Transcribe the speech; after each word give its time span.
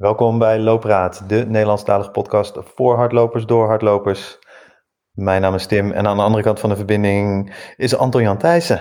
Welkom 0.00 0.38
bij 0.38 0.58
Loopraad, 0.58 1.28
de 1.28 1.44
Nederlandstalige 1.46 2.10
podcast 2.10 2.58
voor 2.74 2.96
hardlopers, 2.96 3.46
door 3.46 3.66
hardlopers. 3.66 4.38
Mijn 5.10 5.40
naam 5.40 5.54
is 5.54 5.66
Tim 5.66 5.92
en 5.92 6.06
aan 6.06 6.16
de 6.16 6.22
andere 6.22 6.42
kant 6.42 6.60
van 6.60 6.70
de 6.70 6.76
verbinding 6.76 7.54
is 7.76 7.96
Anton 7.96 8.22
Jan 8.22 8.38
Thijssen. 8.38 8.80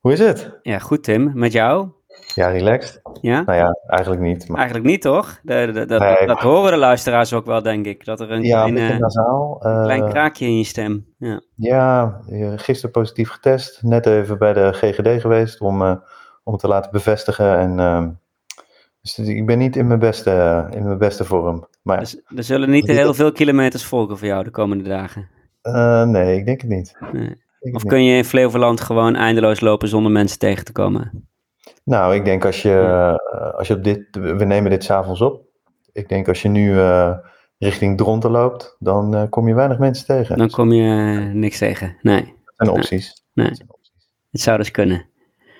Hoe 0.00 0.12
is 0.12 0.18
het? 0.18 0.58
Ja, 0.62 0.78
goed 0.78 1.02
Tim. 1.02 1.30
Met 1.34 1.52
jou? 1.52 1.88
Ja, 2.34 2.48
relaxed. 2.48 3.00
Ja? 3.20 3.42
Nou 3.42 3.58
ja, 3.58 3.78
eigenlijk 3.86 4.22
niet. 4.22 4.48
Maar... 4.48 4.56
Eigenlijk 4.58 4.88
niet, 4.88 5.02
toch? 5.02 5.38
De, 5.42 5.70
de, 5.72 5.86
dat, 5.86 6.00
nee. 6.00 6.26
dat, 6.26 6.40
horen 6.40 6.70
de 6.70 6.78
luisteraars 6.78 7.32
ook 7.32 7.46
wel, 7.46 7.62
denk 7.62 7.86
ik. 7.86 8.04
Dat 8.04 8.20
er 8.20 8.30
een 8.30 8.42
ja, 8.42 8.64
klein, 8.64 8.90
een 8.92 9.00
nasaal, 9.00 9.66
uh, 9.66 9.82
klein 9.82 10.08
kraakje 10.08 10.46
in 10.46 10.58
je 10.58 10.64
stem. 10.64 11.06
Ja, 11.18 11.40
ja 11.56 12.20
gisteren 12.56 12.90
positief 12.90 13.30
getest. 13.30 13.82
Net 13.82 14.06
even 14.06 14.38
bij 14.38 14.52
de 14.52 14.72
GGD 14.72 15.20
geweest 15.20 15.60
om, 15.60 15.82
uh, 15.82 15.96
om 16.44 16.56
te 16.56 16.68
laten 16.68 16.90
bevestigen. 16.90 17.58
En 17.58 17.78
uh, 17.78 18.06
dus 19.04 19.28
ik 19.28 19.46
ben 19.46 19.58
niet 19.58 19.76
in 19.76 19.86
mijn 19.86 19.98
beste, 19.98 20.66
in 20.70 20.84
mijn 20.84 20.98
beste 20.98 21.24
vorm. 21.24 21.66
Maar, 21.82 21.98
dus, 21.98 22.20
er 22.36 22.44
zullen 22.44 22.70
niet 22.70 22.86
heel 22.86 23.14
veel 23.14 23.32
kilometers 23.32 23.84
volgen 23.84 24.18
voor 24.18 24.26
jou 24.26 24.44
de 24.44 24.50
komende 24.50 24.84
dagen? 24.84 25.28
Uh, 25.62 26.04
nee, 26.04 26.36
ik 26.36 26.46
denk 26.46 26.60
het 26.60 26.70
niet. 26.70 26.96
Nee. 27.12 27.42
Of 27.72 27.84
kun 27.84 28.04
je 28.04 28.16
in 28.16 28.24
Flevoland 28.24 28.80
gewoon 28.80 29.14
eindeloos 29.14 29.60
lopen 29.60 29.88
zonder 29.88 30.12
mensen 30.12 30.38
tegen 30.38 30.64
te 30.64 30.72
komen? 30.72 31.28
Nou, 31.84 32.14
ik 32.14 32.24
denk 32.24 32.44
als 32.44 32.62
je, 32.62 32.70
uh, 33.34 33.54
als 33.54 33.68
je 33.68 33.74
op 33.74 33.84
dit, 33.84 34.06
we 34.10 34.44
nemen 34.44 34.70
dit 34.70 34.84
s'avonds 34.84 35.20
op. 35.20 35.42
Ik 35.92 36.08
denk 36.08 36.28
als 36.28 36.42
je 36.42 36.48
nu 36.48 36.74
uh, 36.74 37.16
richting 37.58 37.96
Dronten 37.96 38.30
loopt, 38.30 38.76
dan 38.78 39.14
uh, 39.14 39.22
kom 39.30 39.48
je 39.48 39.54
weinig 39.54 39.78
mensen 39.78 40.06
tegen. 40.06 40.38
Dan 40.38 40.50
kom 40.50 40.72
je 40.72 40.84
niks 41.32 41.58
tegen, 41.58 41.96
nee. 42.02 42.20
Dat 42.44 42.54
zijn 42.56 42.70
opties. 42.70 43.24
Nee. 43.32 43.46
nee. 43.46 43.66
Het 44.30 44.40
zou 44.40 44.58
dus 44.58 44.70
kunnen. 44.70 45.06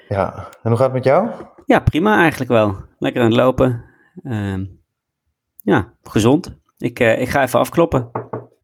Ja, 0.08 0.48
en 0.62 0.70
hoe 0.70 0.76
gaat 0.76 0.86
het 0.86 0.92
met 0.94 1.04
jou? 1.04 1.28
Ja, 1.66 1.80
prima 1.80 2.18
eigenlijk 2.18 2.50
wel. 2.50 2.76
Lekker 3.04 3.22
aan 3.22 3.28
het 3.28 3.36
lopen. 3.36 3.84
Uh, 4.22 4.56
ja, 5.62 5.92
gezond. 6.02 6.58
Ik, 6.78 7.00
ik 7.00 7.28
ga 7.28 7.42
even 7.42 7.58
afkloppen. 7.58 8.10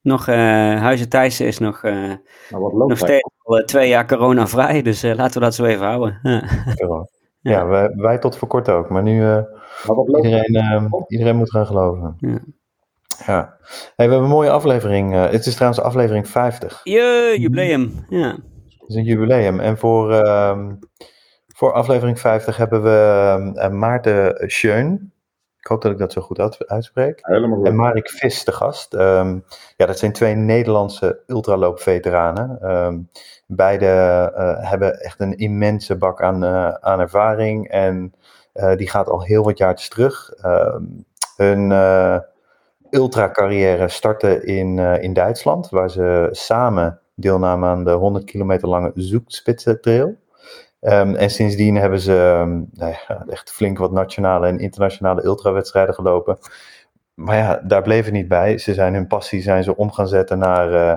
Nog, 0.02 0.26
Huizen 0.26 1.08
Thijssen 1.08 1.46
is 1.46 1.58
nog, 1.58 1.82
nou, 1.82 2.18
nog 2.86 2.98
steeds 2.98 3.30
al 3.42 3.62
twee 3.64 3.88
jaar 3.88 4.06
corona-vrij, 4.06 4.82
dus 4.82 5.02
laten 5.02 5.32
we 5.32 5.40
dat 5.40 5.54
zo 5.54 5.64
even 5.64 5.86
houden. 5.86 6.20
Ja, 7.42 7.52
ja 7.52 7.66
wij, 7.66 7.92
wij, 7.96 8.18
tot 8.18 8.36
voor 8.36 8.48
kort 8.48 8.68
ook. 8.68 8.88
Maar 8.88 9.02
nu 9.02 9.22
uh, 9.22 9.42
iedereen, 10.06 10.56
uh, 10.56 10.84
iedereen 11.06 11.36
moet 11.36 11.50
gaan 11.50 11.66
geloven. 11.66 12.16
Ja. 12.18 12.38
ja. 13.26 13.56
Hey, 13.96 14.06
we 14.06 14.12
hebben 14.12 14.22
een 14.22 14.28
mooie 14.28 14.50
aflevering. 14.50 15.14
Uh, 15.14 15.30
het 15.30 15.46
is 15.46 15.54
trouwens 15.54 15.82
aflevering 15.82 16.28
50. 16.28 16.80
Je, 16.84 17.36
jubileum. 17.38 18.04
Ja. 18.08 18.28
Het 18.78 18.88
is 18.88 18.94
een 18.94 19.04
jubileum. 19.04 19.60
En 19.60 19.78
voor, 19.78 20.12
ehm, 20.12 20.72
voor 21.60 21.72
aflevering 21.72 22.20
50 22.20 22.56
hebben 22.56 22.82
we 22.82 23.68
Maarten 23.70 24.50
Schön. 24.50 25.12
Ik 25.58 25.66
hoop 25.66 25.82
dat 25.82 25.92
ik 25.92 25.98
dat 25.98 26.12
zo 26.12 26.20
goed 26.20 26.66
uitspreek. 26.66 27.18
Helemaal 27.22 27.58
goed. 27.58 27.66
En 27.66 27.76
Marek 27.76 28.10
Vis 28.10 28.44
de 28.44 28.52
gast. 28.52 28.94
Um, 28.94 29.44
ja, 29.76 29.86
dat 29.86 29.98
zijn 29.98 30.12
twee 30.12 30.34
Nederlandse 30.34 31.22
ultraloopveteranen. 31.26 32.70
Um, 32.70 33.08
beide 33.46 33.86
uh, 34.36 34.70
hebben 34.70 35.00
echt 35.00 35.20
een 35.20 35.36
immense 35.36 35.96
bak 35.96 36.22
aan, 36.22 36.44
uh, 36.44 36.68
aan 36.68 37.00
ervaring. 37.00 37.68
En 37.68 38.14
uh, 38.54 38.76
die 38.76 38.90
gaat 38.90 39.08
al 39.08 39.22
heel 39.22 39.44
wat 39.44 39.58
jaartjes 39.58 39.88
terug. 39.88 40.32
hun 41.36 41.70
ultracarrière 42.90 43.88
startte 43.88 44.44
in, 44.44 44.78
in 44.78 45.12
Duitsland, 45.12 45.68
waar 45.68 45.90
ze 45.90 46.28
samen 46.30 47.00
deelnamen 47.14 47.68
aan 47.68 47.84
de 47.84 47.92
100 47.92 48.24
kilometer 48.24 48.68
lange 48.68 48.92
Zoekspitze-trail. 48.94 50.16
Um, 50.80 51.14
en 51.14 51.30
sindsdien 51.30 51.76
hebben 51.76 52.00
ze 52.00 52.12
um, 52.40 52.68
nou 52.72 52.90
ja, 52.92 53.24
echt 53.28 53.50
flink 53.50 53.78
wat 53.78 53.92
nationale 53.92 54.46
en 54.46 54.58
internationale 54.58 55.24
ultrawedstrijden 55.24 55.94
gelopen. 55.94 56.38
Maar 57.14 57.36
ja, 57.36 57.62
daar 57.64 57.82
bleef 57.82 58.04
het 58.04 58.14
niet 58.14 58.28
bij. 58.28 58.58
Ze 58.58 58.74
zijn 58.74 58.94
hun 58.94 59.06
passie 59.06 59.42
zijn 59.42 59.64
ze 59.64 59.76
om 59.76 59.92
gaan 59.92 60.08
zetten 60.08 60.38
naar, 60.38 60.72
uh, 60.72 60.96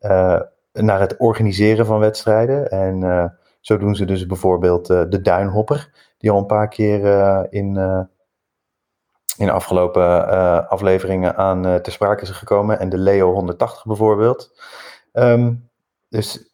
uh, 0.00 0.40
naar 0.72 1.00
het 1.00 1.16
organiseren 1.16 1.86
van 1.86 1.98
wedstrijden. 1.98 2.70
En 2.70 3.00
uh, 3.02 3.24
zo 3.60 3.78
doen 3.78 3.94
ze 3.94 4.04
dus 4.04 4.26
bijvoorbeeld 4.26 4.86
de 4.86 5.20
Duinhopper, 5.22 5.90
die 6.18 6.30
al 6.30 6.38
een 6.38 6.46
paar 6.46 6.68
keer 6.68 7.04
in, 7.50 7.76
in 9.36 9.50
afgelopen 9.50 10.68
afleveringen 10.68 11.36
aan 11.36 11.82
te 11.82 11.90
sprake 11.90 12.22
is 12.22 12.30
gekomen. 12.30 12.78
En 12.78 12.88
de 12.88 12.98
Leo 12.98 13.32
180 13.32 13.84
bijvoorbeeld. 13.84 14.60
Um, 15.12 15.70
dus 16.08 16.51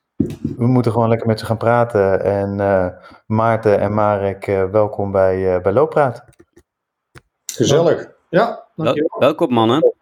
we 0.56 0.66
moeten 0.66 0.92
gewoon 0.92 1.08
lekker 1.08 1.26
met 1.26 1.38
ze 1.38 1.46
gaan 1.46 1.56
praten. 1.56 2.24
En 2.24 2.58
uh, 2.58 2.86
Maarten 3.26 3.80
en 3.80 3.94
Marek, 3.94 4.46
uh, 4.46 4.64
welkom 4.64 5.12
bij, 5.12 5.56
uh, 5.56 5.62
bij 5.62 5.72
Looppraat. 5.72 6.24
Gezellig. 7.52 8.10
Ja, 8.30 8.64
dankjewel. 8.76 9.08
Wel, 9.10 9.28
welkom 9.28 9.52
mannen. 9.52 9.92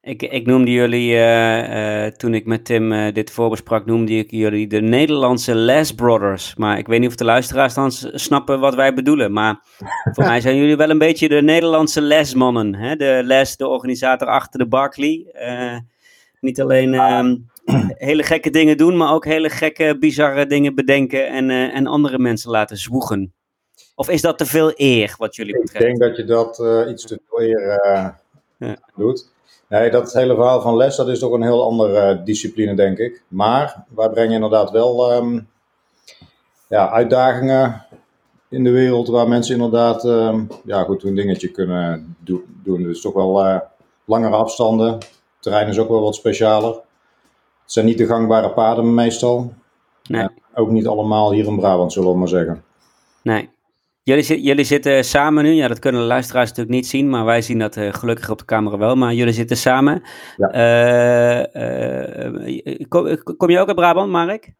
Ik, 0.00 0.22
ik 0.22 0.46
noemde 0.46 0.70
jullie, 0.70 2.12
toen 2.12 2.34
ik 2.34 2.46
met 2.46 2.64
Tim 2.64 3.12
dit 3.12 3.30
voorbesprak, 3.30 3.86
noemde 3.86 4.12
ik 4.12 4.30
jullie 4.30 4.66
de 4.66 4.80
Nederlandse 4.80 5.54
Les 5.54 5.92
Brothers. 5.92 6.56
Maar 6.56 6.78
ik 6.78 6.86
weet 6.86 7.00
niet 7.00 7.08
of 7.08 7.14
de 7.14 7.24
luisteraars 7.24 7.74
dan 7.74 7.90
snappen 7.92 8.60
wat 8.60 8.74
wij 8.74 8.94
bedoelen. 8.94 9.32
Maar 9.32 9.60
voor 10.12 10.24
mij 10.32 10.40
zijn 10.40 10.56
jullie 10.56 10.76
wel 10.76 10.90
een 10.90 10.98
beetje 10.98 11.28
de 11.28 11.42
Nederlandse 11.42 12.00
lesmannen. 12.00 12.74
Hè? 12.74 12.96
De 12.96 13.20
Les, 13.24 13.56
de 13.56 13.68
organisator 13.68 14.28
achter 14.28 14.58
de 14.58 14.66
Barclay. 14.66 15.26
niet 16.40 16.60
alleen... 16.60 16.92
Uh, 16.92 17.32
hele 18.08 18.22
gekke 18.22 18.50
dingen 18.50 18.76
doen, 18.76 18.96
maar 18.96 19.12
ook 19.12 19.24
hele 19.24 19.50
gekke, 19.50 19.96
bizarre 20.00 20.46
dingen 20.46 20.74
bedenken 20.74 21.28
en, 21.28 21.50
uh, 21.50 21.76
en 21.76 21.86
andere 21.86 22.18
mensen 22.18 22.50
laten 22.50 22.76
zwoegen? 22.76 23.32
Of 23.94 24.08
is 24.08 24.20
dat 24.20 24.38
te 24.38 24.46
veel 24.46 24.72
eer 24.74 25.14
wat 25.18 25.36
jullie 25.36 25.60
betreft? 25.60 25.84
Ik 25.84 25.90
denk 25.90 25.98
dat 25.98 26.16
je 26.16 26.24
dat 26.24 26.58
uh, 26.58 26.90
iets 26.90 27.06
te 27.06 27.20
veel 27.28 27.40
eer 27.42 27.80
uh, 27.86 28.08
ja. 28.58 28.76
doet. 28.96 29.30
Nee, 29.68 29.90
dat 29.90 30.12
hele 30.12 30.34
verhaal 30.34 30.60
van 30.60 30.76
les, 30.76 30.96
dat 30.96 31.08
is 31.08 31.18
toch 31.18 31.32
een 31.32 31.42
heel 31.42 31.64
andere 31.64 32.22
discipline, 32.22 32.74
denk 32.74 32.98
ik. 32.98 33.22
Maar 33.28 33.84
wij 33.94 34.08
brengen 34.08 34.34
inderdaad 34.34 34.70
wel 34.70 35.16
um, 35.16 35.48
ja, 36.68 36.90
uitdagingen 36.90 37.86
in 38.48 38.64
de 38.64 38.70
wereld 38.70 39.08
waar 39.08 39.28
mensen 39.28 39.54
inderdaad 39.54 40.04
um, 40.04 40.48
ja, 40.64 40.82
goed 40.82 41.02
een 41.02 41.14
dingetje 41.14 41.50
kunnen 41.50 42.16
do 42.24 42.44
doen. 42.64 42.82
Dus 42.82 43.00
toch 43.00 43.14
wel 43.14 43.62
langere 44.04 44.36
afstanden. 44.36 44.92
Het 44.92 45.06
terrein 45.40 45.68
is 45.68 45.78
ook 45.78 45.88
wel 45.88 46.02
wat 46.02 46.14
specialer. 46.14 46.80
Het 47.68 47.76
zijn 47.76 47.86
niet 47.86 47.98
de 47.98 48.06
gangbare 48.06 48.50
paden 48.50 48.94
meestal. 48.94 49.52
Nee. 50.06 50.28
Ook 50.54 50.70
niet 50.70 50.86
allemaal 50.86 51.32
hier 51.32 51.46
in 51.46 51.56
Brabant, 51.56 51.92
zullen 51.92 52.10
we 52.10 52.18
maar 52.18 52.28
zeggen. 52.28 52.62
Nee. 53.22 53.50
Jullie, 54.02 54.42
jullie 54.42 54.64
zitten 54.64 55.04
samen 55.04 55.44
nu, 55.44 55.50
ja 55.50 55.68
dat 55.68 55.78
kunnen 55.78 56.00
de 56.00 56.06
luisteraars 56.06 56.48
natuurlijk 56.48 56.76
niet 56.76 56.86
zien, 56.86 57.10
maar 57.10 57.24
wij 57.24 57.42
zien 57.42 57.58
dat 57.58 57.76
uh, 57.76 57.92
gelukkig 57.92 58.30
op 58.30 58.38
de 58.38 58.44
camera 58.44 58.78
wel. 58.78 58.94
Maar 58.96 59.14
jullie 59.14 59.32
zitten 59.32 59.56
samen. 59.56 60.02
Ja. 60.36 60.54
Uh, 60.54 61.44
uh, 62.64 62.88
kom, 62.88 63.22
kom, 63.36 63.50
je 63.50 63.58
ook 63.58 63.66
uit 63.66 63.76
Brabant, 63.76 64.10
Mark? 64.10 64.52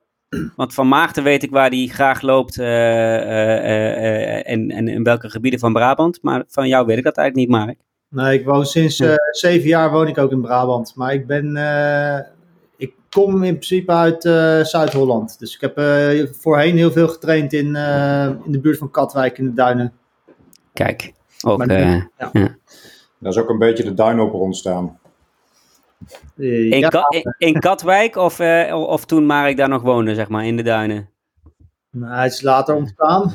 Want 0.56 0.74
van 0.74 0.88
Maarten 0.88 1.22
weet 1.22 1.42
ik 1.42 1.50
waar 1.50 1.70
hij 1.70 1.86
graag 1.86 2.20
loopt 2.20 2.58
en, 2.58 2.70
en 4.70 4.88
in 4.88 5.02
welke 5.02 5.30
gebieden 5.30 5.60
van 5.60 5.72
Brabant. 5.72 6.18
Maar 6.22 6.44
van 6.48 6.68
jou 6.68 6.86
weet 6.86 6.98
ik 6.98 7.04
dat 7.04 7.16
eigenlijk 7.16 7.48
niet, 7.48 7.58
Mark. 7.58 7.78
Nee, 8.08 8.38
ik 8.38 8.46
woon 8.46 8.66
sinds 8.66 9.02
zeven 9.30 9.68
jaar 9.68 9.90
woon 9.90 10.08
ik 10.08 10.18
ook 10.18 10.30
in 10.30 10.40
Brabant. 10.40 10.92
Maar 10.96 11.12
ik 11.12 11.26
ben 11.26 11.56
kom 13.10 13.42
in 13.42 13.54
principe 13.54 13.92
uit 13.92 14.24
uh, 14.24 14.64
Zuid-Holland. 14.64 15.38
Dus 15.38 15.54
ik 15.54 15.60
heb 15.60 15.78
uh, 15.78 16.26
voorheen 16.32 16.76
heel 16.76 16.90
veel 16.90 17.08
getraind 17.08 17.52
in, 17.52 17.66
uh, 17.66 18.24
in 18.24 18.52
de 18.52 18.60
buurt 18.60 18.78
van 18.78 18.90
Katwijk 18.90 19.38
in 19.38 19.44
de 19.44 19.54
duinen. 19.54 19.92
Kijk, 20.72 21.12
ook, 21.46 21.66
nu, 21.66 21.74
ja. 21.74 22.10
ja. 22.32 22.56
Dat 23.18 23.32
is 23.32 23.38
ook 23.38 23.48
een 23.48 23.58
beetje 23.58 23.84
de 23.84 23.94
duinhopper 23.94 24.40
ontstaan. 24.40 24.98
In, 26.36 26.78
ja. 26.78 26.88
Ka 26.88 27.06
in, 27.08 27.34
in, 27.38 27.60
Katwijk 27.60 28.16
of, 28.16 28.40
of 28.72 29.04
toen 29.04 29.26
Marek 29.26 29.56
daar 29.56 29.68
nog 29.68 29.82
woonde, 29.82 30.14
zeg 30.14 30.28
maar, 30.28 30.46
in 30.46 30.56
de 30.56 30.62
duinen? 30.62 31.08
Nou, 31.90 32.14
hij 32.14 32.26
is 32.26 32.42
later 32.42 32.74
ontstaan. 32.74 33.32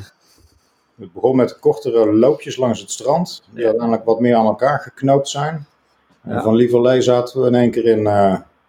Het 0.98 1.12
begon 1.12 1.36
met 1.36 1.58
kortere 1.58 2.12
loopjes 2.12 2.56
langs 2.56 2.80
het 2.80 2.90
strand, 2.90 3.42
die 3.50 3.64
uiteindelijk 3.64 4.04
wat 4.04 4.20
meer 4.20 4.36
aan 4.36 4.46
elkaar 4.46 4.80
geknoopt 4.80 5.28
zijn. 5.28 5.66
En 6.22 6.42
van 6.42 6.54
Lieverlee 6.54 7.00
zaten 7.00 7.40
we 7.40 7.46
in 7.46 7.54
één 7.54 7.70
keer 7.70 7.84
in 7.84 8.06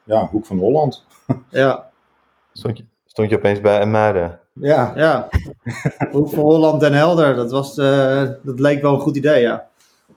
ja, 0.05 0.27
Hoek 0.27 0.45
van 0.45 0.57
Holland. 0.57 1.05
Ja. 1.49 1.89
Stond 2.53 2.77
je, 2.77 2.85
stond 3.05 3.29
je 3.29 3.37
opeens 3.37 3.61
bij 3.61 3.85
Muiden? 3.85 4.39
Ja. 4.53 4.93
Ja. 4.95 5.27
Hoek 6.11 6.29
van 6.29 6.39
Holland 6.39 6.83
en 6.83 6.93
Helder, 6.93 7.35
dat, 7.35 7.51
was, 7.51 7.77
uh, 7.77 8.29
dat 8.43 8.59
leek 8.59 8.81
wel 8.81 8.93
een 8.93 8.99
goed 8.99 9.15
idee, 9.15 9.41
ja. 9.41 9.67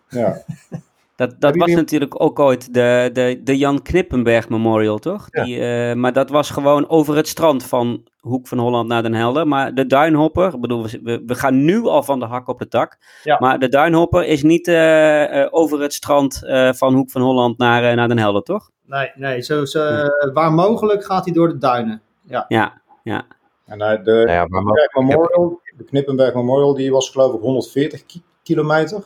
Ja. 0.08 0.42
Dat, 1.18 1.34
dat 1.38 1.56
was 1.56 1.70
natuurlijk 1.70 2.22
ook 2.22 2.38
ooit 2.38 2.74
de, 2.74 3.10
de, 3.12 3.40
de 3.44 3.58
Jan 3.58 3.82
Knippenberg 3.82 4.48
Memorial, 4.48 4.98
toch? 4.98 5.26
Ja. 5.30 5.44
Die, 5.44 5.58
uh, 5.58 5.94
maar 5.94 6.12
dat 6.12 6.30
was 6.30 6.50
gewoon 6.50 6.88
over 6.88 7.16
het 7.16 7.28
strand 7.28 7.64
van 7.64 8.06
Hoek 8.20 8.48
van 8.48 8.58
Holland 8.58 8.88
naar 8.88 9.02
Den 9.02 9.14
Helder. 9.14 9.48
Maar 9.48 9.74
de 9.74 9.86
Duinhopper, 9.86 10.54
ik 10.54 10.60
bedoel, 10.60 10.82
we, 11.02 11.22
we 11.26 11.34
gaan 11.34 11.64
nu 11.64 11.82
al 11.82 12.02
van 12.02 12.20
de 12.20 12.26
hak 12.26 12.48
op 12.48 12.58
de 12.58 12.68
tak. 12.68 12.98
Ja. 13.22 13.36
Maar 13.40 13.58
de 13.58 13.68
Duinhopper 13.68 14.24
is 14.24 14.42
niet 14.42 14.68
uh, 14.68 15.34
uh, 15.34 15.46
over 15.50 15.80
het 15.80 15.92
strand 15.92 16.42
van 16.70 16.94
Hoek 16.94 17.10
van 17.10 17.22
Holland 17.22 17.58
naar, 17.58 17.94
naar 17.94 18.08
Den 18.08 18.18
Helder, 18.18 18.42
toch? 18.42 18.70
Nee, 18.86 19.10
nee 19.14 19.40
zo, 19.40 19.64
zo, 19.64 20.02
waar 20.32 20.52
mogelijk 20.52 21.04
gaat 21.04 21.24
hij 21.24 21.34
door 21.34 21.48
de 21.48 21.58
duinen. 21.58 22.02
Ja, 22.22 22.44
ja. 22.48 22.80
ja. 23.02 23.24
En 23.66 23.78
de, 23.78 24.00
de, 24.02 24.24
ja, 24.26 24.46
maar 24.46 24.62
Memorial, 24.92 25.60
de 25.76 25.84
Knippenberg 25.84 26.34
Memorial 26.34 26.74
die 26.74 26.90
was 26.90 27.10
geloof 27.10 27.34
ik 27.34 27.40
140 27.40 28.06
ki 28.06 28.22
kilometer. 28.42 29.04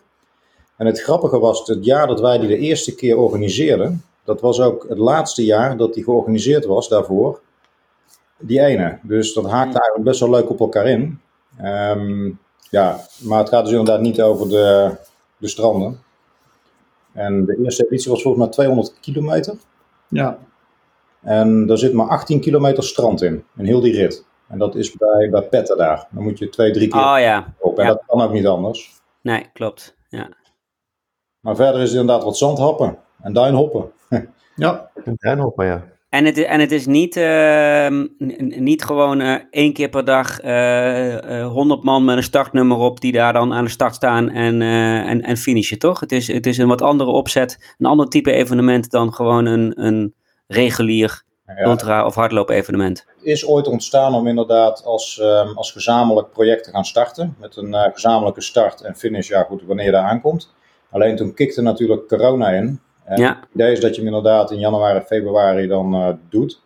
En 0.82 0.88
het 0.88 1.00
grappige 1.02 1.38
was, 1.38 1.66
het 1.66 1.84
jaar 1.84 2.06
dat 2.06 2.20
wij 2.20 2.38
die 2.38 2.48
de 2.48 2.58
eerste 2.58 2.94
keer 2.94 3.16
organiseerden, 3.16 4.02
dat 4.24 4.40
was 4.40 4.60
ook 4.60 4.86
het 4.88 4.98
laatste 4.98 5.44
jaar 5.44 5.76
dat 5.76 5.94
die 5.94 6.04
georganiseerd 6.04 6.64
was 6.64 6.88
daarvoor. 6.88 7.40
Die 8.38 8.60
ene. 8.60 8.98
Dus 9.02 9.34
dat 9.34 9.44
haakte 9.44 9.78
eigenlijk 9.78 10.04
best 10.04 10.20
wel 10.20 10.30
leuk 10.30 10.50
op 10.50 10.60
elkaar 10.60 10.86
in. 10.86 11.20
Ehm, 11.58 12.30
ja, 12.70 13.00
maar 13.18 13.38
het 13.38 13.48
gaat 13.48 13.64
dus 13.64 13.72
inderdaad 13.72 14.00
niet 14.00 14.22
over 14.22 14.48
de, 14.48 14.96
de 15.36 15.48
stranden. 15.48 16.00
En 17.12 17.44
de 17.44 17.58
eerste 17.64 17.86
editie 17.86 18.10
was 18.10 18.22
volgens 18.22 18.44
mij 18.44 18.52
200 18.52 18.94
kilometer. 19.00 19.54
Ja. 20.08 20.38
En 21.20 21.66
daar 21.66 21.78
zit 21.78 21.92
maar 21.92 22.08
18 22.08 22.40
kilometer 22.40 22.84
strand 22.84 23.22
in, 23.22 23.44
in 23.56 23.64
heel 23.64 23.80
die 23.80 23.94
rit. 23.94 24.24
En 24.48 24.58
dat 24.58 24.74
is 24.74 24.92
bij, 24.92 25.30
bij 25.30 25.42
Petten 25.42 25.76
daar. 25.76 26.06
Dan 26.10 26.22
moet 26.22 26.38
je 26.38 26.48
twee, 26.48 26.70
drie 26.72 26.88
keer 26.88 27.00
Oh 27.00 27.18
ja. 27.18 27.54
op. 27.58 27.78
En 27.78 27.84
Ja. 27.84 27.90
dat 27.90 28.02
kan 28.06 28.20
ook 28.20 28.32
niet 28.32 28.46
anders. 28.46 28.92
Nee, 29.20 29.50
klopt. 29.52 29.96
Ja. 30.08 30.28
Maar 31.42 31.56
verder 31.56 31.80
is 31.80 31.90
het 31.90 32.00
inderdaad 32.00 32.24
wat 32.24 32.36
zandhappen 32.36 32.98
en 33.22 33.32
duinhoppen. 33.32 33.90
Ja. 34.56 34.90
Een 35.04 35.16
duinhopper, 35.16 35.66
ja. 35.66 35.84
En 36.08 36.24
het, 36.24 36.38
en 36.38 36.60
het 36.60 36.72
is 36.72 36.86
niet, 36.86 37.16
ehm, 37.16 38.06
niet 38.62 38.84
gewoon 38.84 39.20
eh, 39.20 39.34
één 39.50 39.72
keer 39.72 39.88
per 39.88 40.04
dag 40.04 40.40
eh, 40.40 41.40
eh, 41.40 41.48
100 41.52 41.82
man 41.82 42.04
met 42.04 42.16
een 42.16 42.22
startnummer 42.22 42.76
op 42.76 43.00
die 43.00 43.12
daar 43.12 43.32
dan 43.32 43.52
aan 43.52 43.64
de 43.64 43.70
start 43.70 43.94
staan 43.94 44.30
en, 44.30 44.62
eh, 44.62 45.08
en, 45.08 45.22
en 45.22 45.36
finishen, 45.36 45.78
toch? 45.78 46.00
Het 46.00 46.12
is, 46.12 46.26
het 46.26 46.46
is 46.46 46.58
een 46.58 46.68
wat 46.68 46.82
andere 46.82 47.10
opzet, 47.10 47.74
een 47.78 47.86
ander 47.86 48.08
type 48.08 48.32
evenement 48.32 48.90
dan 48.90 49.14
gewoon 49.14 49.46
een, 49.46 49.84
een 49.84 50.14
regulier 50.46 51.22
Ja, 51.46 51.64
ultra- 51.64 52.06
of 52.06 52.14
hardloop-evenement. 52.14 53.04
Het 53.16 53.24
is 53.24 53.46
ooit 53.46 53.66
ontstaan 53.66 54.14
om 54.14 54.26
inderdaad 54.26 54.84
als, 54.84 55.18
ehm, 55.20 55.48
als 55.54 55.72
gezamenlijk 55.72 56.30
project 56.30 56.64
te 56.64 56.70
gaan 56.70 56.84
starten. 56.84 57.36
Met 57.40 57.56
een 57.56 57.74
eh, 57.74 57.92
gezamenlijke 57.92 58.40
start 58.42 58.80
en 58.80 58.94
finish, 58.96 59.28
ja 59.28 59.42
goed, 59.42 59.62
wanneer 59.66 59.84
je 59.84 59.90
daar 59.92 60.08
aankomt. 60.08 60.52
Alleen 60.92 61.16
toen 61.16 61.34
kikte 61.34 61.62
natuurlijk 61.62 62.08
corona 62.08 62.48
in. 62.48 62.80
En 63.04 63.20
Ja. 63.20 63.28
Het 63.40 63.48
idee 63.54 63.72
is 63.72 63.80
dat 63.80 63.90
je 63.94 64.02
hem 64.02 64.06
inderdaad 64.14 64.50
in 64.50 64.58
januari, 64.58 65.00
februari 65.00 65.66
dan 65.66 65.94
eh, 65.94 66.08
doet. 66.30 66.60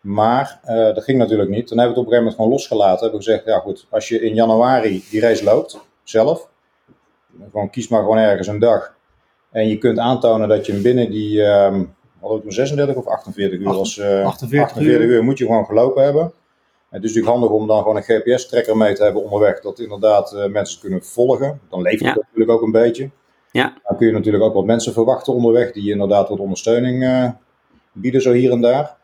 Maar 0.00 0.60
eh, 0.62 0.74
dat 0.76 1.04
ging 1.04 1.18
natuurlijk 1.18 1.50
niet. 1.50 1.66
Toen 1.66 1.78
hebben 1.78 1.96
we 1.96 2.00
het 2.00 2.08
op 2.08 2.12
een 2.12 2.18
gegeven 2.18 2.18
moment 2.18 2.34
gewoon 2.34 2.50
losgelaten. 2.50 3.00
Hebben 3.00 3.18
we 3.18 3.24
gezegd, 3.24 3.44
ja 3.44 3.58
goed, 3.58 3.86
als 3.90 4.08
je 4.08 4.20
in 4.20 4.34
januari 4.34 5.04
die 5.10 5.20
race 5.20 5.44
loopt, 5.44 5.80
zelf. 6.02 6.48
Gewoon 7.50 7.70
kies 7.70 7.88
maar 7.88 8.00
gewoon 8.00 8.18
ergens 8.18 8.46
een 8.48 8.58
dag. 8.58 8.94
En 9.50 9.68
je 9.68 9.78
kunt 9.78 9.98
aantonen 9.98 10.48
dat 10.48 10.66
je 10.66 10.72
hem 10.72 10.82
binnen 10.82 11.10
die, 11.10 11.42
ehm 11.42 11.82
hadden 12.20 12.38
we 12.38 12.44
toen 12.44 12.52
36 12.52 12.96
of 12.96 13.06
48 13.06 13.58
uur? 13.58 13.66
Eh, 13.66 13.72
48 13.74 14.26
48 14.26 14.82
uur. 14.82 15.00
uur 15.00 15.24
moet 15.24 15.38
je 15.38 15.44
gewoon 15.46 15.64
gelopen 15.64 16.02
hebben. 16.04 16.32
Het 16.90 17.04
is 17.04 17.08
natuurlijk 17.14 17.32
handig 17.32 17.50
om 17.50 17.66
dan 17.66 17.78
gewoon 17.78 17.96
een 17.96 18.02
GPS-trekker 18.02 18.76
mee 18.76 18.94
te 18.94 19.02
hebben 19.02 19.22
onderweg, 19.22 19.60
dat 19.60 19.78
inderdaad 19.78 20.32
eh, 20.32 20.46
mensen 20.46 20.80
kunnen 20.80 21.04
volgen. 21.04 21.60
Dan 21.70 21.82
leeft 21.82 22.00
het 22.04 22.08
Ja. 22.08 22.14
natuurlijk 22.20 22.50
ook 22.50 22.62
een 22.62 22.72
beetje. 22.72 23.10
Ja. 23.52 23.74
Dan 23.88 23.96
kun 23.96 24.06
je 24.06 24.12
natuurlijk 24.12 24.44
ook 24.44 24.54
wat 24.54 24.64
mensen 24.64 24.92
verwachten 24.92 25.32
onderweg, 25.32 25.72
die 25.72 25.90
inderdaad 25.90 26.28
wat 26.28 26.38
ondersteuning 26.38 27.04
eh, 27.04 27.30
bieden, 27.92 28.22
zo 28.22 28.32
hier 28.32 28.50
en 28.50 28.60
daar. 28.60 28.98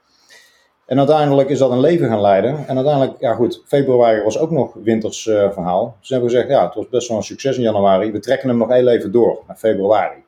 En 0.87 0.99
uiteindelijk 0.99 1.49
is 1.49 1.59
dat 1.59 1.71
een 1.71 1.81
leven 1.81 2.09
gaan 2.09 2.21
leiden. 2.21 2.69
En 2.69 2.77
uiteindelijk, 2.77 3.21
ja 3.21 3.35
goed, 3.35 3.63
februari 3.67 4.23
was 4.23 4.39
ook 4.39 4.51
nog 4.51 4.75
winters 4.75 5.27
eh, 5.27 5.51
verhaal. 5.51 5.97
Dus 6.01 6.09
hebben 6.09 6.31
gezegd, 6.31 6.49
ja, 6.49 6.65
het 6.65 6.75
was 6.75 6.89
best 6.89 7.09
wel 7.09 7.17
een 7.17 7.23
succes 7.23 7.57
in 7.57 7.63
januari. 7.63 8.13
We 8.13 8.21
trekken 8.21 8.49
hem 8.49 8.59
nog 8.59 8.69
heel 8.69 8.89
even 8.89 9.13
door, 9.13 9.43
naar 9.47 9.57
februari. 9.57 10.25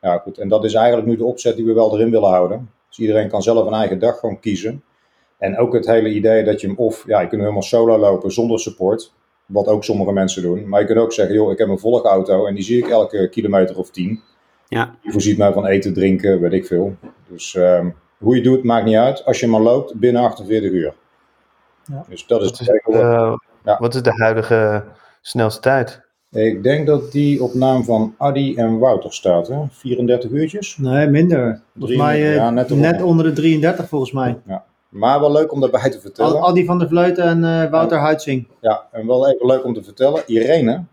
Ja 0.00 0.18
goed, 0.18 0.38
en 0.38 0.48
dat 0.48 0.64
is 0.64 0.74
eigenlijk 0.74 1.06
nu 1.06 1.16
de 1.16 1.24
opzet 1.24 1.56
die 1.56 1.64
we 1.64 1.72
wel 1.72 1.94
erin 1.94 2.10
willen 2.10 2.28
houden. 2.28 2.70
Dus 2.88 2.98
iedereen 2.98 3.28
kan 3.28 3.42
zelf 3.42 3.66
een 3.66 3.72
eigen 3.72 3.98
dag 3.98 4.18
gewoon 4.18 4.40
kiezen. 4.40 4.82
En 5.38 5.58
ook 5.58 5.72
het 5.72 5.86
hele 5.86 6.08
idee 6.08 6.44
dat 6.44 6.60
je 6.60 6.66
hem 6.66 6.76
of, 6.76 7.06
ja, 7.06 7.20
je 7.20 7.28
kunt 7.28 7.30
hem 7.30 7.40
helemaal 7.40 7.62
solo 7.62 7.98
lopen 7.98 8.32
zonder 8.32 8.60
support. 8.60 9.12
Wat 9.46 9.66
ook 9.66 9.84
sommige 9.84 10.12
mensen 10.12 10.42
doen. 10.42 10.68
Maar 10.68 10.80
je 10.80 10.86
kunt 10.86 10.98
ook 10.98 11.12
zeggen, 11.12 11.34
joh, 11.34 11.52
ik 11.52 11.58
heb 11.58 11.68
een 11.68 11.78
volgauto 11.78 12.46
en 12.46 12.54
die 12.54 12.64
zie 12.64 12.78
ik 12.78 12.88
elke 12.88 13.28
kilometer 13.28 13.78
of 13.78 13.90
tien. 13.90 14.20
Ja. 14.68 14.94
Die 15.02 15.12
voorziet 15.12 15.38
mij 15.38 15.52
van 15.52 15.66
eten, 15.66 15.92
drinken, 15.94 16.40
weet 16.40 16.52
ik 16.52 16.66
veel. 16.66 16.96
Dus 17.28 17.54
ehm, 17.54 17.90
hoe 18.18 18.36
je 18.36 18.42
doet, 18.42 18.64
maakt 18.64 18.84
niet 18.84 18.96
uit. 18.96 19.24
Als 19.24 19.40
je 19.40 19.46
maar 19.46 19.60
loopt, 19.60 19.94
binnen 19.94 20.22
48 20.22 20.70
uur. 20.70 20.94
Ja. 21.84 22.04
Dus 22.08 22.26
dat 22.26 22.42
is 22.42 22.50
Wat 22.50 22.60
is, 22.60 22.68
eh, 22.68 23.34
Ja. 23.64 23.76
wat 23.78 23.94
is 23.94 24.02
de 24.02 24.12
huidige 24.12 24.84
snelste 25.20 25.60
tijd? 25.60 26.02
Ik 26.30 26.62
denk 26.62 26.86
dat 26.86 27.12
die 27.12 27.42
op 27.42 27.54
naam 27.54 27.84
van 27.84 28.14
Adi 28.18 28.54
en 28.56 28.78
Wouter 28.78 29.12
staat, 29.12 29.48
hè? 29.48 29.56
34 29.70 30.30
uurtjes. 30.30 30.76
Nee, 30.76 31.08
minder. 31.08 31.60
Volgens 31.78 31.98
mij 31.98 32.22
eh, 32.22 32.34
Ja, 32.34 32.50
net 32.50 32.68
net, 32.70 33.02
onder 33.02 33.24
de 33.24 33.32
33 33.32 33.88
volgens 33.88 34.12
mij. 34.12 34.38
Maar 34.94 35.20
wel 35.20 35.32
leuk 35.32 35.52
om 35.52 35.60
daarbij 35.60 35.90
te 35.90 36.00
vertellen. 36.00 36.40
Al, 36.40 36.48
Adi 36.48 36.64
van 36.64 36.78
der 36.78 36.88
Vleuten 36.88 37.24
en 37.24 37.44
eh, 37.64 37.70
Wouter 37.70 37.98
Huitzing. 37.98 38.46
Ja, 38.60 38.86
en 38.92 39.06
wel 39.06 39.28
even 39.28 39.46
leuk 39.46 39.64
om 39.64 39.74
te 39.74 39.82
vertellen. 39.82 40.22
Irene, 40.26 40.84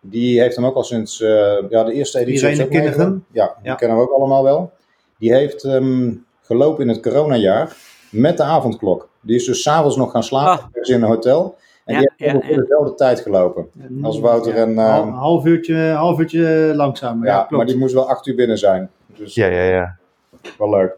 die 0.00 0.40
heeft 0.40 0.56
hem 0.56 0.64
ook 0.66 0.74
al 0.74 0.84
sinds 0.84 1.20
eh, 1.20 1.28
ja, 1.68 1.84
de 1.84 1.92
eerste 1.92 2.18
editie. 2.18 2.68
Irene. 2.68 3.18
Ja, 3.32 3.54
die 3.58 3.70
Ja. 3.70 3.74
kennen 3.74 3.96
we 3.96 4.02
ook 4.02 4.12
allemaal 4.12 4.42
wel. 4.42 4.72
Die 5.18 5.32
heeft 5.34 5.64
ehm, 5.64 6.12
gelopen 6.42 6.82
in 6.82 6.88
het 6.88 7.02
coronajaar 7.02 7.76
met 8.10 8.36
de 8.36 8.42
avondklok. 8.42 9.08
Die 9.20 9.36
is 9.36 9.44
dus 9.44 9.62
s'avonds 9.62 9.96
nog 9.96 10.10
gaan 10.10 10.22
slapen 10.24 10.64
Ah. 10.64 10.88
in 10.88 10.94
een 10.94 11.08
hotel. 11.08 11.56
En 11.84 11.94
Ja, 11.94 12.00
die 12.00 12.08
heeft 12.16 12.30
ja, 12.32 12.36
ongeveer 12.38 12.54
ja. 12.56 12.60
dezelfde 12.62 12.94
tijd 12.94 13.20
gelopen. 13.20 13.70
Als 14.02 14.20
Wouter 14.20 14.54
en... 14.54 14.68
Een 14.68 14.78
ehm, 14.78 15.08
half 15.08 15.44
uurtje, 15.44 15.76
half 15.90 16.18
uurtje 16.18 16.72
langzamer. 16.74 17.26
ja, 17.26 17.46
Ja, 17.50 17.56
maar 17.56 17.66
die 17.66 17.76
moest 17.78 17.94
wel 17.94 18.08
acht 18.08 18.26
uur 18.26 18.34
binnen 18.34 18.58
zijn. 18.58 18.90
Dus 19.16 19.34
Ja, 19.34 19.46
ja, 19.46 19.62
ja. 19.62 19.96
wel 20.58 20.70
leuk. 20.70 20.96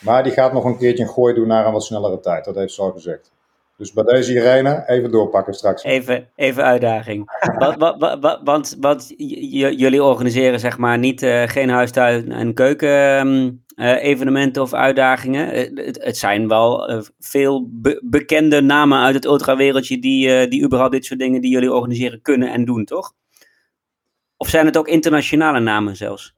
Maar 0.00 0.22
die 0.22 0.32
gaat 0.32 0.52
nog 0.52 0.64
een 0.64 0.78
keertje 0.78 1.02
een 1.02 1.10
gooi 1.10 1.34
doen 1.34 1.46
naar 1.46 1.66
een 1.66 1.72
wat 1.72 1.84
snellere 1.84 2.20
tijd. 2.20 2.44
Dat 2.44 2.54
heeft 2.54 2.72
ze 2.72 2.82
al 2.82 2.90
gezegd. 2.92 3.32
Dus 3.76 3.92
bij 3.92 4.04
deze 4.04 4.32
Irene, 4.34 4.84
even 4.86 5.10
doorpakken 5.10 5.54
straks. 5.54 5.82
Even, 5.84 6.28
even 6.36 6.64
uitdaging. 6.64 7.30
want, 7.58 7.76
wa- 7.76 7.98
wa- 7.98 8.18
wa- 8.18 8.40
want, 8.78 9.14
jullie 9.16 10.02
organiseren 10.02 10.60
zeg 10.60 10.78
maar 10.78 10.98
niet 10.98 11.22
eh, 11.22 11.42
geen 11.48 11.68
huistuin- 11.68 12.32
en 12.32 12.54
keuken 12.54 12.88
ehm, 13.18 13.50
eh, 13.74 14.04
evenementen 14.04 14.62
of 14.62 14.72
uitdagingen. 14.74 15.52
Eh, 15.52 15.86
het, 15.86 16.04
het 16.04 16.16
zijn 16.16 16.48
wel 16.48 16.88
eh, 16.88 17.00
veel 17.18 17.68
be- 17.70 18.00
bekende 18.04 18.60
namen 18.60 18.98
uit 18.98 19.14
het 19.14 19.24
ultrawereldje 19.24 19.98
die, 19.98 20.34
eh, 20.34 20.50
die 20.50 20.64
überhaupt 20.64 20.92
dit 20.92 21.04
soort 21.04 21.20
dingen 21.20 21.40
die 21.40 21.50
jullie 21.50 21.72
organiseren 21.72 22.22
kunnen 22.22 22.52
en 22.52 22.64
doen, 22.64 22.84
toch? 22.84 23.12
Of 24.36 24.48
zijn 24.48 24.66
het 24.66 24.76
ook 24.76 24.88
internationale 24.88 25.60
namen 25.60 25.96
zelfs? 25.96 26.34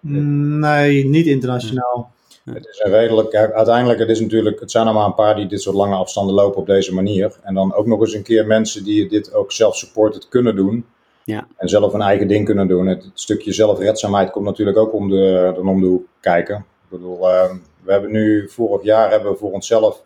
Nee, 0.00 1.06
niet 1.06 1.26
internationaal. 1.26 2.12
Het 2.54 2.66
is 2.66 2.80
een 2.84 2.90
redelijk, 2.90 3.34
uiteindelijk, 3.34 3.98
het 3.98 4.08
is 4.08 4.20
natuurlijk, 4.20 4.60
het 4.60 4.70
zijn 4.70 4.86
er 4.86 4.92
maar 4.94 5.06
een 5.06 5.14
paar 5.14 5.36
die 5.36 5.46
dit 5.46 5.62
soort 5.62 5.76
lange 5.76 5.96
afstanden 5.96 6.34
lopen 6.34 6.60
op 6.60 6.66
deze 6.66 6.94
manier. 6.94 7.36
En 7.42 7.54
dan 7.54 7.74
ook 7.74 7.86
nog 7.86 8.00
eens 8.00 8.14
een 8.14 8.22
keer 8.22 8.46
mensen 8.46 8.84
die 8.84 9.08
dit 9.08 9.34
ook 9.34 9.52
zelf-supported 9.52 10.28
kunnen 10.28 10.56
doen. 10.56 10.86
Ja. 11.24 11.46
En 11.56 11.68
zelf 11.68 11.94
een 11.94 12.00
eigen 12.00 12.28
ding 12.28 12.44
kunnen 12.44 12.68
doen. 12.68 12.86
Het, 12.86 13.02
het 13.02 13.20
stukje 13.20 13.52
zelfredzaamheid 13.52 14.30
komt 14.30 14.44
natuurlijk 14.44 14.76
ook 14.76 14.92
om 14.92 15.10
de, 15.10 15.52
dan 15.54 15.68
om 15.68 15.80
de 15.80 15.86
hoek 15.86 16.06
kijken. 16.20 16.56
Ik 16.56 16.88
bedoel, 16.88 17.30
eh, 17.30 17.50
we 17.82 17.92
hebben 17.92 18.10
nu, 18.10 18.48
vorig 18.48 18.82
jaar 18.82 19.10
hebben 19.10 19.32
we 19.32 19.38
voor 19.38 19.52
onszelf, 19.52 20.02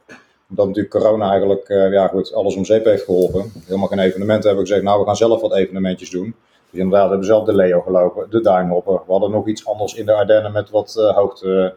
omdat 0.48 0.66
natuurlijk 0.66 0.94
corona 0.94 1.30
eigenlijk, 1.30 1.68
eh, 1.68 1.92
ja 1.92 2.08
goed, 2.08 2.34
alles 2.34 2.56
om 2.56 2.64
zeep 2.64 2.84
heeft 2.84 3.04
geholpen. 3.04 3.52
Helemaal 3.66 3.88
geen 3.88 3.98
evenementen 3.98 4.46
hebben 4.46 4.64
we 4.64 4.70
gezegd, 4.70 4.82
nou 4.82 5.00
we 5.00 5.06
gaan 5.06 5.16
zelf 5.16 5.40
wat 5.40 5.54
evenementjes 5.54 6.10
doen. 6.10 6.34
Dus 6.70 6.80
inderdaad, 6.80 7.04
we 7.04 7.10
hebben 7.10 7.26
zelf 7.26 7.44
de 7.44 7.54
Leo 7.54 7.80
gelopen, 7.80 8.30
de 8.30 8.40
Duinhopper. 8.40 9.00
We 9.06 9.12
hadden 9.12 9.30
nog 9.30 9.46
iets 9.46 9.66
anders 9.66 9.94
in 9.94 10.06
de 10.06 10.12
Ardennen 10.12 10.52
met 10.52 10.70
wat 10.70 10.96
eh 10.98 11.16
hoogte 11.16 11.74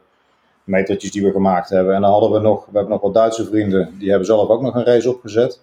metertjes 0.66 1.12
die 1.12 1.24
we 1.24 1.32
gemaakt 1.32 1.70
hebben. 1.70 1.96
En 1.96 2.02
dan 2.02 2.12
hadden 2.12 2.32
we 2.32 2.40
nog, 2.40 2.66
we 2.66 2.72
hebben 2.72 2.92
nog 2.92 3.02
wat 3.02 3.14
Duitse 3.14 3.46
vrienden, 3.46 3.96
die 4.00 4.10
hebben 4.10 4.28
zelf 4.28 4.50
ook 4.50 4.62
nog 4.62 4.76
een 4.76 4.86
race 4.86 5.10
opgezet. 5.10 5.62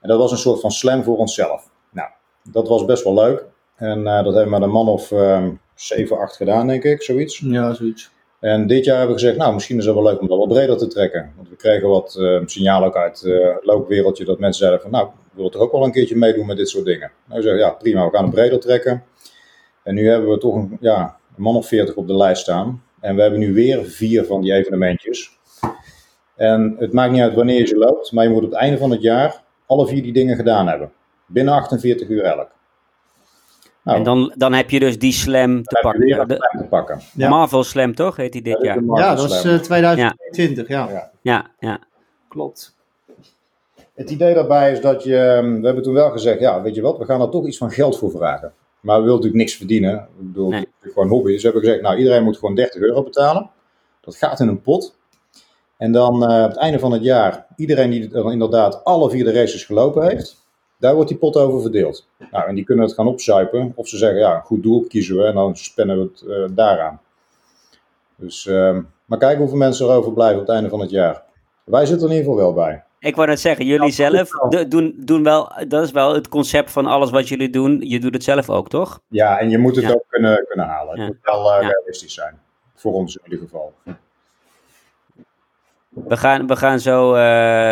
En 0.00 0.08
dat 0.08 0.18
was 0.18 0.30
een 0.30 0.38
soort 0.38 0.60
van 0.60 0.70
slam 0.70 1.02
voor 1.02 1.16
onszelf. 1.16 1.70
Nou, 1.90 2.08
dat 2.52 2.68
was 2.68 2.84
best 2.84 3.04
wel 3.04 3.14
leuk. 3.14 3.44
En 3.76 4.06
eh, 4.06 4.24
dat 4.24 4.34
hebben 4.34 4.44
we 4.44 4.50
met 4.50 4.62
een 4.62 4.70
man 4.70 4.88
of 4.88 5.12
ehm 5.12 5.50
7, 5.74 6.18
8 6.18 6.36
gedaan, 6.36 6.66
denk 6.66 6.84
ik, 6.84 7.02
zoiets. 7.02 7.38
Ja, 7.38 7.74
zoiets. 7.74 8.10
En 8.40 8.66
dit 8.66 8.84
jaar 8.84 8.98
hebben 8.98 9.16
we 9.16 9.20
gezegd, 9.20 9.38
nou, 9.38 9.54
misschien 9.54 9.78
is 9.78 9.84
het 9.84 9.94
wel 9.94 10.02
leuk 10.02 10.20
om 10.20 10.28
dat 10.28 10.38
wat 10.38 10.48
breder 10.48 10.76
te 10.76 10.86
trekken. 10.86 11.32
Want 11.36 11.48
we 11.48 11.56
kregen 11.56 11.88
wat 11.88 12.16
eh 12.20 12.40
signaal 12.44 12.84
ook 12.84 12.96
uit 12.96 13.22
eh, 13.22 13.54
het 13.54 13.64
loopwereldje 13.64 14.24
dat 14.24 14.38
mensen 14.38 14.58
zeiden 14.58 14.80
van, 14.80 14.90
nou, 14.90 15.06
ik 15.06 15.12
wil 15.30 15.48
toch 15.48 15.62
ook 15.62 15.72
wel 15.72 15.84
een 15.84 15.92
keertje 15.92 16.16
meedoen 16.16 16.46
met 16.46 16.56
dit 16.56 16.68
soort 16.68 16.84
dingen. 16.84 17.10
Nou, 17.24 17.40
we 17.40 17.46
zeggen, 17.46 17.60
ja, 17.60 17.70
prima, 17.70 18.04
we 18.04 18.16
gaan 18.16 18.24
het 18.24 18.34
breder 18.34 18.60
trekken. 18.60 19.04
En 19.82 19.94
nu 19.94 20.08
hebben 20.08 20.30
we 20.30 20.38
toch 20.38 20.54
een, 20.54 20.76
ja, 20.80 21.16
een 21.36 21.42
man 21.42 21.56
of 21.56 21.66
40 21.66 21.94
op 21.94 22.06
de 22.06 22.16
lijst 22.16 22.42
staan. 22.42 22.82
En 23.04 23.14
we 23.16 23.22
hebben 23.22 23.40
nu 23.40 23.52
weer 23.54 23.84
vier 23.84 24.24
van 24.24 24.40
die 24.40 24.52
evenementjes. 24.52 25.38
En 26.36 26.76
het 26.78 26.92
maakt 26.92 27.12
niet 27.12 27.20
uit 27.20 27.34
wanneer 27.34 27.58
je 27.58 27.66
ze 27.66 27.76
loopt, 27.76 28.12
maar 28.12 28.24
je 28.24 28.30
moet 28.30 28.44
op 28.44 28.50
het 28.50 28.58
einde 28.60 28.78
van 28.78 28.90
het 28.90 29.02
jaar 29.02 29.42
alle 29.66 29.86
vier 29.86 30.02
die 30.02 30.12
dingen 30.12 30.36
gedaan 30.36 30.66
hebben. 30.68 30.92
Binnen 31.26 31.54
48 31.54 32.08
uur 32.08 32.22
elk. 32.22 32.48
Nou, 33.82 33.98
En 33.98 34.04
dan, 34.04 34.32
dan 34.36 34.52
heb 34.52 34.70
je 34.70 34.78
dus 34.80 34.98
die 34.98 35.12
slam 35.12 35.62
te 35.62 35.78
pakken. 35.82 36.20
een 36.20 36.28
De, 36.28 36.34
slam 36.34 36.62
te 36.62 36.68
pakken. 36.68 37.00
Ja. 37.14 37.28
Marvel 37.28 37.64
Slam 37.64 37.94
toch, 37.94 38.16
heet 38.16 38.32
die 38.32 38.42
dit 38.42 38.52
Dat 38.52 38.62
is 38.62 38.68
jaar? 38.68 38.82
Ja, 38.84 39.14
dat 39.14 39.28
was 39.28 39.40
Slam. 39.40 39.54
eh, 39.54 39.60
2020, 39.60 40.68
ja. 40.68 40.88
Ja. 40.90 41.10
Ja, 41.22 41.46
ja. 41.58 41.78
Klopt. 42.28 42.76
Het 43.94 44.10
idee 44.10 44.34
daarbij 44.34 44.72
is 44.72 44.80
dat 44.80 45.02
je, 45.02 45.16
ehm, 45.18 45.60
we 45.60 45.64
hebben 45.66 45.82
toen 45.82 45.94
wel 45.94 46.10
gezegd, 46.10 46.40
ja, 46.40 46.62
weet 46.62 46.74
je 46.74 46.80
wat, 46.82 46.98
we 46.98 47.04
gaan 47.04 47.20
er 47.20 47.28
toch 47.30 47.46
iets 47.46 47.58
van 47.58 47.70
geld 47.70 47.98
voor 47.98 48.10
vragen. 48.10 48.52
Maar 48.84 48.96
we 48.96 49.02
willen 49.02 49.16
natuurlijk 49.16 49.42
niks 49.44 49.56
verdienen. 49.56 49.94
Ik 49.94 50.26
bedoel, 50.26 50.48
Nee. 50.48 50.60
het 50.60 50.68
is 50.82 50.92
gewoon 50.92 51.08
hobby. 51.08 51.32
Dus 51.32 51.42
we 51.42 51.48
hebben 51.48 51.62
gezegd, 51.62 51.82
nou, 51.82 51.96
iedereen 51.96 52.24
moet 52.24 52.38
gewoon 52.38 52.54
30 52.54 52.80
euro 52.80 53.02
betalen. 53.02 53.50
Dat 54.00 54.16
gaat 54.16 54.40
in 54.40 54.48
een 54.48 54.62
pot. 54.62 54.96
En 55.76 55.92
dan 55.92 56.28
eh, 56.28 56.42
op 56.44 56.48
het 56.48 56.58
einde 56.58 56.78
van 56.78 56.92
het 56.92 57.02
jaar, 57.02 57.46
iedereen 57.56 57.90
die 57.90 58.08
dan 58.08 58.32
inderdaad 58.32 58.84
alle 58.84 59.10
vier 59.10 59.24
de 59.24 59.32
races 59.32 59.64
gelopen 59.64 60.08
heeft, 60.08 60.42
Daar 60.78 60.94
wordt 60.94 61.08
die 61.08 61.18
pot 61.18 61.36
over 61.36 61.60
verdeeld. 61.60 62.06
Nou, 62.30 62.48
en 62.48 62.54
die 62.54 62.64
kunnen 62.64 62.84
het 62.84 62.94
gaan 62.94 63.06
opzuipen. 63.06 63.72
Of 63.74 63.88
ze 63.88 63.96
zeggen, 63.96 64.18
ja, 64.18 64.40
goed 64.40 64.62
doel 64.62 64.84
kiezen 64.88 65.16
we 65.16 65.24
en 65.24 65.34
dan 65.34 65.56
spannen 65.56 65.96
we 65.98 66.02
het 66.02 66.22
uh, 66.26 66.56
daaraan. 66.56 67.00
Dus, 68.16 68.46
uh, 68.46 68.78
maar 69.04 69.18
kijken 69.18 69.38
hoeveel 69.38 69.58
mensen 69.58 69.88
er 69.88 69.94
overblijven 69.94 70.40
op 70.40 70.46
het 70.46 70.54
einde 70.54 70.70
van 70.70 70.80
het 70.80 70.90
jaar. 70.90 71.22
Wij 71.64 71.86
zitten 71.86 72.06
er 72.06 72.12
in 72.12 72.18
ieder 72.18 72.32
geval 72.32 72.54
wel 72.54 72.64
bij. 72.64 72.84
Ik 73.04 73.16
wou 73.16 73.28
net 73.28 73.40
zeggen, 73.40 73.66
jullie 73.66 73.90
zelf 73.90 74.30
doen, 74.68 74.94
doen 74.96 75.22
wel, 75.22 75.52
dat 75.68 75.84
is 75.84 75.90
wel 75.90 76.14
het 76.14 76.28
concept 76.28 76.70
van 76.70 76.86
alles 76.86 77.10
wat 77.10 77.28
jullie 77.28 77.50
doen. 77.50 77.80
Je 77.80 78.00
doet 78.00 78.14
het 78.14 78.24
zelf 78.24 78.50
ook, 78.50 78.68
toch? 78.68 79.00
Ja, 79.08 79.38
en 79.38 79.50
je 79.50 79.58
moet 79.58 79.76
het 79.76 79.94
ook 79.94 80.04
kunnen, 80.08 80.44
kunnen 80.48 80.66
halen. 80.66 80.98
Het 80.98 81.08
moet 81.08 81.18
wel 81.22 81.52
uh, 81.52 81.68
realistisch 81.68 82.14
zijn. 82.14 82.38
Voor 82.74 82.92
ons 82.92 83.16
in 83.16 83.22
ieder 83.24 83.38
geval. 83.38 83.74
We 85.88 86.16
gaan, 86.16 86.46
we, 86.46 86.56
gaan 86.56 86.80
zo, 86.80 87.08
uh, 87.08 87.16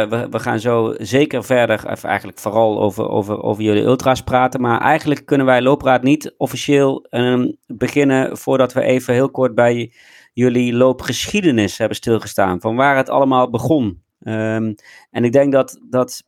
we, 0.08 0.26
we, 0.30 0.38
gaan 0.38 0.60
zo 0.60 0.94
zeker 0.98 1.44
verder, 1.44 1.90
of 1.90 2.04
eigenlijk 2.04 2.38
vooral 2.38 2.80
over, 2.80 3.08
over, 3.08 3.42
over 3.42 3.62
jullie 3.62 3.82
ultra's 3.82 4.22
praten. 4.22 4.60
Maar 4.60 4.80
eigenlijk 4.80 5.26
kunnen 5.26 5.46
wij 5.46 5.62
Loopraad 5.62 6.02
niet 6.02 6.34
officieel 6.36 7.06
um, 7.10 7.56
beginnen 7.66 8.38
voordat 8.38 8.72
we 8.72 8.82
even 8.82 9.14
heel 9.14 9.30
kort 9.30 9.54
bij 9.54 9.92
jullie 10.32 10.74
loopgeschiedenis 10.74 11.78
hebben 11.78 11.96
stilgestaan. 11.96 12.60
Van 12.60 12.76
waar 12.76 12.96
het 12.96 13.08
allemaal 13.08 13.50
begon. 13.50 14.02
Um, 14.24 14.74
en 15.10 15.24
ik 15.24 15.32
denk 15.32 15.52
dat, 15.52 15.78
dat 15.90 16.22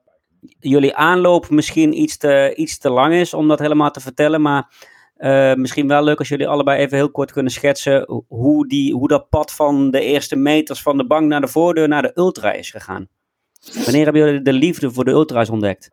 jullie 0.59 0.97
aanloop 0.97 1.51
misschien 1.51 2.01
iets 2.01 2.17
te, 2.17 2.53
iets 2.57 2.79
te 2.79 2.91
lang 2.91 3.15
is 3.15 3.35
om 3.35 3.49
dat 3.49 3.59
helemaal 3.59 3.91
te 3.91 4.01
vertellen. 4.01 4.43
Maar 4.43 4.71
uh, 5.19 5.55
misschien 5.55 5.89
wel 5.89 6.05
leuk 6.05 6.19
als 6.19 6.29
jullie 6.29 6.49
allebei 6.49 6.81
even 6.81 6.97
heel 6.97 7.11
kort 7.11 7.33
kunnen 7.33 7.53
schetsen 7.53 8.25
hoe, 8.29 8.69
die, 8.69 8.95
hoe 8.95 9.09
dat 9.09 9.29
pad 9.29 9.53
van 9.53 9.91
de 9.91 10.01
eerste 10.01 10.37
meters 10.37 10.83
van 10.83 10.97
de 10.97 11.07
bank 11.07 11.29
naar 11.29 11.41
de 11.41 11.49
voordeur 11.49 11.89
naar 11.89 12.03
de 12.03 12.13
ultra 12.15 12.53
is 12.53 12.71
gegaan. 12.71 13.09
Wanneer 13.85 14.05
hebben 14.05 14.25
jullie 14.25 14.43
de 14.43 14.53
liefde 14.53 14.91
voor 14.91 15.05
de 15.05 15.11
ultra's 15.11 15.49
ontdekt? 15.49 15.91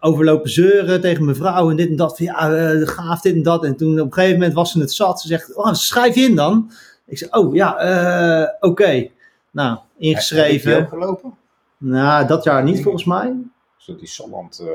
overlopen 0.06 0.50
zeuren 0.50 1.00
tegen 1.00 1.25
mijn 1.25 1.36
vrouw 1.36 1.70
en 1.70 1.76
dit 1.76 1.88
en 1.88 1.96
dat. 1.96 2.16
Van, 2.16 2.26
ja, 2.26 2.50
uh, 2.50 2.88
gaaf 2.88 3.20
dit 3.20 3.34
en 3.34 3.42
dat. 3.42 3.64
En 3.64 3.76
toen 3.76 4.00
op 4.00 4.06
een 4.06 4.12
gegeven 4.12 4.38
moment 4.38 4.54
was 4.54 4.72
ze 4.72 4.80
het 4.80 4.92
zat. 4.92 5.20
Ze 5.20 5.28
zegt, 5.28 5.54
oh, 5.54 5.72
schrijf 5.72 6.14
je 6.14 6.20
in 6.20 6.36
dan. 6.36 6.70
Ik 7.06 7.18
zeg, 7.18 7.32
oh 7.32 7.54
ja, 7.54 7.84
uh, 7.84 8.48
oké. 8.60 8.66
Okay. 8.66 9.12
Nou, 9.50 9.78
ingeschreven. 9.98 10.72
Heb 10.72 10.80
je 10.80 10.88
gelopen? 10.88 11.34
Nou, 11.78 12.26
dat 12.26 12.44
jaar 12.44 12.62
niet 12.62 12.82
volgens 12.82 13.04
mij. 13.04 13.34
Is 13.78 13.84
dat 13.86 13.98
die 13.98 14.08
Salland... 14.08 14.60
Uh... 14.62 14.68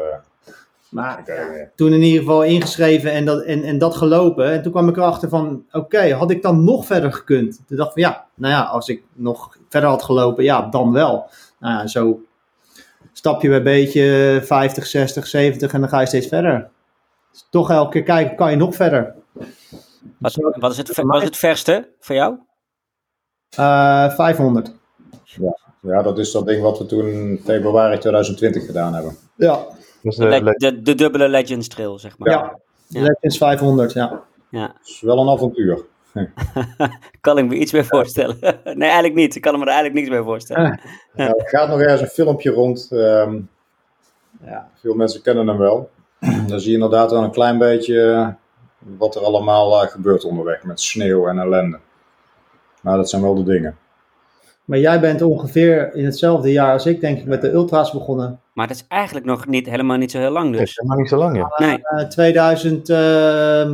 Maar 0.92 1.20
okay. 1.20 1.72
toen 1.76 1.94
in 1.94 2.02
ieder 2.02 2.20
geval 2.20 2.44
ingeschreven 2.44 3.12
en 3.12 3.26
dat, 3.26 3.42
en, 3.42 3.64
en 3.64 3.78
dat 3.78 3.96
gelopen. 3.96 4.52
En 4.52 4.62
toen 4.62 4.72
kwam 4.72 4.90
ik 4.90 4.98
erachter 4.98 5.30
van, 5.30 5.64
oké, 5.68 5.78
okay, 5.78 6.12
had 6.12 6.32
ik 6.32 6.42
dan 6.42 6.64
nog 6.64 6.86
verder 6.86 7.14
gekund? 7.14 7.62
Toen 7.68 7.78
dacht 7.78 7.98
ik 7.98 8.04
van, 8.04 8.12
ja, 8.12 8.26
nou 8.36 8.54
ja, 8.54 8.62
als 8.62 8.88
ik 8.88 9.04
nog 9.14 9.58
verder 9.70 9.90
had 9.90 10.04
gelopen, 10.04 10.44
ja, 10.44 10.62
dan 10.70 10.92
wel. 10.92 11.30
Nou 11.60 11.74
ja, 11.74 11.88
zo 11.88 12.22
stap 13.22 13.42
je 13.42 13.50
bij 13.50 13.62
beetje 13.62 14.40
50, 14.44 14.86
60, 14.86 15.28
70 15.28 15.74
en 15.74 15.80
dan 15.80 15.90
ga 15.90 16.00
je 16.00 16.06
steeds 16.06 16.28
verder. 16.28 16.70
Dus 17.32 17.48
toch 17.50 17.70
elke 17.72 17.92
keer 17.92 18.04
kijken, 18.04 18.36
kan 18.36 18.52
je 18.52 18.58
nog 18.58 18.76
verder. 18.76 19.16
Wat, 20.18 20.36
wat, 20.36 20.72
is, 20.72 20.78
het, 20.78 21.02
wat 21.02 21.22
is 21.22 21.28
het 21.28 21.38
verste 21.38 21.90
voor 22.00 22.16
jou? 22.16 22.38
Uh, 23.60 24.10
500. 24.10 24.74
Ja. 25.24 25.58
ja, 25.82 26.02
dat 26.02 26.20
is 26.20 26.32
dat 26.32 26.46
ding 26.46 26.62
wat 26.62 26.78
we 26.78 26.86
toen 26.86 27.40
februari 27.44 27.98
2020 27.98 28.66
gedaan 28.66 28.94
hebben. 28.94 29.16
Ja. 29.36 29.66
Dus 30.02 30.16
de, 30.16 30.54
de, 30.58 30.82
de, 30.82 30.96
dubbele 30.96 31.30
Legends 31.30 31.68
Trail, 31.68 32.00
zeg 32.00 32.18
maar. 32.18 32.30
Ja, 32.30 32.60
ja. 32.88 33.02
Legends 33.02 33.38
500, 33.38 33.94
ja. 33.94 34.24
ja. 34.50 34.68
Dat 34.68 34.88
is 34.88 35.02
wel 35.02 35.20
een 35.20 35.30
avontuur. 35.30 35.86
kan 37.22 37.38
ik 37.38 37.48
me 37.48 37.56
iets 37.56 37.72
meer 37.72 37.86
voorstellen? 37.86 38.38
nee, 38.64 38.84
eigenlijk 38.90 39.16
niet. 39.16 39.36
Ik 39.36 39.42
kan 39.42 39.54
me 39.54 39.62
er 39.62 39.68
eigenlijk 39.68 39.96
niks 39.96 40.10
meer 40.10 40.24
voorstellen. 40.24 40.80
nou, 41.14 41.34
er 41.38 41.50
gaat 41.50 41.70
nog 41.70 41.80
ergens 41.80 42.02
een 42.02 42.08
filmpje 42.08 42.52
rond. 42.52 42.90
Um, 42.92 43.50
ja, 44.46 44.70
veel 44.74 44.94
mensen 44.94 45.22
kennen 45.22 45.48
hem 45.48 45.58
wel. 45.58 45.90
Dan 46.48 46.60
zie 46.60 46.70
je 46.70 46.76
inderdaad 46.76 47.12
wel 47.12 47.24
een 47.24 47.32
klein 47.32 47.58
beetje 47.58 48.36
wat 48.78 49.16
er 49.16 49.22
allemaal 49.22 49.84
uh, 49.84 49.90
gebeurt 49.90 50.24
onderweg 50.24 50.64
met 50.64 50.82
sneeuw 50.82 51.28
en 51.28 51.40
ellende. 51.40 51.80
Maar 52.82 52.98
dat 52.98 53.10
zijn 53.10 53.22
wel 53.22 53.36
de 53.36 53.44
dingen. 53.44 53.78
Maar 54.66 54.80
jij 54.80 55.00
bent 55.00 55.22
ongeveer 55.22 55.96
in 55.96 56.06
hetzelfde 56.06 56.52
jaar 56.52 56.74
als 56.74 56.86
ik, 56.86 57.02
denk 57.02 57.20
ik, 57.20 57.26
met 57.26 57.42
de 57.42 57.52
ultra's 57.52 57.92
begonnen. 57.92 58.40
Maar 58.54 58.68
dat 58.68 58.76
is 58.76 58.86
eigenlijk 58.88 59.26
nog 59.26 59.48
niet, 59.48 59.70
helemaal 59.70 59.98
niet 59.98 60.12
zo 60.12 60.18
heel 60.18 60.32
lang 60.32 60.50
dus. 60.50 60.60
Dat 60.60 60.68
is 60.68 60.76
helemaal 60.76 60.98
niet 60.98 61.10
zo 61.10 61.18
lang, 61.18 61.38
ja. 61.38 61.66
Nee. 61.66 61.80
Uh, 62.04 62.08
2000... 62.08 62.90
Uh, 62.90 63.72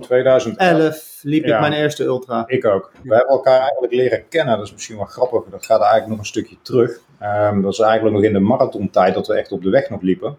2011 0.00 1.18
liep 1.22 1.44
ik 1.44 1.60
mijn 1.60 1.72
eerste 1.72 2.04
ultra. 2.04 2.44
Ik 2.46 2.64
ook. 2.64 2.90
We 3.02 3.14
hebben 3.14 3.34
elkaar 3.34 3.60
eigenlijk 3.60 3.92
leren 3.92 4.28
kennen. 4.28 4.56
Dat 4.56 4.66
is 4.66 4.72
misschien 4.72 4.96
wel 4.96 5.04
grappig. 5.04 5.44
Dat 5.50 5.64
gaat 5.64 5.80
eigenlijk 5.80 6.10
nog 6.10 6.18
een 6.18 6.26
stukje 6.26 6.56
terug. 6.62 7.00
Um, 7.22 7.62
dat 7.62 7.72
is 7.72 7.78
eigenlijk 7.78 8.16
nog 8.16 8.24
in 8.24 8.32
de 8.32 8.38
marathontijd 8.38 9.14
dat 9.14 9.26
we 9.26 9.34
echt 9.34 9.52
op 9.52 9.62
de 9.62 9.70
weg 9.70 9.90
nog 9.90 10.02
liepen. 10.02 10.38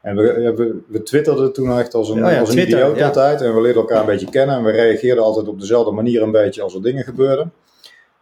En 0.00 0.16
we, 0.16 0.52
we, 0.56 0.80
we 0.86 1.02
twitterden 1.02 1.52
toen 1.52 1.78
echt 1.78 1.94
als 1.94 2.08
een, 2.08 2.24
oh 2.24 2.30
ja, 2.30 2.38
als 2.38 2.48
een 2.48 2.54
Twitter, 2.54 2.78
idioot 2.78 2.96
ja. 2.96 3.06
altijd. 3.06 3.40
En 3.40 3.54
we 3.54 3.60
leerden 3.60 3.82
elkaar 3.82 4.00
een 4.00 4.06
beetje 4.06 4.30
kennen. 4.30 4.56
En 4.56 4.64
we 4.64 4.70
reageerden 4.70 5.24
altijd 5.24 5.48
op 5.48 5.60
dezelfde 5.60 5.90
manier 5.92 6.22
een 6.22 6.30
beetje 6.30 6.62
als 6.62 6.74
er 6.74 6.82
dingen 6.82 7.04
gebeurden. 7.04 7.52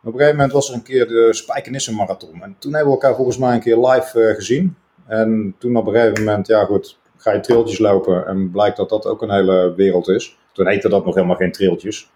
op 0.03 0.07
een 0.07 0.13
gegeven 0.13 0.35
moment 0.35 0.53
was 0.53 0.69
er 0.69 0.75
een 0.75 0.83
keer 0.83 1.09
de 1.09 1.29
Spijkenissen 1.31 1.95
Marathon. 1.95 2.43
En 2.43 2.57
toen 2.59 2.75
hebben 2.75 2.93
we 2.93 3.01
elkaar 3.01 3.17
volgens 3.17 3.39
mij 3.39 3.55
een 3.55 3.61
keer 3.61 3.77
live 3.77 4.21
uh, 4.21 4.35
gezien. 4.35 4.77
En 5.07 5.55
toen 5.59 5.77
op 5.77 5.87
een 5.87 5.93
gegeven 5.93 6.25
moment, 6.25 6.47
ja 6.47 6.65
goed, 6.65 6.99
ga 7.17 7.33
je 7.33 7.41
trailtjes 7.41 7.79
lopen. 7.79 8.27
En 8.27 8.51
blijkt 8.51 8.77
dat 8.77 8.89
dat 8.89 9.07
ook 9.07 9.23
een 9.23 9.31
hele 9.31 9.75
wereld 9.77 10.09
is. 10.09 10.39
Toen 10.61 10.69
heette 10.69 10.89
dat 10.89 11.05
nog 11.05 11.15
helemaal 11.15 11.37
geen 11.37 11.53
trailtjes. 11.53 12.11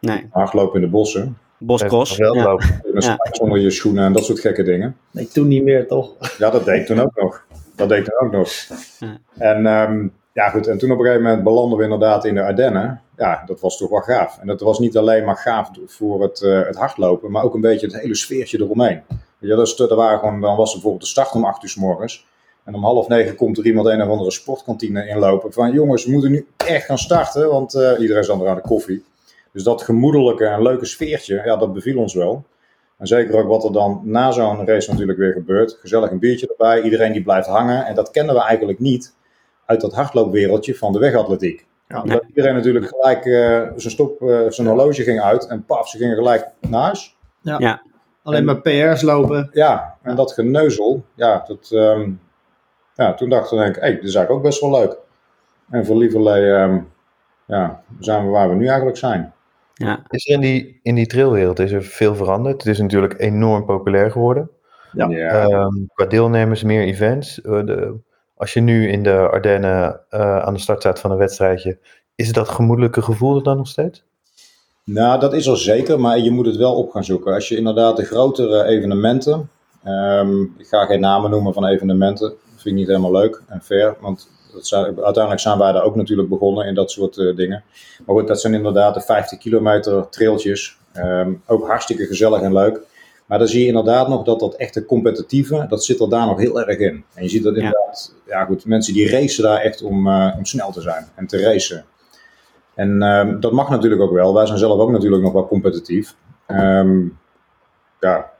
Nee. 0.00 0.26
Hardlopen 0.30 0.74
in 0.74 0.80
de 0.80 0.92
bossen. 0.92 1.38
Boskos. 1.58 2.16
Ja. 2.16 2.28
Lopen. 2.28 2.82
Ja. 2.98 3.16
Zonder 3.30 3.60
je 3.60 3.70
schoenen 3.70 4.04
en 4.04 4.12
dat 4.12 4.24
soort 4.24 4.40
gekke 4.40 4.62
dingen. 4.62 4.96
Nee, 5.10 5.28
toen 5.28 5.48
niet 5.48 5.62
meer 5.62 5.86
toch? 5.86 6.14
Ja, 6.38 6.50
dat 6.50 6.64
deed 6.64 6.80
ik 6.80 6.86
toen 6.86 7.00
ook 7.00 7.16
nog. 7.16 7.44
Dat 7.76 7.88
deed 7.88 7.98
ik 7.98 8.04
toen 8.04 8.26
ook 8.26 8.32
nog. 8.32 8.48
Ja. 8.98 9.18
En 9.38 9.66
um, 9.66 10.12
ja, 10.32 10.48
goed. 10.48 10.66
En 10.66 10.78
toen 10.78 10.90
op 10.90 10.98
een 10.98 11.04
gegeven 11.04 11.24
moment 11.24 11.44
belanden 11.44 11.78
we 11.78 11.84
inderdaad 11.84 12.24
in 12.24 12.34
de 12.34 12.42
Ardennen. 12.42 13.00
Ja, 13.16 13.42
dat 13.46 13.60
was 13.60 13.78
toch 13.78 13.90
wel 13.90 14.00
gaaf. 14.00 14.38
En 14.38 14.46
dat 14.46 14.60
was 14.60 14.78
niet 14.78 14.96
alleen 14.96 15.24
maar 15.24 15.36
gaaf 15.36 15.70
voor 15.86 16.22
het, 16.22 16.40
uh, 16.40 16.66
het 16.66 16.76
hardlopen, 16.76 17.30
maar 17.30 17.44
ook 17.44 17.54
een 17.54 17.60
beetje 17.60 17.86
het 17.86 18.00
hele 18.00 18.14
sfeertje 18.14 18.60
eromheen. 18.60 19.02
Ja, 19.38 19.56
dat, 19.56 19.78
er 19.78 19.96
waren 19.96 20.18
gewoon, 20.18 20.40
dan 20.40 20.56
was 20.56 20.68
er 20.68 20.74
bijvoorbeeld 20.74 21.02
de 21.02 21.08
start 21.08 21.32
om 21.32 21.44
8 21.44 21.62
uur 21.62 21.68
s 21.68 21.76
morgens. 21.76 22.26
En 22.64 22.74
om 22.74 22.84
half 22.84 23.08
negen 23.08 23.36
komt 23.36 23.58
er 23.58 23.66
iemand 23.66 23.86
een 23.86 24.02
of 24.02 24.08
andere 24.08 24.30
sportkantine 24.30 25.08
inlopen. 25.08 25.52
Van 25.52 25.72
jongens, 25.72 26.04
we 26.04 26.12
moeten 26.12 26.30
nu 26.30 26.46
echt 26.56 26.84
gaan 26.84 26.98
starten, 26.98 27.48
want 27.48 27.74
uh, 27.74 27.92
iedereen 27.98 28.22
is 28.22 28.26
dan 28.26 28.46
aan 28.46 28.56
de 28.56 28.62
koffie. 28.62 29.04
Dus 29.52 29.62
dat 29.62 29.82
gemoedelijke 29.82 30.44
en 30.44 30.62
leuke 30.62 30.84
sfeertje, 30.84 31.42
ja, 31.44 31.56
dat 31.56 31.72
beviel 31.72 31.98
ons 31.98 32.14
wel. 32.14 32.44
En 32.98 33.06
zeker 33.06 33.34
ook 33.34 33.48
wat 33.48 33.64
er 33.64 33.72
dan 33.72 34.00
na 34.04 34.30
zo'n 34.30 34.66
race 34.66 34.90
natuurlijk 34.90 35.18
weer 35.18 35.32
gebeurt. 35.32 35.76
Gezellig 35.80 36.10
een 36.10 36.18
biertje 36.18 36.48
erbij, 36.48 36.82
iedereen 36.82 37.12
die 37.12 37.22
blijft 37.22 37.48
hangen. 37.48 37.86
En 37.86 37.94
dat 37.94 38.10
kennen 38.10 38.34
we 38.34 38.40
eigenlijk 38.40 38.78
niet 38.78 39.14
uit 39.66 39.80
dat 39.80 39.94
hardloopwereldje 39.94 40.74
van 40.74 40.92
de 40.92 40.98
wegatletiek. 40.98 41.66
Ja, 41.88 42.02
omdat 42.02 42.24
iedereen 42.28 42.54
natuurlijk 42.54 42.88
gelijk 42.88 43.24
uh, 43.24 43.34
zijn, 43.76 43.92
stop, 43.92 44.22
uh, 44.22 44.40
zijn 44.48 44.66
horloge 44.66 45.02
ging 45.02 45.20
uit 45.20 45.46
en 45.46 45.64
paf, 45.64 45.88
ze 45.88 45.98
gingen 45.98 46.16
gelijk 46.16 46.50
naar 46.60 46.82
huis. 46.82 47.16
Ja, 47.40 47.58
ja. 47.58 47.82
alleen 48.22 48.38
en, 48.38 48.44
maar 48.44 48.60
PR's 48.60 49.02
lopen. 49.02 49.50
Ja, 49.52 49.96
en 50.02 50.16
dat 50.16 50.32
geneuzel, 50.32 51.04
ja, 51.14 51.44
dat, 51.46 51.70
um, 51.72 52.20
ja, 52.94 53.14
toen 53.14 53.28
dacht 53.28 53.52
ik, 53.52 53.58
hé, 53.58 53.80
hey, 53.80 53.94
dit 53.94 54.04
is 54.04 54.14
eigenlijk 54.14 54.30
ook 54.30 54.42
best 54.42 54.60
wel 54.60 54.70
leuk. 54.70 54.96
En 55.70 55.86
voor 55.86 55.96
lieverlee 55.96 56.42
um, 56.42 56.92
ja, 57.46 57.82
zijn 58.00 58.24
we 58.24 58.30
waar 58.30 58.48
we 58.48 58.54
nu 58.54 58.66
eigenlijk 58.66 58.96
zijn. 58.96 59.32
Ja. 59.74 60.02
Is 60.08 60.28
er 60.28 60.34
in 60.34 60.40
die, 60.40 60.80
in 60.82 60.94
die 60.94 61.06
trailwereld 61.06 61.58
is 61.58 61.72
er 61.72 61.82
veel 61.82 62.14
veranderd? 62.14 62.62
Het 62.62 62.72
is 62.72 62.78
natuurlijk 62.78 63.20
enorm 63.20 63.64
populair 63.64 64.10
geworden. 64.10 64.50
Ja. 64.92 65.08
Ehm, 65.08 65.86
qua 65.94 66.06
deelnemers, 66.06 66.62
meer 66.62 66.82
events. 66.82 67.40
Eh, 67.40 67.64
de, 67.64 67.96
als 68.36 68.52
je 68.52 68.60
nu 68.60 68.88
in 68.88 69.02
de 69.02 69.28
Ardennen 69.30 70.00
eh, 70.08 70.38
aan 70.38 70.54
de 70.54 70.60
start 70.60 70.80
staat 70.80 71.00
van 71.00 71.10
een 71.10 71.16
wedstrijdje, 71.16 71.78
is 72.14 72.32
dat 72.32 72.48
gemoedelijke 72.48 73.02
gevoel 73.02 73.36
er 73.36 73.42
dan 73.42 73.56
nog 73.56 73.68
steeds? 73.68 74.04
Nou, 74.84 75.20
dat 75.20 75.32
is 75.32 75.46
er 75.46 75.58
zeker, 75.58 76.00
maar 76.00 76.18
je 76.18 76.30
moet 76.30 76.46
het 76.46 76.56
wel 76.56 76.74
op 76.74 76.90
gaan 76.90 77.04
zoeken. 77.04 77.34
Als 77.34 77.48
je 77.48 77.56
inderdaad 77.56 77.96
de 77.96 78.04
grotere 78.04 78.64
evenementen, 78.64 79.50
ehm, 79.84 80.42
ik 80.42 80.66
ga 80.66 80.84
geen 80.84 81.00
namen 81.00 81.30
noemen 81.30 81.52
van 81.52 81.66
evenementen, 81.66 82.34
vind 82.64 82.74
ik 82.74 82.80
niet 82.80 82.86
helemaal 82.86 83.20
leuk 83.20 83.42
en 83.46 83.62
fair, 83.62 83.96
want 84.00 84.28
dat 84.52 84.66
zijn, 84.66 84.84
uiteindelijk 84.84 85.40
zijn 85.40 85.58
wij 85.58 85.72
daar 85.72 85.84
ook 85.84 85.96
natuurlijk 85.96 86.28
begonnen 86.28 86.66
in 86.66 86.74
dat 86.74 86.90
soort 86.90 87.18
eh, 87.18 87.36
dingen. 87.36 87.64
Maar 88.06 88.16
goed, 88.16 88.28
dat 88.28 88.40
zijn 88.40 88.54
inderdaad 88.54 88.94
de 88.94 89.00
50 89.00 89.38
kilometer 89.38 90.08
trailtjes, 90.08 90.78
Ehm, 90.94 91.32
ook 91.46 91.66
hartstikke 91.66 92.06
gezellig 92.06 92.40
en 92.40 92.52
leuk. 92.52 92.80
Maar 93.26 93.38
dan 93.38 93.48
zie 93.48 93.60
je 93.60 93.66
inderdaad 93.66 94.08
nog 94.08 94.24
dat 94.24 94.40
dat 94.40 94.54
echte 94.54 94.84
competitieve, 94.84 95.66
dat 95.68 95.84
zit 95.84 96.00
er 96.00 96.08
daar 96.08 96.26
nog 96.26 96.38
heel 96.38 96.60
erg 96.60 96.78
in. 96.78 97.04
En 97.14 97.22
je 97.22 97.28
ziet 97.28 97.42
dat 97.42 97.56
inderdaad, 97.56 98.14
ja, 98.26 98.44
goed, 98.44 98.66
mensen 98.66 98.94
die 98.94 99.10
racen 99.10 99.42
daar 99.42 99.60
echt 99.60 99.82
om, 99.82 100.06
uh, 100.06 100.34
om 100.36 100.44
snel 100.44 100.72
te 100.72 100.80
zijn 100.80 101.06
en 101.14 101.26
te 101.26 101.42
racen. 101.42 101.84
En 102.74 103.02
um, 103.02 103.40
dat 103.40 103.52
mag 103.52 103.70
natuurlijk 103.70 104.02
ook 104.02 104.12
wel. 104.12 104.34
Wij 104.34 104.46
zijn 104.46 104.58
zelf 104.58 104.78
ook 104.80 104.90
natuurlijk 104.90 105.22
nog 105.22 105.32
wel 105.32 105.46
competitief. 105.46 106.14
Um, 106.46 107.18
ja, 108.00 108.30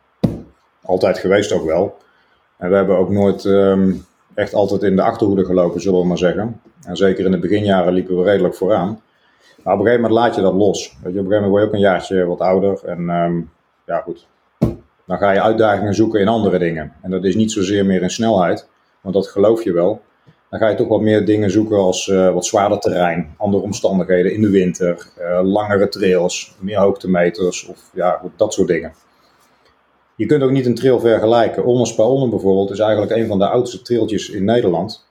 altijd 0.82 1.18
geweest 1.18 1.52
ook 1.52 1.64
wel. 1.64 1.96
En 2.56 2.70
we 2.70 2.76
hebben 2.76 2.98
ook 2.98 3.10
nooit 3.10 3.44
um, 3.44 4.04
echt 4.34 4.54
altijd 4.54 4.82
in 4.82 4.96
de 4.96 5.02
achterhoede 5.02 5.44
gelopen, 5.44 5.80
zullen 5.80 6.00
we 6.00 6.06
maar 6.06 6.18
zeggen. 6.18 6.60
En 6.86 6.96
zeker 6.96 7.24
in 7.24 7.30
de 7.30 7.38
beginjaren 7.38 7.92
liepen 7.92 8.18
we 8.18 8.24
redelijk 8.24 8.54
vooraan. 8.54 9.00
Maar 9.62 9.74
op 9.74 9.80
een 9.80 9.86
gegeven 9.86 10.02
moment 10.02 10.20
laat 10.20 10.34
je 10.34 10.40
dat 10.40 10.54
los. 10.54 10.84
Je, 10.84 10.92
op 10.92 11.04
een 11.04 11.12
gegeven 11.12 11.32
moment 11.32 11.50
word 11.50 11.62
je 11.62 11.68
ook 11.68 11.74
een 11.74 11.80
jaartje 11.80 12.24
wat 12.24 12.40
ouder. 12.40 12.84
En 12.84 13.10
um, 13.10 13.50
ja, 13.86 14.00
goed. 14.00 14.26
Dan 15.06 15.18
ga 15.18 15.30
je 15.30 15.42
uitdagingen 15.42 15.94
zoeken 15.94 16.20
in 16.20 16.28
andere 16.28 16.58
dingen. 16.58 16.92
En 17.02 17.10
dat 17.10 17.24
is 17.24 17.34
niet 17.34 17.52
zozeer 17.52 17.86
meer 17.86 18.02
in 18.02 18.10
snelheid, 18.10 18.68
want 19.00 19.14
dat 19.14 19.28
geloof 19.28 19.64
je 19.64 19.72
wel. 19.72 20.00
Dan 20.50 20.58
ga 20.58 20.68
je 20.68 20.76
toch 20.76 20.88
wat 20.88 21.00
meer 21.00 21.24
dingen 21.24 21.50
zoeken 21.50 21.76
als 21.76 22.06
uh, 22.06 22.32
wat 22.32 22.46
zwaarder 22.46 22.78
terrein, 22.78 23.34
andere 23.36 23.62
omstandigheden 23.62 24.32
in 24.32 24.40
de 24.40 24.50
winter, 24.50 25.06
uh, 25.18 25.40
langere 25.42 25.88
trails, 25.88 26.56
meer 26.60 26.78
hoogtemeters 26.78 27.66
of 27.66 27.90
ja, 27.92 28.20
dat 28.36 28.52
soort 28.52 28.68
dingen. 28.68 28.92
Je 30.16 30.26
kunt 30.26 30.42
ook 30.42 30.50
niet 30.50 30.66
een 30.66 30.74
trail 30.74 31.00
vergelijken. 31.00 31.64
Onder 31.64 31.94
bijvoorbeeld 32.30 32.70
is 32.70 32.78
eigenlijk 32.78 33.12
een 33.12 33.26
van 33.26 33.38
de 33.38 33.48
oudste 33.48 33.82
trailtjes 33.82 34.30
in 34.30 34.44
Nederland. 34.44 35.06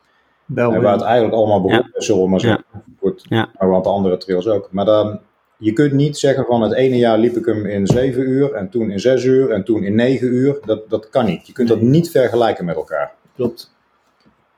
België. 0.45 0.79
waar 0.79 0.93
het 0.93 1.01
eigenlijk 1.01 1.35
allemaal 1.35 1.61
begonnen 1.61 1.89
ja. 1.91 1.97
is, 1.99 2.05
zullen 2.05 2.23
we 2.23 2.29
maar 2.29 2.39
zeggen. 2.39 2.65
Ja. 2.73 2.83
Goed, 2.99 3.25
ja. 3.29 3.49
maar 3.57 3.69
wat 3.69 3.87
andere 3.87 4.17
trails 4.17 4.47
ook. 4.47 4.67
Maar 4.71 4.85
dan, 4.85 5.19
je 5.57 5.73
kunt 5.73 5.93
niet 5.93 6.17
zeggen 6.17 6.45
van 6.45 6.61
het 6.61 6.73
ene 6.73 6.97
jaar 6.97 7.17
liep 7.17 7.35
ik 7.35 7.45
hem 7.45 7.65
in 7.65 7.87
7 7.87 8.29
uur 8.29 8.53
en 8.53 8.69
toen 8.69 8.91
in 8.91 8.99
6 8.99 9.23
uur 9.23 9.51
en 9.51 9.63
toen 9.63 9.83
in 9.83 9.95
9 9.95 10.27
uur. 10.27 10.59
Dat, 10.65 10.89
dat 10.89 11.09
kan 11.09 11.25
niet. 11.25 11.47
Je 11.47 11.53
kunt 11.53 11.67
dat 11.67 11.81
niet 11.81 12.11
vergelijken 12.11 12.65
met 12.65 12.75
elkaar. 12.75 13.11
Klopt. 13.35 13.71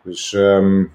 Dus, 0.04 0.34
um, 0.34 0.92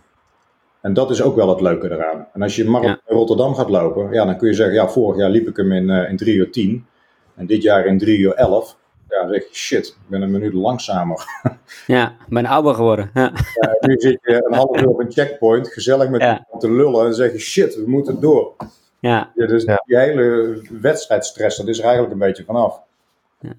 en 0.80 0.94
dat 0.94 1.10
is 1.10 1.22
ook 1.22 1.36
wel 1.36 1.48
het 1.48 1.60
leuke 1.60 1.90
eraan. 1.90 2.26
En 2.32 2.42
als 2.42 2.56
je 2.56 2.64
marathon 2.64 2.90
ja. 2.90 3.10
in 3.10 3.16
Rotterdam 3.16 3.54
gaat 3.54 3.70
lopen, 3.70 4.12
ja, 4.12 4.24
dan 4.24 4.36
kun 4.36 4.48
je 4.48 4.54
zeggen, 4.54 4.74
ja, 4.74 4.88
vorig 4.88 5.18
jaar 5.18 5.30
liep 5.30 5.48
ik 5.48 5.56
hem 5.56 5.72
in, 5.72 5.88
uh, 5.88 6.10
in 6.10 6.16
3 6.16 6.34
uur 6.34 6.50
10 6.50 6.86
en 7.34 7.46
dit 7.46 7.62
jaar 7.62 7.86
in 7.86 7.98
3 7.98 8.18
uur 8.18 8.34
11 8.34 8.78
ja, 9.10 9.20
dan 9.20 9.32
zeg 9.32 9.48
je, 9.48 9.54
shit, 9.54 9.86
ik 9.86 10.08
ben 10.08 10.22
een 10.22 10.30
minuut 10.30 10.52
langzamer. 10.52 11.24
Ja, 11.86 12.08
ik 12.08 12.28
ben 12.28 12.46
ouder 12.46 12.74
geworden. 12.74 13.10
Ja. 13.14 13.32
ja 13.60 13.76
nu 13.80 13.98
zit 13.98 14.18
je 14.22 14.44
een 14.46 14.54
half 14.54 14.80
uur 14.80 14.88
op 14.88 15.00
een 15.00 15.12
checkpoint, 15.12 15.68
gezellig 15.68 16.08
met 16.08 16.20
ja. 16.20 16.46
te 16.58 16.70
lullen 16.70 16.98
en 16.98 17.04
dan 17.04 17.14
zeg 17.14 17.32
je, 17.32 17.38
shit, 17.38 17.74
we 17.74 17.84
moeten 17.86 18.20
door. 18.20 18.56
Ja. 18.98 19.32
ja 19.34 19.46
dus 19.46 19.64
ja. 19.64 19.82
die 19.86 19.98
hele 19.98 20.60
wedstrijdstress, 20.80 21.56
dat 21.56 21.68
is 21.68 21.78
er 21.78 21.84
eigenlijk 21.84 22.12
een 22.12 22.18
beetje 22.18 22.44
vanaf. 22.44 22.80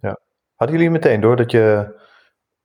Ja. 0.02 0.20
Hadden 0.56 0.78
jullie 0.78 0.92
meteen 0.92 1.22
door 1.22 1.36
dat 1.36 1.52
je, 1.52 1.96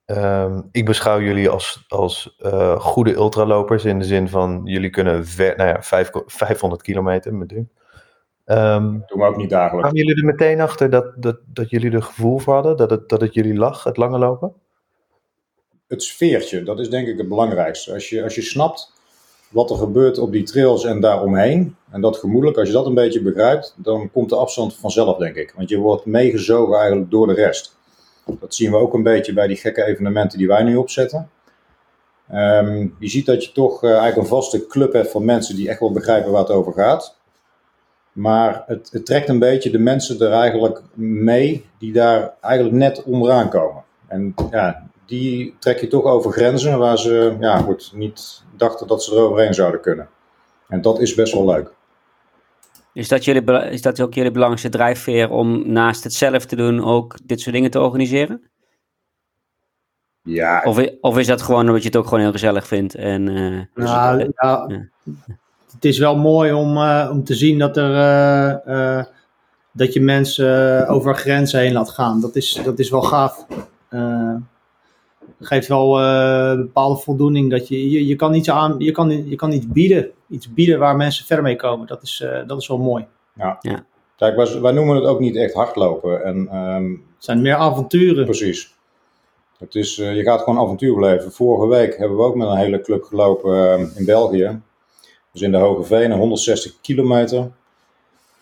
um, 0.05 0.69
ik 0.71 0.85
beschouw 0.85 1.21
jullie 1.21 1.49
als, 1.49 1.85
als 1.87 2.37
uh, 2.39 2.79
goede 2.79 3.13
ultralopers 3.13 3.85
in 3.85 3.99
de 3.99 4.05
zin 4.05 4.29
van, 4.29 4.61
jullie 4.63 4.89
kunnen 4.89 5.25
ver, 5.25 5.55
nou 5.57 5.69
ja, 5.69 5.81
vijf, 5.81 6.11
500 6.25 6.81
kilometer 6.81 7.33
met 7.33 7.51
u. 7.51 7.67
Um, 8.49 9.03
doen 9.07 9.19
we 9.19 9.25
ook 9.25 9.37
niet 9.37 9.49
dagelijks. 9.49 9.89
Kwamen 9.89 10.05
jullie 10.05 10.21
er 10.21 10.25
meteen 10.25 10.61
achter 10.61 10.89
dat, 10.89 11.13
dat, 11.15 11.37
dat 11.53 11.69
jullie 11.69 11.91
er 11.91 12.03
gevoel 12.03 12.37
voor 12.37 12.53
hadden? 12.53 12.77
Dat 12.77 12.89
het, 12.89 13.09
dat 13.09 13.21
het 13.21 13.33
jullie 13.33 13.55
lag, 13.55 13.83
het 13.83 13.97
lange 13.97 14.17
lopen? 14.17 14.53
Het 15.87 16.03
sfeertje, 16.03 16.63
dat 16.63 16.79
is 16.79 16.89
denk 16.89 17.07
ik 17.07 17.17
het 17.17 17.27
belangrijkste. 17.27 17.93
Als 17.93 18.09
je, 18.09 18.23
als 18.23 18.35
je 18.35 18.41
snapt 18.41 18.93
wat 19.49 19.69
er 19.69 19.75
gebeurt 19.75 20.17
op 20.17 20.31
die 20.31 20.43
trails 20.43 20.85
en 20.85 21.01
daaromheen, 21.01 21.75
en 21.91 22.01
dat 22.01 22.17
gemoedelijk, 22.17 22.57
als 22.57 22.67
je 22.67 22.73
dat 22.73 22.85
een 22.85 22.93
beetje 22.93 23.21
begrijpt, 23.21 23.75
dan 23.77 24.11
komt 24.11 24.29
de 24.29 24.35
afstand 24.35 24.75
vanzelf, 24.75 25.17
denk 25.17 25.35
ik. 25.35 25.53
Want 25.55 25.69
je 25.69 25.77
wordt 25.77 26.05
meegezogen 26.05 26.77
eigenlijk 26.77 27.11
door 27.11 27.27
de 27.27 27.33
rest. 27.33 27.75
Dat 28.39 28.55
zien 28.55 28.71
we 28.71 28.77
ook 28.77 28.93
een 28.93 29.03
beetje 29.03 29.33
bij 29.33 29.47
die 29.47 29.57
gekke 29.57 29.85
evenementen 29.85 30.37
die 30.37 30.47
wij 30.47 30.63
nu 30.63 30.75
opzetten. 30.75 31.29
Um, 32.33 32.95
je 32.99 33.07
ziet 33.07 33.25
dat 33.25 33.43
je 33.45 33.51
toch 33.51 33.83
uh, 33.83 33.89
eigenlijk 33.89 34.17
een 34.17 34.25
vaste 34.25 34.67
club 34.67 34.93
hebt 34.93 35.11
van 35.11 35.25
mensen 35.25 35.55
die 35.55 35.69
echt 35.69 35.79
wel 35.79 35.91
begrijpen 35.91 36.31
waar 36.31 36.41
het 36.41 36.51
over 36.51 36.73
gaat. 36.73 37.15
Maar 38.17 38.63
het, 38.65 38.89
het, 38.91 39.05
trekt 39.05 39.29
een 39.29 39.39
beetje 39.39 39.69
de 39.69 39.79
mensen 39.79 40.19
er 40.19 40.31
eigenlijk 40.31 40.81
mee 40.93 41.65
die 41.79 41.93
daar 41.93 42.33
eigenlijk 42.41 42.75
net 42.75 43.03
onderaan 43.03 43.49
komen. 43.49 43.83
En 44.07 44.33
ja, 44.51 44.87
die 45.05 45.55
trek 45.59 45.79
je 45.79 45.87
toch 45.87 46.03
over 46.03 46.31
grenzen 46.31 46.79
waar 46.79 46.97
ze 46.97 47.35
ja, 47.39 47.57
goed, 47.57 47.91
niet 47.95 48.43
dachten 48.55 48.87
dat 48.87 49.03
ze 49.03 49.15
er 49.15 49.21
overheen 49.21 49.53
zouden 49.53 49.81
kunnen. 49.81 50.09
En 50.67 50.81
dat 50.81 50.99
is 50.99 51.15
best 51.15 51.33
wel 51.33 51.45
leuk. 51.45 51.71
Is 52.93 53.07
dat, 53.07 53.25
jullie, 53.25 53.69
is 53.69 53.81
dat 53.81 54.01
ook 54.01 54.13
jullie 54.13 54.31
belangrijkste 54.31 54.77
drijfveer 54.77 55.29
om 55.29 55.71
naast 55.71 56.03
het 56.03 56.13
zelf 56.13 56.45
te 56.45 56.55
doen 56.55 56.83
ook 56.83 57.17
dit 57.23 57.41
soort 57.41 57.55
dingen 57.55 57.71
te 57.71 57.81
organiseren? 57.81 58.49
Ja. 60.21 60.61
Of, 60.65 60.87
of 61.01 61.17
is 61.17 61.27
dat 61.27 61.41
gewoon 61.41 61.67
omdat 61.67 61.81
je 61.81 61.87
het 61.87 61.97
ook 61.97 62.07
gewoon 62.07 62.19
heel 62.19 62.31
gezellig 62.31 62.67
vindt? 62.67 62.95
En, 62.95 63.27
uh, 63.27 63.61
nou, 63.73 64.19
ja, 64.19 64.65
ja 64.67 64.89
het 65.71 65.85
is 65.85 65.97
wel 65.97 66.17
mooi 66.17 66.53
om, 66.53 66.77
uh, 66.77 67.09
om 67.11 67.23
te 67.23 67.35
zien 67.35 67.59
dat, 67.59 67.77
er, 67.77 67.91
uh, 67.91 68.75
uh, 68.75 69.03
dat 69.71 69.93
je 69.93 70.01
mensen 70.01 70.87
over 70.87 71.15
grenzen 71.15 71.59
heen 71.59 71.73
laat 71.73 71.89
gaan. 71.89 72.21
Dat 72.21 72.35
is, 72.35 72.61
dat 72.63 72.79
is 72.79 72.89
wel 72.89 73.01
gaaf. 73.01 73.45
Het 75.37 75.47
geeft 75.47 75.67
wel 75.67 76.01
een 76.01 76.57
bepaalde 76.57 76.99
voldoening 77.01 77.51
dat 77.51 77.67
je, 77.67 77.89
je, 77.89 78.05
je, 78.07 78.15
kan 78.15 78.33
iets 78.33 78.49
aan, 78.49 78.75
je, 78.77 78.91
kan, 78.91 79.29
je 79.29 79.35
kan 79.35 79.51
iets 79.51 79.67
bieden. 79.67 80.11
Iets 80.29 80.53
bieden 80.53 80.79
waar 80.79 80.95
mensen 80.95 81.25
verder 81.25 81.45
mee 81.45 81.55
komen. 81.55 81.87
Dat 81.87 82.03
is, 82.03 82.25
dat 82.47 82.61
is 82.61 82.67
wel 82.67 82.77
mooi. 82.77 83.05
Ja. 83.33 83.57
ja. 83.61 83.85
Kijk, 84.15 84.35
wij, 84.35 84.61
wij, 84.61 84.71
noemen 84.71 84.95
het 84.95 85.05
ook 85.05 85.19
niet 85.19 85.35
echt 85.35 85.53
hardlopen. 85.53 86.23
En, 86.23 86.55
um, 86.55 86.91
het 87.15 87.25
zijn 87.25 87.41
meer 87.41 87.55
avonturen. 87.55 88.25
Precies. 88.25 88.75
Het 89.57 89.75
is, 89.75 89.95
je 89.95 90.23
gaat 90.23 90.41
gewoon 90.41 90.59
avontuur 90.59 90.93
beleven. 90.93 91.31
Vorige 91.31 91.67
week 91.67 91.97
hebben 91.97 92.17
we 92.17 92.23
ook 92.23 92.35
met 92.35 92.47
een 92.47 92.57
hele 92.57 92.81
club 92.81 93.03
gelopen 93.03 93.91
in 93.95 94.05
België. 94.05 94.61
Dus 95.37 95.45
in 95.45 95.51
de 95.51 95.57
Hoge 95.57 95.83
Venen, 95.83 96.17
160 96.17 96.73
kilometer. 96.81 97.51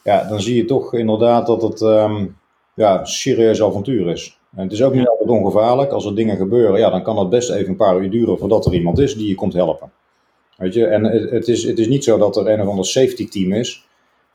Ja, 0.04 0.24
dan 0.24 0.42
zie 0.42 0.56
je 0.56 0.66
toch 0.66 0.94
inderdaad 0.94 1.48
dat 1.48 1.62
het 1.62 1.82
um, 1.82 2.38
ja, 2.74 3.00
een 3.00 3.08
serieus 3.08 3.64
avontuur 3.64 4.08
is. 4.10 4.40
En 4.56 4.64
het 4.64 4.72
is 4.72 4.84
ook 4.84 4.94
niet 4.94 5.08
altijd 5.08 5.30
ongevaarlijk. 5.30 5.92
Als 5.92 6.06
er 6.06 6.16
dingen 6.16 6.38
gebeuren, 6.38 6.80
ja, 6.80 6.90
dan 6.90 7.04
kan 7.04 7.20
het 7.20 7.30
best 7.30 7.50
even 7.50 7.70
een 7.70 7.76
paar 7.76 8.02
uur 8.02 8.10
duren 8.10 8.38
voordat 8.38 8.66
er 8.66 8.74
iemand 8.74 9.00
is 9.00 9.16
die 9.16 9.28
je 9.28 9.36
komt 9.36 9.54
helpen. 9.54 9.92
Weet 10.58 10.74
je, 10.74 10.86
en 10.86 11.04
het, 11.04 11.48
is, 11.48 11.64
het 11.64 11.80
is 11.80 11.88
niet 11.88 12.04
zo 12.04 12.18
dat 12.18 12.38
er 12.38 12.48
een 12.48 12.62
of 12.62 12.68
ander 12.68 12.86
safety 12.86 13.30
team 13.30 13.54
is. 13.54 13.88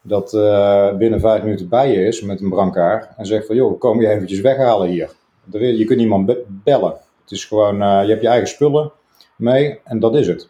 Dat 0.02 0.32
uh, 0.32 0.96
binnen 0.96 1.20
vijf 1.20 1.42
minuten 1.42 1.68
bij 1.68 1.92
je 1.92 2.06
is 2.06 2.22
met 2.22 2.40
een 2.40 2.48
brancard. 2.48 3.08
En 3.16 3.26
zegt 3.26 3.46
van, 3.46 3.56
joh, 3.56 3.78
kom 3.78 4.00
je 4.00 4.08
eventjes 4.08 4.40
weghalen 4.40 4.88
hier. 4.88 5.10
Je 5.50 5.84
kunt 5.84 5.98
niemand 5.98 6.26
be 6.26 6.44
bellen. 6.48 6.94
Het 7.22 7.30
is 7.30 7.44
gewoon, 7.44 7.82
uh, 7.82 8.00
je 8.02 8.08
hebt 8.10 8.22
je 8.22 8.28
eigen 8.28 8.48
spullen 8.48 8.92
mee 9.36 9.78
en 9.84 9.98
dat 9.98 10.14
is 10.14 10.26
het. 10.26 10.48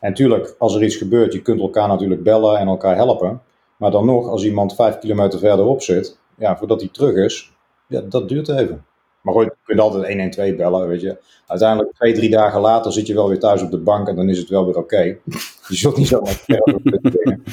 En 0.00 0.08
natuurlijk, 0.08 0.54
als 0.58 0.74
er 0.74 0.84
iets 0.84 0.96
gebeurt, 0.96 1.32
je 1.32 1.42
kunt 1.42 1.60
elkaar 1.60 1.88
natuurlijk 1.88 2.22
bellen 2.22 2.58
en 2.58 2.66
elkaar 2.66 2.96
helpen. 2.96 3.42
Maar 3.76 3.90
dan 3.90 4.06
nog, 4.06 4.28
als 4.28 4.44
iemand 4.44 4.74
vijf 4.74 4.98
kilometer 4.98 5.38
verderop 5.38 5.82
zit, 5.82 6.18
ja, 6.36 6.56
voordat 6.56 6.80
hij 6.80 6.90
terug 6.92 7.14
is, 7.14 7.52
ja, 7.86 8.00
dat 8.00 8.28
duurt 8.28 8.48
even. 8.48 8.84
Maar 9.20 9.34
goed, 9.34 9.44
je 9.44 9.52
kunt 9.64 9.80
altijd 9.80 10.06
112 10.06 10.56
bellen, 10.56 10.88
weet 10.88 11.00
je. 11.00 11.16
Uiteindelijk, 11.46 11.94
twee, 11.94 12.12
drie 12.14 12.30
dagen 12.30 12.60
later 12.60 12.92
zit 12.92 13.06
je 13.06 13.14
wel 13.14 13.28
weer 13.28 13.38
thuis 13.38 13.62
op 13.62 13.70
de 13.70 13.78
bank 13.78 14.08
en 14.08 14.16
dan 14.16 14.28
is 14.28 14.38
het 14.38 14.48
wel 14.48 14.66
weer 14.66 14.76
oké. 14.76 14.94
Okay. 14.94 15.20
Je 15.68 15.76
zult 15.76 15.96
niet 15.96 16.08
zomaar 16.08 16.32
verder 16.32 17.00
dingen. 17.00 17.44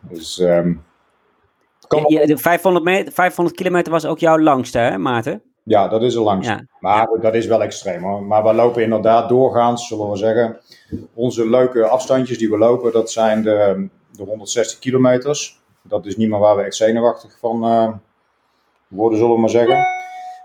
Dus, 0.00 0.38
um, 0.38 0.82
ja, 2.06 2.26
de 2.26 2.38
500, 2.38 2.84
meter, 2.84 3.12
500 3.12 3.56
kilometer 3.56 3.92
was 3.92 4.06
ook 4.06 4.18
jouw 4.18 4.38
langste, 4.38 4.78
hè, 4.78 4.98
Maarten? 4.98 5.42
Ja, 5.62 5.88
dat 5.88 6.02
is 6.02 6.14
er 6.14 6.20
langs. 6.20 6.46
Ja. 6.46 6.66
Maar 6.80 7.08
dat 7.20 7.34
is 7.34 7.46
wel 7.46 7.62
extreem 7.62 8.02
hoor. 8.02 8.22
Maar 8.22 8.42
we 8.44 8.54
lopen 8.54 8.82
inderdaad 8.82 9.28
doorgaans, 9.28 9.88
zullen 9.88 10.10
we 10.10 10.16
zeggen. 10.16 10.58
Onze 11.14 11.48
leuke 11.48 11.86
afstandjes 11.88 12.38
die 12.38 12.50
we 12.50 12.58
lopen, 12.58 12.92
dat 12.92 13.10
zijn 13.10 13.42
de, 13.42 13.88
de 14.10 14.22
160 14.22 14.78
kilometers. 14.78 15.62
Dat 15.82 16.06
is 16.06 16.16
niet 16.16 16.28
meer 16.28 16.38
waar 16.38 16.56
we 16.56 16.62
echt 16.62 16.76
zenuwachtig 16.76 17.38
van 17.38 17.64
uh, 17.64 17.92
worden, 18.88 19.18
zullen 19.18 19.34
we 19.34 19.40
maar 19.40 19.50
zeggen. 19.50 19.86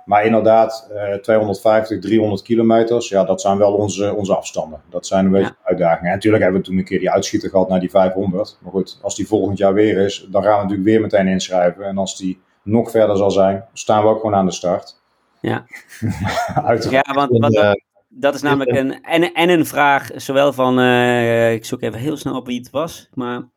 Maar 0.05 0.25
inderdaad, 0.25 0.89
uh, 0.91 1.13
250, 1.13 1.99
300 1.99 2.41
kilometers, 2.41 3.09
ja, 3.09 3.23
dat 3.23 3.41
zijn 3.41 3.57
wel 3.57 3.73
onze, 3.73 4.15
onze 4.15 4.35
afstanden. 4.35 4.81
Dat 4.89 5.07
zijn 5.07 5.25
een 5.25 5.31
beetje 5.31 5.55
ja. 5.61 5.67
uitdagingen. 5.69 6.09
En 6.09 6.15
natuurlijk 6.15 6.43
hebben 6.43 6.61
we 6.61 6.67
toen 6.67 6.77
een 6.77 6.83
keer 6.83 6.99
die 6.99 7.11
uitschieter 7.11 7.49
gehad 7.49 7.69
naar 7.69 7.79
die 7.79 7.89
500. 7.89 8.57
Maar 8.61 8.71
goed, 8.71 8.99
als 9.01 9.15
die 9.15 9.27
volgend 9.27 9.57
jaar 9.57 9.73
weer 9.73 9.97
is, 9.97 10.27
dan 10.29 10.43
gaan 10.43 10.55
we 10.55 10.61
natuurlijk 10.61 10.89
weer 10.89 11.01
meteen 11.01 11.27
inschrijven. 11.27 11.83
En 11.83 11.97
als 11.97 12.17
die 12.17 12.41
nog 12.63 12.91
verder 12.91 13.17
zal 13.17 13.31
zijn, 13.31 13.65
staan 13.73 14.03
we 14.03 14.09
ook 14.09 14.19
gewoon 14.19 14.35
aan 14.35 14.45
de 14.45 14.51
start. 14.51 15.01
Ja, 15.41 15.65
Uiteraard. 16.65 17.07
ja 17.07 17.13
want, 17.13 17.37
want 17.37 17.79
dat, 18.09 18.35
is 18.35 18.41
namelijk 18.41 18.77
een, 18.77 19.01
en, 19.03 19.33
en 19.33 19.49
een 19.49 19.65
vraag, 19.65 20.09
zowel 20.15 20.53
van, 20.53 20.79
eh, 20.79 21.53
ik 21.53 21.65
zoek 21.65 21.81
even 21.81 21.99
heel 21.99 22.17
snel 22.17 22.35
op 22.35 22.45
wie 22.45 22.59
het 22.59 22.69
was, 22.69 23.09
maar 23.13 23.49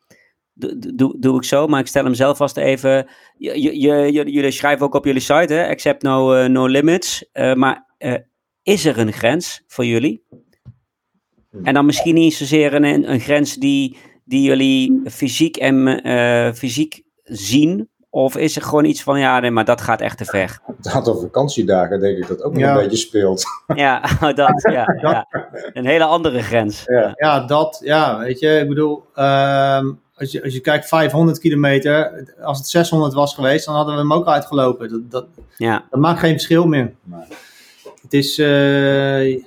doe, 0.52 0.94
doe, 0.94 1.16
doe 1.18 1.36
ik 1.36 1.44
zo, 1.44 1.66
maar 1.66 1.80
ik 1.80 1.86
stel 1.86 2.04
hem 2.04 2.14
zelf 2.14 2.36
vast 2.36 2.56
even. 2.56 3.06
Je, 3.36 3.80
je- 3.80 4.12
jullie 4.12 4.50
schrijven 4.50 4.86
ook 4.86 4.94
op 4.94 5.04
jullie 5.04 5.20
site, 5.20 5.54
hè? 5.54 5.68
accept 5.68 6.02
no, 6.02 6.34
eh, 6.34 6.48
no 6.48 6.66
limits, 6.66 7.28
Eh, 7.32 7.54
maar 7.54 7.86
is 8.62 8.84
er 8.84 8.98
een 8.98 9.12
grens 9.12 9.62
voor 9.66 9.84
jullie? 9.86 10.22
En 11.62 11.74
dan 11.74 11.86
misschien 11.86 12.14
niet 12.14 12.34
zozeer 12.34 12.74
een, 12.74 13.10
een 13.12 13.20
grens 13.20 13.54
die, 13.56 13.96
die 14.24 14.42
jullie 14.42 15.00
fysiek, 15.10 15.56
en, 15.56 16.00
fysiek 16.56 17.02
zien, 17.24 17.88
of 18.14 18.36
is 18.36 18.56
er 18.56 18.62
gewoon 18.62 18.84
iets 18.84 19.02
van, 19.02 19.18
ja, 19.18 19.40
nee, 19.40 19.50
maar 19.50 19.64
dat 19.64 19.80
gaat 19.80 20.00
echt 20.00 20.18
te 20.18 20.24
ver. 20.24 20.58
Het 20.76 20.88
aantal 20.88 21.20
vakantiedagen 21.20 22.00
denk 22.00 22.16
ik 22.18 22.28
dat 22.28 22.42
ook 22.42 22.52
nog 22.52 22.62
Ja. 22.62 22.74
een 22.74 22.82
beetje 22.82 22.96
speelt. 22.96 23.44
Ja, 23.74 24.02
dat, 24.34 24.68
ja, 24.72 24.96
ja. 25.00 25.26
Een 25.72 25.86
hele 25.86 26.04
andere 26.04 26.42
grens. 26.42 26.82
Ja. 26.86 27.12
Ja, 27.16 27.40
dat, 27.46 27.80
ja, 27.84 28.18
weet 28.18 28.40
je, 28.40 28.58
ik 28.58 28.68
bedoel, 28.68 29.04
ehm, 29.14 29.90
als, 30.16 30.32
je, 30.32 30.42
als 30.44 30.52
je 30.52 30.60
kijkt 30.60 30.88
500 30.88 31.38
kilometer, 31.38 32.24
als 32.42 32.58
het 32.58 32.66
600 32.68 33.12
was 33.12 33.34
geweest, 33.34 33.64
dan 33.66 33.74
hadden 33.74 33.94
we 33.94 34.00
hem 34.00 34.12
ook 34.12 34.26
uitgelopen. 34.26 34.88
Dat, 34.90 35.10
dat, 35.10 35.26
Ja, 35.56 35.84
dat 35.90 36.00
maakt 36.00 36.20
geen 36.20 36.32
verschil 36.32 36.66
meer. 36.66 36.92
Nee. 37.02 37.20
Het 38.02 38.12
is 38.12 38.38
eh, 38.38 39.42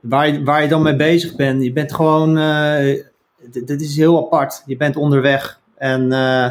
waar, 0.00 0.28
je, 0.28 0.40
waar 0.44 0.62
je 0.62 0.68
dan 0.68 0.82
mee 0.82 0.96
bezig 0.96 1.36
bent. 1.36 1.62
Je 1.62 1.72
bent 1.72 1.92
gewoon, 1.94 2.38
eh, 2.38 2.94
d- 3.50 3.66
dit 3.66 3.80
is 3.80 3.96
heel 3.96 4.18
apart. 4.24 4.62
Je 4.66 4.76
bent 4.76 4.96
onderweg 4.96 5.60
en 5.76 6.12
eh, 6.12 6.50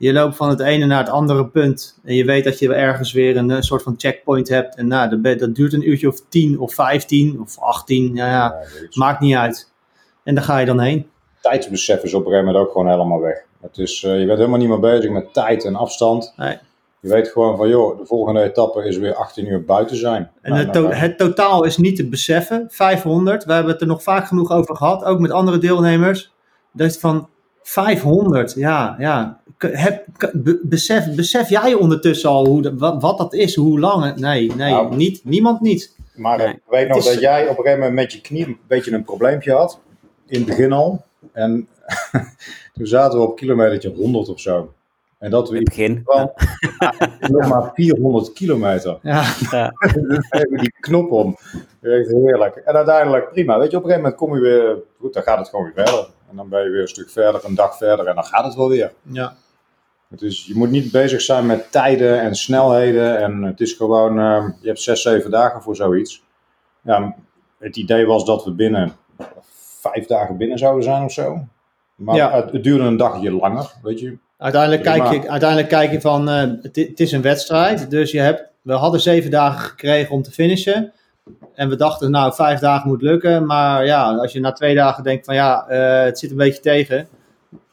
je 0.00 0.12
loopt 0.12 0.36
van 0.36 0.48
het 0.48 0.60
ene 0.60 0.86
naar 0.86 0.98
het 0.98 1.08
andere 1.08 1.46
punt. 1.46 1.98
En 2.04 2.14
je 2.14 2.24
weet 2.24 2.44
dat 2.44 2.58
je 2.58 2.74
ergens 2.74 3.12
weer 3.12 3.36
een, 3.36 3.50
eh, 3.50 3.60
soort 3.60 3.82
van 3.82 3.94
checkpoint 3.96 4.48
hebt. 4.48 4.76
En 4.76 4.86
nou, 4.86 5.20
dat, 5.20 5.38
dat 5.38 5.54
duurt 5.54 5.72
een 5.72 5.88
uurtje 5.88 6.08
of 6.08 6.20
10 6.28 6.58
of 6.58 6.74
15 6.74 7.40
of 7.40 7.58
18. 7.58 8.14
Ja, 8.14 8.26
ja, 8.26 8.54
maakt 8.94 9.20
niet 9.20 9.34
uit. 9.34 9.72
En 10.24 10.34
daar 10.34 10.44
ga 10.44 10.58
je 10.58 10.66
dan 10.66 10.80
heen. 10.80 11.08
tijdsbesef 11.40 12.02
is 12.02 12.14
op 12.14 12.20
een 12.20 12.26
gegeven 12.30 12.46
moment 12.46 12.64
ook 12.66 12.72
gewoon 12.72 12.88
helemaal 12.90 13.20
weg. 13.20 13.44
Het 13.60 13.78
is, 13.78 14.02
eh, 14.04 14.18
je 14.20 14.26
bent 14.26 14.38
helemaal 14.38 14.58
niet 14.58 14.68
meer 14.68 14.80
bezig 14.80 15.10
met 15.10 15.32
tijd 15.32 15.64
en 15.64 15.74
afstand. 15.76 16.32
Nee. 16.36 16.58
Je 17.00 17.08
weet 17.08 17.28
gewoon 17.28 17.56
van, 17.56 17.68
joh, 17.68 17.98
de 17.98 18.06
volgende 18.06 18.42
etappe 18.42 18.84
is 18.84 18.96
weer 18.98 19.14
18 19.14 19.46
uur 19.46 19.64
buiten 19.64 19.96
zijn. 19.96 20.30
En 20.42 20.50
Nou, 20.52 20.64
het, 20.64 20.72
nou, 20.72 20.86
to- 20.88 20.94
het 20.94 21.18
totaal 21.18 21.64
is 21.64 21.76
niet 21.76 21.96
te 21.96 22.08
beseffen. 22.08 22.66
500, 22.70 23.44
we 23.44 23.52
hebben 23.52 23.72
het 23.72 23.80
er 23.80 23.86
nog 23.86 24.02
vaak 24.02 24.26
genoeg 24.26 24.50
over 24.50 24.76
gehad, 24.76 25.04
ook 25.04 25.18
met 25.18 25.30
andere 25.30 25.58
deelnemers. 25.58 26.32
Dat 26.72 26.86
is 26.90 26.98
van 26.98 27.28
500, 27.62 28.54
ja, 28.56 28.94
ja. 28.98 29.39
Heb, 29.68 30.04
besef, 30.62 31.14
besef 31.14 31.48
jij 31.48 31.74
ondertussen 31.74 32.30
al 32.30 32.46
hoe 32.46 32.62
de- 32.62 32.76
wat, 32.76 33.02
wat 33.02 33.18
dat 33.18 33.34
is, 33.34 33.54
hoe 33.54 33.80
lang? 33.80 34.04
het- 34.04 34.18
Nee, 34.20 34.52
nee, 34.54 34.70
Nou. 34.72 34.96
niet, 34.96 35.24
niemand 35.24 35.60
niet. 35.60 35.96
Maar 36.14 36.38
Nee. 36.38 36.48
ik 36.48 36.60
weet 36.68 36.88
nog 36.88 36.96
is- 36.98 37.04
dat 37.04 37.20
jij 37.20 37.42
op 37.42 37.48
een 37.48 37.54
gegeven 37.64 37.78
moment 37.78 37.94
met 37.94 38.12
je 38.12 38.20
knie 38.20 38.46
een 38.46 38.58
beetje 38.66 38.92
een 38.92 39.04
probleempje 39.04 39.52
had. 39.52 39.80
In 40.26 40.38
het 40.38 40.46
begin 40.48 40.72
al. 40.72 41.04
En 41.32 41.68
toen 42.74 42.86
zaten 42.86 43.18
we 43.18 43.24
op 43.26 43.36
kilometertje 43.36 43.90
100 43.94 44.28
of 44.28 44.40
zo. 44.40 44.72
En 45.18 45.30
dat 45.30 45.48
we 45.48 45.54
in 45.56 45.60
het 45.60 45.68
begin. 45.68 46.02
nog 47.20 47.48
maar 47.48 47.70
400 47.74 48.32
kilometer. 48.32 48.98
Ja, 49.02 49.24
Ja, 49.50 49.72
Dan 49.94 50.24
hebben 50.28 50.50
we 50.50 50.58
die 50.60 50.74
knop 50.80 51.10
om. 51.10 51.36
Echt 51.82 52.08
heerlijk. 52.10 52.56
En 52.56 52.74
uiteindelijk 52.74 53.30
prima. 53.30 53.58
Weet 53.58 53.70
je, 53.70 53.76
op 53.76 53.82
een 53.84 53.90
gegeven 53.90 54.10
moment 54.10 54.14
kom 54.14 54.34
je 54.34 54.40
weer, 54.40 54.76
goed, 55.00 55.12
dan 55.14 55.22
gaat 55.22 55.38
het 55.38 55.48
gewoon 55.48 55.64
weer 55.64 55.84
verder. 55.84 56.08
En 56.30 56.36
dan 56.36 56.48
ben 56.48 56.62
je 56.64 56.70
weer 56.70 56.80
een 56.80 56.88
stuk 56.88 57.10
verder, 57.10 57.44
een 57.44 57.54
dag 57.54 57.76
verder 57.76 58.06
en 58.06 58.14
dan 58.14 58.24
gaat 58.24 58.44
het 58.44 58.54
wel 58.54 58.68
weer. 58.68 58.92
ja. 59.02 59.34
Dus 60.16 60.46
je 60.46 60.54
moet 60.54 60.70
niet 60.70 60.90
bezig 60.92 61.20
zijn 61.20 61.46
met 61.46 61.72
tijden 61.72 62.20
en 62.20 62.34
snelheden. 62.34 63.18
En 63.18 63.42
het 63.42 63.60
is 63.60 63.72
gewoon, 63.72 64.18
eh, 64.18 64.44
je 64.60 64.66
hebt 64.66 64.80
zes, 64.80 65.02
zeven 65.02 65.30
dagen 65.30 65.62
voor 65.62 65.76
zoiets. 65.76 66.22
Ja, 66.82 67.14
het 67.58 67.76
idee 67.76 68.06
was 68.06 68.24
dat 68.24 68.44
we 68.44 68.52
binnen 68.52 68.92
vijf 69.80 70.06
dagen 70.06 70.36
binnen 70.36 70.58
zouden 70.58 70.82
zijn 70.82 71.02
of 71.04 71.12
zo. 71.12 71.44
Maar 71.94 72.16
Ja. 72.16 72.30
het, 72.32 72.52
het 72.52 72.62
duurde 72.64 72.84
een 72.84 72.96
dagje 72.96 73.32
langer, 73.32 73.72
weet 73.82 74.00
je. 74.00 74.18
Uiteindelijk, 74.38 74.82
kijk 74.82 75.10
je, 75.22 75.28
uiteindelijk 75.30 75.68
kijk 75.70 75.90
je 75.90 76.00
van, 76.00 76.28
eh, 76.28 76.50
het, 76.62 77.00
is 77.00 77.12
een 77.12 77.22
wedstrijd, 77.22 77.90
dus 77.90 78.10
je 78.10 78.20
hebt, 78.20 78.44
we 78.62 78.72
hadden 78.72 79.00
zeven 79.00 79.30
dagen 79.30 79.60
gekregen 79.60 80.14
om 80.14 80.22
te 80.22 80.30
finishen. 80.30 80.92
En 81.54 81.68
we 81.68 81.76
dachten, 81.76 82.10
nou, 82.10 82.34
vijf 82.34 82.58
dagen 82.60 82.88
moet 82.88 83.02
lukken. 83.02 83.46
Maar 83.46 83.84
ja, 83.86 84.14
als 84.16 84.32
je 84.32 84.40
na 84.40 84.52
twee 84.52 84.74
dagen 84.74 85.04
denkt 85.04 85.24
van, 85.24 85.34
ja, 85.34 85.66
eh, 85.68 86.04
het 86.04 86.18
zit 86.18 86.30
een 86.30 86.36
beetje 86.36 86.60
tegen. 86.60 87.08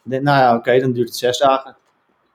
dan- 0.04 0.24
Nou 0.24 0.38
ja, 0.40 0.56
oké, 0.56 0.80
dan 0.80 0.92
duurt 0.92 1.08
het 1.08 1.18
zes 1.18 1.38
dagen. 1.38 1.77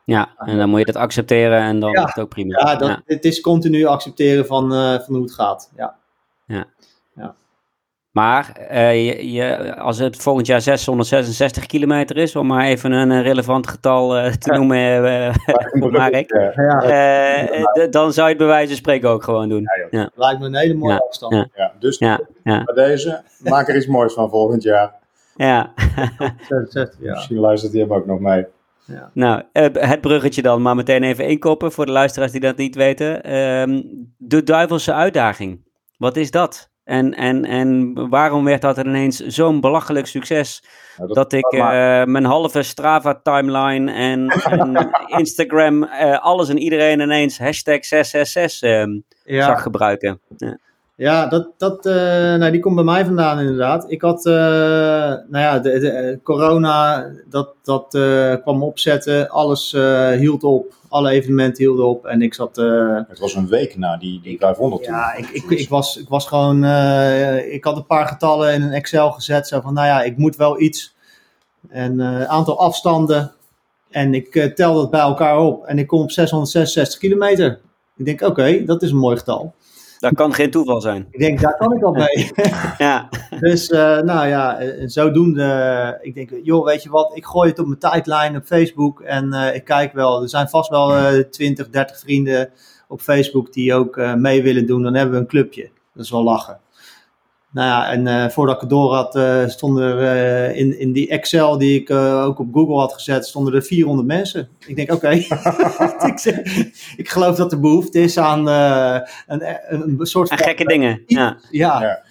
Ja, 0.04 0.28
en 0.36 0.56
dan 0.58 0.68
moet 0.68 0.78
je 0.78 0.84
dat 0.84 0.96
accepteren 0.96 1.58
en 1.60 1.80
dan 1.80 1.90
Ja. 1.92 2.02
is 2.02 2.08
het 2.14 2.24
ook 2.24 2.28
prima. 2.28 2.58
Ja, 2.58 2.76
dat, 2.76 3.00
het 3.06 3.24
is 3.24 3.40
continu 3.40 3.84
accepteren 3.84 4.46
van, 4.46 4.72
eh, 4.74 4.98
van 5.00 5.14
hoe 5.14 5.22
het 5.22 5.32
gaat. 5.34 5.72
Ja. 5.76 5.94
Maar 8.10 8.52
eh, 8.68 9.06
je, 9.06 9.32
je- 9.32 9.76
als 9.76 9.98
het 9.98 10.16
volgend 10.16 10.46
jaar 10.46 10.60
666 10.60 11.66
kilometer 11.66 12.16
is, 12.16 12.36
om 12.36 12.46
maar 12.46 12.64
even 12.64 12.92
een 12.92 13.10
eh, 13.10 13.22
relevant 13.22 13.66
getal 13.68 14.16
eh, 14.16 14.32
te 14.32 14.52
noemen, 14.52 14.78
eh, 14.78 15.34
Marek, 15.90 16.32
Ja, 16.34 16.52
Ja, 16.62 16.82
eh, 16.82 17.90
dan 17.90 18.12
zou 18.12 18.26
je 18.26 18.34
het 18.34 18.38
bij 18.42 18.46
wijze 18.52 18.66
van 18.68 18.76
spreken 18.76 19.08
ook 19.08 19.22
gewoon 19.24 19.48
doen. 19.48 19.64
ja, 19.90 20.10
lijkt 20.14 20.40
me 20.40 20.46
een 20.46 20.54
hele 20.56 20.74
mooie 20.74 20.92
Ja, 20.92 20.98
afstand. 20.98 21.34
ja. 21.34 21.46
ja. 21.54 21.72
Dus 21.78 21.98
Ja, 21.98 22.20
ja, 22.42 22.64
bij 22.64 22.74
deze, 22.74 23.22
maak 23.38 23.68
er 23.68 23.76
iets 23.76 23.86
moois 23.86 24.12
van 24.12 24.30
volgend 24.30 24.62
jaar. 24.62 24.94
ja. 25.36 25.72
66, 26.48 26.96
ja. 27.00 27.12
Misschien 27.12 27.38
luistert 27.38 27.72
hij 27.72 27.80
hem 27.80 27.92
ook 27.92 28.06
nog 28.06 28.18
mee. 28.20 28.46
Nou, 29.14 29.42
eh, 29.52 29.66
het 29.72 30.00
bruggetje 30.00 30.42
dan, 30.42 30.62
maar 30.62 30.74
meteen 30.74 31.02
even 31.02 31.26
inkoppen 31.28 31.72
voor 31.72 31.87
de 31.87 31.92
luisteraars 31.92 32.33
die 32.33 32.40
dat 32.40 32.57
niet 32.57 32.74
weten. 32.74 33.22
Ehm, 33.22 33.83
de 34.16 34.42
duivelse 34.42 34.92
uitdaging, 34.92 35.64
wat 35.96 36.16
is 36.16 36.31
dat? 36.31 36.70
En, 36.85 37.14
en, 37.14 37.44
en 37.44 37.92
waarom 38.09 38.44
werd 38.44 38.61
dat 38.61 38.76
ineens 38.78 39.16
zo'n 39.18 39.61
belachelijk 39.61 40.07
succes 40.07 40.64
Nou, 40.96 41.12
dat 41.12 41.33
ik 41.33 41.52
eh, 41.52 41.61
mijn 42.05 42.24
halve 42.24 42.62
Strava-timeline 42.62 43.92
en, 43.92 44.28
en 44.28 44.90
Instagram, 45.18 45.83
eh, 45.85 46.18
alles 46.18 46.48
en 46.48 46.59
iedereen 46.59 47.00
ineens 47.00 47.38
hashtag 47.38 47.85
666 47.85 48.70
ehm, 48.70 49.00
Ja. 49.24 49.46
zag 49.46 49.62
gebruiken. 49.62 50.20
Ja, 50.37 50.59
dat, 51.02 51.48
dat, 51.56 51.86
eh, 51.86 51.94
nou, 52.34 52.50
die 52.50 52.60
komt 52.60 52.74
bij 52.74 52.84
mij 52.84 53.04
vandaan 53.04 53.38
inderdaad. 53.38 53.90
Ik 53.90 54.02
had, 54.02 54.26
eh, 54.26 54.32
nou 54.32 55.28
ja, 55.30 55.58
de, 55.58 55.78
de, 55.78 56.20
corona, 56.22 57.10
dat, 57.28 57.54
dat 57.62 57.94
eh, 57.94 58.34
kwam 58.42 58.62
opzetten. 58.62 59.28
Alles 59.28 59.72
hield 60.18 60.42
op. 60.42 60.74
Alle 60.88 61.10
evenementen 61.10 61.64
hielden 61.64 61.86
op. 61.86 62.06
En 62.06 62.22
ik 62.22 62.34
zat, 62.34 62.56
Het 63.08 63.18
was 63.18 63.34
een 63.34 63.48
week 63.48 63.76
na 63.76 63.96
die, 63.96 64.20
die 64.22 64.38
500 64.38 64.82
toen. 64.82 64.92
ja, 64.92 65.14
ik, 65.14 65.28
ik, 65.28 65.50
ik, 65.50 65.68
was, 65.68 65.96
ik 65.96 66.08
was 66.08 66.26
gewoon, 66.26 66.64
ik 67.44 67.64
had 67.64 67.76
een 67.76 67.86
paar 67.86 68.06
getallen 68.06 68.54
in 68.54 68.62
een 68.62 68.72
Excel 68.72 69.10
gezet. 69.10 69.48
Zo 69.48 69.60
van, 69.60 69.74
nou 69.74 69.86
ja, 69.86 70.02
ik 70.02 70.16
moet 70.16 70.36
wel 70.36 70.60
iets. 70.60 70.94
En 71.68 71.98
een 71.98 72.28
aantal 72.28 72.60
afstanden. 72.60 73.32
En 73.90 74.14
ik 74.14 74.52
tel 74.54 74.74
dat 74.74 74.90
bij 74.90 75.00
elkaar 75.00 75.38
op. 75.38 75.64
En 75.64 75.78
ik 75.78 75.86
kom 75.86 76.02
op 76.02 76.10
666 76.10 77.00
kilometer. 77.00 77.60
Ik 77.96 78.04
denk, 78.04 78.20
oké, 78.20 78.64
dat 78.64 78.82
is 78.82 78.90
een 78.90 78.96
mooi 78.96 79.16
getal. 79.16 79.54
Dat 80.02 80.14
kan 80.14 80.34
geen 80.34 80.50
toeval 80.50 80.80
zijn. 80.80 81.06
Ik 81.10 81.18
denk, 81.18 81.40
daar 81.40 81.56
kan 81.56 81.76
ik 81.76 81.82
al 81.82 81.92
mee. 81.92 82.30
Ja, 82.78 83.08
Dus 83.40 83.68
eh, 83.68 84.00
nou 84.00 84.28
ja, 84.28 84.58
eh, 84.58 84.82
zodoende, 84.86 85.42
eh, 85.42 86.06
ik 86.06 86.14
denk, 86.14 86.30
joh, 86.42 86.64
weet 86.64 86.82
je 86.82 86.90
wat, 86.90 87.16
ik 87.16 87.24
gooi 87.24 87.48
het 87.48 87.58
op 87.58 87.66
mijn 87.66 87.78
tijdlijn 87.78 88.36
op 88.36 88.44
Facebook 88.44 89.00
en 89.00 89.32
ik 89.32 89.64
kijk 89.64 89.92
wel. 89.92 90.22
Er 90.22 90.28
zijn 90.28 90.48
vast 90.48 90.70
wel 90.70 90.96
eh 90.96 91.18
20, 91.30 91.68
30 91.70 91.98
vrienden 91.98 92.50
op 92.88 93.00
Facebook 93.00 93.52
die 93.52 93.74
ook 93.74 93.96
mee 94.16 94.42
willen 94.42 94.66
doen. 94.66 94.82
Dan 94.82 94.94
hebben 94.94 95.14
we 95.14 95.20
een 95.20 95.26
clubje. 95.26 95.70
Dat 95.94 96.04
is 96.04 96.10
wel 96.10 96.22
lachen. 96.22 96.60
Nou 97.52 97.68
ja, 97.68 97.90
en 97.90 98.06
eh, 98.06 98.28
voordat 98.28 98.54
ik 98.54 98.60
het 98.60 98.70
door 98.70 98.94
had, 98.94 99.16
eh, 99.16 99.46
stonden 99.46 99.98
er 99.98 99.98
eh, 100.48 100.58
in, 100.58 100.78
in 100.78 100.92
die 100.92 101.08
Excel 101.08 101.58
die 101.58 101.80
ik 101.80 101.88
eh, 101.88 102.24
ook 102.24 102.38
op 102.38 102.48
Google 102.52 102.76
had 102.76 102.92
gezet, 102.92 103.26
stonden 103.26 103.54
er 103.54 103.62
400 103.62 104.08
mensen. 104.08 104.48
Ik 104.66 104.76
denk, 104.76 104.92
oké, 104.92 105.10
ik, 106.12 106.18
zeg, 106.18 106.38
ik 106.96 107.08
geloof 107.08 107.36
dat 107.36 107.52
er 107.52 107.60
behoefte 107.60 108.00
is 108.00 108.18
aan 108.18 108.48
eh, 108.48 108.98
een, 109.26 109.42
een, 109.68 109.96
een 109.98 110.06
soort 110.06 110.30
en 110.30 110.38
van... 110.38 110.46
gekke 110.46 110.64
dingen. 110.64 111.02
Ja. 111.06 111.36
Ja, 111.50 111.80
Ja. 111.80 112.02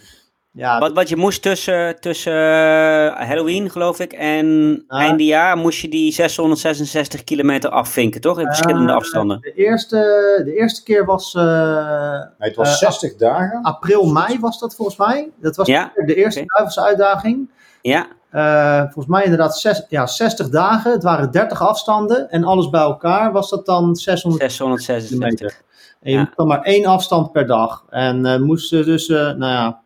Ja, 0.54 0.80
Wat, 0.80 0.94
wat 0.94 1.10
je 1.10 1.16
moest 1.16 1.42
tussen, 1.42 2.00
tussen 2.00 2.34
eh, 2.34 3.28
Halloween, 3.28 3.70
geloof 3.70 4.00
ik, 4.00 4.14
en 4.14 4.84
Ah. 4.88 5.00
einde 5.00 5.26
jaar 5.26 5.58
moest 5.58 5.80
je 5.80 5.88
die 5.90 6.12
666 6.14 7.24
kilometer 7.24 7.70
afvinken, 7.70 8.22
toch? 8.22 8.40
In 8.40 8.46
verschillende 8.46 8.90
Eh, 8.92 8.98
afstanden. 8.98 9.40
De 9.42 9.54
eerste, 9.54 9.96
de 10.46 10.56
eerste 10.56 10.84
keer 10.84 11.06
was 11.06 11.34
eh, 11.36 11.44
Nee, 12.38 12.50
het 12.50 12.56
was 12.56 12.70
Eh, 12.70 12.76
60 12.76 13.16
dagen. 13.16 13.62
april, 13.62 14.06
mei 14.06 14.40
was 14.40 14.60
dat 14.60 14.76
volgens 14.76 14.98
mij. 14.98 15.30
Dat 15.42 15.56
was 15.56 15.68
Ja, 15.68 15.92
de 15.96 16.16
eerste 16.16 16.44
duivelse 16.46 16.82
uitdaging. 16.82 17.50
Ja, 17.82 18.08
Eh, 18.32 18.82
volgens 18.82 19.06
mij 19.06 19.24
inderdaad 19.24 19.58
zes, 19.60 19.86
ja, 19.90 20.08
60 20.08 20.50
dagen. 20.50 20.92
Het 20.92 21.04
waren 21.04 21.32
30 21.32 21.62
afstanden. 21.62 22.30
En 22.30 22.44
alles 22.44 22.70
bij 22.70 22.82
elkaar 22.82 23.32
was 23.32 23.50
dat 23.50 23.66
dan 23.66 23.96
600 23.96 24.44
666. 24.52 25.10
kilometer. 25.10 25.62
En 26.02 26.12
je 26.12 26.18
Ja. 26.18 26.24
moest 26.24 26.38
dan 26.38 26.48
maar 26.48 26.62
één 26.62 26.86
afstand 26.86 27.32
per 27.32 27.48
dag. 27.48 27.84
En 27.90 28.26
eh 28.26 28.40
moesten 28.40 28.86
dus, 28.86 29.10
eh, 29.10 29.18
nou 29.18 29.40
ja, 29.52 29.81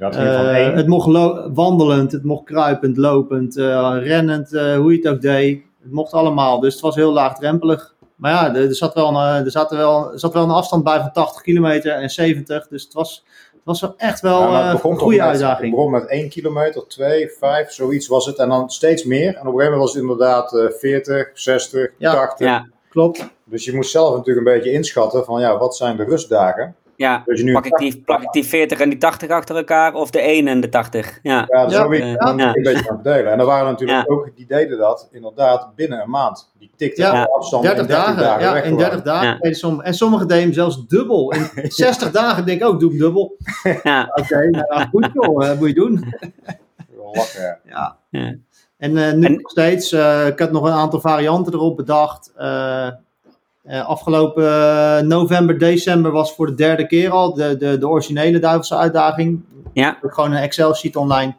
Ja, 0.00 0.06
het 0.06 0.16
eh, 0.16 0.74
het 0.74 0.86
mocht 0.86 1.06
wandelend, 1.54 2.12
het 2.12 2.24
mocht 2.24 2.44
kruipend, 2.44 2.96
lopend, 2.96 3.56
eh, 3.56 3.96
rennend, 4.00 4.52
eh, 4.54 4.76
hoe 4.76 4.92
je 4.92 4.98
het 4.98 5.08
ook 5.14 5.20
deed. 5.20 5.62
Het 5.82 5.92
mocht 5.92 6.12
allemaal. 6.12 6.60
Dus 6.60 6.72
het 6.72 6.82
was 6.82 6.94
heel 6.94 7.12
laagdrempelig. 7.12 7.94
Maar 8.16 8.32
ja, 8.32 8.54
er, 8.54 8.74
zat 8.74 8.94
wel 8.94 9.08
een, 9.08 9.44
er 9.44 9.50
zat 9.50 9.70
wel, 9.70 10.12
er 10.12 10.18
zat 10.18 10.32
wel 10.32 10.42
een 10.42 10.50
afstand 10.50 10.84
bij 10.84 10.98
van 11.00 11.12
80 11.12 11.42
kilometer 11.42 11.92
en 11.92 12.10
70. 12.10 12.68
Dus 12.68 12.82
het 12.84 12.92
was, 12.92 13.24
het 13.52 13.60
was 13.64 13.80
wel 13.80 13.94
echt 13.96 14.20
wel 14.20 14.40
Ja, 14.40 14.70
een 14.72 14.78
goede 14.78 15.04
met- 15.04 15.10
Het 15.16 15.20
uitdaging. 15.20 15.74
begon 15.74 15.90
met 15.90 16.08
1 16.10 16.28
kilometer, 16.28 16.86
2, 16.86 17.30
5, 17.38 17.70
zoiets 17.70 18.06
was 18.08 18.26
het. 18.26 18.38
En 18.38 18.48
dan 18.48 18.70
steeds 18.70 19.04
meer. 19.04 19.34
En 19.34 19.40
op 19.46 19.54
een 19.54 19.60
gegeven 19.60 19.64
moment 19.64 19.80
was 19.80 19.92
het 19.92 20.02
inderdaad 20.02 20.54
eh 20.54 20.78
40, 20.78 21.30
60, 21.34 21.90
Ja. 21.98 22.12
80. 22.12 22.46
Ja, 22.46 22.66
Klopt. 22.88 23.28
Dus 23.44 23.64
je 23.64 23.74
moest 23.74 23.90
zelf 23.90 24.16
natuurlijk 24.16 24.46
een 24.46 24.52
beetje 24.54 24.72
inschatten 24.72 25.24
van 25.24 25.40
ja, 25.40 25.58
wat 25.58 25.76
zijn 25.76 25.96
de 25.96 26.04
rustdagen? 26.04 26.74
Ja. 27.00 27.22
Dus 27.26 27.42
nu 27.42 27.52
Pak 27.52 27.66
ik, 27.66 27.76
die, 27.76 28.02
plak 28.04 28.22
ik 28.22 28.30
die 28.32 28.44
40 28.44 28.80
en 28.80 28.88
die 28.88 28.98
80 28.98 29.30
achter 29.30 29.56
elkaar 29.56 29.94
of 29.94 30.10
de 30.10 30.20
1 30.20 30.48
en 30.48 30.60
de 30.60 30.68
80? 30.68 31.18
Ja. 31.22 31.44
Ja, 31.48 31.60
dat 31.62 31.70
is 31.70 31.76
Ja, 31.76 31.82
ook 31.84 31.90
weer 31.90 32.02
een 32.02 32.12
beetje 32.12 32.18
aan 32.28 32.38
het 32.64 32.84
verdelen. 32.86 33.32
En 33.32 33.38
er 33.38 33.46
waren 33.46 33.66
natuurlijk 33.66 34.10
ook, 34.10 34.30
die 34.36 34.46
deden 34.46 34.78
dat 34.78 35.08
inderdaad 35.12 35.68
binnen 35.76 36.00
een 36.02 36.10
maand. 36.10 36.50
Die 36.58 36.70
tikten 36.76 37.04
Ja. 37.04 37.10
alle 37.10 37.32
afstanden 37.36 37.74
30 37.74 37.96
in 37.96 38.02
30 38.04 38.24
dagen, 38.24 38.42
ja, 38.42 38.56
in 38.56 38.62
gewoon. 38.62 38.78
30 38.78 39.02
dagen. 39.02 39.28
Ja. 39.28 39.38
deden 39.40 39.56
sommige- 39.56 39.84
en 39.86 39.94
sommigen 39.94 40.28
deden 40.28 40.44
hem 40.44 40.52
zelfs 40.52 40.86
dubbel. 40.86 41.32
In 41.32 41.70
60 41.70 42.10
dagen 42.10 42.44
denk 42.46 42.60
ik 42.60 42.66
ook, 42.66 42.80
doe 42.80 42.90
hem 42.90 42.98
dubbel. 42.98 43.36
Ja. 43.82 44.10
Oké, 44.14 44.48
nou, 44.50 44.88
goed 44.90 45.08
joh, 45.12 45.40
dat 45.40 45.58
moet 45.58 45.68
je 45.68 45.74
doen. 45.74 46.04
Lachen, 47.12 47.58
ja. 47.64 47.96
Ja. 48.10 48.20
Ja. 48.20 48.34
En 48.78 48.96
eh, 48.96 49.12
nu 49.12 49.26
En- 49.26 49.32
nog 49.32 49.50
steeds, 49.50 49.92
eh, 49.92 50.26
ik 50.26 50.38
had 50.38 50.52
nog 50.52 50.64
een 50.64 50.72
aantal 50.72 51.00
varianten 51.00 51.52
erop 51.52 51.76
bedacht. 51.76 52.32
Eh, 52.36 52.88
eh, 53.62 53.86
afgelopen 53.86 54.44
eh, 54.44 55.00
november, 55.02 55.58
december 55.58 56.12
was 56.12 56.34
voor 56.34 56.46
de 56.46 56.54
derde 56.54 56.86
keer 56.86 57.10
al 57.10 57.34
de, 57.34 57.56
de, 57.56 57.78
de 57.78 57.88
originele 57.88 58.38
Duivelse 58.38 58.76
uitdaging. 58.76 59.44
Ja. 59.72 59.98
Ook 60.02 60.14
gewoon 60.14 60.32
een 60.32 60.42
Excel-sheet 60.42 60.96
online. 60.96 61.34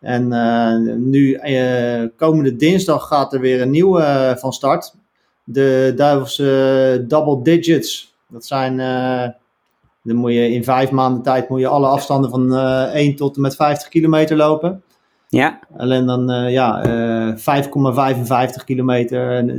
En 0.00 0.32
eh, 0.32 0.96
nu, 0.96 1.40
komende 2.16 2.56
dinsdag 2.56 3.08
gaat 3.08 3.32
er 3.32 3.40
weer 3.40 3.60
een 3.60 3.70
nieuwe 3.70 4.36
van 4.38 4.52
start. 4.52 4.94
De 5.44 5.92
Duivelse 5.96 7.04
Double 7.08 7.42
Digits. 7.42 8.14
Dat 8.28 8.46
zijn, 8.46 8.76
dan 10.02 10.16
moet 10.16 10.32
je 10.32 10.50
in 10.50 10.64
vijf 10.64 10.90
maanden 10.90 11.22
tijd 11.22 11.48
moet 11.48 11.60
je 11.60 11.68
alle 11.68 11.86
afstanden 11.86 12.30
van 12.30 12.54
eh 12.54 12.94
1 12.94 13.16
tot 13.16 13.36
en 13.36 13.42
met 13.42 13.56
50 13.56 13.88
kilometer 13.88 14.36
lopen. 14.36 14.82
Ja. 15.34 15.58
Alleen 15.76 16.06
dan 16.06 16.30
eh, 16.30 16.52
ja, 16.52 16.82
eh 16.82 17.28
5,55 18.58 18.64
kilometer, 18.64 19.44
29,29, 19.44 19.52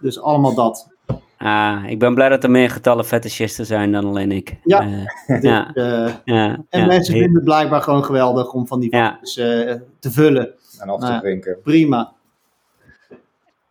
dus 0.00 0.20
allemaal 0.20 0.54
dat. 0.54 0.88
Ah, 1.36 1.84
ik 1.86 1.98
ben 1.98 2.14
blij 2.14 2.28
dat 2.28 2.44
er 2.44 2.50
meer 2.50 2.70
getallen 2.70 3.04
fetischisten 3.04 3.66
zijn 3.66 3.92
dan 3.92 4.04
alleen 4.04 4.32
ik. 4.32 4.56
Ja. 4.64 4.80
Eh, 5.26 5.42
ja. 5.50 5.70
Dus, 5.72 5.84
eh, 5.84 6.14
ja. 6.24 6.62
en 6.68 6.80
ja. 6.80 6.86
mensen 6.86 7.14
vinden 7.14 7.34
het 7.34 7.44
blijkbaar 7.44 7.82
gewoon 7.82 8.04
geweldig 8.04 8.52
om 8.52 8.66
van 8.66 8.80
die 8.80 8.96
Ja. 8.96 9.10
vakjes 9.10 9.36
eh, 9.36 9.74
te 9.98 10.10
vullen. 10.10 10.50
En 10.78 10.88
af 10.88 11.00
te 11.00 11.06
ja. 11.06 11.20
drinken. 11.20 11.58
Prima. 11.62 12.12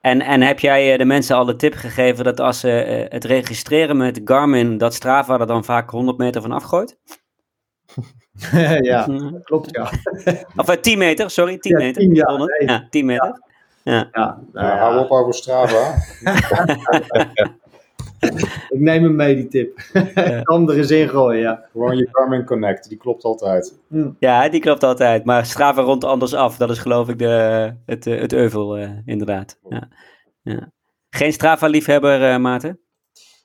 En, 0.01 0.21
en 0.21 0.41
heb 0.41 0.59
jij 0.59 0.91
eh, 0.91 0.97
de 0.97 1.05
mensen 1.05 1.35
al 1.35 1.45
de 1.45 1.55
tip 1.55 1.73
gegeven 1.73 2.23
dat 2.23 2.39
als 2.39 2.59
ze 2.59 2.71
eh, 2.71 3.11
het 3.11 3.23
registreren 3.23 3.97
met 3.97 4.21
Garmin, 4.25 4.77
dat 4.77 4.93
Strava 4.93 5.39
er 5.39 5.47
dan 5.47 5.63
vaak 5.63 5.89
100 5.89 6.17
meter 6.17 6.41
van 6.41 6.51
afgooit? 6.51 6.97
ja, 8.91 9.07
Mhm. 9.07 9.41
klopt 9.43 9.75
ja. 9.75 9.91
Of 10.55 10.67
eh, 10.69 10.75
10 10.77 10.97
meter, 10.97 11.29
sorry, 11.29 11.57
10 11.57 11.71
Ja, 11.71 11.77
meter. 11.85 12.01
10, 12.01 12.13
ja, 12.15 12.25
100. 12.25 12.59
nee. 12.59 12.67
ja 12.69 12.87
10 12.89 13.05
meter. 13.05 13.41
Ja. 13.83 14.07
ja, 14.11 14.39
nou 14.53 14.67
Ja, 14.67 14.77
hou 14.77 14.99
op 14.99 15.09
over 15.11 15.33
Strava. 15.33 15.95
Ik 18.69 18.79
neem 18.79 19.03
hem 19.03 19.15
mee, 19.15 19.35
die 19.35 19.47
tip. 19.47 19.79
Ik 20.15 20.39
kan 20.43 20.69
er 20.69 20.77
eens 20.77 20.91
in 20.91 21.09
gooien, 21.09 21.41
ja. 21.41 21.65
Gewoon 21.71 21.97
je 21.97 22.07
Garmin 22.11 22.45
Connect, 22.45 22.89
die 22.89 22.97
klopt 22.97 23.23
altijd. 23.23 23.79
Hm. 23.87 24.09
ja, 24.19 24.49
die 24.49 24.61
klopt 24.61 24.83
altijd. 24.83 25.25
Maar 25.25 25.45
Strava 25.45 25.81
rondt 25.81 26.03
anders 26.03 26.33
af. 26.33 26.57
Dat 26.57 26.69
is 26.69 26.79
geloof 26.79 27.09
ik 27.09 27.17
de, 27.19 27.73
het, 27.85 28.07
eh, 28.07 28.19
het 28.21 28.33
euvel, 28.33 28.77
eh, 28.77 28.89
inderdaad. 29.05 29.59
Ja. 29.69 29.87
Ja. 30.41 30.71
Geen 31.09 31.33
Strava-liefhebber, 31.33 32.23
eh 32.31 32.37
Maarten? 32.37 32.79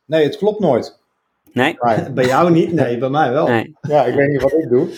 Nee, 0.06 0.24
het 0.24 0.36
klopt 0.36 0.60
nooit. 0.60 1.00
Nee? 1.54 1.76
Maar, 1.78 2.10
Bij 2.14 2.26
jou 2.26 2.50
niet? 2.50 2.72
Nee, 2.72 2.98
bij 2.98 3.08
mij 3.08 3.32
wel. 3.32 3.46
Nee. 3.46 3.76
ja, 3.80 4.04
ik 4.04 4.14
weet 4.14 4.28
niet 4.28 4.42
wat 4.42 4.52
ik 4.52 4.68
doe. 4.68 4.88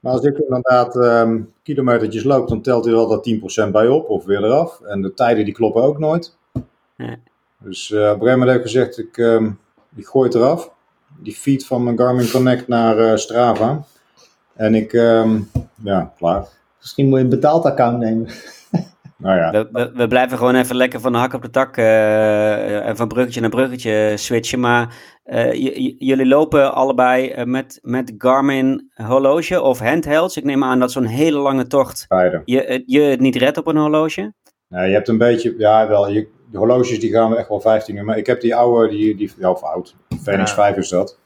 Maar 0.00 0.12
als 0.12 0.24
ik 0.24 0.38
inderdaad 0.38 0.96
ehm 0.96 1.40
kilometertjes 1.62 2.24
loop, 2.24 2.48
dan 2.48 2.62
telt 2.62 2.84
hij 2.84 2.94
er 2.94 3.00
altijd 3.00 3.68
10% 3.68 3.70
bij 3.70 3.88
op 3.88 4.08
of 4.08 4.24
weer 4.24 4.44
eraf. 4.44 4.80
En 4.80 5.02
de 5.02 5.14
tijden 5.14 5.44
die 5.44 5.54
kloppen 5.54 5.82
ook 5.82 5.98
nooit. 5.98 6.36
Nee. 6.96 7.16
Dus 7.58 7.92
eh, 7.92 7.98
op 7.98 8.04
een 8.04 8.10
gegeven 8.10 8.38
moment 8.38 8.50
heb 8.50 8.56
ik 8.56 8.66
gezegd, 8.66 8.98
ik, 8.98 9.18
ehm, 9.18 9.50
ik 9.96 10.06
gooi 10.06 10.28
het 10.28 10.36
eraf. 10.36 10.70
Die 11.18 11.34
feed 11.34 11.66
van 11.66 11.84
mijn 11.84 11.98
Garmin 11.98 12.30
Connect 12.30 12.68
naar 12.68 12.98
eh, 12.98 13.16
Strava. 13.16 13.84
En 14.54 14.74
ik, 14.74 14.92
ehm, 14.92 15.40
ja, 15.82 16.12
klaar. 16.18 16.46
Misschien 16.80 17.08
moet 17.08 17.18
je 17.18 17.24
een 17.24 17.30
betaald 17.30 17.64
account 17.64 17.98
nemen. 17.98 18.28
Nou 19.18 19.36
ja, 19.36 19.50
We, 19.50 19.68
we, 19.72 19.92
we 19.94 20.06
blijven 20.08 20.38
gewoon 20.38 20.54
even 20.54 20.76
lekker 20.76 21.00
van 21.00 21.12
de 21.12 21.18
hak 21.18 21.32
op 21.32 21.42
de 21.42 21.50
tak 21.50 21.76
eh, 21.76 22.86
en 22.86 22.96
van 22.96 23.08
bruggetje 23.08 23.40
naar 23.40 23.50
bruggetje 23.50 24.12
switchen. 24.16 24.60
Maar 24.60 24.94
eh, 25.26 25.52
jullie 25.98 26.26
lopen 26.26 26.74
allebei 26.74 27.28
eh, 27.28 27.44
met, 27.44 27.78
met 27.82 28.14
Garmin 28.18 28.90
horloge 28.94 29.60
of 29.62 29.78
handhelds. 29.78 30.36
Ik 30.36 30.44
neem 30.44 30.64
aan 30.64 30.78
dat 30.80 30.92
zo'n 30.92 31.04
hele 31.04 31.38
lange 31.38 31.66
tocht 31.66 32.04
beide. 32.08 32.42
je, 32.44 32.60
het- 32.60 32.82
je 32.86 33.00
het 33.00 33.20
niet 33.20 33.36
redt 33.36 33.56
op 33.58 33.66
een 33.66 33.76
horloge. 33.76 34.32
Nou, 34.68 34.86
je 34.86 34.92
hebt 34.94 35.08
een 35.08 35.18
beetje, 35.18 35.54
ja 35.58 35.88
wel, 35.88 36.08
je, 36.10 36.28
de 36.50 36.58
horloges 36.58 37.00
die 37.00 37.10
gaan 37.12 37.30
we 37.30 37.36
echt 37.36 37.48
wel 37.48 37.60
15 37.60 37.96
uur. 37.96 38.04
Maar 38.04 38.18
ik 38.18 38.26
heb 38.26 38.40
die 38.40 38.54
oude, 38.54 38.88
die, 38.88 39.16
die 39.16 39.32
ja, 39.38 39.50
of 39.50 39.62
oud, 39.62 39.96
Phoenix 40.22 40.50
Ja. 40.50 40.56
5 40.56 40.76
is 40.76 40.88
dat. 40.88 41.18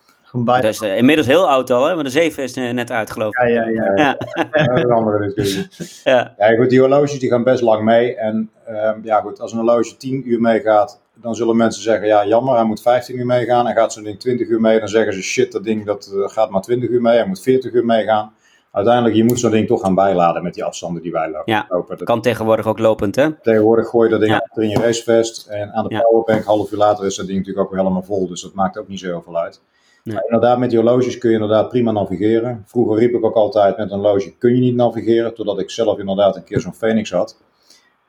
Dat 0.44 0.64
is 0.64 0.80
eh, 0.80 0.96
inmiddels 0.96 1.26
heel 1.26 1.48
oud 1.50 1.70
al, 1.70 1.86
hè? 1.86 1.92
want 1.94 2.06
de 2.06 2.12
7 2.12 2.42
is 2.42 2.52
eh, 2.56 2.70
net 2.72 2.90
uit, 2.90 3.10
geloof 3.10 3.36
ik. 3.38 3.48
Ja, 3.48 3.68
ja, 3.68 3.68
ja. 3.68 3.92
Ja, 3.96 4.16
Ja, 4.52 4.66
een 4.76 4.90
andere 4.90 5.18
discussie. 5.32 5.68
ja, 6.12 6.34
Ja, 6.38 6.56
goed, 6.56 6.70
die 6.70 6.80
horloges 6.80 7.18
die 7.18 7.28
gaan 7.30 7.42
best 7.44 7.62
lang 7.62 7.82
mee. 7.84 8.16
En 8.16 8.50
ehm, 8.66 8.98
ja, 9.02 9.20
goed, 9.20 9.40
als 9.40 9.52
een 9.52 9.58
horloge 9.58 9.96
10 9.96 10.30
uur 10.30 10.40
meegaat, 10.40 11.00
dan 11.20 11.34
zullen 11.34 11.56
mensen 11.56 11.82
zeggen: 11.82 12.06
ja, 12.06 12.26
jammer, 12.26 12.54
hij 12.54 12.64
moet 12.64 12.82
15 12.82 13.16
uur 13.18 13.26
meegaan. 13.26 13.66
En 13.66 13.74
gaat 13.74 13.92
zo'n 13.92 14.02
ding 14.04 14.20
20 14.20 14.48
uur 14.48 14.60
mee, 14.60 14.78
dan 14.78 14.88
zeggen 14.88 15.12
ze: 15.12 15.22
shit, 15.22 15.52
dat 15.52 15.64
ding 15.64 15.86
dat, 15.86 16.12
eh, 16.14 16.28
gaat 16.28 16.50
maar 16.50 16.62
20 16.62 16.88
uur 16.88 17.00
mee, 17.00 17.16
hij 17.16 17.26
moet 17.26 17.40
40 17.40 17.72
uur 17.72 17.84
meegaan. 17.84 18.32
Uiteindelijk, 18.72 19.14
je 19.14 19.24
moet 19.24 19.38
zo'n 19.40 19.50
ding 19.50 19.66
toch 19.66 19.80
gaan 19.80 19.94
bijladen 19.94 20.42
met 20.42 20.54
die 20.54 20.64
afstanden 20.64 21.02
die 21.02 21.12
wij 21.12 21.26
lopen. 21.30 21.52
Ja. 21.52 21.66
Dat- 21.68 22.02
kan 22.04 22.20
tegenwoordig 22.20 22.66
ook 22.66 22.78
lopend, 22.78 23.16
hè? 23.16 23.32
Tegenwoordig 23.42 23.88
gooi 23.88 24.04
je 24.04 24.10
dat 24.18 24.20
ding 24.20 24.32
Ja. 24.32 24.62
in 24.62 24.68
je 24.68 24.78
racevest. 24.78 25.46
En 25.46 25.72
aan 25.72 25.88
de 25.88 25.94
Ja. 25.94 26.00
powerbank, 26.00 26.44
half 26.44 26.72
uur 26.72 26.78
later, 26.78 27.06
is 27.06 27.16
dat 27.16 27.26
ding 27.26 27.38
natuurlijk 27.38 27.64
ook 27.66 27.72
weer 27.72 27.80
helemaal 27.82 28.02
vol. 28.02 28.28
Dus 28.28 28.42
dat 28.42 28.54
maakt 28.54 28.78
ook 28.78 28.88
niet 28.88 28.98
zo 29.00 29.06
heel 29.06 29.22
veel 29.22 29.38
uit. 29.38 29.60
Nee. 30.04 30.14
Maar 30.14 30.24
inderdaad, 30.24 30.58
met 30.58 30.70
die 30.70 30.78
horloges 30.78 31.18
kun 31.18 31.28
je 31.30 31.34
inderdaad 31.34 31.68
prima 31.68 31.92
navigeren. 31.92 32.62
Vroeger 32.66 32.98
riep 32.98 33.14
ik 33.14 33.24
ook 33.24 33.34
altijd, 33.34 33.76
met 33.76 33.90
een 33.90 33.98
horloge 33.98 34.36
kun 34.38 34.54
je 34.54 34.60
niet 34.60 34.74
navigeren. 34.74 35.34
Totdat 35.34 35.60
ik 35.60 35.70
zelf 35.70 35.98
inderdaad 35.98 36.36
een 36.36 36.44
keer 36.44 36.60
zo'n 36.60 36.74
Phoenix 36.74 37.10
had. 37.10 37.36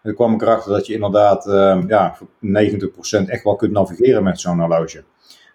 En 0.04 0.10
toen 0.10 0.14
kwam 0.14 0.34
ik 0.34 0.42
erachter 0.42 0.72
dat 0.72 0.88
je 0.88 0.94
inderdaad 0.94 1.48
ehm, 1.48 1.88
ja, 1.88 2.16
voor 2.16 2.28
90% 3.26 3.30
echt 3.30 3.44
wel 3.44 3.56
kunt 3.56 3.72
navigeren 3.72 4.24
met 4.24 4.40
zo'n 4.40 4.60
horloge. 4.60 5.04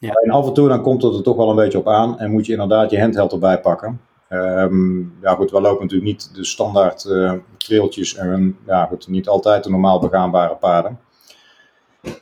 Ja. 0.01 0.13
En 0.13 0.31
af 0.31 0.47
en 0.47 0.53
toe 0.53 0.69
dan 0.69 0.83
komt 0.83 1.03
het 1.03 1.15
er 1.15 1.23
toch 1.23 1.37
wel 1.37 1.51
een 1.51 1.57
beetje 1.57 1.79
op 1.79 1.89
aan. 1.89 2.19
En 2.19 2.31
moet 2.31 2.47
je 2.47 2.53
inderdaad 2.53 2.91
je 2.91 3.01
handheld 3.01 3.33
erbij 3.33 3.61
pakken. 3.61 4.01
Ehm, 4.29 4.99
ja 4.99 5.35
goed, 5.35 5.51
we 5.51 5.61
lopen 5.61 5.83
natuurlijk 5.83 6.11
niet 6.11 6.35
de 6.35 6.45
standaard 6.45 7.05
eh 7.05 7.33
trailtjes 7.57 8.15
en 8.15 8.59
ja 8.67 8.85
goed, 8.85 9.09
niet 9.09 9.29
altijd 9.29 9.65
de 9.65 9.71
normaal 9.71 10.01
begaanbare 10.01 10.55
paden. 10.55 10.99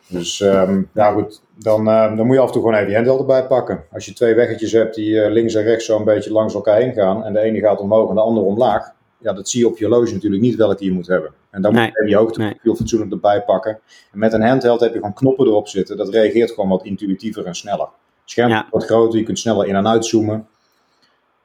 Dus 0.09 0.41
ehm, 0.41 0.83
ja 0.93 1.13
goed, 1.13 1.43
dan, 1.59 1.85
dan 1.85 2.27
moet 2.27 2.35
je 2.35 2.41
af 2.41 2.47
en 2.47 2.53
toe 2.53 2.63
gewoon 2.63 2.77
even 2.77 2.89
je 2.89 2.95
handheld 2.95 3.21
erbij 3.21 3.47
pakken. 3.47 3.85
Als 3.93 4.05
je 4.05 4.13
twee 4.13 4.35
weggetjes 4.35 4.73
hebt 4.73 4.95
die 4.95 5.21
eh, 5.21 5.33
links 5.33 5.55
en 5.55 5.63
rechts 5.63 5.85
zo 5.85 5.99
een 5.99 6.05
beetje 6.05 6.33
langs 6.33 6.55
elkaar 6.55 6.77
heen 6.77 6.93
gaan 6.93 7.25
en 7.25 7.33
de 7.33 7.41
ene 7.41 7.61
gaat 7.61 7.81
omhoog 7.81 8.09
en 8.09 8.15
de 8.15 8.21
andere 8.21 8.47
omlaag, 8.47 8.93
ja, 9.19 9.33
dat 9.33 9.49
zie 9.49 9.61
je 9.61 9.67
op 9.67 9.79
je 9.79 9.87
horloge 9.87 10.13
natuurlijk 10.13 10.43
niet 10.43 10.57
welke 10.57 10.85
je 10.85 10.93
moet 10.93 11.07
hebben. 11.07 11.33
En 11.55 11.63
dan 11.63 11.73
Nee, 11.73 11.87
moet 11.87 11.93
je 12.03 12.09
je 12.09 12.17
hoogteprofiel 12.17 12.75
fatsoenlijk 12.75 13.13
erbij 13.13 13.43
pakken. 13.43 13.81
En 14.13 14.19
met 14.19 14.33
een 14.33 14.43
handheld 14.43 14.81
heb 14.81 14.93
je 14.93 14.99
gewoon 14.99 15.15
knoppen 15.15 15.47
erop 15.47 15.69
zitten, 15.69 15.97
dat 15.97 16.09
reageert 16.09 16.51
gewoon 16.51 16.69
wat 16.69 16.85
intuïtiever 16.85 17.47
en 17.47 17.55
sneller. 17.55 17.87
Het 18.21 18.31
scherm 18.31 18.51
Ja. 18.51 18.67
wat 18.71 18.85
groter, 18.85 19.19
je 19.19 19.25
kunt 19.25 19.39
sneller 19.39 19.67
in 19.67 19.75
en 19.75 19.89
uitzoomen. 19.89 20.47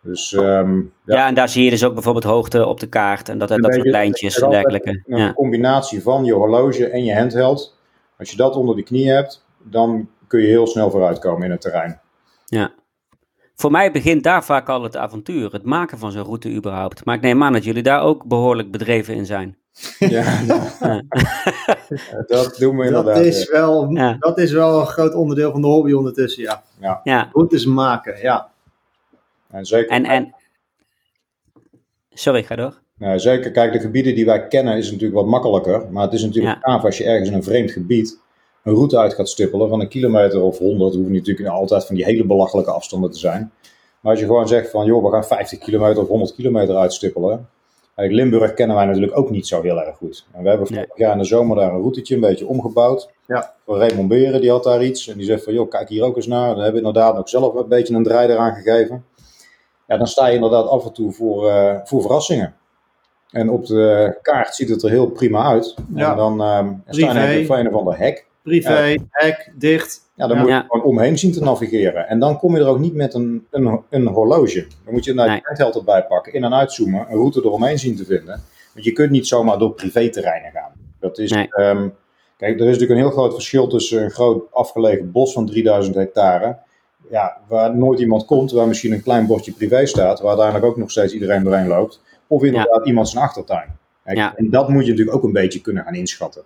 Dus 0.02 0.34
ehm, 0.34 0.76
ja, 0.78 0.86
Ja. 1.06 1.28
en 1.28 1.34
daar 1.34 1.50
zie 1.50 1.63
je 1.63 1.69
dus 1.69 1.84
ook 1.84 1.93
bijvoorbeeld 1.93 2.24
hoogte 2.24 2.65
op 2.65 2.80
de 2.80 2.88
kaart 2.88 3.30
en 3.30 3.38
dat, 3.38 3.48
dat 3.50 3.58
Een 3.63 3.74
soort 3.74 3.88
lijntjes 3.88 4.39
en 4.39 4.50
dergelijke. 4.50 4.89
Een 5.08 5.17
Ja. 5.17 5.34
combinatie 5.34 6.02
van 6.02 6.26
je 6.26 6.34
horloge 6.34 6.88
en 6.89 7.04
je 7.04 7.15
handheld. 7.15 7.78
Als 8.17 8.32
je 8.32 8.38
dat 8.38 8.56
onder 8.56 8.76
de 8.76 8.84
knie 8.84 9.10
hebt, 9.12 9.45
dan 9.63 10.10
kun 10.28 10.41
je 10.41 10.48
heel 10.48 10.67
snel 10.67 10.91
vooruitkomen 10.91 11.43
in 11.43 11.52
het 11.52 11.62
terrein. 11.62 12.00
Voor 13.56 13.72
mij 13.72 13.91
begint 13.91 14.24
daar 14.24 14.43
vaak 14.43 14.69
al 14.69 14.84
het 14.84 14.98
avontuur, 14.98 15.52
het 15.52 15.63
maken 15.63 15.98
van 15.98 16.12
zo'n 16.12 16.24
route 16.24 16.50
überhaupt. 16.50 17.06
Maar 17.06 17.15
ik 17.15 17.22
neem 17.22 17.43
aan 17.43 17.54
dat 17.54 17.63
jullie 17.63 17.84
daar 17.84 18.02
ook 18.02 18.26
behoorlijk 18.26 18.72
bedreven 18.72 19.15
in 19.15 19.26
zijn. 19.26 19.58
Ja, 20.00 20.39
Ja. 20.80 21.02
dat 22.28 22.56
doen 22.58 22.78
we 22.78 22.86
inderdaad. 22.86 23.15
Dat 23.15 23.26
is, 23.26 23.50
wel, 23.50 23.89
Ja. 23.89 24.15
dat 24.20 24.38
is 24.38 24.52
wel 24.52 24.80
een 24.80 24.86
groot 24.88 25.13
onderdeel 25.13 25.52
van 25.52 25.62
de 25.62 25.68
hobby 25.68 25.92
ondertussen, 25.92 26.44
ja. 26.44 26.63
Ja, 27.04 27.30
Routes 27.34 27.65
maken, 27.65 28.22
ja. 28.22 28.50
En 29.52 29.65
zeker, 29.65 29.89
en, 29.92 30.06
en... 30.06 30.36
Sorry, 32.13 32.44
ga 32.44 32.56
door. 32.56 32.80
nou, 32.98 33.20
zeker, 33.20 33.52
kijk, 33.52 33.72
de 33.74 33.80
gebieden 33.80 34.15
die 34.15 34.26
wij 34.26 34.48
kennen 34.48 34.78
is 34.78 34.86
natuurlijk 34.92 35.20
wat 35.20 35.26
makkelijker. 35.28 35.92
Maar 35.92 36.04
het 36.04 36.13
is 36.13 36.24
natuurlijk 36.24 36.56
Ja. 36.65 36.72
gaaf 36.72 36.84
als 36.84 36.98
je 36.98 37.04
ergens 37.04 37.30
in 37.30 37.36
een 37.36 37.44
vreemd 37.44 37.72
gebied 37.72 38.20
een 38.63 38.74
route 38.74 38.98
uit 38.98 39.13
gaat 39.13 39.30
stippelen 39.30 39.70
van 39.70 39.80
een 39.82 39.88
kilometer 39.88 40.42
of 40.42 40.58
honderd. 40.58 40.94
hoeven 40.94 41.13
natuurlijk 41.13 41.50
altijd 41.50 41.86
van 41.86 41.96
die 41.96 42.06
hele 42.06 42.26
belachelijke 42.26 42.72
afstanden 42.72 43.12
te 43.12 43.18
zijn. 43.20 43.52
Maar 44.00 44.12
als 44.12 44.20
je 44.20 44.26
gewoon 44.28 44.48
zegt 44.48 44.70
van, 44.70 44.86
joh, 44.86 45.04
we 45.04 45.12
gaan 45.12 45.24
50 45.26 45.60
kilometer 45.60 46.02
of 46.02 46.08
100 46.08 46.36
kilometer 46.36 46.76
uitstippelen. 46.76 47.50
Limburg 48.07 48.53
kennen 48.53 48.75
wij 48.75 48.85
natuurlijk 48.85 49.17
ook 49.17 49.29
niet 49.29 49.47
zo 49.47 49.62
heel 49.62 49.81
erg 49.81 49.97
goed. 49.97 50.27
En 50.31 50.43
we 50.43 50.49
hebben 50.49 50.67
vorig 50.67 50.97
jaar 50.97 51.12
in 51.12 51.17
de 51.17 51.23
zomer 51.23 51.55
daar 51.55 51.73
een 51.73 51.79
routetje 51.79 52.15
een 52.15 52.21
beetje 52.21 52.47
omgebouwd. 52.47 53.09
Ja. 53.27 53.53
Voor 53.65 53.77
Raymond 53.77 54.07
Beren, 54.07 54.41
die 54.41 54.49
had 54.49 54.63
daar 54.63 54.83
iets. 54.83 55.07
En 55.07 55.17
die 55.17 55.25
zegt 55.25 55.43
van, 55.43 55.53
joh, 55.53 55.69
kijk 55.69 55.89
hier 55.89 56.03
ook 56.03 56.15
eens 56.15 56.27
naar. 56.27 56.47
Dan 56.47 56.63
hebben 56.63 56.81
we 56.81 56.88
inderdaad 56.88 57.17
ook 57.17 57.29
zelf 57.29 57.55
een 57.55 57.67
beetje 57.67 57.95
een 57.95 58.03
draai 58.03 58.29
eraan 58.29 58.53
gegeven. 58.53 59.05
Ja, 59.88 59.97
dan 59.97 60.07
sta 60.07 60.27
je 60.27 60.35
inderdaad 60.35 60.67
af 60.67 60.85
en 60.85 60.93
toe 60.93 61.12
voor, 61.12 61.49
eh, 61.49 61.79
voor 61.83 62.01
verrassingen. 62.01 62.55
En 63.31 63.49
op 63.49 63.65
de 63.65 64.17
kaart 64.21 64.55
ziet 64.55 64.69
het 64.69 64.83
er 64.83 64.89
heel 64.89 65.09
prima 65.09 65.43
uit. 65.43 65.75
Ja. 65.95 66.12
En 66.12 66.17
dan 66.17 66.41
uh, 66.41 66.67
sta 66.88 67.21
je 67.21 67.27
even 67.27 67.45
voor 67.45 67.57
een 67.57 67.67
of 67.67 67.73
ander 67.73 67.97
hek. 67.97 68.25
Privé, 68.43 68.95
hek, 69.09 69.51
dicht. 69.55 70.09
Ja, 70.19 70.27
dan 70.27 70.38
Ja. 70.38 70.43
moet 70.43 70.51
je 70.51 70.63
gewoon 70.67 70.84
omheen 70.86 71.17
zien 71.17 71.32
te 71.32 71.39
navigeren. 71.43 72.08
En 72.08 72.19
dan 72.19 72.38
kom 72.38 72.55
je 72.55 72.62
er 72.62 72.67
ook 72.67 72.79
niet 72.79 72.93
met 72.93 73.13
een, 73.13 73.47
een, 73.51 73.79
een 73.89 74.08
horloge. 74.08 74.67
Dan 74.86 74.93
moet 74.93 75.05
je 75.05 75.13
naar 75.13 75.27
Nee. 75.27 75.41
je 75.58 75.73
erbij 75.73 76.03
pakken, 76.05 76.34
in- 76.34 76.43
en 76.43 76.53
uitzoomen, 76.53 76.99
een 77.10 77.15
route 77.17 77.39
eromheen 77.39 77.79
zien 77.79 77.95
te 77.95 78.05
vinden. 78.05 78.41
Want 78.73 78.86
je 78.86 78.91
kunt 78.91 79.12
niet 79.12 79.27
zomaar 79.27 79.58
door 79.58 79.71
privéterreinen 79.73 80.51
gaan. 80.51 80.71
Dat 80.99 81.17
is, 81.17 81.32
Nee. 81.32 81.47
ehm, 81.51 81.88
kijk, 82.38 82.53
er 82.60 82.60
is 82.60 82.65
natuurlijk 82.65 82.89
een 82.91 82.97
heel 83.05 83.10
groot 83.10 83.34
verschil 83.34 83.67
tussen 83.67 84.03
een 84.03 84.10
groot 84.12 84.43
afgelegen 84.51 85.12
bos 85.12 85.34
van 85.34 85.45
3000 85.45 85.95
hectare. 85.95 86.58
Ja, 87.12 87.38
waar 87.47 87.75
nooit 87.75 87.99
iemand 87.99 88.25
komt, 88.25 88.51
waar 88.51 88.67
misschien 88.67 88.91
een 88.93 89.03
klein 89.03 89.25
bosje 89.27 89.53
privé 89.53 89.86
staat, 89.86 90.19
waar 90.19 90.27
uiteindelijk 90.29 90.65
ook 90.65 90.77
nog 90.77 90.91
steeds 90.91 91.13
iedereen 91.13 91.43
doorheen 91.43 91.67
loopt. 91.67 92.01
Of 92.27 92.43
inderdaad 92.43 92.86
iemand 92.86 93.10
zijn 93.10 93.23
achtertuin. 93.23 93.77
Kijk, 94.03 94.17
Ja. 94.17 94.34
En 94.36 94.49
dat 94.49 94.69
moet 94.69 94.84
je 94.86 94.89
natuurlijk 94.91 95.17
ook 95.17 95.23
een 95.23 95.32
beetje 95.32 95.62
kunnen 95.62 95.84
gaan 95.84 95.95
inschatten. 95.95 96.41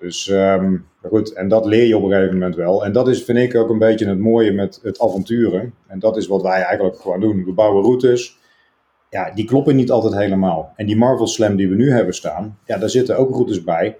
Dus 0.00 0.28
ehm, 0.28 0.76
goed, 1.02 1.32
en 1.32 1.48
dat 1.48 1.64
leer 1.64 1.86
je 1.86 1.96
op 1.96 2.02
een 2.02 2.10
gegeven 2.10 2.32
moment 2.32 2.56
wel. 2.56 2.84
En 2.84 2.92
dat 2.92 3.08
is, 3.08 3.24
vind 3.24 3.38
ik, 3.38 3.54
ook 3.54 3.70
een 3.70 3.78
beetje 3.78 4.08
het 4.08 4.18
mooie 4.18 4.52
met 4.52 4.80
het 4.82 5.00
avonturen. 5.00 5.74
En 5.86 5.98
dat 5.98 6.16
is 6.16 6.26
wat 6.26 6.42
wij 6.42 6.62
eigenlijk 6.62 7.00
gewoon 7.00 7.20
doen. 7.20 7.44
We 7.44 7.52
bouwen 7.52 7.82
routes. 7.82 8.38
Ja, 9.10 9.30
die 9.30 9.44
kloppen 9.44 9.76
niet 9.76 9.90
altijd 9.90 10.14
helemaal. 10.14 10.72
En 10.76 10.86
die 10.86 10.96
Marvel 10.96 11.26
Slam 11.26 11.56
die 11.56 11.68
we 11.68 11.74
nu 11.74 11.90
hebben 11.90 12.14
staan, 12.14 12.58
ja, 12.64 12.78
daar 12.78 12.90
zitten 12.90 13.18
ook 13.18 13.30
routes 13.30 13.64
bij. 13.64 13.96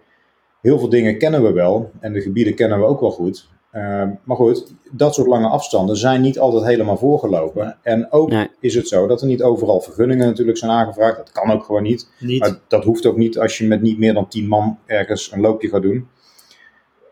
Heel 0.60 0.78
veel 0.78 0.88
dingen 0.88 1.18
kennen 1.18 1.42
we 1.42 1.52
wel. 1.52 1.90
En 2.00 2.12
de 2.12 2.20
gebieden 2.20 2.54
kennen 2.54 2.78
we 2.78 2.84
ook 2.84 3.00
wel 3.00 3.10
goed. 3.10 3.48
Ehm, 3.72 4.08
maar 4.24 4.36
goed, 4.36 4.72
dat 4.90 5.14
soort 5.14 5.28
lange 5.28 5.48
afstanden 5.48 5.96
zijn 5.96 6.20
niet 6.20 6.38
altijd 6.38 6.64
helemaal 6.64 6.96
voorgelopen. 6.96 7.76
En 7.82 8.12
ook 8.12 8.28
Nee. 8.30 8.48
is 8.60 8.74
het 8.74 8.88
zo 8.88 9.06
dat 9.06 9.20
er 9.20 9.26
niet 9.26 9.42
overal 9.42 9.80
vergunningen 9.80 10.26
natuurlijk 10.26 10.58
zijn 10.58 10.70
aangevraagd. 10.70 11.16
Dat 11.16 11.32
kan 11.32 11.50
ook 11.52 11.64
gewoon 11.64 11.82
niet. 11.82 12.08
Niet. 12.18 12.40
Maar 12.40 12.58
dat 12.68 12.84
hoeft 12.84 13.06
ook 13.06 13.16
niet 13.16 13.38
als 13.38 13.58
je 13.58 13.66
met 13.66 13.82
niet 13.82 13.98
meer 13.98 14.14
dan 14.14 14.28
10 14.28 14.48
man 14.48 14.78
ergens 14.86 15.32
een 15.32 15.40
loopje 15.40 15.68
gaat 15.68 15.82
doen. 15.82 16.08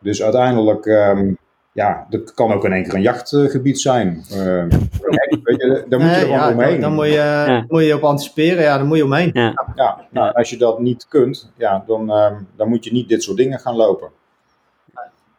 Dus 0.01 0.23
uiteindelijk, 0.23 0.87
ehm, 0.87 1.33
ja, 1.73 2.07
dat 2.11 2.35
kan 2.35 2.53
ook 2.53 2.64
in 2.64 2.73
één 2.73 2.83
keer 2.83 2.94
een 2.94 3.03
jachtgebied 3.03 3.81
zijn. 3.81 4.25
Ehm, 4.31 4.68
weet 5.42 5.61
je, 5.62 5.85
daar 5.88 6.01
moet 6.01 6.09
je 6.09 6.14
Nee, 6.14 6.21
gewoon 6.21 6.38
ja, 6.38 6.53
omheen. 6.53 6.71
dan, 6.71 6.81
dan 6.81 6.92
moet 6.94 7.07
je, 7.09 7.64
moet 7.68 7.85
je 7.85 7.94
op 7.94 8.03
anticiperen. 8.05 8.62
Ja, 8.62 8.79
dan 8.79 8.87
moet 8.87 8.97
je 8.97 9.05
omheen. 9.05 9.31
Ja. 9.33 9.66
Ja, 9.75 10.07
nou, 10.11 10.33
als 10.35 10.51
je 10.51 10.57
dat 10.57 10.81
niet 10.81 11.07
kunt, 11.09 11.53
ja, 11.57 11.85
dan, 11.87 12.11
ehm, 12.11 12.35
dan 12.57 12.68
moet 12.68 12.85
je 12.85 12.92
niet 12.92 13.09
dit 13.09 13.23
soort 13.23 13.37
dingen 13.37 13.59
gaan 13.59 13.77
lopen. 13.77 14.09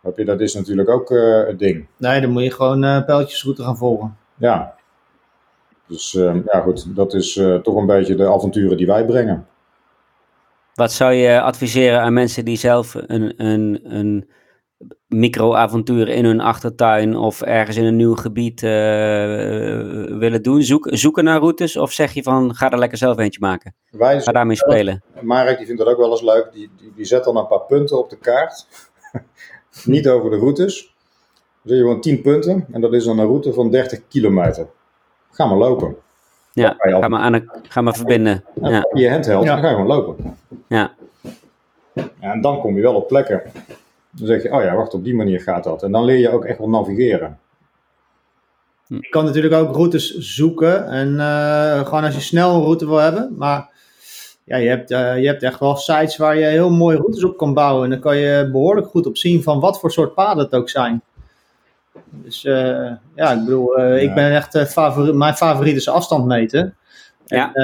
Snap 0.01 0.17
je, 0.17 0.25
Dat 0.25 0.41
is 0.41 0.53
natuurlijk 0.53 0.89
ook 0.89 1.11
eh, 1.11 1.45
het 1.45 1.59
ding. 1.59 1.87
Nee, 1.97 2.21
dan 2.21 2.29
moet 2.29 2.43
je 2.43 2.51
gewoon 2.51 2.83
eh 2.83 3.05
pijltjesroute 3.05 3.63
gaan 3.63 3.77
volgen. 3.77 4.17
Ja. 4.37 4.75
Dus 5.87 6.15
ehm, 6.15 6.41
ja, 6.45 6.59
goed, 6.61 6.95
dat 6.95 7.13
is 7.13 7.37
eh, 7.37 7.55
toch 7.55 7.75
een 7.75 7.85
beetje 7.85 8.15
de 8.15 8.27
avonturen 8.27 8.77
die 8.77 8.87
wij 8.87 9.05
brengen. 9.05 9.47
Wat 10.73 10.91
zou 10.91 11.13
je 11.13 11.41
adviseren 11.41 12.01
aan 12.01 12.13
mensen 12.13 12.45
die 12.45 12.57
zelf 12.57 12.95
een, 13.07 13.33
een, 13.45 13.79
een 13.83 14.29
micro-avontuur 15.07 16.07
in 16.07 16.25
hun 16.25 16.41
achtertuin 16.41 17.15
of 17.15 17.41
ergens 17.41 17.77
in 17.77 17.85
een 17.85 17.95
nieuw 17.95 18.15
gebied 18.15 18.63
eh, 18.63 18.69
willen 20.19 20.43
doen? 20.43 20.61
Zoek, 20.61 20.87
zoeken 20.91 21.23
naar 21.23 21.39
routes 21.39 21.77
of 21.77 21.91
zeg 21.91 22.13
je 22.13 22.23
van 22.23 22.55
ga 22.55 22.71
er 22.71 22.79
lekker 22.79 22.97
zelf 22.97 23.17
eentje 23.17 23.39
maken? 23.39 23.75
Wij 23.89 24.21
Ga 24.21 24.31
daarmee 24.31 24.55
spelen. 24.55 25.03
Marek 25.21 25.57
die 25.57 25.65
vindt 25.65 25.81
dat 25.81 25.91
ook 25.91 25.97
wel 25.97 26.11
eens 26.11 26.21
leuk. 26.21 26.49
Die, 26.51 26.71
die, 26.77 26.93
die 26.95 27.05
zet 27.05 27.23
dan 27.23 27.37
een 27.37 27.47
paar 27.47 27.65
punten 27.65 27.97
op 27.97 28.09
de 28.09 28.17
kaart. 28.17 28.67
Niet 29.85 30.07
over 30.09 30.29
de 30.29 30.37
routes. 30.37 30.93
Dan 31.33 31.43
zet 31.63 31.77
je 31.77 31.83
gewoon 31.83 32.01
10 32.01 32.21
punten. 32.21 32.65
En 32.71 32.81
dat 32.81 32.93
is 32.93 33.03
dan 33.05 33.19
een 33.19 33.25
route 33.25 33.53
van 33.53 33.71
30 33.71 33.99
kilometer. 34.07 34.67
Ga 35.31 35.45
maar 35.45 35.57
lopen. 35.57 35.95
Ja, 36.53 36.75
ga 36.77 37.07
maar, 37.07 37.19
aan 37.21 37.31
de, 37.31 37.43
ga 37.67 37.81
maar 37.81 37.95
verbinden. 37.95 38.43
En 38.61 38.71
Ja, 38.71 38.85
je 38.93 39.09
handheld 39.09 39.43
Ja. 39.43 39.53
dan 39.53 39.63
ga 39.63 39.69
je 39.69 39.75
gewoon 39.75 39.87
lopen. 39.97 40.37
ja, 40.67 40.93
Ja, 41.93 42.09
en 42.19 42.41
dan 42.41 42.59
kom 42.59 42.75
je 42.75 42.81
wel 42.81 42.95
op 42.95 43.07
plekken. 43.07 43.41
Dan 44.11 44.27
zeg 44.27 44.43
je, 44.43 44.51
oh 44.53 44.63
ja, 44.63 44.75
wacht, 44.75 44.93
op 44.93 45.03
die 45.03 45.15
manier 45.15 45.39
gaat 45.41 45.63
dat. 45.63 45.83
En 45.83 45.91
dan 45.91 46.03
leer 46.03 46.17
je 46.17 46.29
ook 46.31 46.45
echt 46.45 46.57
wel 46.57 46.69
navigeren. 46.69 47.39
Je 48.87 49.09
kan 49.09 49.25
natuurlijk 49.25 49.53
ook 49.53 49.75
routes 49.75 50.17
zoeken. 50.17 50.87
En 50.87 51.19
eh, 51.19 51.85
gewoon 51.85 52.03
als 52.03 52.15
je 52.15 52.21
snel 52.21 52.55
een 52.55 52.61
route 52.63 52.85
wil 52.87 52.97
hebben. 52.97 53.35
Maar 53.37 53.69
ja, 54.49 54.57
je, 54.57 54.69
hebt, 54.69 54.91
eh, 54.91 55.19
je 55.19 55.27
hebt 55.27 55.43
echt 55.43 55.59
wel 55.59 55.75
sites 55.75 56.17
waar 56.17 56.37
je 56.37 56.45
heel 56.45 56.69
mooie 56.69 56.97
routes 56.97 57.23
op 57.23 57.37
kan 57.37 57.53
bouwen. 57.53 57.83
En 57.83 57.89
dan 57.89 57.99
kan 57.99 58.17
je 58.17 58.49
behoorlijk 58.51 58.87
goed 58.87 59.05
op 59.05 59.17
zien 59.17 59.43
van 59.43 59.59
wat 59.59 59.79
voor 59.79 59.91
soort 59.91 60.13
paden 60.13 60.43
het 60.43 60.53
ook 60.53 60.69
zijn. 60.69 61.01
Dus 62.11 62.45
eh, 62.45 62.91
ja, 63.15 63.31
ik 63.31 63.39
bedoel, 63.39 63.77
eh, 63.77 64.03
ik 64.03 64.13
ben 64.13 64.31
echt, 64.31 64.55
eh, 64.55 64.65
favori- 64.65 65.13
mijn 65.13 65.33
favoriet 65.35 65.75
is 65.75 65.89
afstand 65.89 66.25
meten. 66.25 66.75
Ja. 67.25 67.53
En, 67.53 67.63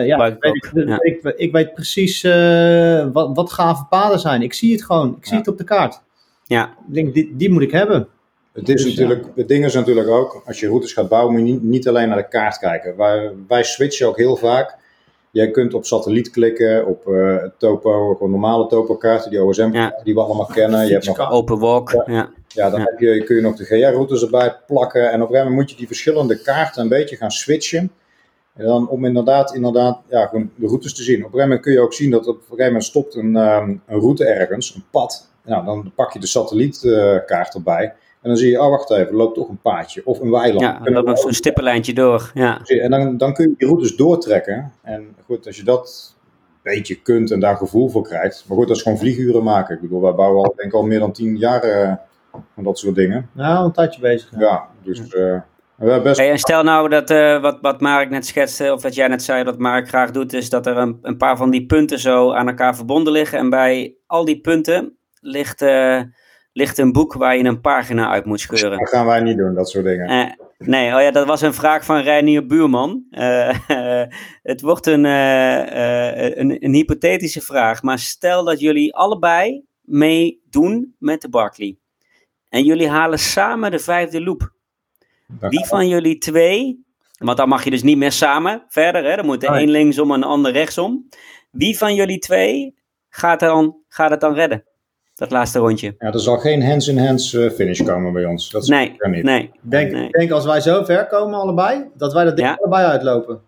eh, 0.00 0.06
ja, 0.06 0.26
ik 0.26 0.36
weet 0.40 0.54
ik, 0.54 0.70
ja. 0.88 0.98
ik, 1.00 1.34
ik 1.36 1.52
weet 1.52 1.74
precies 1.74 2.22
eh, 2.22 3.06
wat, 3.12 3.30
wat 3.34 3.52
gave 3.52 3.84
paden 3.90 4.18
zijn. 4.20 4.42
Ik 4.42 4.52
zie 4.54 4.72
het 4.72 4.84
gewoon. 4.84 5.16
Ik 5.18 5.26
zie 5.26 5.36
het 5.36 5.48
op 5.48 5.58
de 5.58 5.64
kaart. 5.64 6.00
ja, 6.46 6.64
Ik 6.88 6.94
denk, 6.94 7.14
die, 7.14 7.36
die 7.36 7.50
moet 7.50 7.62
ik 7.62 7.70
hebben. 7.70 8.08
Het, 8.52 8.68
is 8.68 8.82
Dus, 8.82 8.84
natuurlijk, 8.96 9.26
het 9.34 9.48
ding 9.48 9.64
is 9.64 9.74
natuurlijk 9.74 10.08
ook, 10.08 10.42
als 10.46 10.60
je 10.60 10.66
routes 10.68 10.92
gaat 10.92 11.08
bouwen, 11.08 11.32
moet 11.32 11.46
je 11.46 11.52
niet, 11.52 11.62
niet 11.62 11.88
alleen 11.88 12.08
naar 12.08 12.16
de 12.16 12.28
kaart 12.28 12.58
kijken. 12.58 12.96
Wij, 12.96 13.30
wij 13.48 13.62
switchen 13.62 14.06
ook 14.06 14.16
heel 14.16 14.36
vaak. 14.36 14.76
Jij 15.32 15.50
kunt 15.50 15.74
op 15.74 15.84
satelliet 15.84 16.30
klikken, 16.30 16.86
op 16.86 17.08
eh, 17.08 17.36
topo, 17.58 18.12
gewoon 18.14 18.30
normale 18.30 18.66
topokaarten, 18.66 19.30
die 19.30 19.42
OSM 19.42 19.70
Ja. 19.72 20.00
die 20.04 20.14
we 20.14 20.20
allemaal 20.20 20.46
kennen. 20.46 20.86
Je 20.86 20.92
hebt 20.92 21.06
nog, 21.06 21.30
open 21.30 21.58
walk. 21.58 21.90
Ja. 21.90 22.02
Ja, 22.06 22.30
ja, 22.48 22.70
dan 22.70 22.80
Ja. 22.80 22.86
Heb 22.90 22.98
je, 22.98 23.24
kun 23.24 23.36
je 23.36 23.42
nog 23.42 23.56
de 23.56 23.64
GR-routes 23.64 24.22
erbij 24.22 24.56
plakken. 24.66 25.02
En 25.02 25.06
op 25.06 25.12
een 25.12 25.20
gegeven 25.20 25.38
moment 25.38 25.56
moet 25.56 25.70
je 25.70 25.76
die 25.76 25.86
verschillende 25.86 26.42
kaarten 26.42 26.82
een 26.82 26.88
beetje 26.88 27.16
gaan 27.16 27.30
switchen. 27.30 27.92
En 28.54 28.64
dan 28.66 28.88
om 28.88 29.04
inderdaad, 29.04 29.54
inderdaad 29.54 30.00
ja, 30.08 30.26
gewoon 30.26 30.50
de 30.56 30.66
routes 30.66 30.94
te 30.94 31.02
zien. 31.02 31.16
Op 31.16 31.24
een 31.24 31.30
gegeven 31.30 31.46
moment 31.48 31.64
kun 31.64 31.72
je 31.72 31.80
ook 31.80 31.94
zien 31.94 32.10
dat 32.10 32.26
op 32.26 32.36
een 32.36 32.42
gegeven 32.42 32.64
moment 32.66 32.84
stopt 32.84 33.14
een, 33.14 33.36
ehm, 33.36 33.68
een 33.86 34.00
route 34.00 34.24
ergens, 34.24 34.74
een 34.74 34.84
pad. 34.90 35.30
Nou, 35.44 35.64
dan 35.64 35.92
pak 35.94 36.12
je 36.12 36.18
de 36.18 36.26
satellietkaart 36.26 37.54
erbij. 37.54 37.94
En 38.22 38.28
dan 38.28 38.36
zie 38.36 38.50
je, 38.50 38.60
oh 38.60 38.70
wacht 38.70 38.90
even, 38.90 39.06
er 39.06 39.14
loopt 39.14 39.34
toch 39.34 39.48
een 39.48 39.60
paadje 39.60 40.02
of 40.04 40.20
een 40.20 40.30
weiland. 40.30 40.60
ja 40.60 40.80
dan 40.84 40.94
we 40.94 41.02
nog 41.02 41.18
zo'n 41.18 41.32
stippenlijntje 41.32 41.94
door. 41.94 42.30
Ja, 42.34 42.60
En 42.64 42.90
dan, 42.90 43.16
dan 43.16 43.34
kun 43.34 43.48
je 43.48 43.54
die 43.58 43.68
routes 43.68 43.96
doortrekken. 43.96 44.72
En 44.82 45.16
goed, 45.24 45.46
als 45.46 45.56
je 45.56 45.64
dat 45.64 46.16
een 46.62 46.72
beetje 46.72 46.94
kunt 46.94 47.30
en 47.30 47.40
daar 47.40 47.56
gevoel 47.56 47.88
voor 47.88 48.02
krijgt. 48.02 48.44
Maar 48.48 48.56
goed, 48.56 48.68
dat 48.68 48.76
is 48.76 48.82
gewoon 48.82 48.98
vlieguren 48.98 49.42
maken. 49.42 49.74
Ik 49.74 49.80
bedoel, 49.80 50.00
wij 50.00 50.14
bouwen 50.14 50.44
al, 50.44 50.54
denk 50.56 50.68
ik 50.68 50.74
al 50.74 50.82
meer 50.82 50.98
dan 50.98 51.12
tien 51.12 51.36
jaar 51.36 51.62
eh, 51.62 51.92
van 52.54 52.64
dat 52.64 52.78
soort 52.78 52.94
dingen. 52.94 53.30
Nou, 53.32 53.64
een 53.64 53.72
tijdje 53.72 54.00
bezig. 54.00 54.30
ja. 54.30 54.40
Ja, 54.40 54.68
dus 54.82 54.98
eh, 54.98 55.40
we 55.76 55.90
hebben 55.90 56.02
best... 56.02 56.16
Hey, 56.16 56.30
en 56.30 56.38
stel 56.38 56.62
nou 56.62 56.88
dat 56.88 57.10
eh, 57.10 57.40
wat, 57.40 57.58
wat 57.60 57.80
Mark 57.80 58.10
net 58.10 58.26
schetste, 58.26 58.72
of 58.72 58.80
dat 58.80 58.94
jij 58.94 59.08
net 59.08 59.22
zei 59.22 59.44
dat 59.44 59.58
Mark 59.58 59.88
graag 59.88 60.10
doet, 60.10 60.32
is 60.32 60.50
dat 60.50 60.66
er 60.66 60.76
een, 60.76 60.98
een 61.02 61.16
paar 61.16 61.36
van 61.36 61.50
die 61.50 61.66
punten 61.66 61.98
zo 61.98 62.32
aan 62.32 62.48
elkaar 62.48 62.76
verbonden 62.76 63.12
liggen. 63.12 63.38
En 63.38 63.50
bij 63.50 63.94
al 64.06 64.24
die 64.24 64.40
punten 64.40 64.96
ligt, 65.20 65.62
eh, 65.62 66.00
ligt 66.52 66.78
een 66.78 66.92
boek 66.92 67.12
waar 67.12 67.36
je 67.36 67.44
een 67.44 67.60
pagina 67.60 68.10
uit 68.10 68.24
moet 68.24 68.40
scheuren. 68.40 68.78
Dat 68.78 68.88
gaan 68.88 69.06
wij 69.06 69.20
niet 69.20 69.36
doen, 69.36 69.54
dat 69.54 69.68
soort 69.68 69.84
dingen. 69.84 70.08
Eh, 70.08 70.32
nee, 70.58 70.94
oh 70.94 71.00
ja, 71.00 71.10
dat 71.10 71.26
was 71.26 71.40
een 71.40 71.54
vraag 71.54 71.84
van 71.84 72.00
Reinier 72.00 72.46
Buurman. 72.46 73.04
Eh, 73.10 73.58
het 74.52 74.60
wordt 74.60 74.86
een, 74.86 75.04
eh, 75.04 76.36
een, 76.36 76.64
een 76.64 76.74
hypothetische 76.74 77.40
vraag, 77.40 77.82
maar 77.82 77.98
stel 77.98 78.44
dat 78.44 78.60
jullie 78.60 78.94
allebei 78.94 79.64
meedoen 79.80 80.94
met 80.98 81.20
de 81.20 81.28
Barclay. 81.28 81.76
En 82.48 82.64
jullie 82.64 82.88
halen 82.88 83.18
samen 83.18 83.70
de 83.70 83.78
vijfde 83.78 84.22
loop. 84.22 84.52
Wie 85.40 85.66
van 85.66 85.88
jullie 85.88 86.18
twee, 86.18 86.84
want 87.18 87.36
dan 87.36 87.48
mag 87.48 87.64
je 87.64 87.70
dus 87.70 87.82
niet 87.82 87.96
meer 87.96 88.12
samen 88.12 88.64
verder, 88.68 89.04
hè? 89.04 89.16
dan 89.16 89.26
moet 89.26 89.40
de 89.40 89.46
een 89.46 89.70
linksom 89.70 90.12
en 90.12 90.20
de 90.20 90.26
ander 90.26 90.52
rechtsom. 90.52 91.08
Wie 91.50 91.78
van 91.78 91.94
jullie 91.94 92.18
twee 92.18 92.74
gaat, 93.08 93.40
dan, 93.40 93.76
gaat 93.88 94.10
het 94.10 94.20
dan 94.20 94.34
redden? 94.34 94.64
Dat 95.22 95.30
laatste 95.30 95.58
rondje. 95.58 95.94
Ja, 95.98 96.12
er 96.12 96.20
zal 96.20 96.38
geen 96.38 96.62
hands-in-hands 96.64 97.34
eh, 97.34 97.50
finish 97.50 97.82
komen 97.82 98.12
bij 98.12 98.24
ons. 98.24 98.50
Dat 98.50 98.66
Nee, 98.66 98.86
zeker 98.86 99.10
niet. 99.10 99.22
nee. 99.24 99.42
Ik 99.42 99.50
denk, 99.60 99.92
Nee. 99.92 100.06
ik 100.06 100.12
denk 100.12 100.30
als 100.30 100.44
wij 100.44 100.60
zo 100.60 100.84
ver 100.84 101.06
komen 101.06 101.38
allebei, 101.40 101.84
dat 101.94 102.12
wij 102.12 102.24
dat 102.24 102.36
ding 102.36 102.48
Ja. 102.48 102.54
allebei 102.60 102.84
uitlopen. 102.86 103.40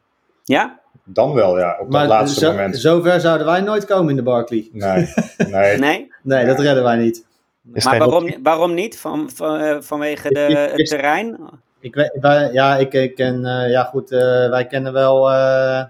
Ja? 0.45 0.81
Dan 1.05 1.33
wel, 1.33 1.59
ja, 1.59 1.77
op 1.81 1.91
dat 1.93 2.07
laatste 2.07 2.41
zo, 2.41 2.51
moment. 2.51 2.77
zo 2.77 3.01
ver 3.01 3.21
zouden 3.21 3.47
wij 3.47 3.61
nooit 3.61 3.85
komen 3.85 4.11
in 4.11 4.17
de 4.17 4.23
Barclay. 4.23 4.69
Nee, 4.73 5.13
nee. 5.51 5.79
Nee? 5.87 6.13
Nee, 6.23 6.45
dat 6.47 6.59
redden 6.61 6.83
wij 6.83 6.97
niet. 6.97 7.25
Is 7.73 7.85
Maar 7.85 7.99
waarom, 7.99 8.35
waarom 8.43 8.75
niet? 8.75 8.99
Van, 8.99 9.31
van, 9.35 9.59
eh, 9.59 9.77
vanwege 9.81 10.29
de, 10.33 10.41
Ik- 10.49 10.71
ik- 10.73 10.77
het 10.79 10.87
terrein? 10.87 11.39
Ik 11.81 11.95
weet, 11.95 12.17
wij, 12.21 12.53
ja, 12.53 12.77
ik, 12.77 12.93
ik 12.93 13.15
ken, 13.15 13.45
eh, 13.47 13.71
ja 13.71 13.83
goed, 13.85 14.11
eh, 14.11 14.19
wij 14.51 14.67
kennen 14.67 14.93
wel 14.93 15.31
eh, 15.31 15.85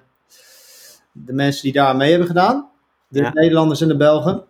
de 1.12 1.32
mensen 1.32 1.62
die 1.62 1.72
daar 1.72 1.96
mee 1.96 2.10
hebben 2.10 2.28
gedaan. 2.28 2.68
De 3.08 3.20
Ja. 3.20 3.30
Nederlanders 3.32 3.80
en 3.80 3.88
de 3.88 3.96
Belgen. 3.96 4.42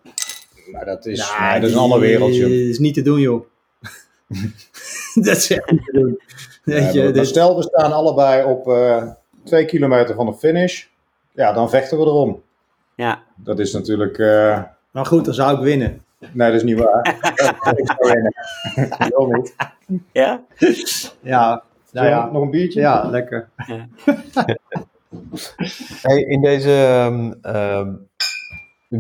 Maar 0.73 0.85
dat 0.85 1.07
is, 1.07 1.35
nee, 1.41 1.61
dat 1.61 1.69
is 1.69 1.75
een 1.75 1.81
ander 1.83 2.01
wereldje. 2.01 2.41
Dat 2.43 2.51
is 2.51 2.79
niet 2.79 2.95
te 2.95 3.03
doen, 3.03 3.21
joh. 3.21 3.45
dat 5.15 5.37
is 5.37 5.51
echt 5.51 5.71
niet 5.71 5.85
te 5.85 5.93
doen. 5.93 6.21
Weet 6.65 6.83
Ja, 6.83 6.91
je, 6.91 7.03
maar 7.03 7.13
dit- 7.13 7.27
stel, 7.27 7.57
we 7.57 7.63
staan 7.63 7.93
allebei 7.93 8.45
op 8.45 8.69
eh, 8.69 9.09
twee 9.45 9.65
kilometer 9.65 10.15
van 10.15 10.27
de 10.27 10.35
finish. 10.35 10.85
ja, 11.33 11.53
dan 11.53 11.71
vechten 11.71 11.99
we 11.99 12.05
erom. 12.05 12.43
Ja. 12.97 13.23
Dat 13.37 13.59
is 13.59 13.73
natuurlijk... 13.73 14.19
Uh... 14.19 14.63
Maar 14.91 15.07
goed, 15.07 15.25
dan 15.25 15.35
zou 15.35 15.57
ik 15.57 15.63
winnen. 15.65 16.03
Nee, 16.33 16.51
dat 16.51 16.57
is 16.57 16.63
niet 16.63 16.79
waar. 16.79 17.07
ik 17.77 17.87
zou 17.87 18.13
winnen. 18.13 18.35
Wel 19.09 19.27
niet. 19.27 19.55
Ja? 20.13 20.43
Ja. 21.21 21.63
Nou 21.93 22.09
ja. 22.09 22.31
Nog 22.33 22.43
een 22.43 22.51
biertje? 22.51 22.81
Ja, 22.81 23.05
lekker. 23.11 23.49
Ja. 23.67 23.89
hey, 26.03 26.19
in 26.19 26.41
deze 26.41 26.71
um, 27.07 27.39
um, 27.55 28.09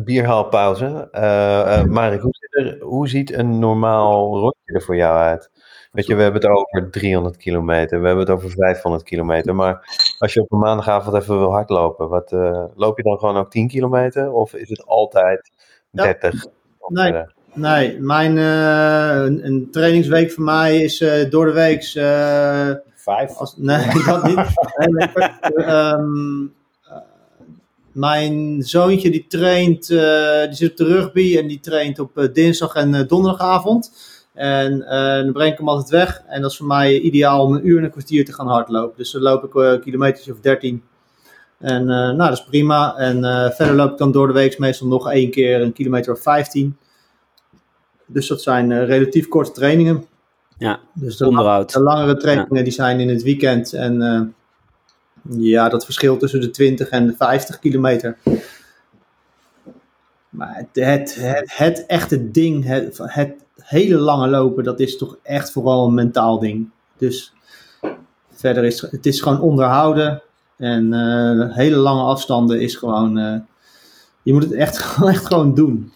bierhaalpauze, 0.02 1.08
uh, 1.12 1.20
uh, 1.22 1.84
Marek, 1.84 2.20
hoe, 2.20 2.34
er, 2.50 2.78
hoe 2.80 3.08
ziet 3.08 3.32
een 3.32 3.58
normaal 3.58 4.38
rondje 4.38 4.72
er 4.72 4.82
voor 4.82 4.96
jou 4.96 5.18
uit? 5.18 5.50
Weet 5.92 6.06
je, 6.06 6.14
we 6.14 6.22
hebben 6.22 6.42
het 6.42 6.50
over 6.50 6.90
300 6.90 7.36
kilometer, 7.36 8.00
we 8.00 8.06
hebben 8.06 8.24
het 8.24 8.34
over 8.34 8.50
500 8.50 9.02
kilometer. 9.02 9.54
Maar 9.54 9.96
als 10.18 10.32
je 10.32 10.40
op 10.40 10.52
een 10.52 10.58
maandagavond 10.58 11.16
even 11.16 11.38
wil 11.38 11.50
hardlopen, 11.50 12.08
wat, 12.08 12.32
uh, 12.32 12.64
loop 12.74 12.96
je 12.96 13.02
dan 13.02 13.18
gewoon 13.18 13.36
ook 13.36 13.50
10 13.50 13.68
kilometer? 13.68 14.32
Of 14.32 14.54
is 14.54 14.68
het 14.68 14.86
altijd 14.86 15.50
30? 15.90 16.32
Ja. 16.32 16.50
Nee, 16.88 17.24
nee, 17.54 18.00
mijn, 18.00 18.36
uh, 18.36 19.24
een, 19.24 19.46
een, 19.46 19.68
trainingsweek 19.70 20.32
voor 20.32 20.44
mij 20.44 20.76
is 20.76 20.98
door 21.30 21.46
de 21.46 21.52
week. 21.52 21.82
Vijf? 22.94 23.36
Als, 23.36 23.56
nee, 23.70 24.04
dat 24.04 24.24
niet. 24.24 24.36
nee, 24.76 25.66
um, 25.66 26.54
mijn 27.94 28.62
zoontje 28.62 29.10
die 29.10 29.26
traint, 29.28 29.86
die 29.86 30.54
zit 30.54 30.70
op 30.70 30.76
de 30.76 30.84
rugby 30.84 31.36
en 31.38 31.46
die 31.46 31.60
traint 31.60 31.98
op 31.98 32.28
dinsdag 32.32 32.74
en 32.74 33.06
donderdagavond. 33.06 33.92
En 34.32 34.78
dan 35.24 35.32
breng 35.32 35.52
ik 35.52 35.58
hem 35.58 35.68
altijd 35.68 35.90
weg. 35.90 36.22
En 36.26 36.42
dat 36.42 36.50
is 36.50 36.56
voor 36.56 36.66
mij 36.66 37.00
ideaal 37.00 37.44
om 37.44 37.54
een 37.54 37.68
uur 37.68 37.78
en 37.78 37.84
een 37.84 37.90
kwartier 37.90 38.24
te 38.24 38.32
gaan 38.32 38.46
hardlopen. 38.46 38.96
Dus 38.96 39.12
dan 39.12 39.22
loop 39.22 39.44
ik 39.44 39.54
uh, 39.54 39.80
kilometers 39.80 40.30
of 40.30 40.40
13. 40.40 40.82
En 41.58 41.80
uh, 41.80 41.86
nou, 41.88 42.16
dat 42.16 42.32
is 42.32 42.44
prima. 42.44 42.96
En 42.96 43.52
verder 43.54 43.74
loop 43.74 43.90
ik 43.90 43.98
dan 43.98 44.12
door 44.12 44.26
de 44.26 44.32
week 44.32 44.58
meestal 44.58 44.86
nog 44.86 45.10
één 45.10 45.30
keer 45.30 45.60
een 45.60 45.72
kilometer 45.72 46.12
of 46.12 46.22
15. 46.22 46.76
Dus 48.06 48.26
dat 48.26 48.42
zijn 48.42 48.84
relatief 48.84 49.28
korte 49.28 49.52
trainingen. 49.52 50.04
Ja, 50.58 50.80
dus 50.92 51.16
de, 51.16 51.26
onderhoud. 51.26 51.72
de 51.72 51.82
langere 51.82 52.16
trainingen 52.16 52.56
ja. 52.56 52.62
die 52.62 52.72
zijn 52.72 53.00
in 53.00 53.08
het 53.08 53.22
weekend. 53.22 53.72
En 53.72 54.34
ja, 55.30 55.68
dat 55.68 55.84
verschilt 55.84 56.20
tussen 56.20 56.40
de 56.40 56.50
20 56.50 56.88
en 56.88 57.06
de 57.06 57.14
50 57.16 57.58
kilometer. 57.58 58.16
Maar 60.28 60.54
het, 60.56 60.68
het, 60.72 61.14
het, 61.14 61.56
het 61.56 61.86
echte 61.86 62.30
ding, 62.30 62.64
het, 62.64 62.98
het 63.02 63.34
hele 63.60 63.96
lange 63.96 64.28
lopen, 64.28 64.64
dat 64.64 64.80
is 64.80 64.96
toch 64.96 65.16
echt 65.22 65.52
vooral 65.52 65.86
een 65.86 65.94
mentaal 65.94 66.38
ding. 66.38 66.68
Dus 66.98 67.32
verder 68.32 68.64
is 68.64 68.80
het 68.80 69.06
is 69.06 69.20
gewoon 69.20 69.40
onderhouden. 69.40 70.22
En 70.56 70.92
uh, 70.92 71.54
hele 71.56 71.76
lange 71.76 72.02
afstanden 72.02 72.60
is 72.60 72.74
gewoon. 72.74 73.18
Uh, 73.18 73.36
je 74.22 74.32
moet 74.32 74.42
het 74.42 74.52
echt, 74.52 74.96
echt 75.04 75.26
gewoon 75.26 75.54
doen. 75.54 75.92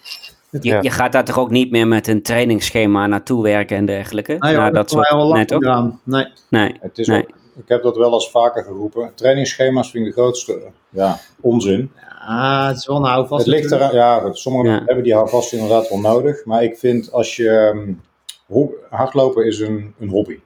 Je, 0.51 0.79
je, 0.81 0.91
gaat 0.91 1.13
daar 1.13 1.25
toch 1.25 1.39
ook 1.39 1.51
niet 1.51 1.71
meer 1.71 1.89
met 1.89 2.07
een 2.07 2.23
trainingsschema 2.23 3.07
naartoe 3.07 3.43
werken 3.43 3.77
en 3.77 3.85
dergelijke? 3.85 4.37
Nee, 4.39 4.57
nou, 4.57 4.73
dat 4.73 4.87
is 4.87 5.09
wel 5.11 5.33
net 5.33 5.53
ook. 5.53 5.63
Gedaan. 5.63 6.01
Nee. 6.03 6.27
Nee. 6.49 6.77
Het 6.81 6.99
is 6.99 7.07
nee. 7.07 7.23
Ook, 7.23 7.31
ik 7.59 7.69
heb 7.69 7.83
dat 7.83 7.97
wel 7.97 8.13
eens 8.13 8.31
vaker 8.31 8.65
geroepen. 8.65 9.13
Trainingsschema's 9.15 9.91
vind 9.91 10.07
ik 10.07 10.15
de 10.15 10.21
grootste 10.21 10.61
ja, 10.89 11.19
onzin. 11.41 11.93
Ah, 12.19 12.67
het 12.67 12.77
is 12.77 12.87
wel 12.87 12.97
een 12.97 13.03
houvast. 13.03 13.47
Het 13.47 13.55
ligt 13.55 13.73
eraan, 13.73 13.95
ja, 13.95 14.33
sommigen 14.33 14.71
ja. 14.71 14.83
hebben 14.85 15.05
die 15.05 15.15
houvast 15.15 15.53
inderdaad 15.53 15.89
wel 15.89 16.01
nodig. 16.01 16.45
Maar 16.45 16.63
ik 16.63 16.79
vind 16.79 17.13
als 17.13 17.37
je. 17.37 17.49
Um, 17.75 18.01
hardlopen 18.91 19.47
is 19.47 19.61
een, 19.61 19.95
een 19.99 20.09
hobby. 20.09 20.41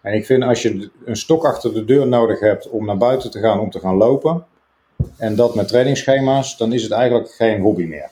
En 0.00 0.14
ik 0.14 0.26
vind 0.26 0.42
als 0.42 0.62
je 0.62 0.90
een 1.04 1.16
stok 1.16 1.44
achter 1.44 1.74
de 1.74 1.84
deur 1.84 2.06
nodig 2.06 2.40
hebt 2.40 2.68
om 2.68 2.84
naar 2.84 2.96
buiten 2.96 3.30
te 3.30 3.40
gaan 3.40 3.60
om 3.60 3.70
te 3.70 3.80
gaan 3.80 3.96
lopen. 3.96 4.46
En 5.16 5.36
dat 5.36 5.54
met 5.54 5.68
trainingsschema's, 5.68 6.56
dan 6.56 6.72
is 6.72 6.82
het 6.82 6.92
eigenlijk 6.92 7.30
geen 7.30 7.60
hobby 7.60 7.84
meer. 7.84 8.10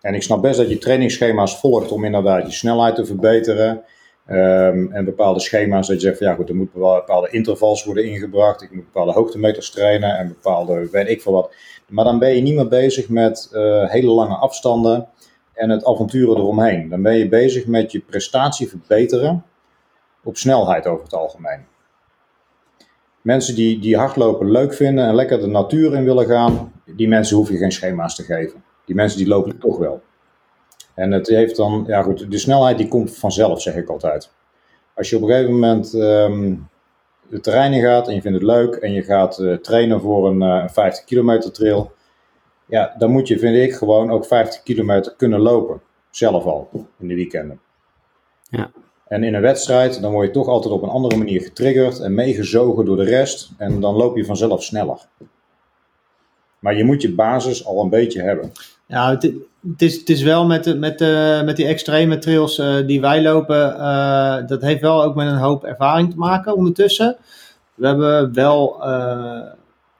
En 0.00 0.14
ik 0.14 0.22
snap 0.22 0.42
best 0.42 0.58
dat 0.58 0.68
je 0.68 0.78
trainingsschema's 0.78 1.58
volgt 1.58 1.92
om 1.92 2.04
inderdaad 2.04 2.46
je 2.46 2.52
snelheid 2.52 2.94
te 2.94 3.06
verbeteren. 3.06 3.82
Um, 4.30 4.92
en 4.92 5.04
bepaalde 5.04 5.40
schema's 5.40 5.86
dat 5.86 6.00
je 6.00 6.06
zegt 6.06 6.18
van 6.18 6.26
ja 6.26 6.34
goed, 6.34 6.48
er 6.48 6.54
moeten 6.56 6.80
bepaalde 6.80 7.30
intervals 7.30 7.84
worden 7.84 8.04
ingebracht. 8.04 8.62
Ik 8.62 8.74
moet 8.74 8.84
bepaalde 8.84 9.12
hoogtemeters 9.12 9.70
trainen 9.70 10.18
en 10.18 10.28
bepaalde 10.28 10.88
weet 10.90 11.08
ik 11.08 11.22
veel 11.22 11.32
wat. 11.32 11.54
Maar 11.88 12.04
dan 12.04 12.18
ben 12.18 12.34
je 12.34 12.42
niet 12.42 12.54
meer 12.54 12.68
bezig 12.68 13.08
met 13.08 13.50
uh, 13.52 13.90
hele 13.90 14.10
lange 14.10 14.34
afstanden 14.34 15.08
en 15.52 15.70
het 15.70 15.84
avonturen 15.84 16.36
eromheen. 16.36 16.88
Dan 16.88 17.02
ben 17.02 17.16
je 17.16 17.28
bezig 17.28 17.66
met 17.66 17.92
je 17.92 18.00
prestatie 18.00 18.68
verbeteren 18.68 19.44
op 20.24 20.36
snelheid 20.36 20.86
over 20.86 21.04
het 21.04 21.14
algemeen. 21.14 21.60
Mensen 23.20 23.54
die, 23.54 23.78
die 23.78 23.96
hardlopen 23.96 24.50
leuk 24.50 24.74
vinden 24.74 25.04
en 25.04 25.14
lekker 25.14 25.40
de 25.40 25.46
natuur 25.46 25.94
in 25.94 26.04
willen 26.04 26.26
gaan, 26.26 26.72
die 26.84 27.08
mensen 27.08 27.36
hoef 27.36 27.48
je 27.48 27.56
geen 27.56 27.72
schema's 27.72 28.14
te 28.14 28.22
geven. 28.22 28.64
Die 28.84 28.94
mensen 28.94 29.18
die 29.18 29.28
lopen 29.28 29.58
toch 29.58 29.78
wel. 29.78 30.02
En 30.96 31.12
het 31.12 31.26
heeft 31.26 31.56
dan, 31.56 31.84
ja 31.86 32.02
goed, 32.02 32.30
de 32.30 32.38
snelheid 32.38 32.78
die 32.78 32.88
komt 32.88 33.16
vanzelf, 33.16 33.60
zeg 33.62 33.74
ik 33.74 33.88
altijd. 33.88 34.30
Als 34.94 35.10
je 35.10 35.16
op 35.16 35.22
een 35.22 35.28
gegeven 35.28 35.52
moment 35.52 35.94
um, 35.94 36.68
de 37.28 37.40
terrein 37.40 37.72
in 37.72 37.82
gaat 37.82 38.08
en 38.08 38.14
je 38.14 38.20
vindt 38.20 38.38
het 38.38 38.46
leuk 38.46 38.74
en 38.74 38.92
je 38.92 39.02
gaat 39.02 39.38
uh, 39.38 39.56
trainen 39.56 40.00
voor 40.00 40.28
een 40.28 40.42
uh, 40.42 40.68
50 40.68 41.04
kilometer 41.04 41.52
trail, 41.52 41.92
ja, 42.66 42.94
dan 42.98 43.10
moet 43.10 43.28
je, 43.28 43.38
vind 43.38 43.56
ik, 43.56 43.74
gewoon 43.74 44.10
ook 44.10 44.26
50 44.26 44.62
kilometer 44.62 45.14
kunnen 45.16 45.40
lopen. 45.40 45.80
Zelf 46.10 46.44
al, 46.44 46.68
in 46.98 47.08
de 47.08 47.14
weekenden. 47.14 47.60
Ja. 48.50 48.70
En 49.08 49.24
in 49.24 49.34
een 49.34 49.42
wedstrijd, 49.42 50.00
dan 50.00 50.12
word 50.12 50.26
je 50.26 50.32
toch 50.32 50.48
altijd 50.48 50.74
op 50.74 50.82
een 50.82 50.88
andere 50.88 51.16
manier 51.16 51.40
getriggerd 51.40 52.00
en 52.00 52.14
meegezogen 52.14 52.84
door 52.84 52.96
de 52.96 53.04
rest. 53.04 53.50
En 53.56 53.80
dan 53.80 53.94
loop 53.94 54.16
je 54.16 54.24
vanzelf 54.24 54.62
sneller. 54.62 55.08
Maar 56.58 56.76
je 56.76 56.84
moet 56.84 57.02
je 57.02 57.14
basis 57.14 57.66
al 57.66 57.82
een 57.82 57.90
beetje 57.90 58.22
hebben. 58.22 58.52
Ja, 58.86 59.10
het, 59.10 59.22
het, 59.70 59.82
is, 59.82 59.98
het 59.98 60.08
is 60.08 60.22
wel 60.22 60.46
met, 60.46 60.64
de, 60.64 60.74
met, 60.74 60.98
de, 60.98 61.42
met 61.44 61.56
die 61.56 61.66
extreme 61.66 62.18
trails 62.18 62.58
uh, 62.58 62.86
die 62.86 63.00
wij 63.00 63.22
lopen, 63.22 63.76
uh, 63.76 64.36
dat 64.46 64.62
heeft 64.62 64.80
wel 64.80 65.02
ook 65.02 65.14
met 65.14 65.26
een 65.26 65.36
hoop 65.36 65.64
ervaring 65.64 66.10
te 66.10 66.18
maken 66.18 66.56
ondertussen. 66.56 67.16
We 67.74 67.86
hebben 67.86 68.34
wel 68.34 68.76
uh, 68.80 69.42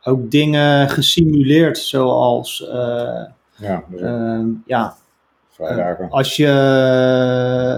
ook 0.02 0.30
dingen 0.30 0.88
gesimuleerd, 0.88 1.78
zoals 1.78 2.68
ja, 3.56 3.84
ja, 4.66 4.96
vrijdagen. 5.50 6.10
als 6.10 6.36
je 6.36 6.48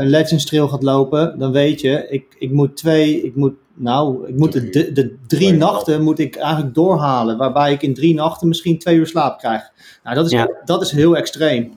een 0.01 0.09
Legends 0.09 0.45
trail 0.45 0.69
gaat 0.69 0.83
lopen, 0.83 1.39
dan 1.39 1.53
weet 1.53 1.81
je, 1.81 2.07
ik, 2.09 2.37
ik 2.39 2.51
moet 2.51 2.77
twee, 2.77 3.23
ik 3.23 3.35
moet 3.35 3.55
nou, 3.79 4.29
ik 4.29 4.37
moet 4.37 4.53
de, 4.53 4.71
de, 4.71 4.93
de 4.93 5.17
drie 5.27 5.53
nachten 5.53 6.03
moet 6.03 6.19
ik 6.19 6.37
eigenlijk 6.37 6.75
doorhalen. 6.75 7.37
Waarbij 7.37 7.73
ik 7.73 7.83
in 7.83 7.95
drie 7.95 8.15
nachten 8.15 8.49
misschien 8.49 8.79
twee 8.79 8.97
uur 8.97 9.07
slaap 9.07 9.39
krijg. 9.39 9.71
Nou, 10.05 10.17
dat 10.17 10.27
is, 10.27 10.33
Ja. 10.33 10.49
dat 10.65 10.83
is 10.83 10.91
heel 10.91 11.17
extreem. 11.17 11.73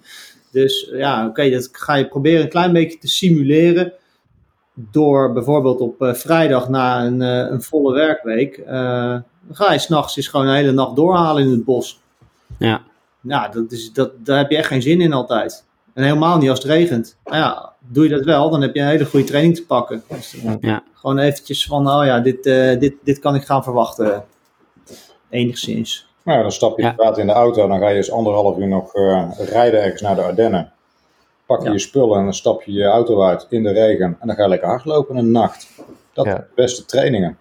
Dus 0.51 0.89
ja, 0.93 1.27
oké, 1.27 1.49
dat 1.49 1.69
ga 1.71 1.95
je 1.95 2.07
proberen 2.07 2.41
een 2.41 2.49
klein 2.49 2.73
beetje 2.73 2.97
te 2.97 3.07
simuleren. 3.07 3.93
Door 4.73 5.33
bijvoorbeeld 5.33 5.79
op 5.81 6.01
eh, 6.01 6.13
vrijdag 6.13 6.69
na 6.69 7.05
een, 7.05 7.21
eh, 7.21 7.51
een 7.51 7.61
volle 7.61 7.93
werkweek. 7.93 8.57
eh, 8.57 9.19
dan 9.47 9.55
ga 9.55 9.73
je 9.73 9.79
s'nachts 9.79 10.17
eens 10.17 10.27
gewoon 10.27 10.47
een 10.47 10.55
hele 10.55 10.71
nacht 10.71 10.95
doorhalen 10.95 11.43
in 11.43 11.49
het 11.51 11.65
bos. 11.65 11.99
Ja. 12.59 12.81
Nou, 13.21 13.51
dat 13.51 13.71
is, 13.71 13.93
dat, 13.93 14.11
daar 14.17 14.37
heb 14.37 14.49
je 14.51 14.57
echt 14.57 14.67
geen 14.67 14.81
zin 14.81 15.01
in 15.01 15.13
altijd. 15.13 15.65
En 15.93 16.03
helemaal 16.03 16.37
niet 16.37 16.49
als 16.49 16.59
het 16.59 16.67
regent. 16.67 17.17
Maar 17.23 17.37
ja, 17.37 17.70
doe 17.87 18.03
je 18.03 18.09
dat 18.09 18.23
wel, 18.25 18.49
dan 18.49 18.61
heb 18.61 18.75
je 18.75 18.81
een 18.81 18.87
hele 18.87 19.05
goede 19.05 19.25
training 19.25 19.55
te 19.55 19.65
pakken. 19.65 20.03
Dus, 20.09 20.35
eh, 20.43 20.53
Ja. 20.59 20.83
Gewoon 20.93 21.17
eventjes 21.17 21.65
van, 21.65 21.87
oh 21.87 22.05
ja, 22.05 22.19
dit, 22.19 22.45
eh, 22.45 22.79
dit, 22.79 22.93
dit 23.03 23.19
kan 23.19 23.35
ik 23.35 23.43
gaan 23.43 23.63
verwachten. 23.63 24.23
Enigszins. 25.29 26.09
Nou, 26.23 26.37
ja, 26.37 26.43
dan 26.43 26.51
stap 26.51 26.77
je 26.77 26.83
inderdaad 26.83 27.17
in 27.17 27.27
de 27.27 27.33
auto, 27.33 27.67
dan 27.67 27.79
ga 27.79 27.87
je 27.89 27.95
eens 27.95 28.11
anderhalf 28.11 28.57
uur 28.57 28.67
nog 28.67 28.93
eh, 28.93 29.29
rijden 29.37 29.83
ergens 29.83 30.01
naar 30.01 30.15
de 30.15 30.21
Ardennen. 30.21 30.71
Pak 31.45 31.59
je 31.59 31.65
Ja. 31.65 31.71
je 31.71 31.79
spullen 31.79 32.17
en 32.17 32.23
dan 32.23 32.33
stap 32.33 32.61
je 32.63 32.71
je 32.71 32.83
auto 32.83 33.23
uit 33.23 33.45
in 33.49 33.63
de 33.63 33.71
regen 33.71 34.17
en 34.19 34.27
dan 34.27 34.35
ga 34.35 34.43
je 34.43 34.49
lekker 34.49 34.67
hardlopen 34.67 35.15
een 35.17 35.31
nacht. 35.31 35.67
Dat 36.13 36.25
Ja. 36.25 36.31
zijn 36.31 36.43
de 36.43 36.61
beste 36.61 36.85
trainingen. 36.85 37.37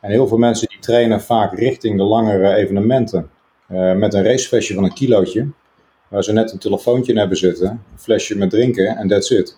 En 0.00 0.10
heel 0.10 0.26
veel 0.26 0.38
mensen 0.38 0.68
die 0.68 0.78
trainen 0.78 1.20
vaak 1.20 1.58
richting 1.58 1.96
de 1.96 2.02
langere 2.04 2.54
evenementen. 2.54 3.28
eh, 3.68 3.92
met 3.92 4.14
een 4.14 4.24
racevestje 4.24 4.74
van 4.74 4.84
een 4.84 4.92
kilootje, 4.94 5.48
waar 6.14 6.24
ze 6.24 6.32
net 6.32 6.52
een 6.52 6.58
telefoontje 6.58 7.12
in 7.12 7.18
hebben 7.18 7.36
zitten, 7.36 7.68
een 7.68 7.98
flesje 7.98 8.38
met 8.38 8.50
drinken 8.50 8.96
en 8.96 9.08
that's 9.08 9.30
it. 9.30 9.56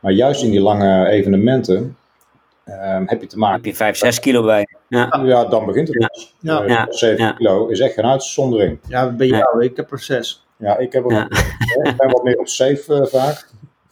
Maar 0.00 0.12
juist 0.12 0.42
in 0.42 0.50
die 0.50 0.60
lange 0.60 1.08
evenementen 1.08 1.96
eh, 2.64 3.00
heb 3.06 3.20
je 3.20 3.26
te 3.26 3.38
maken 3.38 3.56
Heb 3.56 3.64
je 3.64 3.74
5, 3.74 3.96
6 3.96 4.20
kilo 4.20 4.44
bij. 4.44 4.66
Ja. 4.88 5.20
ja, 5.24 5.44
dan 5.44 5.66
begint 5.66 5.88
het 5.88 5.96
Ja. 6.00 6.06
pas. 6.06 6.34
Ja. 6.40 6.62
Eh, 6.62 6.68
Ja. 6.68 6.86
7 6.90 7.24
Ja. 7.24 7.32
kilo 7.32 7.66
is 7.66 7.80
echt 7.80 7.94
geen 7.94 8.04
uitzondering. 8.06 8.78
Ja, 8.88 9.10
bij 9.10 9.26
jou, 9.26 9.64
ik 9.64 9.76
heb 9.76 9.92
er 9.92 9.98
zes. 9.98 10.46
Ja, 10.56 10.76
ik, 10.78 10.92
heb 10.92 11.04
ook, 11.04 11.10
Ja. 11.10 11.24
ik 11.82 11.94
ben 11.96 12.10
wat 12.10 12.22
meer 12.24 12.38
op 12.38 12.48
safe 12.48 12.94
eh, 12.94 13.06
vaak. 13.06 13.48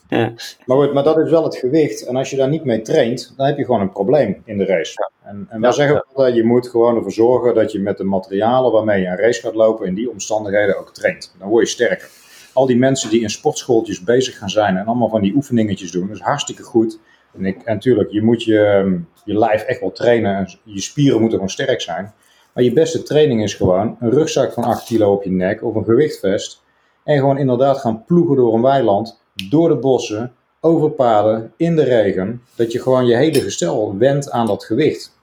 Ja. 0.09 0.33
Maar, 0.67 0.77
goed, 0.77 0.93
maar 0.93 1.03
dat 1.03 1.19
is 1.19 1.31
wel 1.31 1.45
het 1.45 1.57
gewicht. 1.57 2.07
En 2.07 2.17
als 2.17 2.31
je 2.31 2.37
daar 2.37 2.49
niet 2.49 2.65
mee 2.65 2.83
traint, 2.83 3.33
dan 3.37 3.47
heb 3.47 3.57
je 3.59 3.65
gewoon 3.65 3.81
een 3.81 3.91
probleem 3.93 4.43
in 4.45 4.59
de 4.59 4.65
race. 4.65 5.11
En, 5.25 5.47
en 5.51 5.61
wij 5.61 5.71
Ja. 5.71 5.77
zeggen 5.77 6.05
altijd, 6.09 6.35
je 6.35 6.45
moet 6.45 6.69
gewoon 6.69 6.97
ervoor 6.97 7.13
zorgen 7.13 7.55
dat 7.55 7.73
je 7.73 7.79
met 7.81 7.97
de 7.99 8.05
materialen 8.05 8.73
waarmee 8.73 9.01
je 9.01 9.07
een 9.07 9.17
race 9.17 9.41
gaat 9.41 9.55
lopen, 9.55 9.87
in 9.87 9.95
die 9.95 10.11
omstandigheden 10.11 10.79
ook 10.79 10.95
traint. 10.95 11.35
Dan 11.39 11.49
word 11.49 11.65
je 11.67 11.73
sterker. 11.73 12.09
Al 12.53 12.67
die 12.67 12.77
mensen 12.77 13.11
die 13.11 13.21
in 13.21 13.31
sportschooltjes 13.31 14.05
bezig 14.05 14.39
gaan 14.39 14.51
zijn 14.51 14.77
en 14.77 14.87
allemaal 14.87 15.09
van 15.09 15.23
die 15.23 15.35
oefeningetjes 15.35 15.91
doen, 15.91 16.07
dat 16.07 16.17
is 16.17 16.23
hartstikke 16.23 16.63
goed. 16.63 16.99
En, 17.37 17.45
ik, 17.47 17.57
en 17.63 17.75
natuurlijk, 17.75 18.11
je 18.11 18.23
moet 18.23 18.43
je, 18.45 18.59
ehm, 18.61 18.97
je 19.25 19.39
lijf 19.39 19.63
echt 19.63 19.81
wel 19.81 19.93
trainen 19.93 20.37
en 20.37 20.59
je 20.65 20.81
spieren 20.81 21.19
moeten 21.21 21.39
gewoon 21.39 21.53
sterk 21.53 21.81
zijn. 21.81 22.13
Maar 22.55 22.65
je 22.65 22.73
beste 22.73 23.03
training 23.03 23.43
is 23.43 23.55
gewoon 23.55 23.97
een 24.01 24.11
rugzak 24.11 24.53
van 24.53 24.65
8 24.65 24.85
kilo 24.85 25.13
op 25.13 25.23
je 25.25 25.31
nek 25.31 25.65
of 25.65 25.75
een 25.75 25.85
gewichtvest. 25.85 26.63
En 27.05 27.19
gewoon 27.19 27.39
inderdaad 27.39 27.79
gaan 27.79 28.05
ploegen 28.05 28.37
door 28.37 28.55
een 28.55 28.63
weiland, 28.63 29.21
door 29.51 29.69
de 29.69 29.77
bossen, 29.77 30.33
over 30.61 30.91
paden, 30.91 31.53
in 31.57 31.77
de 31.77 31.83
regen. 31.85 32.43
Dat 32.55 32.73
je 32.73 32.81
gewoon 32.81 33.07
je 33.07 33.17
hele 33.17 33.41
gestel 33.41 33.97
wendt 33.99 34.31
aan 34.31 34.47
dat 34.47 34.65
gewicht. 34.65 35.17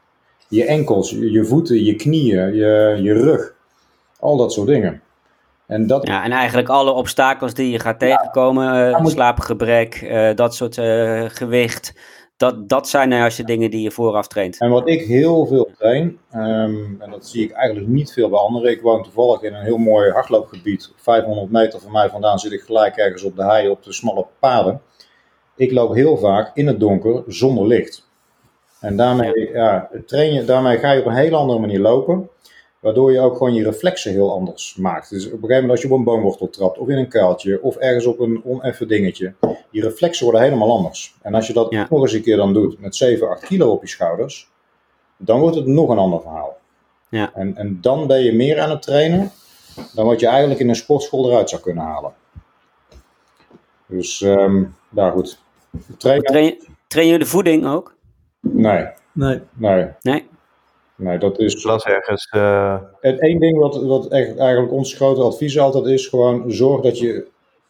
Je 0.48 0.66
enkels, 0.66 1.10
je 1.10 1.46
voeten, 1.46 1.84
je 1.84 1.96
knieën, 1.96 2.56
je, 2.56 3.00
je 3.02 3.14
rug. 3.14 3.54
Al 4.20 4.38
dat 4.38 4.54
soort 4.54 4.68
dingen. 4.68 5.02
En 5.68 5.88
dat, 5.88 6.08
Ja, 6.08 6.24
en 6.24 6.32
eigenlijk 6.32 6.70
alle 6.70 6.92
obstakels 6.92 7.54
die 7.54 7.72
je 7.72 7.80
gaat 7.80 8.00
tegenkomen, 8.00 8.94
eh 8.94 9.00
moet- 9.00 9.12
slaapgebrek, 9.12 9.96
eh, 9.96 10.36
dat 10.36 10.56
soort 10.56 10.78
eh, 10.78 11.24
gewicht, 11.28 11.94
dat, 12.38 12.70
dat 12.70 12.90
zijn 12.90 13.10
nou 13.10 13.22
juist 13.22 13.38
de 13.38 13.44
dingen 13.44 13.72
die 13.72 13.82
je 13.82 13.92
vooraf 13.92 14.28
traint. 14.28 14.60
En 14.60 14.70
wat 14.70 14.88
ik 14.88 15.02
heel 15.02 15.46
veel 15.46 15.70
train, 15.78 16.20
ehm, 16.32 17.02
en 17.02 17.12
dat 17.12 17.28
zie 17.28 17.44
ik 17.44 17.52
eigenlijk 17.52 17.88
niet 17.88 18.14
veel 18.14 18.30
bij 18.30 18.40
anderen. 18.40 18.72
Ik 18.72 18.82
woon 18.82 19.04
toevallig 19.04 19.42
in 19.42 19.54
een 19.54 19.64
heel 19.64 19.78
mooi 19.78 20.12
hardloopgebied. 20.12 20.90
Op 20.92 21.00
500 21.02 21.52
meter 21.52 21.80
van 21.80 21.92
mij 21.92 22.10
vandaan 22.10 22.40
zit 22.40 22.52
ik 22.52 22.62
gelijk 22.62 22.96
ergens 22.96 23.24
op 23.24 23.36
de 23.36 23.44
hei 23.44 23.70
op 23.70 23.84
de 23.84 23.94
smalle 23.94 24.26
paden. 24.40 24.82
Ik 25.56 25.72
loop 25.72 25.94
heel 25.94 26.18
vaak 26.18 26.56
in 26.56 26.68
het 26.68 26.80
donker 26.80 27.24
zonder 27.28 27.68
licht. 27.68 28.08
En 28.80 28.98
daarmee, 28.98 29.52
ja. 29.52 29.90
train 30.06 30.34
je, 30.34 30.44
daarmee 30.44 30.78
ga 30.78 30.92
je 30.92 31.00
op 31.00 31.06
een 31.06 31.14
hele 31.14 31.36
andere 31.36 31.60
manier 31.60 31.80
lopen. 31.80 32.30
Waardoor 32.86 33.12
je 33.12 33.20
ook 33.20 33.38
gewoon 33.38 33.54
je 33.54 33.64
reflexen 33.64 34.12
heel 34.12 34.34
anders 34.34 34.76
maakt. 34.76 35.10
Dus 35.10 35.26
op 35.26 35.32
een 35.32 35.38
gegeven 35.40 35.56
moment 35.56 35.72
als 35.72 35.82
je 35.82 35.88
op 35.92 35.98
een 35.98 36.04
boomwortel 36.04 36.50
trapt, 36.50 36.78
of 36.78 36.88
in 36.88 36.98
een 36.98 37.08
kuiltje, 37.08 37.62
of 37.62 37.76
ergens 37.76 38.06
op 38.06 38.20
een 38.20 38.42
oneffen 38.44 38.88
dingetje. 38.88 39.34
Je 39.70 39.82
reflexen 39.82 40.24
worden 40.26 40.42
helemaal 40.44 40.72
anders. 40.72 41.16
En 41.22 41.34
als 41.34 41.48
je 41.48 41.54
dat 41.54 41.72
Ja. 41.72 41.88
nog 41.90 42.02
eens 42.02 42.14
een 42.14 42.22
keer 42.22 42.38
dan 42.38 42.54
doet 42.54 42.80
met 42.80 42.96
7, 42.96 43.30
8 43.30 43.46
kilo 43.46 43.72
op 43.72 43.82
je 43.82 43.88
schouders, 43.88 44.50
dan 45.18 45.40
wordt 45.40 45.56
het 45.56 45.66
nog 45.66 45.90
een 45.90 45.98
ander 45.98 46.22
verhaal. 46.22 46.58
Ja. 47.10 47.32
En, 47.34 47.56
en 47.56 47.78
dan 47.82 48.08
ben 48.08 48.24
je 48.24 48.34
meer 48.34 48.60
aan 48.60 48.70
het 48.70 48.82
trainen 48.82 49.32
dan 49.94 50.06
wat 50.06 50.20
je 50.20 50.28
eigenlijk 50.28 50.60
in 50.60 50.70
een 50.70 50.76
sportschool 50.76 51.30
eruit 51.30 51.50
zou 51.50 51.62
kunnen 51.62 51.84
halen. 51.84 52.14
Dus, 53.88 54.22
ehm 54.22 54.64
ja 54.90 55.10
goed. 55.10 55.40
Trainen? 55.98 56.26
Train, 56.26 56.68
train 56.88 57.08
je 57.08 57.20
de 57.20 57.26
voeding 57.26 57.66
ook? 57.68 57.96
Nee, 58.40 58.88
Nee. 59.12 59.42
nee, 59.54 59.88
Nee? 60.02 60.28
Nee, 60.98 61.18
dat 61.18 61.40
is... 61.40 61.54
Ik 61.54 61.64
las 61.64 61.84
ergens. 61.86 62.28
eh, 62.32 62.78
Het 63.02 63.20
één 63.20 63.40
ding 63.40 63.58
wat, 63.58 63.84
wat 63.84 64.08
echt 64.12 64.38
eigenlijk 64.38 64.72
ons 64.74 64.94
grote 64.94 65.22
advies 65.22 65.60
altijd 65.60 65.86
is, 65.86 66.08
gewoon 66.08 66.44
zorg 66.52 66.82
dat 66.82 67.00
je 67.00 67.28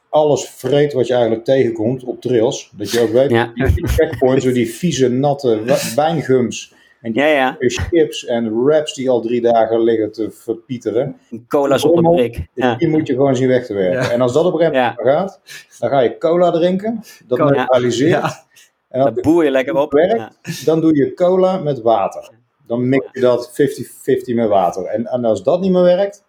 alles 0.09 0.49
vreet 0.49 0.93
wat 0.93 1.07
je 1.07 1.13
eigenlijk 1.13 1.45
tegenkomt 1.45 2.03
op 2.03 2.21
trails. 2.21 2.71
Dat 2.78 2.91
je 2.91 2.99
ook 3.01 3.09
weet, 3.09 3.30
Ja. 3.30 3.51
die, 3.55 3.88
checkpoints, 3.88 4.45
die 4.45 4.69
vieze, 4.69 5.09
natte 5.09 5.59
wijngums 5.95 6.73
en 7.01 7.11
die 7.11 7.21
Ja, 7.21 7.28
ja. 7.28 7.55
chips 7.59 8.26
en 8.26 8.63
wraps 8.63 8.93
die 8.93 9.09
al 9.09 9.21
drie 9.21 9.41
dagen 9.41 9.84
liggen 9.84 10.11
te 10.11 10.32
verpieteren. 10.32 11.19
Cola 11.47 11.78
zonder 11.78 12.03
Rommel. 12.03 12.19
prik. 12.30 12.47
Ja. 12.53 12.76
Die 12.76 12.88
moet 12.88 13.07
je 13.07 13.13
gewoon 13.13 13.36
zien 13.36 13.47
weg 13.47 13.65
te 13.65 13.73
werken. 13.73 14.01
Ja. 14.01 14.09
En 14.11 14.21
als 14.21 14.34
dat 14.34 14.45
op 14.45 14.53
een 14.53 14.59
gegeven 14.59 14.82
moment 14.97 15.01
gaat, 15.17 15.39
dan 15.80 15.89
ga 15.89 15.99
je 15.99 16.17
cola 16.17 16.51
drinken. 16.51 17.03
Dat 17.28 17.38
Cola. 17.38 17.51
neutraliseert. 17.51 18.09
Ja. 18.09 18.43
En 18.89 19.01
als 19.01 19.13
Dat 19.13 19.23
boer 19.23 19.43
je 19.43 19.51
lekker 19.51 19.76
op. 19.76 19.91
werkt, 19.91 20.15
Ja. 20.17 20.32
dan 20.65 20.82
doe 20.82 20.95
je 20.95 21.13
cola 21.13 21.57
met 21.57 21.82
water. 21.82 22.30
Dan 22.68 22.89
mix 22.89 23.05
je 23.11 23.20
dat 23.20 23.51
50-50 23.51 24.36
met 24.36 24.47
water. 24.47 24.84
En, 24.86 25.05
en 25.05 25.26
als 25.26 25.43
dat 25.43 25.61
niet 25.61 25.72
meer 25.72 25.82
werkt, 25.84 26.24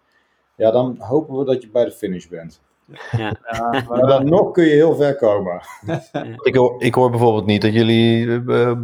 ja, 0.55 0.71
dan 0.71 0.95
hopen 0.99 1.37
we 1.37 1.45
dat 1.45 1.61
je 1.61 1.69
bij 1.69 1.85
de 1.85 1.91
finish 1.91 2.27
bent. 2.27 2.61
Ja. 3.17 3.35
Ja, 3.51 3.83
Maar 3.89 4.07
dan 4.07 4.29
nog 4.29 4.51
kun 4.51 4.63
je 4.63 4.69
heel 4.73 4.95
ver 4.95 5.15
komen. 5.15 5.61
ik, 6.43 6.55
hoor, 6.55 6.75
ik 6.83 6.93
hoor 6.93 7.09
bijvoorbeeld 7.09 7.45
niet 7.45 7.61
dat 7.61 7.73
jullie 7.73 8.27
eh, 8.47 8.61
eh, 8.61 8.77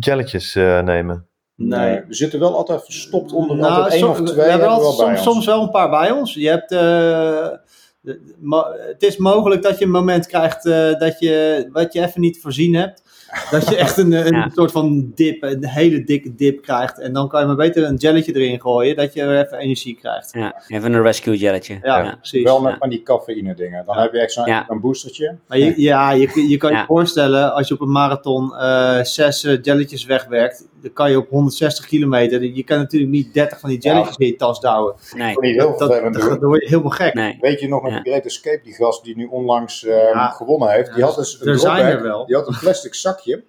jelletjes 0.00 0.54
eh, 0.54 0.80
nemen. 0.82 1.26
Nee. 1.54 2.00
we 2.08 2.14
zitten 2.14 2.40
wel 2.40 2.56
altijd 2.56 2.84
verstopt 2.84 3.32
onder 3.32 3.56
Nou, 3.56 3.72
altijd 3.72 3.92
één 3.92 4.00
som- 4.00 4.10
of 4.10 4.16
twee. 4.30 4.34
we 4.44 4.50
hebben 4.50 4.68
wel 4.68 4.78
bij 4.78 4.86
soms, 4.90 5.10
ons. 5.10 5.22
soms 5.22 5.46
wel 5.46 5.62
een 5.62 5.70
paar 5.70 5.90
bij 5.90 6.10
ons. 6.10 6.34
Je 6.34 6.48
hebt, 6.48 6.72
eh, 6.72 6.78
de- 8.00 8.34
mo- 8.38 8.72
het 8.88 9.02
is 9.02 9.16
mogelijk 9.16 9.62
dat 9.62 9.78
je 9.78 9.84
een 9.84 9.90
moment 9.90 10.26
krijgt 10.26 10.66
eh, 10.66 10.98
dat 10.98 11.18
je 11.18 11.68
wat 11.72 11.92
je 11.92 12.00
even 12.02 12.20
niet 12.20 12.40
voorzien 12.40 12.74
hebt. 12.74 13.02
Dat 13.50 13.68
je 13.68 13.76
echt 13.76 13.96
een, 13.96 14.12
een 14.12 14.34
Ja. 14.34 14.50
soort 14.54 14.72
van 14.72 15.12
dip, 15.14 15.42
een 15.42 15.66
hele 15.66 16.04
dikke 16.04 16.34
dip 16.34 16.62
krijgt. 16.62 16.98
En 17.00 17.12
dan 17.12 17.28
kan 17.28 17.40
je 17.40 17.46
maar 17.46 17.56
beter 17.56 17.84
een 17.84 17.94
jelletje 17.96 18.34
erin 18.34 18.60
gooien, 18.60 18.96
dat 18.96 19.12
je 19.14 19.22
even 19.38 19.58
energie 19.58 19.96
krijgt. 20.00 20.30
Ja, 20.32 20.62
even 20.68 20.92
een 20.92 21.02
rescue 21.02 21.36
jelletje. 21.36 21.78
Ja, 21.82 21.98
Ja. 21.98 22.14
precies. 22.16 22.42
Wel 22.42 22.60
met 22.60 22.72
Ja. 22.72 22.78
van 22.78 22.88
die 22.88 23.02
cafeïne 23.02 23.54
dingen. 23.54 23.84
Dan 23.86 23.96
heb 23.98 24.12
je 24.12 24.20
echt 24.20 24.32
zo'n 24.32 24.46
Ja. 24.46 24.64
een 24.68 24.80
boostertje. 24.80 25.36
Maar 25.48 25.58
je, 25.58 25.80
ja, 25.80 26.10
je, 26.10 26.48
je 26.48 26.56
kan 26.56 26.72
je 26.72 26.84
voorstellen, 26.86 27.54
als 27.54 27.68
je 27.68 27.74
op 27.74 27.80
een 27.80 27.90
marathon 27.92 28.54
eh, 28.56 29.02
zes 29.02 29.44
eh, 29.44 29.58
jelletjes 29.62 30.04
wegwerkt, 30.04 30.66
dan 30.82 30.92
kan 30.92 31.10
je 31.10 31.16
op 31.18 31.28
160 31.28 31.86
kilometer, 31.86 32.42
je 32.42 32.64
kan 32.64 32.78
natuurlijk 32.78 33.10
niet 33.12 33.34
30 33.34 33.60
van 33.60 33.68
die 33.68 33.78
jelletjes 33.78 34.16
in 34.16 34.26
je 34.26 34.36
tas 34.36 34.60
douwen. 34.60 34.94
Nee, 35.14 35.34
Niet 35.40 35.54
heel 35.56 35.78
Dat, 35.78 36.02
dat, 36.18 36.40
word 36.40 36.62
je 36.62 36.68
helemaal 36.68 36.90
gek. 36.90 37.14
nee. 37.14 37.38
Weet 37.40 37.60
je 37.60 37.68
nog 37.68 37.82
met 37.82 37.92
Ja. 37.92 38.00
de 38.02 38.10
Great 38.10 38.24
Escape, 38.24 38.60
die 38.64 38.74
gast 38.74 39.04
die 39.04 39.16
nu 39.16 39.26
onlangs 39.26 39.84
eh, 39.84 39.96
Ja. 40.12 40.28
gewonnen 40.28 40.70
heeft, 40.70 40.88
die 40.90 40.98
Ja, 40.98 41.04
had 41.06 41.16
dus 41.16 41.40
een 41.40 41.58
zijn 41.58 41.76
dropback, 41.76 42.02
wel. 42.02 42.26
Die 42.26 42.36
had 42.36 42.46
een 42.48 42.58
plastic 42.60 42.94
zakje. 42.94 43.34
Er 43.36 43.42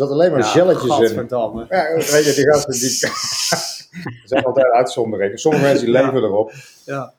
zat 0.00 0.10
alleen 0.10 0.30
maar 0.30 0.40
Ja, 0.40 0.44
gelletjes 0.46 0.98
in. 1.10 1.26
Ja, 1.28 1.94
weet 1.94 2.24
je, 2.24 2.32
die 2.34 2.50
gasten 2.52 2.72
die. 2.72 3.10
er 4.22 4.28
zijn 4.28 4.44
altijd 4.44 4.66
uitzonderingen. 4.72 5.38
Sommige 5.38 5.64
mensen 5.68 5.84
die 5.86 5.94
Ja. 5.94 6.04
leven 6.04 6.22
erop. 6.22 6.52
Ja. 6.84 7.12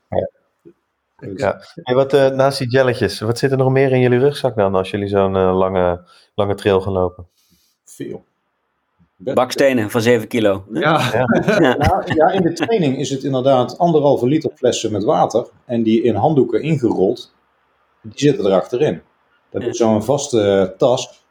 Ja. 1.36 1.62
Hey, 1.84 1.96
wat, 1.96 2.14
eh, 2.14 2.30
naast 2.30 2.58
die 2.58 2.70
jelletjes, 2.70 3.20
wat 3.20 3.38
zit 3.38 3.52
er 3.52 3.58
nog 3.58 3.72
meer 3.72 3.92
in 3.92 4.00
jullie 4.00 4.20
rugzak 4.20 4.56
dan 4.56 4.76
als 4.76 4.90
jullie 4.92 5.08
zo'n 5.08 5.36
eh, 5.36 5.58
lange, 5.58 6.02
lange 6.36 6.56
trail 6.56 6.82
gaan 6.82 6.94
lopen? 6.94 7.28
Veel. 7.86 8.26
Bakstenen 9.18 9.90
van 9.90 10.02
7 10.02 10.28
kilo. 10.28 10.66
Ja. 10.74 11.12
Nou, 11.60 12.14
ja, 12.16 12.32
in 12.32 12.42
de 12.42 12.54
training 12.54 12.98
is 13.00 13.10
het 13.10 13.24
inderdaad 13.24 13.78
anderhalve 13.78 14.26
liter 14.28 14.52
flessen 14.56 14.92
met 14.92 15.04
water. 15.04 15.48
En 15.66 15.84
die 15.84 16.02
in 16.04 16.16
handdoeken 16.16 16.62
ingerold. 16.62 17.34
Die 18.02 18.12
zitten 18.16 18.46
er 18.46 18.52
achterin. 18.52 19.02
Dat 19.52 19.62
is 19.64 19.78
zo'n 19.78 20.04
vaste 20.04 20.42
eh, 20.42 20.78
tas. 20.78 21.24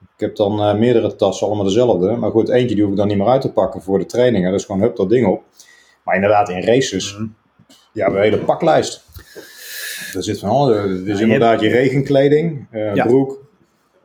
Ik 0.00 0.20
heb 0.20 0.36
dan 0.36 0.60
eh, 0.62 0.74
meerdere 0.74 1.16
tassen, 1.16 1.46
allemaal 1.46 1.64
dezelfde. 1.64 2.16
Maar 2.16 2.30
goed, 2.30 2.48
eentje 2.48 2.74
die 2.74 2.82
hoef 2.84 2.92
ik 2.92 2.98
dan 2.98 3.08
niet 3.08 3.16
meer 3.18 3.26
uit 3.28 3.40
te 3.40 3.52
pakken 3.52 3.82
voor 3.82 3.98
de 3.98 4.06
trainingen. 4.06 4.52
Dus 4.52 4.64
gewoon 4.64 4.80
hup 4.80 4.96
dat 4.96 5.08
ding 5.10 5.26
op. 5.26 5.42
Maar 6.04 6.14
inderdaad, 6.14 6.48
in 6.48 6.62
races, 6.64 7.14
Mhm. 7.14 7.22
ja, 7.22 7.30
we 7.92 8.00
hebben 8.02 8.22
een 8.22 8.30
hele 8.30 8.44
paklijst. 8.44 9.04
Er 10.14 10.22
zit 10.22 10.38
van 10.38 10.48
alles. 10.48 11.00
Is 11.04 11.18
je 11.18 11.24
inderdaad 11.24 11.60
je 11.60 11.68
regenkleding, 11.68 12.66
eh, 12.70 12.94
Ja. 12.94 13.06
broek, 13.06 13.42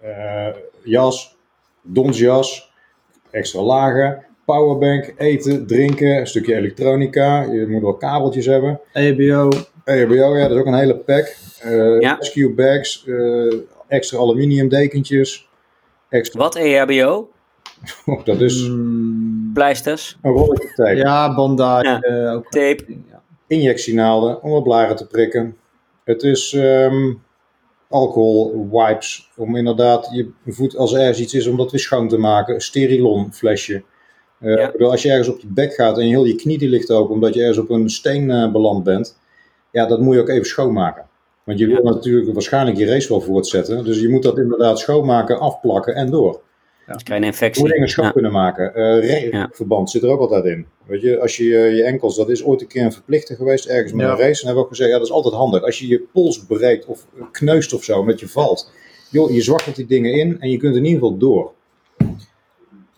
eh, 0.01 0.47
jas, 0.84 1.38
donsjas, 1.82 2.70
extra 3.32 3.62
lagen, 3.62 4.24
powerbank, 4.46 5.14
eten, 5.18 5.68
drinken, 5.68 6.18
een 6.18 6.28
stukje 6.28 6.56
elektronica. 6.56 7.42
Je 7.42 7.66
moet 7.68 7.82
wel 7.82 7.94
kabeltjes 7.94 8.46
hebben. 8.46 8.80
EBO. 8.94 9.50
EHBO, 9.84 10.38
ja, 10.38 10.42
dat 10.48 10.52
is 10.52 10.58
ook 10.58 10.66
een 10.66 10.74
hele 10.78 10.96
pack. 10.98 11.36
Eh, 11.62 12.00
Ja. 12.00 12.16
Rescue 12.20 12.50
bags, 12.54 13.06
eh, 13.08 13.54
extra 13.88 14.18
aluminium 14.18 14.70
dekentjes. 14.70 15.50
Extra, 16.10 16.40
Wat 16.40 16.56
EHBO? 16.56 17.30
oh, 18.06 18.26
dat 18.26 18.42
is 18.42 18.68
Mm, 18.68 19.52
Pleisters, 19.54 20.18
een 20.22 20.32
rolletje 20.32 20.72
tape. 20.76 20.96
ja, 20.96 21.36
bandage. 21.36 21.88
Ja. 21.88 22.00
eh, 22.02 22.34
ook. 22.34 22.50
tape. 22.50 22.86
Injectienaalden 23.48 24.44
om 24.44 24.52
op 24.52 24.64
blaren 24.64 24.96
te 24.96 25.08
prikken. 25.08 25.58
Het 26.04 26.24
is 26.24 26.54
ehm, 26.54 27.12
alcohol 27.92 28.68
wipes 28.72 29.30
om 29.36 29.56
inderdaad 29.56 30.10
je 30.14 30.32
voet 30.46 30.78
als 30.78 30.94
er 30.94 31.00
ergens 31.00 31.20
iets 31.20 31.34
is 31.34 31.48
om 31.48 31.58
dat 31.58 31.72
weer 31.72 31.80
schoon 31.80 32.08
te 32.08 32.18
maken. 32.18 32.54
Een 32.54 32.62
Sterilon 32.62 33.34
flesje. 33.34 33.84
Ja. 34.39 34.72
bedoel, 34.72 34.92
als 34.92 35.02
je 35.02 35.10
ergens 35.10 35.28
op 35.28 35.39
je 35.39 35.48
bek 35.48 35.74
gaat 35.74 35.98
en 35.98 36.04
je 36.04 36.10
heel 36.10 36.26
je 36.26 36.36
knie 36.36 36.58
die 36.58 36.70
ligt 36.70 36.92
open 36.92 37.14
omdat 37.14 37.34
je 37.34 37.39
ergens 37.39 37.58
op 37.58 37.70
een 37.70 37.89
steen 37.89 38.32
eh, 38.32 38.52
beland 38.52 38.84
bent. 38.84 39.18
Ja, 39.72 39.86
dat 39.86 40.00
moet 40.00 40.16
je 40.16 40.22
ook 40.22 40.30
even 40.30 40.46
schoonmaken. 40.46 41.10
Want 41.44 41.60
je 41.60 41.68
wil 41.68 41.84
natuurlijk 41.84 42.34
waarschijnlijk 42.34 42.78
je 42.78 42.86
race 42.86 43.10
wel 43.10 43.22
voortzetten. 43.22 43.84
Dus 43.84 44.00
je 44.00 44.10
moet 44.10 44.24
dat 44.24 44.38
inderdaad 44.38 44.80
schoonmaken, 44.80 45.39
afplakken 45.39 45.96
en 45.96 46.10
door. 46.10 46.42
Dus 46.88 47.04
krijg 47.04 47.22
je 47.22 47.28
een 47.28 47.34
Hoe 47.34 47.52
dingen 47.54 47.74
infectie. 47.78 48.04
Ja. 48.04 48.12
kunnen 48.12 48.32
maken. 48.32 48.76
Eh 48.76 49.32
Ja. 49.32 49.50
verband 49.52 49.90
zit 49.90 50.04
er 50.04 50.10
ook 50.10 50.20
altijd 50.20 50.46
in. 50.46 50.66
Weet 50.86 51.02
je, 51.02 51.20
als 51.20 51.38
je 51.38 51.58
eh, 51.58 51.76
je 51.76 51.84
enkels, 51.84 52.16
dat 52.16 52.30
is 52.30 52.44
ooit 52.44 52.62
een 52.62 52.68
keer 52.68 52.84
een 52.84 52.94
verplichte 52.94 53.36
geweest 53.36 53.66
ergens 53.66 53.94
met 53.94 54.06
Ja. 54.06 54.12
een 54.12 54.18
race. 54.18 54.40
En 54.42 54.46
hebben 54.46 54.54
we 54.56 54.62
ook 54.62 54.68
gezegd, 54.70 54.90
ja, 54.90 54.98
dat 54.98 55.06
is 55.06 55.12
altijd 55.14 55.34
handig. 55.34 55.64
Als 55.64 55.80
je 55.80 55.88
je 55.88 56.00
pols 56.14 56.46
breekt 56.46 56.86
of 56.86 57.06
kneust 57.32 57.74
of 57.74 57.84
zo, 57.84 58.00
omdat 58.00 58.20
je 58.20 58.28
valt. 58.28 58.72
Joh, 59.10 59.32
je 59.32 59.42
zwakkelt 59.42 59.76
die 59.76 59.86
dingen 59.86 60.14
in 60.14 60.40
en 60.40 60.50
je 60.50 60.58
kunt 60.58 60.76
in 60.76 60.86
ieder 60.86 61.00
geval 61.02 61.18
door. 61.18 61.52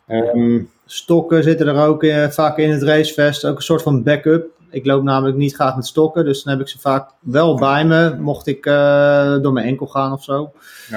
Ehm, 0.07 0.61
Stokken 0.85 1.43
zitten 1.43 1.67
er 1.67 1.87
ook 1.87 2.03
eh, 2.03 2.27
vaak 2.29 2.57
in 2.57 2.69
het 2.71 2.83
racevest. 2.83 3.45
Ook 3.45 3.55
een 3.55 3.61
soort 3.61 3.81
van 3.81 4.03
backup. 4.03 4.47
Ik 4.69 4.85
loop 4.85 5.03
namelijk 5.03 5.37
niet 5.37 5.55
graag 5.55 5.75
met 5.75 5.85
stokken. 5.85 6.25
Dus 6.25 6.43
dan 6.43 6.53
heb 6.53 6.61
ik 6.61 6.67
ze 6.67 6.79
vaak 6.79 7.09
wel 7.19 7.55
bij 7.57 7.85
me. 7.85 8.15
Mocht 8.19 8.47
ik 8.47 8.65
eh, 8.65 9.37
door 9.41 9.53
mijn 9.53 9.67
enkel 9.67 9.85
gaan 9.87 10.11
of 10.13 10.23
zo. 10.23 10.51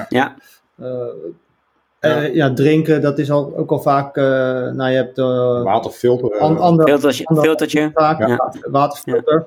Ja, 0.09 0.35
Eh, 2.07 2.25
eh, 2.25 2.35
ja, 2.35 2.53
drinken, 2.53 3.01
dat 3.01 3.17
is 3.19 3.31
al, 3.31 3.53
ook 3.57 3.71
al 3.71 3.79
vaak. 3.79 4.17
eh, 4.17 4.23
nou, 4.23 4.89
je 4.89 4.95
hebt. 4.95 5.17
eh 5.17 5.63
waterfilter. 5.63 6.39
an- 6.39 6.59
ander, 6.59 6.87
filtertje. 6.87 7.25
ander- 7.25 7.43
filtertje. 7.43 7.91
vaak 7.93 8.19
Ja. 8.27 8.53
waterfilter. 8.71 9.45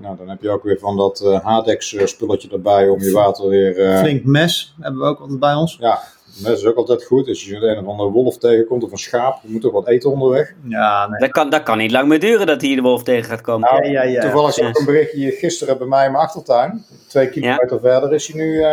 Nou, 0.00 0.16
dan 0.16 0.28
heb 0.28 0.42
je 0.42 0.50
ook 0.50 0.62
weer 0.62 0.78
van 0.78 0.96
dat 0.96 1.22
uh, 1.24 1.40
Hadex 1.44 1.96
spulletje 2.04 2.48
erbij 2.52 2.88
om 2.88 3.00
je 3.00 3.10
water 3.12 3.48
weer... 3.48 3.78
Uh... 3.78 3.98
Flink 3.98 4.24
mes 4.24 4.74
hebben 4.80 5.00
we 5.00 5.06
ook 5.06 5.20
altijd 5.20 5.40
bij 5.40 5.54
ons. 5.54 5.76
Ja, 5.80 5.98
mes 6.42 6.52
is 6.52 6.64
ook 6.66 6.76
altijd 6.76 7.04
goed. 7.04 7.28
Als 7.28 7.44
je 7.44 7.56
een 7.56 7.78
of 7.78 7.86
andere 7.86 8.10
wolf 8.10 8.38
tegenkomt 8.38 8.84
of 8.84 8.90
een 8.90 8.98
schaap, 8.98 9.38
je 9.42 9.52
moet 9.52 9.60
toch 9.60 9.72
wat 9.72 9.88
eten 9.88 10.10
onderweg. 10.10 10.54
Ja, 10.68 11.08
nee. 11.08 11.18
dat, 11.20 11.30
kan, 11.30 11.50
dat 11.50 11.62
kan 11.62 11.78
niet 11.78 11.90
lang 11.90 12.08
meer 12.08 12.20
duren 12.20 12.46
dat 12.46 12.60
hij 12.60 12.74
de 12.74 12.80
wolf 12.80 13.02
tegen 13.02 13.30
gaat 13.30 13.40
komen. 13.40 13.68
Nou, 13.70 13.84
ja, 13.84 14.02
ja, 14.02 14.10
ja. 14.10 14.20
Toevallig 14.20 14.52
zag 14.52 14.68
ik 14.68 14.78
een 14.78 14.84
berichtje 14.84 15.30
gisteren 15.30 15.78
bij 15.78 15.86
mij 15.86 16.04
in 16.06 16.12
mijn 16.12 16.24
achtertuin. 16.24 16.84
Twee 17.08 17.28
kilometer 17.28 17.80
verder 17.80 18.12
is 18.12 18.26
hij 18.32 18.40
nu 18.42 18.64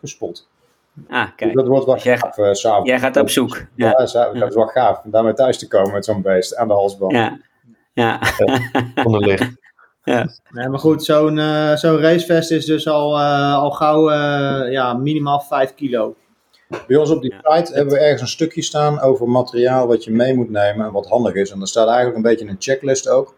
gespot. 0.00 0.46
Ah, 1.08 1.28
kijk. 1.36 1.38
Dus 1.38 1.54
dat 1.54 1.66
wordt 1.66 1.86
wel 1.86 1.98
jij, 1.98 2.18
gaaf, 2.18 2.38
uh, 2.38 2.52
s'avonds. 2.52 2.88
Jij 2.88 2.98
gaat 2.98 3.16
op 3.16 3.30
zoek. 3.30 3.56
Ja, 3.74 3.86
ja, 3.86 4.08
ja. 4.12 4.38
dat 4.38 4.48
is 4.48 4.54
wel 4.54 4.66
gaaf 4.66 5.04
om 5.04 5.10
daarmee 5.10 5.32
thuis 5.32 5.58
te 5.58 5.68
komen 5.68 5.92
met 5.92 6.04
zo'n 6.04 6.22
beest 6.22 6.56
aan 6.56 6.68
de 6.68 6.74
halsband. 6.74 7.12
Ja, 7.12 7.40
ja. 7.92 8.20
Onder 9.04 9.20
licht. 9.28 9.50
Ja. 10.04 10.28
Nee, 10.50 10.68
maar 10.68 10.78
goed, 10.78 11.04
zo'n 11.04 11.36
uh, 11.36 11.76
zo'n 11.76 12.00
racevest 12.00 12.50
is 12.50 12.64
dus 12.64 12.88
al, 12.88 13.18
uh, 13.18 13.54
al 13.54 13.70
gauw 13.70 14.10
uh, 14.10 14.72
ja, 14.72 14.94
minimaal 14.94 15.40
5 15.40 15.74
kilo. 15.74 16.16
Bij 16.86 16.96
ons 16.96 17.10
op 17.10 17.22
die 17.22 17.34
ja. 17.42 17.56
site 17.56 17.74
hebben 17.74 17.94
we 17.94 18.00
ergens 18.00 18.20
een 18.20 18.28
stukje 18.28 18.62
staan 18.62 19.00
over 19.00 19.28
materiaal 19.28 19.86
wat 19.86 20.04
je 20.04 20.10
mee 20.10 20.34
moet 20.34 20.50
nemen 20.50 20.86
en 20.86 20.92
wat 20.92 21.08
handig 21.08 21.34
is. 21.34 21.50
En 21.50 21.58
daar 21.58 21.66
staat 21.66 21.86
eigenlijk 21.86 22.16
een 22.16 22.22
beetje 22.22 22.48
een 22.48 22.56
checklist 22.58 23.08
ook. 23.08 23.34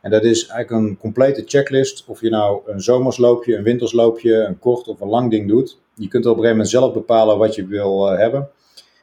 En 0.00 0.10
dat 0.10 0.24
is 0.24 0.46
eigenlijk 0.46 0.82
een 0.82 0.96
complete 0.98 1.42
checklist. 1.46 2.04
Of 2.06 2.20
je 2.20 2.30
nou 2.30 2.60
een 2.66 2.80
zomersloopje, 2.80 3.56
een 3.56 3.62
wintersloopje, 3.62 4.34
een 4.34 4.58
kort 4.58 4.88
of 4.88 5.00
een 5.00 5.08
lang 5.08 5.30
ding 5.30 5.48
doet. 5.48 5.78
Je 5.98 6.08
kunt 6.08 6.24
op 6.24 6.30
een 6.30 6.42
gegeven 6.42 6.56
moment 6.56 6.68
zelf 6.68 6.92
bepalen 6.92 7.38
wat 7.38 7.54
je 7.54 7.66
wil 7.66 8.12
uh, 8.12 8.18
hebben. 8.18 8.48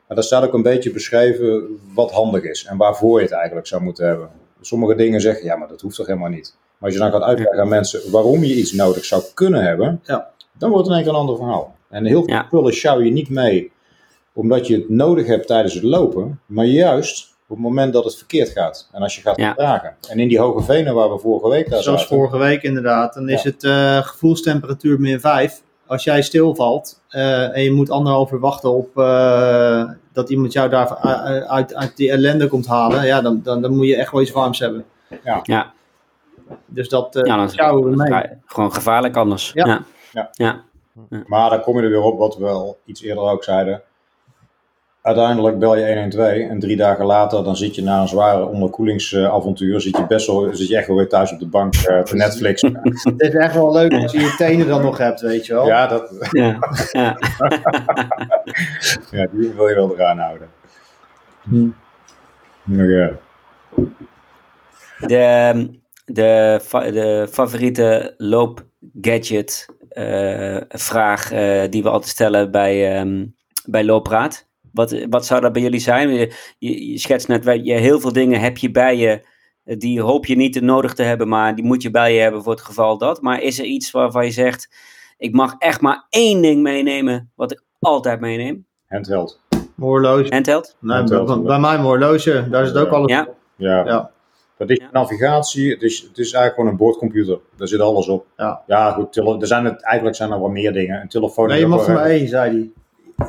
Maar 0.08 0.16
daar 0.16 0.24
staat 0.24 0.44
ook 0.44 0.54
een 0.54 0.62
beetje 0.62 0.92
beschreven 0.92 1.80
wat 1.94 2.12
handig 2.12 2.44
is 2.44 2.66
en 2.66 2.78
waarvoor 2.78 3.18
je 3.18 3.26
het 3.26 3.34
eigenlijk 3.34 3.68
zou 3.68 3.82
moeten 3.82 4.08
hebben. 4.08 4.30
Sommige 4.62 4.96
dingen 4.96 5.22
zeggen, 5.22 5.46
ja, 5.46 5.56
maar 5.56 5.68
dat 5.68 5.82
hoeft 5.82 5.96
toch 5.96 6.08
helemaal 6.08 6.30
niet. 6.30 6.56
Maar 6.78 6.90
als 6.90 6.94
je 6.94 7.00
dan 7.00 7.12
gaat 7.12 7.22
uitleggen 7.22 7.60
aan 7.60 7.68
mensen 7.68 8.12
waarom 8.12 8.44
je 8.44 8.56
iets 8.56 8.72
nodig 8.72 9.06
zou 9.06 9.24
kunnen 9.34 9.64
hebben, 9.64 10.02
ja. 10.04 10.32
dan 10.58 10.70
wordt 10.70 10.88
het 10.88 10.96
in 10.96 11.02
één 11.02 11.04
keer 11.04 11.14
een 11.14 11.28
ander 11.28 11.36
verhaal. 11.36 11.76
En 11.90 12.06
heel 12.06 12.24
veel 12.24 12.42
spullen 12.46 12.74
sjouw 12.74 13.00
je 13.00 13.12
niet 13.12 13.30
mee 13.30 13.74
omdat 14.34 14.68
je 14.68 14.76
het 14.76 14.90
nodig 14.90 15.28
hebt 15.28 15.48
tijdens 15.48 15.74
het 15.74 15.84
lopen, 15.84 16.40
maar 16.46 16.66
juist 16.66 17.34
op 17.48 17.56
het 17.56 17.66
moment 17.66 17.94
dat 17.94 18.04
het 18.04 18.16
verkeerd 18.16 18.50
gaat. 18.50 18.90
En 18.92 19.02
als 19.02 19.16
je 19.16 19.22
gaat 19.22 19.56
dragen. 19.56 19.96
En 20.10 20.20
in 20.20 20.28
die 20.28 20.40
hoge 20.40 20.64
venen 20.64 20.94
waar 20.94 21.12
we 21.12 21.20
vorige 21.20 21.50
week 21.50 21.70
daar 21.70 21.82
Zoals 21.82 22.02
zaten, 22.02 22.16
vorige 22.16 22.38
week 22.38 22.64
inderdaad, 22.64 23.14
dan 23.14 23.30
is 23.30 23.44
het 23.44 23.64
uh, 23.64 23.98
gevoelstemperatuur 23.98 25.00
min 25.00 25.20
5 25.20 25.62
als 25.88 26.04
jij 26.04 26.22
stilvalt 26.22 27.02
uh, 27.10 27.56
en 27.56 27.64
je 27.64 27.72
moet 27.72 27.90
anderhalf 27.90 28.32
uur 28.32 28.40
wachten 28.40 28.74
op 28.74 28.98
uh, 28.98 29.90
dat 30.14 30.30
iemand 30.30 30.54
jou 30.54 30.70
daar 30.70 30.98
uit, 31.48 31.76
uit 31.76 31.98
die 31.98 32.12
ellende 32.12 32.48
komt 32.48 32.68
halen, 32.68 33.06
ja, 33.06 33.22
dan, 33.22 33.42
dan, 33.44 33.62
dan 33.62 33.76
moet 33.76 33.88
je 33.88 33.96
echt 33.96 34.12
wel 34.12 34.22
iets 34.22 34.32
warms 34.32 34.60
hebben. 34.60 34.86
Ja. 35.24 35.40
ja. 35.44 35.74
Dus 36.66 36.90
dat 36.90 37.16
uh, 37.16 37.24
ja, 37.24 37.36
dan 37.36 37.50
sjouwen 37.50 37.90
we 37.90 37.96
mee. 37.96 38.24
Gewoon 38.46 38.74
gevaarlijk 38.74 39.16
anders. 39.18 39.52
Ja. 39.54 39.66
Ja. 39.66 39.86
Ja. 40.12 40.30
ja. 40.34 40.64
Maar 41.28 41.50
dan 41.50 41.62
kom 41.62 41.78
je 41.78 41.84
er 41.84 41.90
weer 41.90 42.02
op 42.02 42.18
wat 42.18 42.38
we 42.38 42.48
al 42.48 42.78
iets 42.86 43.02
eerder 43.02 43.24
ook 43.24 43.44
zeiden. 43.44 43.82
Uiteindelijk 45.06 45.60
bel 45.60 45.76
je 45.78 45.86
112 45.94 46.32
en 46.50 46.60
drie 46.60 46.76
dagen 46.76 47.06
later 47.06 47.44
dan 47.44 47.56
zit 47.58 47.76
je 47.76 47.84
na 47.84 48.02
een 48.02 48.08
zware 48.08 48.46
onderkoelingsavontuur, 48.46 49.82
zit 49.82 49.98
je 49.98 50.06
best 50.08 50.28
wel, 50.28 50.50
zit 50.56 50.68
je 50.68 50.78
echt 50.78 50.88
wel 50.88 50.96
weer 50.96 51.10
thuis 51.10 51.32
op 51.32 51.40
de 51.40 51.48
bank 51.48 51.76
uh, 51.76 52.02
te 52.02 52.16
Netflix. 52.16 52.62
Het 52.62 53.14
is 53.22 53.34
echt 53.34 53.54
wel 53.54 53.74
leuk 53.74 53.94
als 53.94 54.12
je 54.12 54.20
je 54.20 54.34
tenen 54.38 54.68
dan 54.68 54.82
nog 54.82 54.98
hebt, 54.98 55.22
weet 55.22 55.46
je 55.46 55.54
wel. 55.54 55.66
Ja, 55.68 55.88
dat, 55.88 56.28
Ja. 56.32 56.58
ja. 56.92 57.18
ja 59.12 59.28
die 59.32 59.52
wil 59.56 59.68
je 59.68 59.76
wel 59.76 59.94
eraan 59.96 60.18
houden. 60.18 60.48
Hm. 61.42 61.68
Ja. 62.64 63.12
De, 65.00 65.70
de, 66.06 66.60
fa- 66.64 66.92
de 66.92 67.28
favoriete 67.32 68.14
loopgadget 68.18 69.66
eh, 69.90 70.58
vraag 70.68 71.32
eh, 71.32 71.64
die 71.70 71.84
we 71.84 71.90
altijd 71.90 72.12
stellen 72.12 72.52
bij, 72.52 72.96
ehm, 72.98 73.26
bij 73.66 73.84
Looppraat. 73.86 74.48
Wat, 74.76 75.06
wat 75.10 75.26
zou 75.26 75.42
dat 75.42 75.54
bij 75.54 75.62
jullie 75.62 75.80
zijn? 75.80 76.10
Je, 76.10 76.32
je, 76.58 76.92
je 76.92 76.98
schetst 76.98 77.28
net, 77.28 77.44
je, 77.64 77.74
heel 77.74 78.00
veel 78.00 78.14
dingen 78.14 78.40
heb 78.40 78.58
je 78.58 78.72
bij 78.72 78.98
je, 78.98 79.26
eh, 79.64 79.78
die 79.78 80.02
hoop 80.02 80.26
je 80.26 80.36
niet 80.36 80.62
nodig 80.62 80.94
te 80.94 81.04
hebben, 81.04 81.28
maar 81.28 81.56
die 81.56 81.66
moet 81.66 81.82
je 81.82 81.92
bij 81.92 82.14
je 82.14 82.20
hebben 82.22 82.44
voor 82.44 82.52
het 82.54 82.62
geval 82.62 82.98
dat. 82.98 83.22
Maar 83.22 83.42
is 83.42 83.60
er 83.60 83.66
iets 83.66 83.92
waarvan 83.92 84.26
je 84.26 84.32
zegt, 84.32 84.70
ik 85.18 85.34
mag 85.34 85.56
echt 85.58 85.82
maar 85.82 86.06
één 86.10 86.42
ding 86.42 86.62
meenemen, 86.62 87.32
wat 87.36 87.52
ik 87.52 87.64
altijd 87.80 88.20
meeneem? 88.20 88.66
Handheld. 88.88 89.40
Mijn 89.50 89.66
horloge. 89.76 90.28
Handheld? 90.30 90.76
Nee, 90.80 90.98
Handheld. 90.98 91.28
bij, 91.28 91.38
bij 91.38 91.60
mij 91.60 91.72
mijn 91.72 91.82
horloge, 91.82 92.48
daar 92.50 92.66
zit 92.66 92.76
ook 92.78 92.90
alles 92.92 93.12
Ja. 93.12 93.22
op. 93.22 93.36
Ja. 93.56 93.86
Ja. 93.86 94.12
Dat 94.58 94.70
is 94.70 94.78
Ja. 94.78 94.90
navigatie, 94.92 95.72
het 95.72 95.82
is, 95.82 96.00
het 96.02 96.18
is 96.18 96.32
eigenlijk 96.32 96.54
gewoon 96.56 96.70
een 96.70 96.78
boordcomputer. 96.78 97.40
Daar 97.58 97.68
zit 97.68 97.80
alles 97.80 98.08
op. 98.08 98.26
Ja. 98.38 98.62
ja 98.68 98.92
goed, 98.92 99.16
er 99.18 99.48
zijn 99.48 99.66
het, 99.66 99.84
eigenlijk 99.84 100.16
zijn 100.18 100.32
er 100.32 100.40
wel 100.40 100.50
meer 100.50 100.74
dingen. 100.74 101.02
Een 101.02 101.08
telefoon 101.08 101.48
Nee, 101.48 101.60
je 101.60 101.68
mag 101.68 101.88
er 101.88 101.94
maar 101.94 102.06
één, 102.06 102.28
zei 102.28 102.52
hij. 102.52 102.72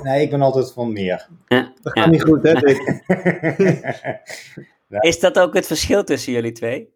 Nee, 0.02 0.22
ik 0.22 0.30
ben 0.30 0.42
altijd 0.42 0.72
van 0.72 0.92
meer. 0.92 1.28
Ja. 1.46 1.72
Dat 1.82 1.94
Ja. 1.94 2.02
gaat 2.02 2.10
niet 2.10 2.22
goed, 2.22 2.42
hè? 2.42 2.52
Is 5.10 5.20
dat 5.20 5.38
ook 5.38 5.54
het 5.54 5.66
verschil 5.66 6.04
tussen 6.04 6.32
jullie 6.32 6.52
twee? 6.52 6.94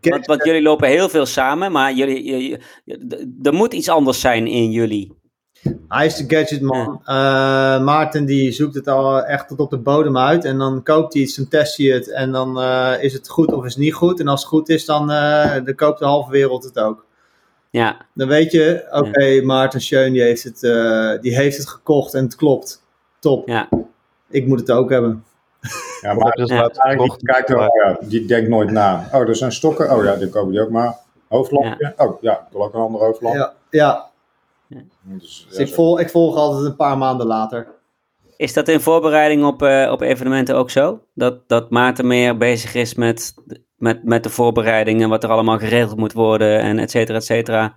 Want, 0.00 0.26
want 0.26 0.44
jullie 0.44 0.62
lopen 0.62 0.88
heel 0.88 1.08
veel 1.08 1.26
samen, 1.26 1.72
maar 1.72 1.92
jullie, 1.92 2.56
er 3.42 3.54
moet 3.54 3.74
iets 3.74 3.88
anders 3.88 4.20
zijn 4.20 4.46
in 4.46 4.70
jullie. 4.70 5.18
Hij 5.88 6.06
is 6.06 6.14
de 6.16 6.36
gadgetman. 6.36 7.00
Eh, 7.04 7.82
Maarten 7.82 8.24
die 8.24 8.52
zoekt 8.52 8.74
het 8.74 8.88
al 8.88 9.24
echt 9.24 9.48
tot 9.48 9.58
op 9.58 9.70
de 9.70 9.78
bodem 9.78 10.18
uit. 10.18 10.44
En 10.44 10.58
dan 10.58 10.82
koopt 10.82 11.12
hij 11.12 11.22
iets, 11.22 11.34
dan 11.36 11.48
test 11.48 11.76
hij 11.76 11.86
het. 11.86 12.10
En 12.10 12.32
dan 12.32 12.60
eh, 12.60 12.92
is 13.00 13.12
het 13.12 13.28
goed 13.28 13.52
of 13.52 13.64
is 13.64 13.72
het 13.74 13.82
niet 13.82 13.94
goed. 13.94 14.20
En 14.20 14.28
als 14.28 14.40
het 14.40 14.48
goed 14.48 14.68
is, 14.68 14.84
dan, 14.84 15.10
eh, 15.10 15.54
dan 15.64 15.74
koopt 15.74 15.98
de 15.98 16.04
halve 16.04 16.30
wereld 16.30 16.64
het 16.64 16.78
ook. 16.78 17.06
Ja, 17.70 17.96
Dan 18.14 18.28
weet 18.28 18.52
je, 18.52 18.86
oké, 18.90 19.40
Maarten 19.42 19.80
Schön 19.80 20.12
die 20.12 20.22
heeft, 20.22 20.42
het, 20.42 20.62
eh, 20.62 21.20
die 21.20 21.34
heeft 21.36 21.56
het 21.56 21.68
gekocht 21.68 22.14
en 22.14 22.24
het 22.24 22.36
klopt. 22.36 22.82
Top. 23.18 23.48
ja, 23.48 23.68
Ik 24.30 24.46
moet 24.46 24.60
het 24.60 24.70
ook 24.70 24.90
hebben. 24.90 25.24
Ja, 26.00 26.14
maar 26.14 26.32
Dus 26.32 26.50
Ja. 26.50 26.68
die 26.96 27.16
kijkt 27.22 27.50
er, 27.50 27.58
oh 27.58 27.66
ja, 27.84 27.98
die 28.00 28.24
denkt 28.26 28.48
nooit 28.48 28.70
na. 28.70 29.08
Oh, 29.12 29.20
er 29.28 29.36
zijn 29.36 29.52
stokken. 29.52 29.90
Oh 29.96 30.04
ja, 30.04 30.16
die 30.16 30.28
kopen 30.28 30.50
die 30.52 30.60
ook 30.60 30.70
maar. 30.70 30.96
Hoofdlampje. 31.28 31.94
Oh 31.96 32.22
ja, 32.22 32.32
ik 32.32 32.46
wil 32.52 32.62
ook 32.62 32.74
een 32.74 32.80
ander 32.80 33.00
hoofdlamp. 33.00 33.34
Ja, 33.36 33.52
ja. 33.70 34.10
Dus, 34.68 35.46
Dus 35.48 35.56
ja, 35.58 35.64
ik, 35.64 35.74
volg, 35.74 36.00
ik 36.00 36.10
volg 36.10 36.36
altijd 36.36 36.64
een 36.66 36.76
paar 36.76 36.98
maanden 36.98 37.26
later. 37.26 37.66
Is 38.36 38.52
dat 38.52 38.68
in 38.68 38.80
voorbereiding 38.80 39.44
op, 39.44 39.62
eh, 39.62 39.90
op 39.92 40.00
evenementen 40.00 40.56
ook 40.56 40.70
zo? 40.70 41.00
Dat, 41.14 41.48
dat 41.48 41.70
Maarten 41.70 42.06
meer 42.06 42.36
bezig 42.36 42.74
is 42.74 42.94
met, 42.94 43.34
met, 43.80 44.04
met 44.04 44.22
de 44.22 44.30
voorbereiding 44.30 45.02
en 45.02 45.08
wat 45.08 45.24
er 45.24 45.30
allemaal 45.30 45.58
geregeld 45.58 45.96
moet 45.96 46.12
worden 46.12 46.60
en 46.60 46.78
et 46.78 46.90
cetera, 46.90 47.16
et 47.18 47.24
cetera. 47.24 47.74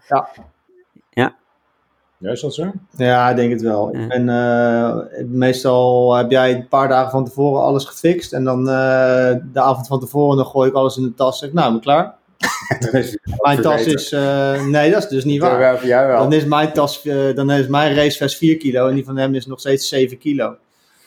Ja, 2.24 2.32
is 2.32 2.42
dat 2.42 2.54
zo? 2.54 2.72
Ja, 2.98 3.30
ik 3.30 3.36
denk 3.36 3.52
het 3.52 3.62
wel. 3.62 3.96
Ja. 3.96 4.00
Ik 4.02 4.08
ben, 4.08 4.30
eh, 4.30 4.96
meestal 5.26 6.16
heb 6.16 6.32
jij 6.32 6.54
een 6.54 6.68
paar 6.68 6.88
dagen 6.88 7.12
van 7.12 7.26
tevoren 7.26 7.62
alles 7.62 7.86
gefixt. 7.86 8.34
En 8.34 8.44
dan 8.44 8.60
eh, 8.70 9.34
de 9.54 9.60
avond 9.60 9.88
van 9.88 10.00
tevoren 10.00 10.38
dan 10.38 10.46
gooi 10.46 10.70
ik 10.70 10.76
alles 10.76 10.98
in 10.98 11.04
de 11.04 11.14
tas. 11.14 11.40
Zeg 11.40 11.50
ik, 11.50 11.56
nou, 11.56 11.68
ben 11.68 11.76
ik 11.76 11.82
klaar. 11.82 12.16
Is 12.92 13.18
Mijn 13.42 13.62
tas 13.62 13.86
is... 13.86 14.12
eh, 14.12 14.66
nee, 14.66 14.92
dat 14.92 15.04
is 15.04 15.10
dus 15.10 15.24
niet 15.24 15.42
waar. 15.42 15.60
Ja, 15.60 15.86
jij 15.86 16.08
wel. 16.08 16.18
Dan 16.18 16.34
is 16.34 16.46
mijn 16.46 16.74
tas, 16.74 17.06
eh, 17.06 17.36
dan 17.36 17.52
is 17.52 17.68
mijn 17.68 17.96
racevest 17.96 18.38
4 18.38 18.58
kilo 18.58 18.88
en 18.88 18.96
die 18.96 19.06
van 19.06 19.18
hem 19.18 19.36
is 19.36 19.46
nog 19.46 19.60
steeds 19.60 19.88
7 19.88 20.18
kilo. 20.18 20.56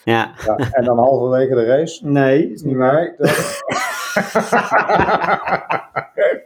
Ja, 0.05 0.33
Ja, 0.47 0.57
en 0.71 0.85
dan 0.85 0.99
halverwege 0.99 1.55
de 1.55 1.65
race. 1.65 2.07
Nee, 2.07 2.53
is 2.53 2.63
niet 2.63 2.77
waar. 2.77 3.15
Dat... 3.19 3.29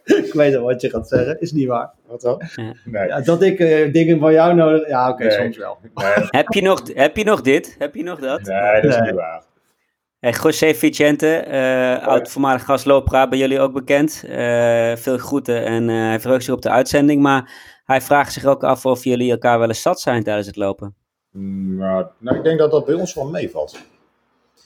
Ik 0.04 0.32
weet 0.32 0.56
al 0.56 0.62
wat 0.64 0.80
je 0.80 0.90
gaat 0.90 1.08
zeggen, 1.08 1.40
is 1.40 1.52
niet 1.52 1.68
waar. 1.68 1.90
Wat 2.06 2.20
dan? 2.20 2.42
Ja. 2.54 2.74
Nee. 2.84 3.06
Ja, 3.06 3.20
dat 3.20 3.42
ik 3.42 3.58
eh, 3.58 3.92
dingen 3.92 4.18
van 4.18 4.32
jou 4.32 4.54
nodig... 4.54 4.88
Ja, 4.88 5.08
oké, 5.10 5.22
Nee. 5.24 5.30
soms 5.30 5.56
wel. 5.56 5.78
Nee, 5.94 6.12
heb 6.40 6.48
je 6.48 6.62
nog, 6.62 6.82
heb 6.94 7.16
je 7.16 7.24
nog 7.24 7.40
dit? 7.40 7.74
Heb 7.78 7.94
je 7.94 8.02
nog 8.02 8.18
dat? 8.20 8.42
nee, 8.42 8.80
dat 8.80 8.90
is 8.90 8.96
Nee. 8.96 9.06
niet 9.06 9.14
waar. 9.14 9.42
Hey, 10.18 10.32
José 10.42 10.74
Vicente, 10.74 11.36
eh, 11.36 12.06
oud 12.06 12.30
voormalig 12.30 12.64
gastloopra, 12.64 13.28
bij 13.28 13.38
jullie 13.38 13.60
ook 13.60 13.72
bekend. 13.72 14.24
Eh, 14.28 14.96
veel 14.96 15.18
groeten 15.18 15.64
en 15.64 15.88
eh, 15.88 15.96
hij 15.96 16.20
verheugt 16.20 16.44
zich 16.44 16.54
op 16.54 16.62
de 16.62 16.70
uitzending. 16.70 17.22
Maar 17.22 17.52
hij 17.84 18.00
vraagt 18.00 18.32
zich 18.32 18.44
ook 18.44 18.64
af 18.64 18.86
of 18.86 19.04
jullie 19.04 19.30
elkaar 19.30 19.58
wel 19.58 19.68
eens 19.68 19.82
zat 19.82 20.00
zijn 20.00 20.22
tijdens 20.22 20.46
het 20.46 20.56
lopen. 20.56 20.94
Nou, 21.32 22.06
nou, 22.18 22.36
ik 22.36 22.44
denk 22.44 22.58
dat 22.58 22.70
dat 22.70 22.84
bij 22.86 22.94
ons 22.94 23.14
wel 23.14 23.28
meevalt. 23.30 23.78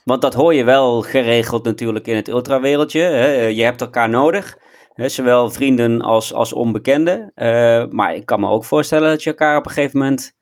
Want 0.05 0.23
dat 0.23 0.35
hoor 0.35 0.55
je 0.55 0.65
wel 0.65 1.03
geregeld 1.03 1.65
natuurlijk 1.65 2.07
in 2.07 2.17
het 2.17 2.29
ultrawereldje. 2.29 3.01
Hè? 3.01 3.47
Je 3.47 3.63
hebt 3.63 3.81
elkaar 3.81 4.09
nodig. 4.09 4.59
Hè? 4.93 5.09
Zowel 5.09 5.51
vrienden 5.51 6.01
als, 6.01 6.35
als 6.35 6.53
onbekenden. 6.53 7.33
Eh, 7.35 7.87
maar 7.87 8.15
ik 8.15 8.27
kan 8.27 8.41
me 8.41 8.49
ook 8.49 8.65
voorstellen 8.65 9.09
dat 9.09 9.23
je 9.23 9.31
elkaar 9.31 9.57
op 9.57 9.67
een 9.67 9.73
gegeven 9.73 9.99
moment 9.99 10.35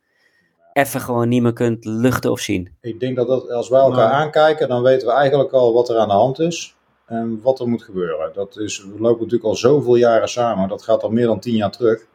even 0.72 1.00
gewoon 1.00 1.28
niet 1.28 1.42
meer 1.42 1.52
kunt 1.52 1.84
luchten 1.84 2.30
of 2.30 2.40
zien. 2.40 2.76
Ik 2.80 3.00
denk 3.00 3.16
dat, 3.16 3.26
dat 3.26 3.50
als 3.50 3.68
wij 3.68 3.80
elkaar 3.80 4.10
aankijken, 4.10 4.68
dan 4.68 4.82
weten 4.82 5.06
we 5.08 5.14
eigenlijk 5.14 5.52
al 5.52 5.72
wat 5.72 5.88
er 5.88 5.98
aan 5.98 6.08
de 6.08 6.14
hand 6.14 6.38
is. 6.38 6.76
En 7.06 7.40
wat 7.42 7.60
er 7.60 7.68
moet 7.68 7.82
gebeuren. 7.82 8.30
Dat 8.34 8.56
is, 8.56 8.84
we 8.84 9.00
lopen 9.00 9.22
natuurlijk 9.22 9.44
al 9.44 9.56
zoveel 9.56 9.96
jaren 9.96 10.28
samen. 10.28 10.68
Dat 10.68 10.82
gaat 10.82 11.02
al 11.02 11.10
meer 11.10 11.26
dan 11.26 11.40
tien 11.40 11.56
jaar 11.56 11.70
terug. 11.70 12.06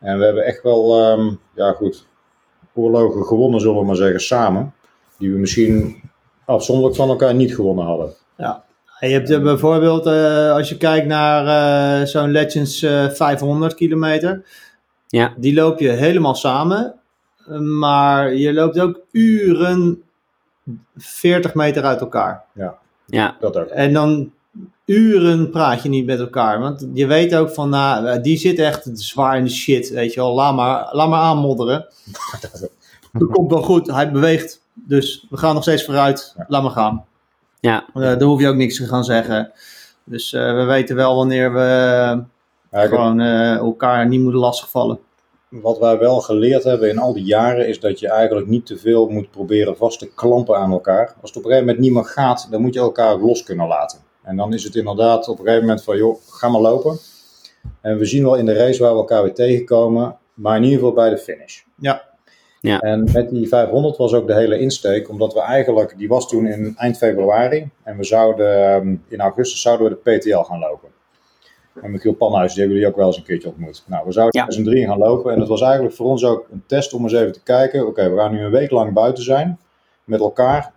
En 0.00 0.18
we 0.18 0.24
hebben 0.24 0.44
echt 0.44 0.62
wel, 0.62 1.00
ehm, 1.00 1.34
ja 1.54 1.72
goed, 1.72 2.06
oorlogen 2.74 3.24
gewonnen, 3.24 3.60
zullen 3.60 3.78
we 3.78 3.86
maar 3.86 3.96
zeggen, 3.96 4.20
samen. 4.20 4.74
Die 5.18 5.32
we 5.32 5.38
misschien 5.38 6.02
afzonderlijk 6.48 6.96
van 6.96 7.08
elkaar 7.08 7.34
niet 7.34 7.54
gewonnen 7.54 7.84
hadden. 7.84 8.12
Je 9.00 9.06
hebt 9.06 9.30
uh, 9.30 9.42
bijvoorbeeld, 9.42 10.06
uh, 10.06 10.52
als 10.52 10.68
je 10.68 10.76
kijkt 10.76 11.06
naar 11.06 12.00
uh, 12.00 12.06
zo'n 12.06 12.30
Legends 12.30 12.78
500 12.78 13.74
kilometer, 13.74 14.44
ja. 15.06 15.34
die 15.36 15.54
loop 15.54 15.78
je 15.78 15.88
helemaal 15.88 16.34
samen. 16.34 16.94
Maar 17.78 18.34
je 18.34 18.52
loopt 18.52 18.80
ook 18.80 19.00
uren 19.10 20.02
40 20.96 21.54
meter 21.54 21.82
uit 21.82 22.00
elkaar. 22.00 22.44
Ja, 22.54 22.78
ja. 23.06 23.36
dat 23.40 23.56
ook. 23.56 23.66
En 23.66 23.92
dan 23.92 24.32
uren 24.84 25.50
praat 25.50 25.82
je 25.82 25.88
niet 25.88 26.06
met 26.06 26.20
elkaar. 26.20 26.60
Want 26.60 26.86
je 26.92 27.06
weet 27.06 27.34
ook 27.34 27.50
van, 27.50 27.68
nou, 27.68 28.20
die 28.20 28.36
zit 28.36 28.58
echt 28.58 28.90
zwaar 28.92 29.36
in 29.36 29.44
de 29.44 29.50
shit, 29.50 29.90
weet 29.90 30.14
je 30.14 30.20
wel. 30.20 30.34
Laat 30.34 30.54
maar, 30.54 30.88
laat 30.92 31.08
maar 31.08 31.20
aanmodderen. 31.20 31.86
Dat 33.12 33.30
komt 33.30 33.50
wel 33.50 33.62
goed, 33.62 33.86
hij 33.86 34.12
beweegt. 34.12 34.60
Dus 34.86 35.26
we 35.30 35.36
gaan 35.36 35.54
nog 35.54 35.62
steeds 35.62 35.84
vooruit, 35.84 36.34
Ja. 36.36 36.44
laat 36.48 36.62
maar 36.62 36.70
gaan. 36.70 37.04
Ja. 37.60 37.84
Uh, 37.94 38.02
daar 38.02 38.22
hoef 38.22 38.40
je 38.40 38.48
ook 38.48 38.54
niks 38.56 38.76
te 38.76 38.86
gaan 38.86 39.04
zeggen. 39.04 39.52
Dus 40.04 40.32
uh, 40.32 40.54
we 40.54 40.64
weten 40.64 40.96
wel 40.96 41.16
wanneer 41.16 41.52
we 41.52 42.22
gewoon 42.70 43.20
uh, 43.20 43.56
elkaar 43.56 44.08
niet 44.08 44.20
moeten 44.20 44.40
lastigvallen. 44.40 44.98
Wat 45.48 45.78
wij 45.78 45.98
wel 45.98 46.20
geleerd 46.20 46.64
hebben 46.64 46.88
in 46.88 46.98
al 46.98 47.12
die 47.12 47.24
jaren 47.24 47.68
is 47.68 47.80
dat 47.80 47.98
je 48.00 48.08
eigenlijk 48.08 48.46
niet 48.46 48.66
te 48.66 48.78
veel 48.78 49.08
moet 49.08 49.30
proberen 49.30 49.76
vast 49.76 49.98
te 49.98 50.14
klampen 50.14 50.56
aan 50.56 50.70
elkaar. 50.70 51.14
Als 51.20 51.30
het 51.30 51.36
op 51.38 51.44
een 51.44 51.50
gegeven 51.50 51.66
moment 51.66 51.78
niet 51.78 51.92
meer 51.92 52.04
gaat, 52.04 52.48
dan 52.50 52.60
moet 52.60 52.74
je 52.74 52.80
elkaar 52.80 53.16
los 53.16 53.42
kunnen 53.42 53.66
laten. 53.68 53.98
En 54.22 54.36
dan 54.36 54.52
is 54.52 54.64
het 54.64 54.74
inderdaad 54.74 55.28
op 55.28 55.38
een 55.38 55.44
gegeven 55.44 55.66
moment 55.66 55.84
van, 55.84 55.96
joh, 55.96 56.16
ga 56.28 56.48
maar 56.48 56.60
lopen. 56.60 56.98
En 57.80 57.98
we 57.98 58.04
zien 58.04 58.22
wel 58.22 58.34
in 58.34 58.46
de 58.46 58.52
race 58.52 58.82
waar 58.82 58.92
we 58.92 58.98
elkaar 58.98 59.22
weer 59.22 59.34
tegenkomen, 59.34 60.16
maar 60.34 60.56
in 60.56 60.62
ieder 60.62 60.78
geval 60.78 60.94
bij 60.94 61.10
de 61.10 61.18
finish. 61.18 61.60
Ja. 61.78 62.02
Ja. 62.60 62.80
En 62.80 63.08
met 63.12 63.30
die 63.30 63.48
500 63.48 63.96
was 63.96 64.12
ook 64.14 64.26
de 64.26 64.34
hele 64.34 64.58
insteek, 64.58 65.08
omdat 65.08 65.32
we 65.34 65.40
eigenlijk, 65.40 65.94
die 65.98 66.08
was 66.08 66.28
toen 66.28 66.46
in 66.46 66.74
eind 66.76 66.96
februari, 66.96 67.70
en 67.82 67.96
we 67.96 68.04
zouden, 68.04 68.72
um, 68.74 69.04
in 69.08 69.20
augustus 69.20 69.60
zouden 69.60 69.88
we 69.88 69.98
de 70.02 70.18
PTL 70.18 70.38
gaan 70.40 70.58
lopen. 70.58 70.88
En 71.82 71.90
Michiel 71.90 72.12
Panhuis, 72.14 72.50
die 72.52 72.58
hebben 72.60 72.76
jullie 72.78 72.92
ook 72.92 72.98
wel 72.98 73.06
eens 73.06 73.16
een 73.16 73.22
keertje 73.22 73.48
ontmoet. 73.48 73.84
Nou, 73.86 74.06
we 74.06 74.12
zouden 74.12 74.40
Ja. 74.40 74.46
met 74.46 74.64
drieën 74.64 74.88
gaan 74.88 74.98
lopen 74.98 75.32
en 75.32 75.38
dat 75.38 75.48
was 75.48 75.60
eigenlijk 75.60 75.94
voor 75.94 76.06
ons 76.06 76.24
ook 76.24 76.46
een 76.52 76.62
test 76.66 76.92
om 76.94 77.02
eens 77.02 77.12
even 77.12 77.32
te 77.32 77.42
kijken, 77.42 77.86
oké, 77.86 78.10
we 78.10 78.16
gaan 78.18 78.32
nu 78.32 78.44
een 78.44 78.50
week 78.50 78.70
lang 78.70 78.92
buiten 78.92 79.24
zijn, 79.24 79.58
met 80.04 80.20
elkaar. 80.20 80.72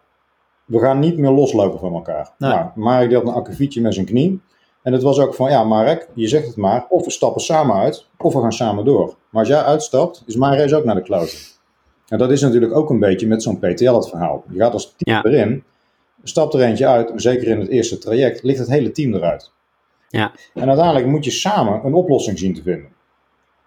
We 0.66 0.80
gaan 0.80 1.00
niet 1.00 1.18
meer 1.18 1.32
loslopen 1.32 1.80
van 1.80 1.94
elkaar. 1.94 2.32
Nee. 2.38 2.52
Nou, 2.52 2.66
Marek 2.76 3.14
had 3.14 3.22
een 3.24 3.34
akkefietje 3.34 3.82
met 3.82 3.94
zijn 3.94 4.06
knie. 4.06 4.42
En 4.84 4.94
het 4.94 5.02
was 5.02 5.20
ook 5.20 5.34
van, 5.36 5.50
ja 5.50 5.64
Marek, 5.64 6.08
je 6.14 6.28
zegt 6.28 6.48
het 6.48 6.56
maar, 6.56 6.86
of 6.90 7.06
we 7.06 7.12
stappen 7.12 7.42
samen 7.42 7.76
uit, 7.76 8.08
of 8.18 8.34
we 8.34 8.42
gaan 8.42 8.54
samen 8.54 8.86
door. 8.86 9.16
Maar 9.30 9.40
als 9.42 9.48
jij 9.48 9.62
uitstapt, 9.64 10.24
is 10.26 10.36
mijn 10.36 10.58
race 10.58 10.76
ook 10.76 10.84
naar 10.86 10.96
de 10.96 11.02
kloten. 11.02 11.38
En 12.12 12.18
dat 12.18 12.32
is 12.32 12.42
natuurlijk 12.42 12.74
ook 12.74 12.90
een 12.90 13.00
beetje 13.00 13.28
met 13.28 13.44
zo'n 13.44 13.60
PTL 13.60 13.94
het 13.94 14.10
verhaal. 14.10 14.44
Je 14.50 14.60
gaat 14.60 14.74
als 14.74 14.94
team 14.98 15.18
Ja. 15.18 15.32
erin, 15.32 15.64
stapt 16.24 16.54
er 16.54 16.62
eentje 16.62 16.88
uit, 16.88 17.12
zeker 17.16 17.48
in 17.48 17.60
het 17.60 17.68
eerste 17.68 17.98
traject, 17.98 18.44
ligt 18.44 18.60
het 18.60 18.70
hele 18.70 18.92
team 18.92 19.14
eruit. 19.14 19.52
Ja. 20.10 20.32
En 20.54 20.68
uiteindelijk 20.68 21.06
moet 21.06 21.26
je 21.26 21.32
samen 21.32 21.86
een 21.86 21.94
oplossing 21.94 22.40
zien 22.40 22.54
te 22.54 22.62
vinden. 22.62 22.90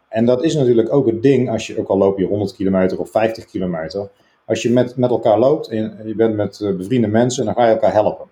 En 0.09 0.25
dat 0.27 0.45
is 0.45 0.55
natuurlijk 0.55 0.93
ook 0.93 1.07
het 1.07 1.23
ding, 1.23 1.51
als 1.51 1.67
je, 1.67 1.79
ook 1.79 1.89
al 1.89 1.99
loop 1.99 2.19
je 2.19 2.27
100 2.27 2.55
kilometer 2.55 2.99
of 2.99 3.11
50 3.11 3.45
kilometer, 3.45 4.09
als 4.45 4.63
je 4.63 4.71
met, 4.71 4.97
met 4.97 5.11
elkaar 5.11 5.39
loopt 5.39 5.69
en 5.69 6.01
je 6.05 6.15
bent 6.15 6.37
met 6.37 6.61
eh, 6.61 6.77
bevriende 6.77 7.09
mensen, 7.09 7.45
dan 7.45 7.55
ga 7.55 7.67
je 7.67 7.73
elkaar 7.73 7.93
helpen. 7.93 8.27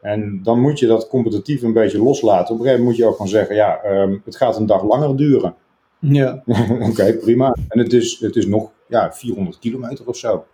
En 0.00 0.40
dan 0.42 0.60
moet 0.60 0.78
je 0.78 0.86
dat 0.86 1.08
competitief 1.08 1.62
een 1.62 1.72
beetje 1.72 2.02
loslaten. 2.02 2.54
Op 2.54 2.60
een 2.60 2.66
gegeven 2.66 2.78
moment 2.78 2.88
moet 2.88 2.96
je 2.96 3.04
ook 3.04 3.16
gewoon 3.16 3.28
zeggen, 3.28 3.54
ja, 3.54 3.80
ehm, 3.82 4.16
het 4.24 4.36
gaat 4.36 4.56
een 4.56 4.66
dag 4.66 4.82
langer 4.82 5.16
duren. 5.16 5.54
Ja. 5.98 6.42
Oké, 6.90 7.12
prima. 7.12 7.56
En 7.68 7.78
het 7.78 7.92
is, 7.92 8.18
het 8.20 8.36
is 8.36 8.46
nog 8.46 8.70
ja, 8.88 9.12
400 9.12 9.58
kilometer 9.58 10.06
of 10.06 10.16
zo. 10.16 10.44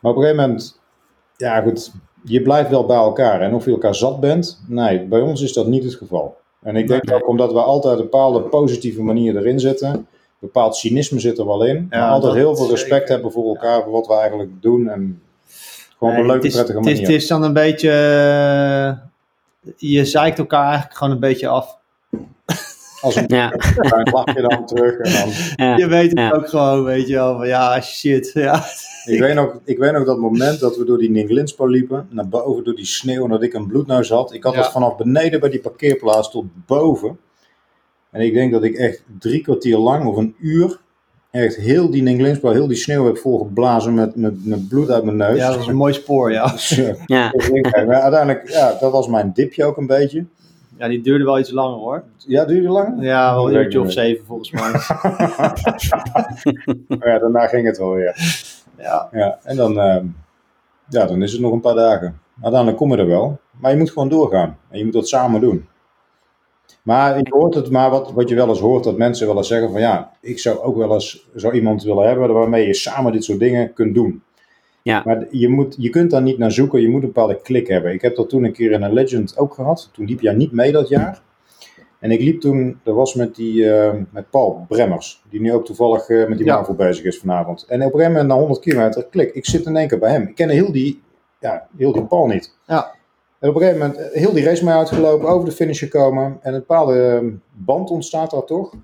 Maar 0.00 0.10
op 0.10 0.16
een 0.16 0.22
gegeven 0.22 0.44
moment, 0.44 0.80
ja 1.36 1.60
goed, 1.60 1.92
je 2.24 2.42
blijft 2.42 2.70
wel 2.70 2.86
bij 2.86 2.96
elkaar. 2.96 3.40
En 3.40 3.54
of 3.54 3.64
je 3.64 3.70
elkaar 3.70 3.94
zat 3.94 4.20
bent, 4.20 4.62
nee, 4.66 5.04
bij 5.06 5.20
ons 5.20 5.42
is 5.42 5.52
dat 5.52 5.66
niet 5.66 5.84
het 5.84 5.94
geval. 5.94 6.36
En 6.62 6.76
ik 6.76 6.88
denk 6.88 7.12
ook 7.12 7.28
omdat 7.28 7.52
we 7.52 7.60
altijd 7.62 7.96
een 7.96 8.02
bepaalde 8.02 8.40
positieve 8.40 9.02
manier 9.02 9.36
erin 9.36 9.60
zitten. 9.60 10.06
Bepaald 10.38 10.76
cynisme 10.76 11.20
zit 11.20 11.38
er 11.38 11.46
wel 11.46 11.64
in. 11.64 11.86
Ja, 11.90 11.98
maar 12.00 12.10
altijd 12.10 12.34
heel 12.34 12.56
veel 12.56 12.68
respect 12.70 12.90
zeker. 12.90 13.08
hebben 13.14 13.32
voor 13.32 13.46
elkaar, 13.46 13.82
voor 13.82 13.92
wat 13.92 14.06
we 14.06 14.14
eigenlijk 14.14 14.62
doen. 14.62 14.88
En 14.88 15.22
gewoon 15.98 16.14
op 16.14 16.20
een 16.20 16.26
leuke, 16.26 16.46
is, 16.46 16.52
prettige 16.52 16.78
het 16.78 16.86
is, 16.86 16.92
manier. 16.92 17.06
het 17.12 17.22
is 17.22 17.28
dan 17.28 17.42
een 17.42 17.52
beetje. 17.52 17.90
eh, 17.90 19.72
je 19.76 20.04
zeikt 20.04 20.38
elkaar 20.38 20.64
eigenlijk 20.64 20.96
gewoon 20.96 21.12
een 21.12 21.20
beetje 21.20 21.48
af. 21.48 21.78
Als 23.02 23.16
een 23.16 23.24
Ja. 23.26 23.52
lachje 24.12 24.40
dan 24.48 24.66
terug. 24.66 24.96
En 24.98 25.12
dan, 25.12 25.32
Ja. 25.66 25.76
Je 25.76 25.86
weet 25.86 26.10
het 26.10 26.18
Ja. 26.18 26.30
ook 26.30 26.48
gewoon, 26.48 26.84
weet 26.84 27.08
je 27.08 27.14
wel. 27.14 27.36
Van, 27.36 27.46
ja, 27.48 27.80
shit. 27.80 28.30
Ja. 28.34 28.64
Ik 29.04 29.20
weet, 29.20 29.34
nog, 29.34 29.58
ik 29.64 29.78
weet 29.78 29.92
nog 29.92 30.04
dat 30.04 30.18
moment 30.18 30.60
dat 30.60 30.76
we 30.76 30.84
door 30.84 30.98
die 30.98 31.10
Ninglinspo 31.10 31.66
liepen, 31.66 32.06
naar 32.10 32.28
boven 32.28 32.64
door 32.64 32.74
die 32.74 32.84
sneeuw 32.86 33.24
en 33.24 33.30
dat 33.30 33.42
ik 33.42 33.54
een 33.54 33.66
bloedneus 33.66 34.08
had. 34.08 34.32
Ik 34.32 34.42
had 34.42 34.54
Ja. 34.54 34.60
het 34.60 34.70
vanaf 34.70 34.96
beneden 34.96 35.40
bij 35.40 35.50
die 35.50 35.60
parkeerplaats 35.60 36.30
tot 36.30 36.44
boven. 36.66 37.18
En 38.10 38.20
ik 38.20 38.32
denk 38.34 38.52
dat 38.52 38.62
ik 38.62 38.74
echt 38.74 39.02
drie 39.18 39.40
kwartier 39.42 39.78
lang 39.78 40.06
of 40.06 40.16
een 40.16 40.34
uur 40.40 40.80
echt 41.30 41.56
heel 41.56 41.90
die 41.90 42.02
Ninglinspo, 42.02 42.50
heel 42.50 42.66
die 42.66 42.76
sneeuw 42.76 43.04
heb 43.06 43.18
volgeblazen 43.18 43.94
met, 43.94 44.16
met, 44.16 44.46
met 44.46 44.68
bloed 44.68 44.90
uit 44.90 45.04
mijn 45.04 45.16
neus. 45.16 45.36
ja, 45.36 45.50
dat 45.50 45.60
is 45.60 45.66
een 45.66 45.76
mooi 45.76 45.92
spoor, 45.92 46.32
ja. 46.32 46.54
Eh, 46.70 46.94
Ja. 47.06 47.32
maar 47.86 48.00
uiteindelijk, 48.00 48.48
ja, 48.48 48.76
dat 48.80 48.92
was 48.92 49.08
mijn 49.08 49.30
dipje 49.34 49.64
ook 49.64 49.76
een 49.76 49.86
beetje. 49.86 50.24
Ja, 50.82 50.88
die 50.88 51.00
duurde 51.00 51.24
wel 51.24 51.38
iets 51.38 51.50
langer 51.50 51.78
hoor. 51.78 52.04
Ja, 52.16 52.44
duurde 52.44 52.68
lang? 52.68 53.02
Ja, 53.02 53.34
wel 53.34 53.46
een 53.48 53.54
ik 53.54 53.60
uurtje 53.60 53.80
of 53.80 53.92
zeven 53.92 54.24
volgens 54.26 54.50
mij. 54.50 54.70
Maar 56.88 57.08
ja, 57.12 57.18
daarna 57.18 57.46
ging 57.46 57.66
het 57.66 57.78
wel 57.78 57.92
weer. 57.92 58.16
Ja. 58.78 59.08
Ja, 59.12 59.38
en 59.42 59.56
dan, 59.56 59.78
ehm, 59.78 60.06
ja, 60.88 61.06
dan 61.06 61.22
is 61.22 61.32
het 61.32 61.40
nog 61.40 61.52
een 61.52 61.60
paar 61.60 61.74
dagen. 61.74 62.20
Uiteindelijk 62.40 62.76
kom 62.76 62.92
je 62.92 62.98
er 62.98 63.06
wel. 63.06 63.38
Maar 63.60 63.70
je 63.70 63.76
moet 63.76 63.90
gewoon 63.90 64.08
doorgaan. 64.08 64.58
En 64.70 64.78
je 64.78 64.84
moet 64.84 64.92
dat 64.92 65.08
samen 65.08 65.40
doen. 65.40 65.68
Maar 66.82 67.16
je 67.16 67.26
hoort 67.30 67.54
het, 67.54 67.70
maar 67.70 67.90
wat, 67.90 68.12
wat 68.12 68.28
je 68.28 68.34
wel 68.34 68.48
eens 68.48 68.60
hoort, 68.60 68.84
dat 68.84 68.96
mensen 68.96 69.26
wel 69.26 69.36
eens 69.36 69.48
zeggen 69.48 69.70
van 69.70 69.80
ja, 69.80 70.12
ik 70.20 70.38
zou 70.38 70.58
ook 70.58 70.76
wel 70.76 70.92
eens 70.92 71.28
zo 71.36 71.50
iemand 71.50 71.82
willen 71.82 72.06
hebben 72.06 72.32
waarmee 72.32 72.66
je 72.66 72.74
samen 72.74 73.12
dit 73.12 73.24
soort 73.24 73.38
dingen 73.38 73.72
kunt 73.72 73.94
doen. 73.94 74.22
Ja. 74.82 75.02
Maar 75.04 75.26
je, 75.30 75.48
moet, 75.48 75.76
je 75.78 75.90
kunt 75.90 76.10
daar 76.10 76.22
niet 76.22 76.38
naar 76.38 76.52
zoeken, 76.52 76.80
je 76.80 76.88
moet 76.88 77.02
een 77.02 77.08
bepaalde 77.12 77.40
klik 77.42 77.68
hebben. 77.68 77.92
Ik 77.92 78.02
heb 78.02 78.16
dat 78.16 78.28
toen 78.28 78.44
een 78.44 78.52
keer 78.52 78.70
in 78.70 78.82
een 78.82 78.92
Legend 78.92 79.38
ook 79.38 79.54
gehad. 79.54 79.90
Toen 79.92 80.06
liep 80.06 80.20
jij 80.20 80.34
niet 80.34 80.52
mee 80.52 80.72
dat 80.72 80.88
jaar. 80.88 81.22
En 81.98 82.10
ik 82.10 82.20
liep 82.20 82.40
toen, 82.40 82.80
dat 82.82 82.94
was 82.94 83.14
met, 83.14 83.34
die, 83.34 83.72
eh, 83.72 83.94
met 84.10 84.30
Paul 84.30 84.64
Bremmers, 84.68 85.22
die 85.30 85.40
nu 85.40 85.52
ook 85.52 85.64
toevallig 85.64 86.08
eh, 86.08 86.28
met 86.28 86.38
die 86.38 86.46
Ja. 86.46 86.74
Bezig 86.76 87.04
is 87.04 87.18
vanavond. 87.18 87.64
En 87.68 87.78
op 87.78 87.84
een 87.84 87.90
gegeven 87.90 88.12
moment, 88.12 88.28
na 88.28 88.34
100 88.34 88.60
kilometer, 88.60 89.06
klik, 89.10 89.34
ik 89.34 89.46
zit 89.46 89.66
in 89.66 89.76
één 89.76 89.88
keer 89.88 89.98
bij 89.98 90.10
hem. 90.10 90.22
Ik 90.22 90.34
kende 90.34 90.52
heel 90.52 90.72
die, 90.72 91.02
ja, 91.38 91.68
heel 91.76 91.92
die 91.92 92.04
Paul 92.04 92.26
niet. 92.26 92.56
Ja. 92.66 92.94
En 93.38 93.48
op 93.48 93.54
een 93.54 93.60
gegeven 93.60 93.80
moment, 93.80 93.98
eh, 93.98 94.20
heel 94.20 94.32
die 94.32 94.44
race 94.44 94.64
mee 94.64 94.74
uitgelopen, 94.74 95.28
over 95.28 95.48
de 95.48 95.54
finish 95.54 95.78
gekomen. 95.78 96.38
En 96.42 96.52
een 96.54 96.60
bepaalde 96.60 97.32
band 97.52 97.90
ontstaat 97.90 98.30
daar 98.30 98.44
toch. 98.44 98.74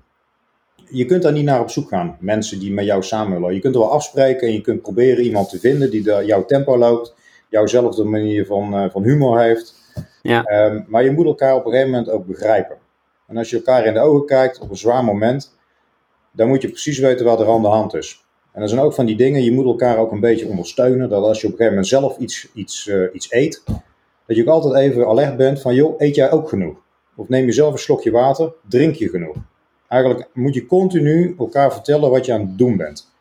Je 0.89 1.05
kunt 1.05 1.21
daar 1.21 1.31
niet 1.31 1.43
naar 1.45 1.59
op 1.59 1.69
zoek 1.69 1.89
gaan, 1.89 2.17
mensen 2.19 2.59
die 2.59 2.71
met 2.71 2.85
jou 2.85 3.03
samen 3.03 3.39
willen. 3.39 3.53
Je 3.53 3.59
kunt 3.59 3.75
er 3.75 3.81
wel 3.81 3.91
afspreken 3.91 4.47
en 4.47 4.53
je 4.53 4.61
kunt 4.61 4.81
proberen 4.81 5.23
iemand 5.23 5.49
te 5.49 5.59
vinden 5.59 5.91
die 5.91 6.03
de, 6.03 6.23
jouw 6.25 6.45
tempo 6.45 6.77
loopt. 6.77 7.15
Jouwzelfde 7.49 8.03
manier 8.03 8.45
van, 8.45 8.73
eh, 8.73 8.89
van 8.89 9.03
humor 9.03 9.39
heeft. 9.39 9.75
Ja. 10.21 10.43
Ehm, 10.43 10.81
maar 10.87 11.03
je 11.03 11.11
moet 11.11 11.25
elkaar 11.25 11.55
op 11.55 11.65
een 11.65 11.71
gegeven 11.71 11.91
moment 11.91 12.09
ook 12.09 12.25
begrijpen. 12.25 12.77
En 13.27 13.37
als 13.37 13.49
je 13.49 13.55
elkaar 13.55 13.85
in 13.85 13.93
de 13.93 13.99
ogen 13.99 14.25
kijkt 14.25 14.59
op 14.59 14.69
een 14.69 14.77
zwaar 14.77 15.03
moment, 15.03 15.57
dan 16.31 16.47
moet 16.47 16.61
je 16.61 16.69
precies 16.69 16.99
weten 16.99 17.25
wat 17.25 17.39
er 17.39 17.49
aan 17.49 17.61
de 17.61 17.67
hand 17.67 17.93
is. 17.93 18.23
En 18.51 18.61
dat 18.61 18.69
zijn 18.69 18.81
ook 18.81 18.93
van 18.93 19.05
die 19.05 19.15
dingen, 19.15 19.43
je 19.43 19.51
moet 19.51 19.65
elkaar 19.65 19.97
ook 19.97 20.11
een 20.11 20.19
beetje 20.19 20.47
ondersteunen. 20.47 21.09
Dat 21.09 21.23
als 21.23 21.41
je 21.41 21.47
op 21.47 21.53
een 21.53 21.57
gegeven 21.57 21.79
moment 21.79 21.87
zelf 21.87 22.17
iets, 22.17 22.47
iets, 22.53 22.87
eh, 22.87 23.03
iets 23.13 23.31
eet, 23.31 23.63
dat 24.25 24.35
je 24.35 24.41
ook 24.41 24.47
altijd 24.47 24.73
even 24.75 25.07
alert 25.07 25.37
bent 25.37 25.61
van, 25.61 25.75
joh, 25.75 25.95
eet 25.97 26.15
jij 26.15 26.31
ook 26.31 26.49
genoeg? 26.49 26.77
Of 27.15 27.27
neem 27.27 27.45
je 27.45 27.51
zelf 27.51 27.73
een 27.73 27.79
slokje 27.79 28.11
water, 28.11 28.53
drink 28.69 28.95
je 28.95 29.09
genoeg? 29.09 29.35
Eigenlijk 29.89 30.29
moet 30.33 30.53
je 30.53 30.65
continu 30.65 31.35
elkaar 31.39 31.73
vertellen 31.73 32.09
wat 32.09 32.25
je 32.25 32.33
aan 32.33 32.39
het 32.39 32.57
doen 32.57 32.77
bent. 32.77 33.11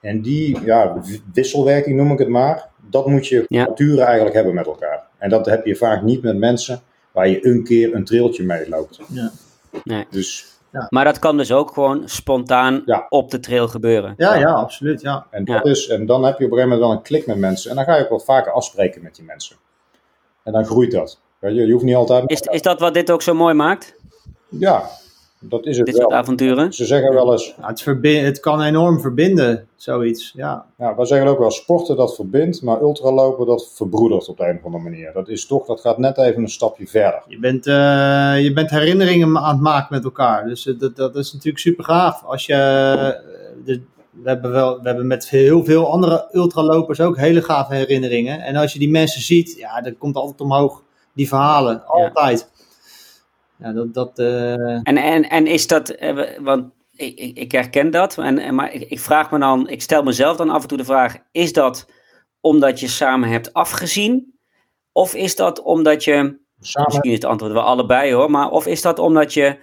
En 0.00 0.22
die 0.22 0.60
ja, 0.64 1.00
wisselwerking 1.32 1.96
noem 1.96 2.12
ik 2.12 2.18
het 2.18 2.28
maar, 2.28 2.68
dat 2.90 3.06
moet 3.06 3.26
je 3.26 3.44
Ja. 3.48 3.64
nature 3.66 4.02
eigenlijk 4.02 4.34
hebben 4.34 4.54
met 4.54 4.66
elkaar. 4.66 5.06
En 5.18 5.30
dat 5.30 5.46
heb 5.46 5.66
je 5.66 5.76
vaak 5.76 6.02
niet 6.02 6.22
met 6.22 6.36
mensen 6.36 6.80
waar 7.12 7.28
je 7.28 7.46
een 7.46 7.64
keer 7.64 7.94
een 7.94 8.04
trailtje 8.04 8.42
mee 8.44 8.68
loopt. 8.68 9.00
Ja. 9.08 9.30
Nee. 9.84 10.06
Dus, 10.10 10.54
Maar 10.88 11.04
dat 11.04 11.18
kan 11.18 11.36
dus 11.36 11.52
ook 11.52 11.72
gewoon 11.72 12.02
spontaan 12.08 12.82
Ja. 12.86 13.06
op 13.08 13.30
de 13.30 13.40
trail 13.40 13.68
gebeuren. 13.68 14.14
Ja, 14.16 14.34
ja, 14.34 14.52
absoluut. 14.52 15.00
Ja. 15.00 15.26
en, 15.30 15.42
Ja. 15.44 15.56
dat 15.56 15.66
is, 15.66 15.88
en 15.88 16.06
dan 16.06 16.24
heb 16.24 16.38
je 16.38 16.44
op 16.44 16.50
een 16.50 16.56
gegeven 16.56 16.68
moment 16.78 16.80
wel 16.80 16.90
een 16.90 17.02
klik 17.02 17.26
met 17.26 17.36
mensen. 17.36 17.70
En 17.70 17.76
dan 17.76 17.84
ga 17.84 17.96
je 17.96 18.02
ook 18.02 18.08
wel 18.08 18.18
vaker 18.20 18.52
afspreken 18.52 19.02
met 19.02 19.14
die 19.16 19.24
mensen. 19.24 19.56
En 20.42 20.52
dan 20.52 20.64
groeit 20.64 20.90
dat. 20.92 21.20
Weet 21.38 21.54
je, 21.54 21.66
je 21.66 21.72
hoeft 21.72 21.84
niet 21.84 21.94
altijd... 21.94 22.30
Is, 22.30 22.40
is 22.40 22.62
dat 22.62 22.80
wat 22.80 22.94
dit 22.94 23.10
ook 23.10 23.22
zo 23.22 23.34
mooi 23.34 23.54
maakt? 23.54 23.94
Ja, 24.48 24.88
dat 25.40 25.66
is 25.66 25.76
het 25.76 25.86
Dit 25.86 25.96
soort 25.96 26.08
wel. 26.10 26.18
avonturen? 26.18 26.72
Ze 26.72 26.84
zeggen 26.84 27.14
wel 27.14 27.32
eens, 27.32 27.54
Ja, 27.60 27.66
het, 27.68 27.84
het 28.02 28.40
kan 28.40 28.62
enorm 28.62 29.00
verbinden, 29.00 29.66
zoiets. 29.76 30.32
Ja. 30.36 30.66
Nou, 30.76 30.96
wij 30.96 31.04
zeggen 31.06 31.28
ook 31.28 31.38
wel 31.38 31.50
sporten 31.50 31.96
dat 31.96 32.14
verbindt, 32.14 32.62
maar 32.62 32.80
ultralopen 32.80 33.46
dat 33.46 33.70
verbroedert 33.74 34.28
op 34.28 34.36
de 34.36 34.44
een 34.48 34.56
of 34.58 34.64
andere 34.64 34.82
manier. 34.82 35.12
Dat 35.12 35.28
is 35.28 35.46
toch, 35.46 35.66
dat 35.66 35.80
gaat 35.80 35.98
net 35.98 36.18
even 36.18 36.42
een 36.42 36.48
stapje 36.48 36.86
verder. 36.86 37.22
Je, 37.28 37.38
bent, 37.38 37.66
eh, 37.66 38.42
je 38.44 38.50
bent 38.54 38.70
herinneringen 38.70 39.38
aan 39.38 39.52
het 39.54 39.60
maken 39.62 39.94
met 39.94 40.04
elkaar. 40.04 40.46
Dus 40.46 40.66
eh, 40.66 40.78
dat, 40.78 40.96
dat 40.96 41.16
is 41.16 41.32
natuurlijk 41.32 41.58
super 41.58 41.84
gaaf. 41.84 42.22
Als 42.24 42.46
je, 42.46 42.52
eh, 42.54 43.64
de- 43.64 43.82
we, 44.22 44.28
hebben 44.28 44.50
wel, 44.50 44.80
we 44.82 44.88
hebben 44.88 45.06
met 45.06 45.28
heel 45.28 45.64
veel 45.64 45.90
andere 45.90 46.28
ultralopers 46.32 47.00
ook 47.00 47.16
hele 47.16 47.42
gave 47.42 47.74
herinneringen. 47.74 48.40
En 48.40 48.56
als 48.56 48.72
je 48.72 48.78
die 48.78 48.90
mensen 48.90 49.22
ziet, 49.22 49.54
ja, 49.58 49.80
dat 49.80 49.98
komt 49.98 50.16
altijd 50.16 50.40
omhoog. 50.40 50.82
die 51.12 51.28
verhalen, 51.28 51.82
altijd. 51.86 52.50
Ja, 52.52 52.55
dat... 53.58 53.94
dat 53.94 54.18
En, 54.18 54.96
en, 54.96 55.28
en 55.28 55.46
is 55.46 55.66
dat, 55.66 55.96
want 56.38 56.72
ik, 56.90 57.18
ik, 57.18 57.36
ik 57.38 57.52
herken 57.52 57.90
dat, 57.90 58.18
en, 58.18 58.54
maar 58.54 58.72
ik, 58.72 58.90
ik 58.90 59.00
vraag 59.00 59.30
me 59.30 59.38
dan, 59.38 59.68
ik 59.68 59.82
stel 59.82 60.02
mezelf 60.02 60.36
dan 60.36 60.50
af 60.50 60.62
en 60.62 60.68
toe 60.68 60.78
de 60.78 60.84
vraag, 60.84 61.16
is 61.32 61.52
dat 61.52 61.90
omdat 62.40 62.80
je 62.80 62.88
samen 62.88 63.28
hebt 63.28 63.52
afgezien? 63.52 64.38
Of 64.92 65.14
is 65.14 65.36
dat 65.36 65.62
omdat 65.62 66.04
je, 66.04 66.12
samen... 66.60 66.88
misschien 66.88 67.10
is 67.10 67.16
het 67.16 67.24
antwoord 67.24 67.52
wel 67.52 67.62
allebei 67.62 68.12
hoor, 68.12 68.30
maar 68.30 68.50
of 68.50 68.66
is 68.66 68.82
dat 68.82 68.98
omdat 68.98 69.34
je 69.34 69.58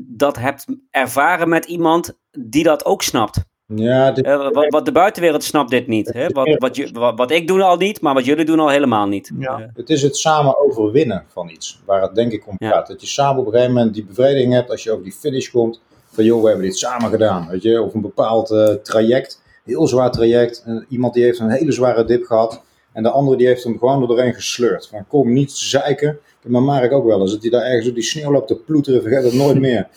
dat 0.00 0.36
hebt 0.36 0.66
ervaren 0.90 1.48
met 1.48 1.64
iemand 1.64 2.18
die 2.30 2.62
dat 2.62 2.84
ook 2.84 3.02
snapt? 3.02 3.44
Ja, 3.74 4.12
wat, 4.52 4.68
wat, 4.68 4.84
de 4.84 4.92
buitenwereld 4.92 5.44
snapt 5.44 5.70
dit 5.70 5.86
niet. 5.86 6.12
Hè? 6.12 6.28
Wat, 6.28 6.56
wat, 6.58 6.76
je, 6.76 7.12
wat, 7.16 7.30
ik 7.30 7.46
doe 7.46 7.62
al 7.62 7.76
niet, 7.76 8.00
maar 8.00 8.14
wat 8.14 8.24
jullie 8.24 8.44
doen 8.44 8.60
al 8.60 8.68
helemaal 8.68 9.06
niet. 9.06 9.30
Ja. 9.38 9.70
Het 9.74 9.90
is 9.90 10.02
het 10.02 10.16
samen 10.16 10.58
overwinnen 10.58 11.24
van 11.28 11.48
iets, 11.48 11.80
waar 11.84 12.02
het 12.02 12.14
denk 12.14 12.32
ik 12.32 12.48
om 12.48 12.56
gaat. 12.58 12.86
Dat 12.86 13.00
je 13.00 13.06
samen 13.06 13.40
op 13.40 13.46
een 13.46 13.52
gegeven 13.52 13.74
moment 13.74 13.94
die 13.94 14.04
bevrediging 14.04 14.52
hebt 14.52 14.70
als 14.70 14.82
je 14.82 14.90
over 14.90 15.04
die 15.04 15.12
finish 15.12 15.50
komt. 15.50 15.80
Van 16.06 16.24
joh, 16.24 16.42
we 16.42 16.48
hebben 16.48 16.66
dit 16.66 16.78
samen 16.78 17.10
gedaan. 17.10 17.48
Weet 17.50 17.62
je? 17.62 17.82
Of 17.82 17.94
een 17.94 18.00
bepaald 18.00 18.50
uh, 18.50 18.68
traject, 18.68 19.42
heel 19.64 19.86
zwaar 19.86 20.10
traject. 20.10 20.62
En 20.64 20.86
iemand 20.88 21.14
die 21.14 21.24
heeft 21.24 21.38
een 21.38 21.50
hele 21.50 21.72
zware 21.72 22.04
dip 22.04 22.24
gehad. 22.24 22.62
En 22.92 23.02
de 23.02 23.10
andere 23.10 23.36
die 23.36 23.46
heeft 23.46 23.64
hem 23.64 23.78
gewoon 23.78 24.02
er 24.02 24.08
doorheen 24.08 24.34
gesleurd. 24.34 24.88
Van 24.88 25.06
kom 25.08 25.32
niet 25.32 25.52
zeiken. 25.52 26.18
Maar 26.42 26.62
Mark 26.62 26.92
ook 26.92 27.06
wel 27.06 27.20
eens. 27.20 27.32
Dat 27.32 27.42
hij 27.42 27.50
daar 27.50 27.62
ergens 27.62 27.88
op 27.88 27.94
die 27.94 28.02
sneeuw 28.02 28.32
loopt 28.32 28.48
te 28.48 28.56
ploeteren. 28.56 29.02
Vergeet 29.02 29.24
het 29.24 29.34
nooit 29.34 29.58
meer. 29.58 29.88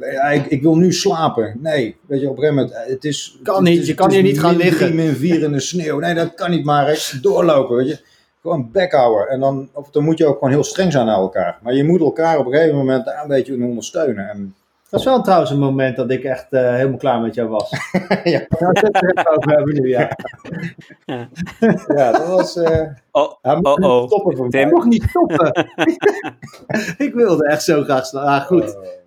Ja, 0.00 0.30
ik, 0.30 0.46
ik, 0.46 0.62
wil 0.62 0.76
nu 0.76 0.92
slapen. 0.92 1.58
Nee, 1.60 1.96
weet 2.06 2.20
je, 2.20 2.28
op 2.28 2.36
een 2.36 2.42
gegeven 2.42 2.62
moment, 2.62 2.84
eh, 2.84 2.92
het 2.92 3.04
is... 3.04 3.38
Kan 3.42 3.62
niet, 3.62 3.86
je 3.86 3.94
kan 3.94 4.10
hier 4.10 4.22
niet 4.22 4.40
gaan 4.40 4.56
liggen. 4.56 4.94
min 4.94 5.14
4 5.14 5.42
in 5.42 5.52
de 5.52 5.60
sneeuw. 5.60 5.98
Nee, 5.98 6.14
dat 6.14 6.34
kan 6.34 6.50
niet, 6.50 6.64
maar 6.64 7.18
doorlopen, 7.22 7.76
weet 7.76 7.88
je. 7.88 8.00
Gewoon 8.40 8.70
backhouden. 8.72 9.28
En 9.28 9.40
dan, 9.40 9.68
of, 9.72 9.90
dan 9.90 10.04
moet 10.04 10.18
je 10.18 10.26
ook 10.26 10.38
gewoon 10.38 10.50
heel 10.50 10.64
streng 10.64 10.92
zijn 10.92 11.06
naar 11.06 11.16
elkaar. 11.16 11.58
Maar 11.62 11.74
je 11.74 11.84
moet 11.84 12.00
elkaar 12.00 12.38
op 12.38 12.46
een 12.46 12.52
gegeven 12.52 12.76
moment 12.76 13.04
daar 13.04 13.22
een 13.22 13.28
beetje 13.28 13.54
in 13.54 13.64
ondersteunen. 13.64 14.28
En, 14.28 14.54
dat 14.90 15.00
is 15.00 15.06
wel 15.06 15.22
trouwens 15.22 15.50
een 15.50 15.58
moment 15.58 15.96
dat 15.96 16.10
ik 16.10 16.24
echt 16.24 16.46
uh, 16.50 16.74
helemaal 16.74 16.98
klaar 16.98 17.20
met 17.20 17.34
jou 17.34 17.48
was. 17.48 17.70
ja. 18.24 18.46
Dat 18.48 19.64
nu, 19.64 19.88
ja. 19.88 20.16
ja. 21.04 21.28
ja, 21.96 22.12
dat 22.12 22.26
was... 22.26 22.56
Uh, 22.56 22.86
oh, 23.10 23.32
oh, 23.42 23.58
oh. 23.62 24.06
Stoppen 24.06 24.36
voor 24.36 24.48
Tim. 24.48 24.68
Nog 24.68 24.84
niet 24.84 25.02
stoppen. 25.02 25.66
ik 27.06 27.12
wilde 27.14 27.46
echt 27.46 27.62
zo 27.62 27.82
graag 27.82 28.06
slaan. 28.06 28.26
Ah, 28.26 28.46
goed. 28.46 28.76
Oh. 28.76 29.00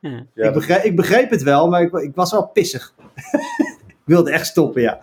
Ja. 0.00 0.24
Ik, 0.34 0.52
begreep, 0.52 0.82
ik, 0.82 0.96
begreep, 0.96 1.30
het 1.30 1.42
wel, 1.42 1.68
maar 1.68 1.82
ik, 1.82 1.92
ik 1.92 2.14
was 2.14 2.30
wel 2.30 2.46
pissig. 2.46 2.94
ik 3.88 3.96
wilde 4.04 4.30
echt 4.30 4.46
stoppen, 4.46 4.82
ja. 4.82 4.98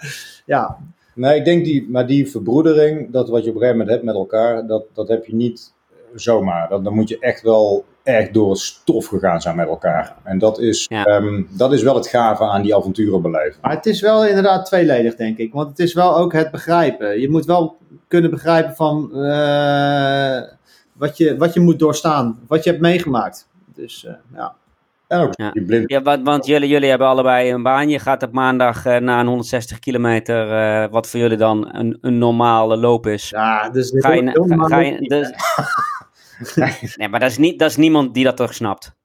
ja. 0.46 0.78
Nee, 1.14 1.38
ik 1.38 1.46
denk 1.46 1.66
die, 1.66 1.90
maar 1.90 2.08
die 2.08 2.30
verbroedering, 2.30 3.12
dat 3.12 3.30
wat 3.30 3.44
je 3.44 3.50
op 3.50 3.56
een 3.56 3.62
gegeven 3.62 3.80
moment 3.80 3.90
hebt 3.90 4.04
met 4.04 4.16
elkaar, 4.16 4.68
dat, 4.68 4.86
dat 4.94 5.08
heb 5.08 5.26
je 5.26 5.36
niet 5.36 5.74
zomaar. 6.16 6.70
Dat, 6.70 6.84
dan 6.84 6.94
moet 6.94 7.10
je 7.10 7.20
echt 7.20 7.42
wel 7.42 7.86
echt 8.04 8.34
door 8.34 8.50
het 8.50 8.60
stof 8.60 9.06
gegaan 9.06 9.42
zijn 9.42 9.56
met 9.56 9.68
elkaar. 9.68 10.16
En 10.24 10.38
dat 10.38 10.60
is, 10.60 10.88
ehm, 10.88 11.44
dat 11.50 11.74
is 11.74 11.84
wel 11.84 11.96
het 11.96 12.08
gave 12.08 12.44
aan 12.44 12.62
die 12.62 12.76
avonturen 12.76 13.22
beleven. 13.22 13.60
Maar 13.62 13.76
het 13.76 13.86
is 13.86 14.02
wel 14.02 14.26
inderdaad 14.26 14.66
tweeledig, 14.66 15.16
denk 15.16 15.38
ik. 15.38 15.54
Want 15.54 15.70
het 15.70 15.80
is 15.80 15.94
wel 15.94 16.18
ook 16.18 16.34
het 16.34 16.52
begrijpen. 16.52 17.20
Je 17.20 17.30
moet 17.30 17.46
wel 17.46 17.78
kunnen 18.08 18.32
begrijpen 18.32 18.76
van 18.76 19.10
uh, 19.14 20.42
wat, 20.94 21.18
je, 21.18 21.38
wat 21.38 21.54
je 21.54 21.60
moet 21.60 21.80
doorstaan, 21.80 22.40
wat 22.48 22.64
je 22.64 22.70
hebt 22.70 22.82
meegemaakt. 22.82 23.48
Dus 23.74 24.04
uh, 24.04 24.14
ja. 24.34 24.56
En 25.08 25.20
ook 25.20 25.34
ja. 25.36 25.52
blind. 25.52 25.90
Ja, 25.90 26.02
want, 26.02 26.26
want, 26.26 26.46
jullie, 26.46 26.70
jullie 26.70 26.90
hebben 26.90 27.08
allebei 27.08 27.52
een 27.52 27.64
baan. 27.64 27.90
Je 27.90 28.00
gaat 28.00 28.24
op 28.24 28.32
maandag 28.32 28.86
uh, 28.86 28.98
na 28.98 29.20
een 29.20 29.28
160 29.28 29.80
kilometer, 29.80 30.48
uh, 30.52 30.92
wat 30.92 31.08
voor 31.08 31.20
jullie 31.20 31.38
dan 31.38 31.70
een, 31.76 31.98
een 32.02 32.18
normale 32.18 32.78
loop 32.78 33.08
is. 33.08 33.30
Ja, 33.30 33.70
dus 33.70 33.92
ga 33.96 34.12
je, 34.12 34.32
ga, 34.48 34.68
ga 34.68 34.80
je, 34.80 35.02
dus, 35.02 35.32
nee, 36.96 37.10
maar 37.10 37.20
dat 37.20 37.30
is, 37.30 37.38
niet, 37.38 37.60
dat 37.60 37.70
is 37.70 37.76
niemand 37.76 38.14
die 38.14 38.24
dat 38.24 38.38
toch 38.38 38.54
snapt. 38.54 38.96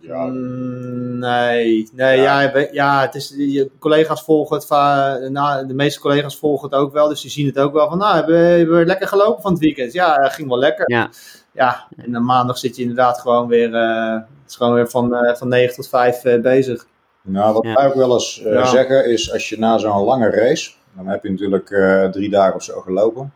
Ja. 0.00 0.24
Mm, 0.24 1.18
nee, 1.18 1.88
nee 1.92 2.20
ja. 2.20 2.40
ja. 2.40 2.68
Ja, 2.72 3.00
het 3.00 3.14
is, 3.14 3.34
je 3.36 3.70
collega's 3.78 4.22
volgen 4.22 4.56
het, 4.56 5.30
nou, 5.30 5.66
de 5.66 5.74
meeste 5.74 6.00
collega's 6.00 6.36
volgen 6.38 6.68
het 6.68 6.78
ook 6.78 6.92
wel, 6.92 7.08
dus 7.08 7.20
die 7.20 7.30
zien 7.30 7.46
het 7.46 7.58
ook 7.58 7.72
wel 7.72 7.88
van, 7.88 7.98
nou, 7.98 8.16
hebben 8.16 8.78
we 8.78 8.86
lekker 8.86 9.08
gelopen 9.08 9.42
van 9.42 9.52
het 9.52 9.60
weekend? 9.60 9.92
Ja, 9.92 10.16
dat 10.16 10.32
ging 10.32 10.48
wel 10.48 10.58
lekker. 10.58 10.90
Ja. 10.90 11.10
Ja, 11.56 11.86
en 11.96 12.12
dan 12.12 12.24
maandag 12.24 12.58
zit 12.58 12.76
je 12.76 12.82
inderdaad 12.82 13.20
gewoon 13.20 13.48
weer, 13.48 13.70
uh, 13.70 14.12
het 14.12 14.50
is 14.50 14.56
gewoon 14.56 14.74
weer 14.74 14.88
van, 14.88 15.24
uh, 15.24 15.34
van 15.34 15.48
9 15.48 15.74
tot 15.74 15.88
5 15.88 16.24
uh, 16.24 16.34
eh, 16.34 16.42
bezig. 16.42 16.86
Nou, 17.22 17.52
wat 17.52 17.64
wij 17.64 17.86
ook 17.86 17.94
wel 17.94 18.12
eens 18.12 18.42
zeggen 18.70 19.10
is, 19.10 19.32
als 19.32 19.48
je 19.48 19.58
na 19.58 19.78
zo'n 19.78 20.04
lange 20.04 20.30
race, 20.30 20.72
dan 20.96 21.06
heb 21.06 21.22
je 21.22 21.30
natuurlijk 21.30 21.66
drie 22.12 22.30
dagen 22.30 22.54
of 22.54 22.62
zo 22.62 22.80
gelopen. 22.80 23.32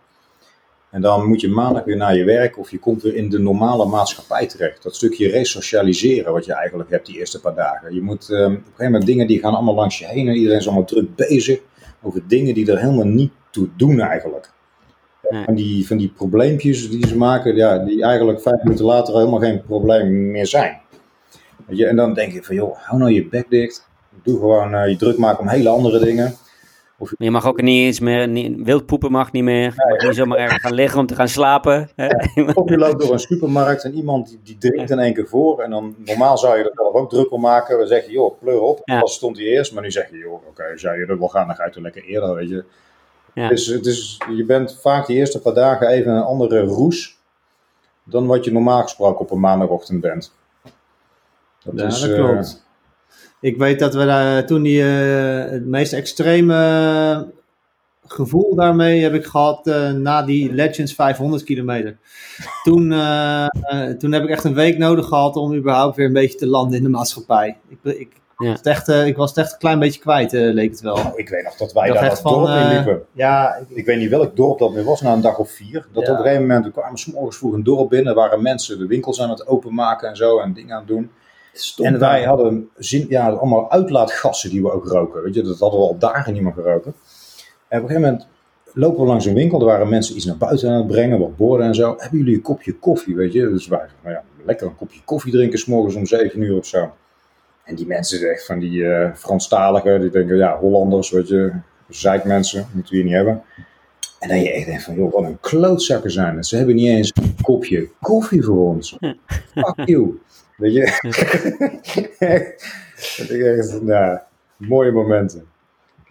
En 0.91 1.01
dan 1.01 1.27
moet 1.27 1.41
je 1.41 1.49
maandag 1.49 1.85
weer 1.85 1.97
naar 1.97 2.17
je 2.17 2.25
werk 2.25 2.59
of 2.59 2.71
je 2.71 2.79
komt 2.79 3.03
weer 3.03 3.15
in 3.15 3.31
de 3.31 3.39
normale 3.39 3.87
maatschappij 3.87 4.47
terecht. 4.47 4.83
Dat 4.83 4.95
stukje 4.95 5.29
resocialiseren 5.29 6.33
wat 6.33 6.45
je 6.45 6.53
eigenlijk 6.53 6.91
hebt 6.91 7.07
die 7.07 7.19
eerste 7.19 7.41
paar 7.41 7.55
dagen. 7.55 7.95
Je 7.95 8.03
moet 8.03 8.29
um, 8.29 8.45
op 8.45 8.51
een 8.51 8.63
gegeven 8.65 8.85
moment 8.85 9.07
dingen 9.07 9.27
die 9.27 9.39
gaan 9.39 9.55
allemaal 9.55 9.75
langs 9.75 9.99
je 9.99 10.07
heen 10.07 10.29
en 10.29 10.35
iedereen 10.35 10.59
is 10.59 10.67
allemaal 10.67 10.85
druk 10.85 11.15
bezig 11.15 11.61
over 12.03 12.23
dingen 12.29 12.55
die 12.55 12.73
er 12.73 12.79
helemaal 12.79 13.07
niet 13.07 13.33
toe 13.51 13.69
doen 13.77 14.01
eigenlijk. 14.01 14.53
En 15.31 15.55
die, 15.55 15.87
van 15.87 15.97
die 15.97 16.13
probleempjes 16.17 16.91
die 16.91 17.07
ze 17.07 17.17
maken, 17.17 17.57
ja, 17.57 17.79
die 17.79 18.03
eigenlijk 18.03 18.41
vijf 18.41 18.63
minuten 18.63 18.85
later 18.85 19.15
helemaal 19.15 19.39
geen 19.39 19.63
probleem 19.63 20.31
meer 20.31 20.47
zijn. 20.47 20.81
Weet 21.67 21.79
je, 21.79 21.87
en 21.87 21.97
dan 21.97 22.15
denk 22.15 22.33
je 22.33 22.43
van 22.43 22.55
joh, 22.55 22.77
hou 22.77 22.99
nou 22.99 23.13
je 23.13 23.29
bek 23.29 23.51
dicht. 23.51 23.89
Doe 24.23 24.39
gewoon 24.39 24.75
uh, 24.75 24.89
je 24.89 24.97
druk 24.97 25.19
maken 25.19 25.41
om 25.41 25.49
hele 25.49 25.69
andere 25.69 25.99
dingen. 25.99 26.35
Of... 26.99 27.13
Je 27.19 27.31
mag 27.31 27.47
ook 27.47 27.63
niet 27.63 27.85
eens 27.85 28.01
meer, 28.01 28.29
niet, 28.29 28.63
wild 28.63 28.87
poepen 28.87 29.11
mag 29.11 29.33
niet 29.33 29.43
meer. 29.43 29.63
Je 29.63 29.87
mag 29.89 30.03
niet 30.03 30.15
zomaar 30.15 30.39
ergens 30.39 30.61
gaan 30.61 30.75
liggen 30.75 31.01
om 31.01 31.07
te 31.07 31.15
gaan 31.15 31.29
slapen. 31.29 31.91
Ja, 31.97 32.09
of 32.55 32.69
je 32.69 32.77
loopt 32.77 33.01
door 33.01 33.13
een 33.13 33.19
supermarkt 33.19 33.85
en 33.85 33.95
iemand 33.95 34.29
die, 34.29 34.41
die 34.43 34.59
drinkt 34.59 34.91
in 34.91 34.99
één 34.99 35.15
keer 35.15 35.27
voor. 35.27 35.61
En 35.61 35.71
dan 35.71 35.95
normaal 36.05 36.39
zou 36.39 36.59
je 36.59 36.65
er 36.65 36.71
zelf 36.75 36.95
ook 36.95 37.11
druk 37.11 37.33
om 37.33 37.41
maken. 37.41 37.79
We 37.79 37.87
zeggen, 37.87 38.13
joh, 38.13 38.39
pleur 38.41 38.61
op. 38.61 38.81
Ja. 38.85 39.07
stond 39.07 39.37
hij 39.37 39.47
eerst. 39.47 39.73
Maar 39.75 39.83
nu 39.83 39.91
zeg 39.91 40.11
je, 40.11 40.17
joh, 40.17 40.33
oké, 40.33 40.49
okay, 40.49 40.79
zou 40.79 40.99
je 40.99 41.07
er 41.07 41.19
wel 41.19 41.29
gaan, 41.29 41.47
dan 41.47 41.57
ga 41.57 41.65
je 41.65 41.71
toch 41.71 41.83
lekker 41.83 42.05
eerder, 42.05 42.35
weet 42.35 42.49
je. 42.49 42.65
Ja. 43.35 43.49
Dus 43.49 43.67
het 43.67 43.87
is, 43.87 44.21
je 44.37 44.45
bent 44.45 44.79
vaak 44.81 45.07
de 45.07 45.15
eerste 45.15 45.41
paar 45.41 45.55
dagen 45.55 45.89
even 45.89 46.13
een 46.13 46.23
andere 46.23 46.61
roes 46.61 47.19
dan 48.05 48.27
wat 48.27 48.45
je 48.45 48.53
normaal 48.53 48.83
gesproken 48.83 49.21
op 49.21 49.31
een 49.31 49.41
maandagochtend 49.41 50.01
bent. 50.01 50.33
Dat 51.65 51.79
ja, 51.79 51.87
is, 51.87 52.01
dat 52.01 52.15
klopt. 52.15 52.65
Uh, 53.41 53.51
ik 53.51 53.57
weet 53.57 53.79
dat 53.79 53.95
we 53.95 54.05
daar 54.05 54.47
toen 54.47 54.63
die, 54.63 54.83
uh, 54.83 55.51
het 55.51 55.67
meest 55.67 55.93
extreme 55.93 57.33
gevoel 58.07 58.55
daarmee 58.55 59.03
heb 59.03 59.15
ik 59.15 59.25
gehad 59.25 59.67
uh, 59.67 59.91
na 59.91 60.23
die 60.23 60.53
Legends 60.53 60.95
500 60.95 61.45
kilometer. 61.45 61.99
Toen, 62.65 62.93
uh, 62.93 63.47
toen 63.99 64.13
heb 64.13 64.23
ik 64.23 64.29
echt 64.29 64.45
een 64.45 64.55
week 64.55 64.79
nodig 64.79 65.07
gehad 65.07 65.37
om 65.37 65.55
überhaupt 65.55 65.97
weer 65.97 66.07
een 66.07 66.13
beetje 66.13 66.39
te 66.39 66.47
landen 66.47 66.77
in 66.77 66.83
de 66.83 66.89
maatschappij. 66.89 67.57
Ik, 67.69 67.79
ik, 67.83 68.20
ja. 68.41 68.51
was 68.51 68.61
echt, 68.61 68.89
ik 68.89 69.17
was 69.17 69.29
het 69.29 69.39
echt 69.39 69.53
een 69.53 69.59
klein 69.59 69.79
beetje 69.79 70.01
kwijt, 70.01 70.33
leek 70.33 70.71
het 70.71 70.81
wel. 70.81 70.97
Nou, 70.97 71.13
ik 71.17 71.29
weet 71.29 71.45
nog 71.45 71.57
dat 71.57 71.73
wij 71.73 71.91
daar 71.93 72.09
dat 72.09 72.23
dorp 72.23 72.49
in 72.49 72.69
liepen. 72.69 73.03
Ja, 73.13 73.57
ik, 73.57 73.77
ik, 73.77 73.87
weet 73.87 73.99
niet 73.99 74.11
welk 74.11 74.37
dorp 74.37 74.59
dat 74.59 74.73
weer 74.73 74.85
was, 74.85 75.01
na 75.01 75.13
een 75.13 75.21
dag 75.21 75.39
of 75.39 75.51
vier. 75.51 75.87
Dat 75.93 76.09
op 76.09 76.17
een 76.17 76.23
gegeven 76.23 76.41
moment, 76.41 76.65
we 76.65 76.71
kwamen 76.71 76.99
s 76.99 77.07
morgens 77.07 77.37
vroeg 77.37 77.53
een 77.53 77.63
dorp 77.63 77.89
binnen, 77.89 78.15
waren 78.15 78.43
mensen 78.43 78.79
de 78.79 78.87
winkels 78.87 79.21
aan 79.21 79.31
het 79.31 79.47
openmaken 79.47 80.09
en 80.09 80.17
zo 80.17 80.39
en 80.39 80.53
dingen 80.53 80.73
aan 80.73 80.79
het 80.79 80.89
doen 80.89 81.11
en 81.77 81.99
wij 81.99 82.25
hadden 82.25 82.71
zin, 82.77 83.07
ja, 83.09 83.31
allemaal 83.31 83.71
uitlaatgassen 83.71 84.51
die 84.51 84.63
we 84.63 84.73
ook 84.73 84.87
roken. 84.87 85.23
Weet 85.23 85.35
je, 85.35 85.43
dat 85.43 85.59
hadden 85.59 85.81
we 85.81 85.87
al 85.87 85.99
dagen 85.99 86.33
niet 86.33 86.43
meer 86.43 86.53
geroken. 86.53 86.95
En 87.69 87.79
op 87.79 87.89
een 87.89 87.89
gegeven 87.89 88.11
moment 88.11 88.27
lopen 88.73 89.01
we 89.01 89.07
langs 89.07 89.25
een 89.25 89.35
winkel. 89.35 89.61
Er 89.61 89.67
waren 89.67 89.89
mensen 89.89 90.17
iets 90.17 90.25
naar 90.25 90.37
buiten 90.37 90.71
aan 90.71 90.77
het 90.77 90.87
brengen, 90.87 91.19
wat 91.19 91.37
borden 91.37 91.67
en 91.67 91.75
zo. 91.75 91.95
Hebben 91.99 92.19
jullie 92.19 92.35
een 92.35 92.43
kopje 92.43 92.73
koffie, 92.73 93.15
weet 93.15 93.33
je? 93.33 93.49
Dus 93.49 93.67
wij 93.67 93.87
nou 94.03 94.15
ja, 94.15 94.23
lekker 94.45 94.67
een 94.67 94.77
kopje 94.77 95.01
koffie 95.05 95.33
drinken, 95.33 95.59
s'morgens 95.59 95.95
om 95.95 96.07
7 96.07 96.43
uur 96.43 96.59
of 96.59 96.67
zo. 96.67 96.93
En 97.71 97.77
die 97.77 97.87
mensen, 97.87 98.31
echt 98.31 98.47
van 98.47 98.59
die 98.59 98.81
uh, 98.81 99.15
Franstaligen, 99.15 100.01
die 100.01 100.11
denken, 100.11 100.37
ja, 100.37 100.59
Hollanders, 100.59 101.11
weet 101.11 101.29
je, 101.29 101.53
zeikmensen, 101.89 102.67
moeten 102.73 102.93
we 102.93 102.97
hier 102.97 103.05
niet 103.05 103.15
hebben. 103.15 103.43
En 104.19 104.29
dan 104.29 104.43
je 104.43 104.53
echt 104.53 104.67
denkt 104.67 104.83
van, 104.83 104.95
joh, 104.95 105.13
wat 105.13 105.25
een 105.25 105.41
klootzakken 105.41 106.11
zijn 106.11 106.37
het. 106.37 106.47
Ze 106.47 106.57
hebben 106.57 106.75
niet 106.75 106.89
eens 106.89 107.13
een 107.15 107.35
kopje 107.43 107.89
koffie 108.01 108.43
voor 108.43 108.69
ons. 108.69 108.97
Fuck 109.55 109.83
you. 109.85 110.21
Weet 110.57 110.73
je? 110.73 110.81
dat 113.19 113.31
ik 113.31 113.43
echt, 113.43 113.83
nou, 113.83 114.19
mooie 114.57 114.93
momenten. 114.93 115.45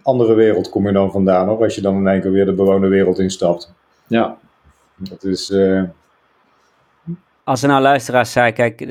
Andere 0.01 0.33
wereld 0.33 0.69
kom 0.69 0.87
je 0.87 0.93
dan 0.93 1.11
vandaan 1.11 1.47
hoor, 1.47 1.63
als 1.63 1.75
je 1.75 1.81
dan 1.81 1.95
in 1.97 2.07
één 2.07 2.21
keer 2.21 2.31
weer 2.31 2.45
de 2.45 2.53
bewoonde 2.53 2.87
wereld 2.87 3.19
instapt. 3.19 3.73
Ja. 4.07 4.37
Dat 4.95 5.23
is... 5.23 5.49
Uh... 5.49 5.83
Als 7.49 7.61
er 7.61 7.67
nou 7.67 7.81
luisteraars 7.81 8.31
zijn, 8.31 8.53
kijk, 8.53 8.85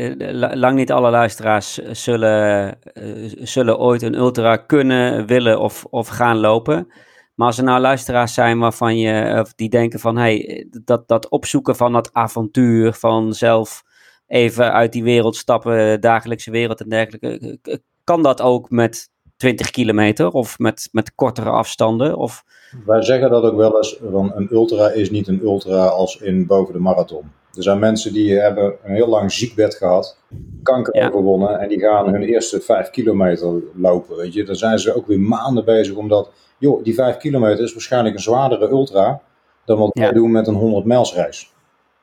lang 0.54 0.76
niet 0.76 0.92
alle 0.92 1.10
luisteraars 1.10 1.74
zullen, 1.78 2.78
uh, 2.94 3.32
zullen 3.36 3.78
ooit 3.78 4.02
een 4.02 4.14
ultra 4.14 4.56
kunnen, 4.56 5.26
willen 5.26 5.60
of, 5.60 5.84
of 5.90 6.08
gaan 6.08 6.36
lopen. 6.36 6.86
Maar 7.34 7.46
als 7.46 7.58
er 7.58 7.64
nou 7.64 7.80
luisteraars 7.80 8.34
zijn 8.34 8.58
waarvan 8.58 8.98
je, 8.98 9.40
of 9.40 9.54
die 9.54 9.68
denken 9.68 10.00
van, 10.00 10.16
hey, 10.16 10.66
dat, 10.84 11.08
dat 11.08 11.28
opzoeken 11.28 11.76
van 11.76 11.92
dat 11.92 12.10
avontuur, 12.12 12.92
van 12.92 13.32
zelf 13.32 13.82
even 14.26 14.72
uit 14.72 14.92
die 14.92 15.04
wereld 15.04 15.36
stappen, 15.36 16.00
dagelijkse 16.00 16.50
wereld 16.50 16.80
en 16.80 16.88
dergelijke. 16.88 17.58
Kan 18.04 18.22
dat 18.22 18.40
ook 18.40 18.70
met 18.70 19.10
20 19.36 19.70
kilometer 19.70 20.30
of 20.30 20.58
met, 20.58 20.88
met 20.92 21.14
kortere 21.14 21.50
afstanden? 21.50 22.16
Of... 22.16 22.44
Wij 22.84 23.02
zeggen 23.02 23.30
dat 23.30 23.42
ook 23.42 23.56
wel 23.56 23.76
eens, 23.76 23.98
van 24.10 24.32
een 24.34 24.48
ultra 24.50 24.90
is 24.90 25.10
niet 25.10 25.28
een 25.28 25.42
ultra 25.42 25.86
als 25.86 26.16
in 26.16 26.46
boven 26.46 26.72
de 26.72 26.80
marathon. 26.80 27.37
Er 27.58 27.64
zijn 27.64 27.78
mensen 27.78 28.12
die 28.12 28.38
hebben 28.38 28.74
een 28.84 28.94
heel 28.94 29.08
lang 29.08 29.32
ziekbed 29.32 29.74
gehad, 29.74 30.18
kanker 30.62 30.96
Ja. 30.96 31.06
overwonnen 31.06 31.58
en 31.60 31.68
die 31.68 31.80
gaan 31.80 32.08
hun 32.12 32.22
eerste 32.22 32.60
vijf 32.60 32.90
kilometer 32.90 33.54
lopen. 33.74 34.16
Weet 34.16 34.32
je. 34.34 34.44
Dan 34.44 34.54
zijn 34.56 34.78
ze 34.78 34.94
ook 34.94 35.06
weer 35.06 35.20
maanden 35.20 35.64
bezig 35.64 35.94
omdat, 35.96 36.30
joh, 36.58 36.84
die 36.84 36.94
vijf 36.94 37.16
kilometer 37.16 37.64
is 37.64 37.72
waarschijnlijk 37.72 38.14
een 38.14 38.20
zwaardere 38.20 38.68
ultra 38.68 39.20
dan 39.64 39.78
wat 39.78 39.90
Ja. 39.92 40.02
wij 40.02 40.12
doen 40.12 40.30
met 40.30 40.46
een 40.46 40.54
100 40.54 40.84
mijls 40.84 41.14
reis. 41.14 41.52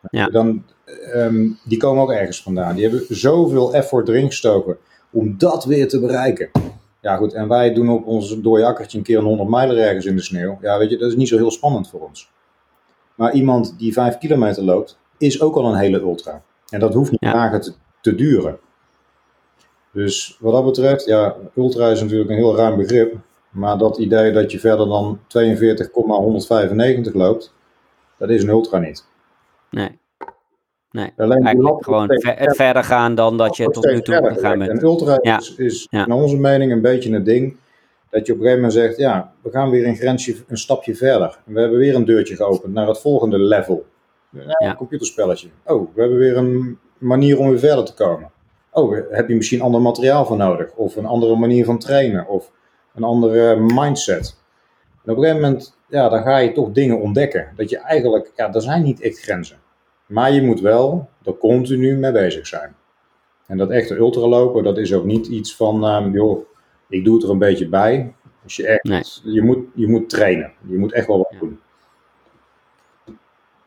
Ja. 0.10 0.28
Dan, 0.28 0.64
ehm, 1.14 1.47
die 1.66 1.78
komen 1.78 2.03
ook 2.03 2.12
ergens 2.12 2.41
vandaan. 2.43 2.76
Die 2.76 2.84
hebben 2.88 3.06
zoveel 3.10 3.74
effort 3.74 4.08
erin 4.10 4.28
gestoken 4.28 4.78
om 5.12 5.36
dat 5.38 5.66
weer 5.66 5.88
te 5.88 5.99
bereiken. 5.99 6.49
Ja 7.01 7.16
goed, 7.16 7.34
en 7.34 7.47
wij 7.47 7.74
doen 7.74 7.89
op 7.89 8.06
ons 8.08 8.41
dode 8.41 8.66
akkertje 8.66 8.97
een 8.97 9.03
keer 9.03 9.18
een 9.18 9.24
100 9.24 9.49
mijler 9.49 9.78
ergens 9.78 10.06
in 10.06 10.16
de 10.16 10.22
sneeuw. 10.22 10.58
Ja 10.62 10.78
weet 10.78 10.89
je, 10.89 10.97
dat 10.97 11.10
is 11.10 11.16
niet 11.16 11.28
zo 11.28 11.38
heel 11.38 11.51
spannend 11.51 11.89
voor 11.89 12.01
ons. 12.08 12.30
Maar 13.16 13.34
iemand 13.34 13.76
die 13.80 13.93
5 13.93 14.18
kilometer 14.18 14.64
loopt, 14.64 14.97
is 15.18 15.41
ook 15.41 15.55
al 15.55 15.66
een 15.66 15.76
hele 15.80 15.99
ultra. 15.99 16.41
En 16.70 16.80
dat 16.80 16.93
hoeft 16.93 17.11
niet 17.11 17.20
Ja. 17.24 17.34
dagen 17.34 17.61
te, 17.61 17.74
te 18.01 18.16
duren. 18.16 18.57
Dus 19.91 20.38
wat 20.39 20.53
dat 20.53 20.66
betreft, 20.66 21.05
ja, 21.05 21.36
ultra 21.55 21.89
is 21.89 22.01
natuurlijk 22.01 22.30
een 22.30 22.36
heel 22.36 22.55
ruim 22.55 22.78
begrip. 22.78 23.16
Maar 23.49 23.78
dat 23.78 23.97
idee 23.97 24.32
dat 24.32 24.51
je 24.51 24.59
verder 24.59 24.88
dan 24.88 25.20
42,195 25.28 27.13
loopt, 27.13 27.53
dat 28.18 28.30
is 28.30 28.43
een 28.43 28.49
ultra 28.49 28.78
niet. 28.80 29.05
Nee. 29.70 29.99
Nee. 30.91 31.13
Alleen 31.18 31.43
Eigenlijk 31.45 31.84
gewoon 31.84 32.07
ver- 32.07 32.55
verder 32.55 32.84
gaan 32.84 33.16
dan 33.16 33.38
dat 33.38 33.57
je 33.57 33.66
tot 33.70 33.86
nu 33.86 34.01
toe 34.01 34.16
gegaan 34.34 34.59
bent. 34.59 34.72
En 34.72 34.84
ultra 34.84 35.20
Ja. 35.22 35.38
is, 35.38 35.55
is 35.55 35.88
Ja. 35.89 36.05
naar 36.05 36.18
onze 36.18 36.38
mening 36.38 36.72
een 36.72 36.82
beetje 36.82 37.11
een 37.11 37.24
ding. 37.24 37.57
Dat 38.09 38.26
je 38.26 38.34
op 38.34 38.39
een 38.39 38.45
gegeven 38.45 38.63
moment 38.66 38.74
zegt, 38.74 38.97
ja, 38.97 39.34
we 39.41 39.51
gaan 39.51 39.70
weer 39.70 39.88
een 39.88 39.95
grensje, 39.95 40.36
een 40.47 40.57
stapje 40.57 40.95
verder. 40.95 41.38
We 41.45 41.59
hebben 41.59 41.80
weer 41.80 41.95
een 41.95 42.05
deurtje 42.05 42.36
geopend 42.36 42.74
naar 42.74 42.88
het 42.88 42.99
volgende 42.99 43.38
level. 43.39 43.86
Ja, 44.36 44.56
Ja. 44.60 44.70
Een 44.70 44.76
computerspelletje. 44.76 45.48
Oh, 45.66 45.96
we 45.96 46.02
hebben 46.02 46.20
weer 46.20 46.38
een 46.38 46.80
manier 46.98 47.40
om 47.40 47.50
weer 47.50 47.60
verder 47.60 47.86
te 47.86 47.94
komen. 47.94 48.32
Oh, 48.72 48.98
heb 49.10 49.28
je 49.30 49.36
misschien 49.36 49.62
ander 49.62 49.82
materiaal 49.82 50.26
voor 50.26 50.38
nodig? 50.38 50.72
Of 50.76 50.96
een 50.96 51.06
andere 51.06 51.36
manier 51.36 51.66
van 51.66 51.80
trainen? 51.80 52.28
Of 52.28 52.52
een 52.96 53.04
andere 53.04 53.56
mindset? 53.56 54.38
En 55.06 55.12
op 55.12 55.18
een 55.18 55.24
gegeven 55.24 55.42
moment, 55.42 55.78
ja, 55.90 56.10
dan 56.10 56.24
ga 56.24 56.38
je 56.38 56.52
toch 56.52 56.72
dingen 56.72 57.00
ontdekken. 57.02 57.48
Dat 57.56 57.70
je 57.70 57.78
eigenlijk, 57.78 58.32
ja, 58.36 58.54
er 58.54 58.62
zijn 58.62 58.84
niet 58.84 59.02
echt 59.02 59.20
grenzen. 59.20 59.58
Maar 60.06 60.32
je 60.32 60.42
moet 60.42 60.60
wel 60.60 61.10
er 61.24 61.38
continu 61.38 61.96
mee 61.98 62.12
bezig 62.12 62.48
zijn. 62.48 62.76
En 63.48 63.58
dat 63.58 63.70
echte 63.70 63.96
ultralopen, 63.96 64.64
dat 64.64 64.78
is 64.78 64.94
ook 64.94 65.06
niet 65.06 65.28
iets 65.28 65.56
van, 65.56 65.86
ehm, 65.86 66.12
joh, 66.14 66.46
ik 66.90 67.06
doe 67.06 67.14
het 67.16 67.24
er 67.24 67.30
een 67.30 67.38
beetje 67.38 67.70
bij. 67.70 68.14
Als 68.44 68.56
je, 68.56 68.68
echt, 68.68 68.84
Nee. 68.84 69.34
je, 69.34 69.42
moet, 69.42 69.60
je 69.76 69.88
moet 69.88 70.10
trainen. 70.10 70.52
Je 70.68 70.78
moet 70.78 70.94
echt 70.94 71.08
wel 71.08 71.18
wat 71.18 71.34
doen. 71.40 71.60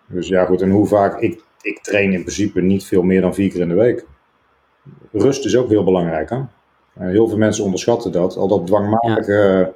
Dus 0.09 0.29
ja, 0.29 0.45
goed. 0.45 0.63
En 0.63 0.71
hoe 0.71 0.87
vaak? 0.87 1.21
Ik, 1.21 1.43
ik 1.63 1.83
train 1.83 2.13
in 2.13 2.21
principe 2.21 2.61
niet 2.61 2.85
veel 2.87 3.03
meer 3.03 3.21
dan 3.21 3.35
vier 3.35 3.51
keer 3.51 3.61
in 3.61 3.69
de 3.69 3.75
week. 3.75 4.07
Rust 5.13 5.45
is 5.45 5.57
ook 5.57 5.69
heel 5.69 5.85
belangrijk. 5.85 6.31
Hè? 6.31 6.37
Eh, 6.37 7.07
heel 7.09 7.29
veel 7.29 7.39
mensen 7.39 7.65
onderschatten 7.65 8.13
dat. 8.13 8.37
Al 8.37 8.49
dat 8.49 8.67
dwangmatige 8.67 9.73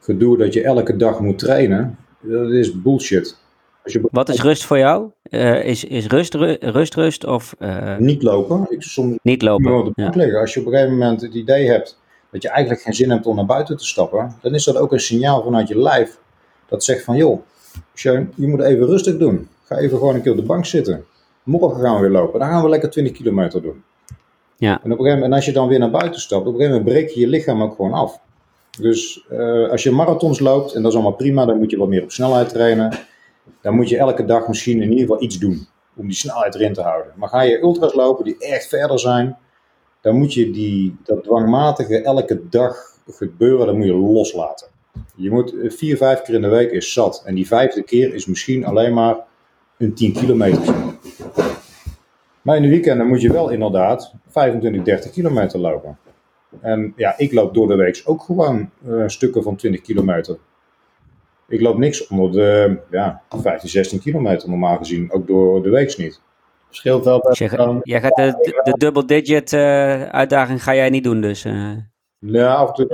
gedoe 0.00 0.36
dat 0.38 0.52
je 0.52 0.62
elke 0.62 0.96
dag 0.96 1.20
moet 1.20 1.38
trainen, 1.38 1.98
dat 2.20 2.50
is 2.50 2.82
bullshit. 2.82 3.40
Als 3.84 3.92
je 3.92 4.08
Wat 4.10 4.28
is 4.28 4.42
rust 4.42 4.64
voor 4.64 4.78
jou? 4.78 5.10
Eh, 5.22 5.64
is, 5.64 5.84
is 5.84 6.06
rust, 6.06 6.34
ru- 6.34 6.56
rust 6.60 6.94
rust 6.94 7.24
of 7.26 7.54
eh, 7.58 7.96
niet 7.96 8.22
lopen, 8.22 8.66
ik 8.68 8.82
soms 8.82 9.18
niet 9.22 9.42
lopen? 9.42 9.76
op 9.78 9.84
de 9.84 9.92
bank 9.94 10.14
Ja. 10.14 10.20
liggen. 10.20 10.40
Als 10.40 10.54
je 10.54 10.60
op 10.60 10.66
een 10.66 10.72
gegeven 10.72 10.92
moment 10.98 11.20
het 11.20 11.34
idee 11.34 11.66
hebt 11.68 11.98
dat 12.30 12.42
je 12.42 12.48
eigenlijk 12.48 12.82
geen 12.82 12.94
zin 12.94 13.10
hebt 13.10 13.26
om 13.26 13.36
naar 13.36 13.46
buiten 13.46 13.76
te 13.76 13.84
stappen, 13.86 14.34
dan 14.40 14.54
is 14.54 14.64
dat 14.64 14.76
ook 14.76 14.92
een 14.92 15.00
signaal 15.00 15.42
vanuit 15.42 15.68
je 15.68 15.78
lijf 15.78 16.18
dat 16.68 16.84
zegt 16.84 17.04
van 17.04 17.16
joh, 17.16 17.40
Je 17.94 18.46
moet 18.48 18.60
even 18.60 18.86
rustig 18.86 19.16
doen. 19.16 19.48
Ga 19.64 19.76
even 19.76 19.98
gewoon 19.98 20.14
een 20.14 20.22
keer 20.22 20.32
op 20.32 20.38
de 20.38 20.44
bank 20.44 20.66
zitten. 20.66 21.04
Morgen 21.42 21.80
gaan 21.80 21.94
we 21.94 22.00
weer 22.00 22.10
lopen. 22.10 22.40
Dan 22.40 22.48
gaan 22.48 22.62
we 22.62 22.68
lekker 22.68 22.90
20 22.90 23.12
kilometer 23.12 23.62
doen. 23.62 23.82
Ja. 24.56 24.70
En, 24.70 24.76
op 24.76 24.84
een 24.84 24.90
gegeven 24.90 25.12
moment, 25.12 25.24
en 25.24 25.32
als 25.32 25.44
je 25.44 25.52
dan 25.52 25.68
weer 25.68 25.78
naar 25.78 25.90
buiten 25.90 26.20
stapt, 26.20 26.46
op 26.46 26.46
een 26.46 26.60
gegeven 26.60 26.76
moment 26.78 26.94
breek 26.94 27.08
je 27.08 27.20
je 27.20 27.26
lichaam 27.26 27.62
ook 27.62 27.74
gewoon 27.74 27.92
af. 27.92 28.20
Dus 28.80 29.26
eh, 29.30 29.68
als 29.70 29.82
je 29.82 29.90
marathons 29.90 30.38
loopt, 30.40 30.74
en 30.74 30.82
dat 30.82 30.90
is 30.90 30.98
allemaal 30.98 31.16
prima, 31.16 31.44
dan 31.44 31.58
moet 31.58 31.70
je 31.70 31.76
wat 31.76 31.88
meer 31.88 32.02
op 32.02 32.10
snelheid 32.10 32.48
trainen. 32.48 32.98
Dan 33.60 33.74
moet 33.74 33.88
je 33.88 33.96
elke 33.96 34.24
dag 34.24 34.48
misschien 34.48 34.82
in 34.82 34.90
ieder 34.90 34.98
geval 34.98 35.22
iets 35.22 35.38
doen 35.38 35.66
om 35.96 36.06
die 36.06 36.16
snelheid 36.16 36.54
erin 36.54 36.72
te 36.72 36.82
houden. 36.82 37.12
Maar 37.16 37.28
ga 37.28 37.40
je 37.40 37.60
ultras 37.60 37.94
lopen 37.94 38.24
die 38.24 38.38
echt 38.38 38.68
verder 38.68 38.98
zijn, 38.98 39.38
dan 40.00 40.16
moet 40.16 40.34
je 40.34 40.50
die, 40.50 40.96
dat 41.04 41.24
dwangmatige 41.24 42.02
elke 42.02 42.48
dag 42.48 42.76
gebeuren, 43.08 43.76
moet 43.76 43.86
je 43.86 43.94
loslaten. 43.94 44.68
Je 45.14 45.30
moet 45.30 45.58
eh, 45.60 45.70
vier, 45.70 45.96
vijf 45.96 46.22
keer 46.22 46.34
in 46.34 46.42
de 46.42 46.48
week 46.48 46.70
is 46.70 46.92
zat. 46.92 47.22
En 47.26 47.34
die 47.34 47.46
vijfde 47.46 47.82
keer 47.82 48.14
is 48.14 48.26
misschien 48.26 48.64
alleen 48.64 48.94
maar 48.94 49.16
een 49.78 49.94
10 49.94 50.12
kilometer. 50.12 50.74
Maar 52.42 52.56
in 52.56 52.62
de 52.62 52.68
weekenden 52.68 53.06
moet 53.06 53.20
je 53.20 53.32
wel 53.32 53.48
inderdaad 53.50 54.14
25, 54.28 54.82
30 54.82 55.10
kilometer 55.10 55.58
lopen. 55.60 55.98
En 56.60 56.92
ja, 56.96 57.18
ik 57.18 57.32
loop 57.32 57.54
door 57.54 57.68
de 57.68 57.74
week 57.74 58.02
ook 58.04 58.22
gewoon 58.22 58.70
eh, 58.86 59.02
stukken 59.06 59.42
van 59.42 59.56
20 59.56 59.80
kilometer. 59.80 60.38
Ik 61.48 61.60
loop 61.60 61.78
niks 61.78 62.06
onder 62.06 62.32
de 62.32 62.78
ja, 62.90 63.22
15, 63.28 63.68
16 63.68 64.00
kilometer 64.00 64.48
normaal 64.48 64.76
gezien, 64.76 65.12
ook 65.12 65.26
door 65.26 65.62
de 65.62 65.70
week 65.70 65.96
niet. 65.96 66.20
Scheelt 66.70 67.04
wel. 67.04 67.32
Jij, 67.32 67.80
jij 67.82 68.00
gaat 68.00 68.16
de, 68.16 68.60
de, 68.64 68.78
double 68.78 69.04
digit 69.04 69.52
eh, 69.52 70.02
uitdaging 70.02 70.62
ga 70.62 70.74
jij 70.74 70.90
niet 70.90 71.04
doen 71.04 71.20
dus. 71.20 71.44
eh. 71.44 71.70
Ja, 72.18 72.54
af 72.54 72.68
en 72.68 72.74
toe 72.74 72.86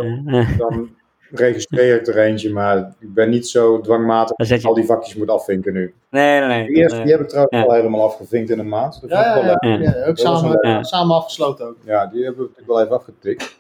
dan 0.59 0.97
registreer 1.31 2.01
ik 2.01 2.07
er 2.07 2.19
eentje, 2.19 2.51
maar 2.53 2.79
ik 2.99 3.15
ben 3.15 3.31
niet 3.31 3.49
zo 3.49 3.81
dwangmatig 3.81 4.37
dat 4.37 4.49
je- 4.63 4.69
al 4.69 4.75
die 4.75 4.85
vakjes 4.85 5.15
moet 5.15 5.31
afvinken 5.31 5.73
nu. 5.73 5.95
nee, 6.11 6.39
nee, 6.41 6.49
nee. 6.49 6.67
Die 6.67 6.77
eerste 6.77 6.97
Eh, 6.97 7.03
die 7.03 7.13
heb 7.13 7.21
ik 7.21 7.29
trouwens 7.29 7.57
ja. 7.57 7.63
al 7.65 7.73
helemaal 7.75 8.03
afgevinkt 8.05 8.51
in 8.51 8.59
een 8.59 8.69
maand. 8.69 8.95
Dat 9.01 9.11
ik 9.11 9.17
Ja, 9.17 9.35
wel 9.35 9.45
ja, 9.45 9.57
leuk. 9.61 9.83
ja, 9.83 9.97
ja, 9.99 10.07
ook 10.07 10.19
samen, 10.19 10.85
samen 10.85 11.17
afgesloten 11.17 11.67
ook. 11.67 11.77
Ja, 11.85 12.07
die 12.07 12.25
hebben 12.25 12.45
we 12.57 12.63
wel 12.67 12.81
even 12.83 12.97
afgetikt. 12.97 13.57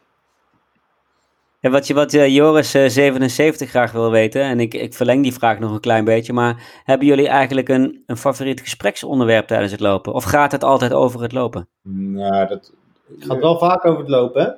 En 1.60 1.70
wat, 1.70 1.86
je, 1.86 1.94
wat 1.94 2.12
eh, 2.14 2.28
Joris 2.34 2.74
eh, 2.74 2.88
77 2.88 3.68
graag 3.70 3.92
wil 3.92 4.10
weten, 4.10 4.42
en 4.42 4.60
ik, 4.60 4.74
ik 4.74 4.94
verleng 4.94 5.22
die 5.22 5.32
vraag 5.32 5.58
nog 5.58 5.72
een 5.72 5.80
klein 5.80 6.04
beetje, 6.04 6.32
maar 6.32 6.80
hebben 6.84 7.06
jullie 7.06 7.28
eigenlijk 7.28 7.68
een, 7.68 8.02
een 8.06 8.16
favoriet 8.16 8.60
gespreksonderwerp 8.60 9.46
tijdens 9.46 9.72
het 9.72 9.80
lopen? 9.80 10.12
Of 10.12 10.24
gaat 10.24 10.52
het 10.52 10.64
altijd 10.64 10.92
over 10.92 11.22
het 11.22 11.32
lopen? 11.32 11.68
Nou, 11.82 12.46
dat, 12.48 12.72
Het 13.18 13.24
gaat 13.24 13.40
wel 13.40 13.58
vaak 13.58 13.84
over 13.84 14.00
het 14.00 14.08
lopen, 14.08 14.42
hè? 14.42 14.48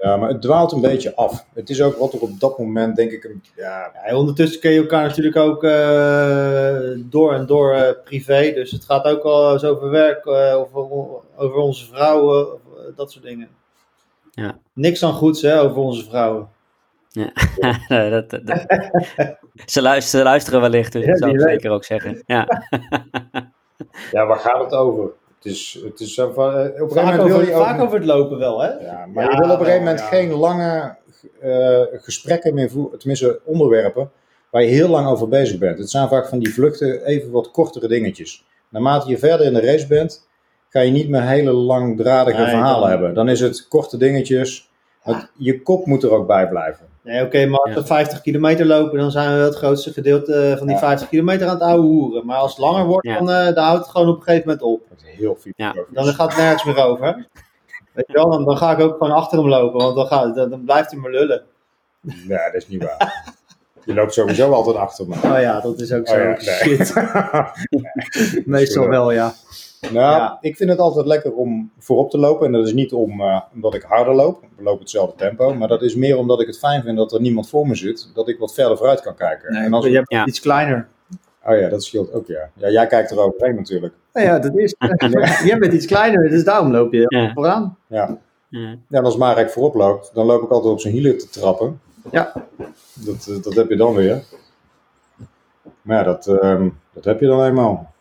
Ja, 0.00 0.16
maar 0.16 0.28
het 0.28 0.42
dwaalt 0.42 0.72
een 0.72 0.80
beetje 0.80 1.14
af. 1.16 1.44
Het 1.54 1.70
is 1.70 1.82
ook 1.82 1.96
wat 1.96 2.12
er 2.12 2.20
op 2.20 2.40
dat 2.40 2.58
moment, 2.58 2.96
denk 2.96 3.10
ik, 3.10 3.24
een, 3.24 3.42
ja, 3.56 3.90
Ja, 4.06 4.16
ondertussen 4.16 4.60
ken 4.60 4.72
je 4.72 4.80
elkaar 4.80 5.02
natuurlijk 5.06 5.36
ook 5.36 5.64
eh, 5.64 6.78
door 6.96 7.32
en 7.34 7.46
door 7.46 7.72
eh, 7.72 7.92
privé. 8.04 8.52
Dus 8.54 8.70
het 8.70 8.84
gaat 8.84 9.04
ook 9.04 9.22
al 9.22 9.52
eens 9.52 9.64
over 9.64 9.90
werk, 9.90 10.26
eh, 10.26 10.56
of 10.60 10.74
o- 10.74 11.22
over 11.36 11.56
onze 11.56 11.86
vrouwen, 11.86 12.52
of, 12.54 12.60
dat 12.96 13.12
soort 13.12 13.24
dingen. 13.24 13.48
Ja. 14.30 14.58
Niks 14.72 15.00
dan 15.00 15.12
goeds 15.12 15.42
hè, 15.42 15.60
over 15.60 15.76
onze 15.76 16.04
vrouwen. 16.08 16.48
Nee, 17.88 18.10
dat, 18.10 18.30
dat- 18.30 18.46
dat- 18.46 18.64
ze, 19.66 19.82
luisteren, 19.82 20.02
ze 20.02 20.22
luisteren 20.22 20.60
wellicht, 20.60 20.92
dus 20.92 21.04
Ja, 21.04 21.10
dat 21.10 21.18
zou 21.18 21.32
ik 21.32 21.40
zeker 21.40 21.70
ook 21.70 21.84
zeggen. 21.84 22.22
Ja, 22.26 22.46
ja, 24.12 24.26
waar 24.26 24.38
gaat 24.38 24.60
het 24.64 24.72
over? 24.72 25.10
Het 25.42 25.52
is, 25.52 25.80
het 25.84 26.00
is 26.00 26.14
zo 26.14 26.32
van, 26.32 26.52
eh, 26.52 26.58
op 26.58 26.64
een 26.64 26.72
gegeven 26.72 26.94
Vaak 26.94 27.04
moment 27.04 27.22
wil 27.28 27.36
over, 27.36 27.46
je 27.48 27.52
vaak 27.52 27.78
ook, 27.78 27.84
over 27.86 27.96
het 27.98 28.06
lopen 28.06 28.38
wel, 28.38 28.60
hè? 28.62 28.68
ja, 28.68 29.06
maar 29.06 29.24
Ja, 29.24 29.30
je 29.30 29.36
wil 29.38 29.50
op 29.54 29.58
een 29.58 29.64
gegeven 29.64 29.78
moment 29.84 29.98
ja. 30.00 30.06
geen 30.06 30.32
lange 30.32 30.96
eh, 31.40 31.80
gesprekken 31.92 32.54
meer 32.54 32.70
voeren, 32.70 32.98
tenminste 32.98 33.40
onderwerpen, 33.44 34.10
waar 34.50 34.62
je 34.62 34.68
heel 34.68 34.88
lang 34.88 35.06
over 35.08 35.28
bezig 35.28 35.58
bent. 35.58 35.78
Het 35.78 35.90
zijn 35.90 36.08
vaak 36.08 36.28
van 36.28 36.38
die 36.38 36.54
vluchten, 36.54 37.04
even 37.04 37.30
wat 37.30 37.50
kortere 37.50 37.88
dingetjes. 37.88 38.44
Naarmate 38.68 39.08
je 39.08 39.18
verder 39.18 39.46
in 39.46 39.54
de 39.54 39.60
race 39.60 39.86
bent, 39.86 40.26
ga 40.68 40.80
je 40.80 40.90
niet 40.90 41.08
meer 41.08 41.22
hele 41.22 41.52
langdradige 41.52 42.36
Nee, 42.40 42.48
verhalen 42.48 42.80
dan- 42.80 42.90
hebben. 42.90 43.14
Dan 43.14 43.28
is 43.28 43.40
het 43.40 43.68
korte 43.68 43.96
dingetjes. 43.96 44.70
Want 45.04 45.30
je 45.36 45.62
kop 45.62 45.86
moet 45.86 46.02
er 46.02 46.10
ook 46.10 46.26
bij 46.26 46.48
blijven. 46.48 46.86
Nee, 47.08 47.22
oké, 47.24 47.46
maar 47.46 47.60
als 47.60 47.74
Ja. 47.74 47.80
we 47.80 47.86
50 47.86 48.20
kilometer 48.20 48.66
lopen, 48.66 48.98
dan 48.98 49.10
zijn 49.10 49.38
we 49.38 49.44
het 49.44 49.54
grootste 49.54 49.92
gedeelte 49.92 50.34
eh, 50.34 50.56
van 50.56 50.66
die 50.66 50.76
Ja. 50.76 50.80
50 50.82 51.08
kilometer 51.08 51.46
aan 51.46 51.54
het 51.54 51.62
ouwe 51.62 51.82
hoeren. 51.86 52.26
Maar 52.26 52.36
als 52.36 52.50
het 52.50 52.60
langer 52.60 52.84
wordt, 52.86 53.06
Ja. 53.06 53.18
dan, 53.18 53.30
eh, 53.30 53.54
dan 53.54 53.64
houdt 53.64 53.80
het 53.82 53.88
gewoon 53.90 54.08
op 54.08 54.16
een 54.16 54.22
gegeven 54.22 54.46
moment 54.48 54.66
op. 54.66 54.82
Dat 54.88 54.98
is 54.98 55.16
heel 55.18 55.36
filosofisch. 55.40 55.84
Dan 55.94 56.04
gaat 56.06 56.28
het 56.28 56.36
nergens 56.38 56.64
meer 56.64 56.76
over. 56.84 57.26
Weet 57.92 58.06
je 58.06 58.12
wel, 58.12 58.30
dan, 58.30 58.44
dan 58.44 58.56
ga 58.56 58.72
ik 58.72 58.78
ook 58.80 58.92
gewoon 58.98 59.12
achter 59.12 59.38
hem 59.38 59.48
lopen, 59.48 59.80
want 59.80 59.96
dan, 59.96 60.06
gaat, 60.06 60.34
dan, 60.34 60.50
dan 60.50 60.64
blijft 60.64 60.90
hij 60.90 61.00
maar 61.00 61.10
lullen. 61.10 61.42
Nee, 62.00 62.38
dat 62.52 62.54
is 62.54 62.68
niet 62.68 62.82
waar. 62.84 63.24
Je 63.84 63.94
loopt 63.94 64.14
sowieso 64.14 64.52
altijd 64.52 64.76
achter 64.76 65.08
me. 65.08 65.14
Oh 65.14 65.40
ja, 65.40 65.60
dat 65.60 65.80
is 65.80 65.92
ook 65.92 66.08
zo. 66.08 66.14
Oh 66.14 66.20
ja, 66.20 66.26
nee. 66.26 66.36
Shit. 66.36 66.94
Meestal 68.46 68.88
wel, 68.88 69.10
ja. 69.12 69.32
Nou, 69.80 69.94
Ja. 69.94 70.38
ik 70.40 70.56
vind 70.56 70.70
het 70.70 70.78
altijd 70.78 71.06
lekker 71.06 71.32
om 71.34 71.70
voorop 71.78 72.10
te 72.10 72.18
lopen. 72.18 72.46
En 72.46 72.52
dat 72.52 72.66
is 72.66 72.72
niet 72.72 72.92
om, 72.92 73.20
eh, 73.20 73.40
omdat 73.54 73.74
ik 73.74 73.82
harder 73.82 74.14
loop. 74.14 74.40
We 74.56 74.62
lopen 74.62 74.80
hetzelfde 74.80 75.16
tempo. 75.16 75.54
Maar 75.54 75.68
dat 75.68 75.82
is 75.82 75.94
meer 75.94 76.16
omdat 76.16 76.40
ik 76.40 76.46
het 76.46 76.58
fijn 76.58 76.82
vind 76.82 76.96
dat 76.96 77.12
er 77.12 77.20
niemand 77.20 77.48
voor 77.48 77.66
me 77.66 77.74
zit. 77.74 78.10
Dat 78.14 78.28
ik 78.28 78.38
wat 78.38 78.54
verder 78.54 78.76
vooruit 78.76 79.00
kan 79.00 79.14
kijken. 79.14 79.48
en 79.54 79.72
als, 79.72 79.86
je 79.86 79.92
hebt 79.94 80.10
Ja. 80.12 80.26
iets 80.26 80.40
kleiner. 80.40 80.88
oh 81.46 81.58
ja, 81.58 81.68
dat 81.68 81.84
scheelt 81.84 82.12
ook, 82.12 82.26
ja. 82.26 82.50
Ja, 82.54 82.70
jij 82.70 82.86
kijkt 82.86 83.10
er 83.10 83.18
overheen 83.20 83.54
natuurlijk. 83.54 83.94
Nou 84.12 84.26
ja, 84.26 84.38
dat 84.38 84.56
is. 84.56 84.74
Jij 85.48 85.58
bent 85.58 85.72
iets 85.72 85.86
kleiner, 85.86 86.28
dus 86.30 86.44
daarom 86.44 86.70
loop 86.70 86.92
je 86.92 87.04
Ja. 87.08 87.32
vooraan. 87.32 87.76
Ja. 87.86 88.18
Ja. 88.48 88.76
Ja, 88.88 88.98
en 88.98 89.04
als 89.04 89.16
Marek 89.16 89.50
voorop 89.50 89.74
loopt, 89.74 90.10
dan 90.14 90.26
loop 90.26 90.42
ik 90.42 90.50
altijd 90.50 90.72
op 90.72 90.80
zijn 90.80 90.94
hielen 90.94 91.18
te 91.18 91.28
trappen. 91.28 91.80
Ja. 92.10 92.32
Dat, 92.94 93.26
eh, 93.28 93.42
dat 93.42 93.54
heb 93.54 93.68
je 93.68 93.76
dan 93.76 93.94
weer. 93.94 94.22
Maar 95.82 95.96
ja, 95.96 96.02
dat, 96.02 96.26
ehm, 96.26 96.68
dat 96.92 97.04
heb 97.04 97.20
je 97.20 97.26
dan 97.26 97.44
eenmaal. 97.44 97.92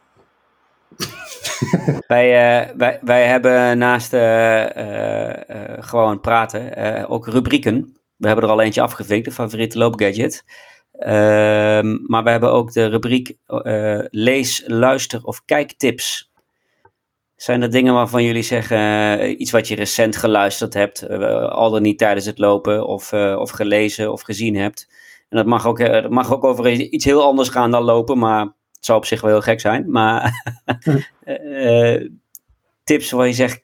Wij, 2.07 2.59
eh, 2.59 2.75
wij, 2.77 2.99
wij 3.01 3.25
hebben 3.25 3.77
naast 3.77 4.13
eh, 4.13 4.75
eh, 4.75 5.83
gewoon 5.83 6.19
praten 6.19 7.07
ook 7.07 7.27
rubrieken. 7.27 7.97
We 8.15 8.27
hebben 8.27 8.45
er 8.45 8.51
al 8.51 8.61
eentje 8.61 8.81
afgevinkt, 8.81 9.25
de 9.25 9.31
favoriete 9.31 9.77
loopgadget. 9.77 10.43
Ehm, 10.91 11.97
maar 12.05 12.23
we 12.23 12.29
hebben 12.29 12.51
ook 12.51 12.73
de 12.73 12.85
rubriek 12.85 13.37
lees, 14.09 14.63
luister 14.65 15.23
of 15.23 15.45
kijktips. 15.45 16.31
Zijn 17.35 17.61
er 17.61 17.71
dingen 17.71 17.93
waarvan 17.93 18.23
jullie 18.23 18.43
zeggen, 18.43 19.41
iets 19.41 19.51
wat 19.51 19.67
je 19.67 19.75
recent 19.75 20.15
geluisterd 20.15 20.73
hebt, 20.73 21.09
al 21.49 21.71
dan 21.71 21.81
niet 21.81 21.97
tijdens 21.97 22.25
het 22.25 22.37
lopen, 22.37 22.87
of, 22.87 23.13
of 23.13 23.49
gelezen 23.49 24.11
of 24.11 24.21
gezien 24.21 24.55
hebt? 24.55 24.87
En 25.29 25.37
dat 25.37 25.45
mag, 25.45 25.67
ook, 25.67 25.77
dat 25.77 26.09
mag 26.09 26.33
ook 26.33 26.43
over 26.43 26.69
iets 26.71 27.05
heel 27.05 27.23
anders 27.23 27.49
gaan 27.49 27.71
dan 27.71 27.83
lopen, 27.83 28.17
maar 28.17 28.53
het 28.77 28.85
zou 28.85 28.97
op 28.97 29.05
zich 29.05 29.21
wel 29.21 29.31
heel 29.31 29.41
gek 29.41 29.59
zijn. 29.59 29.91
Maar 29.91 30.33
eh, 31.23 31.93
eh, 31.95 32.09
tips 32.83 33.11
waar 33.11 33.27
je 33.27 33.33
zegt, 33.33 33.63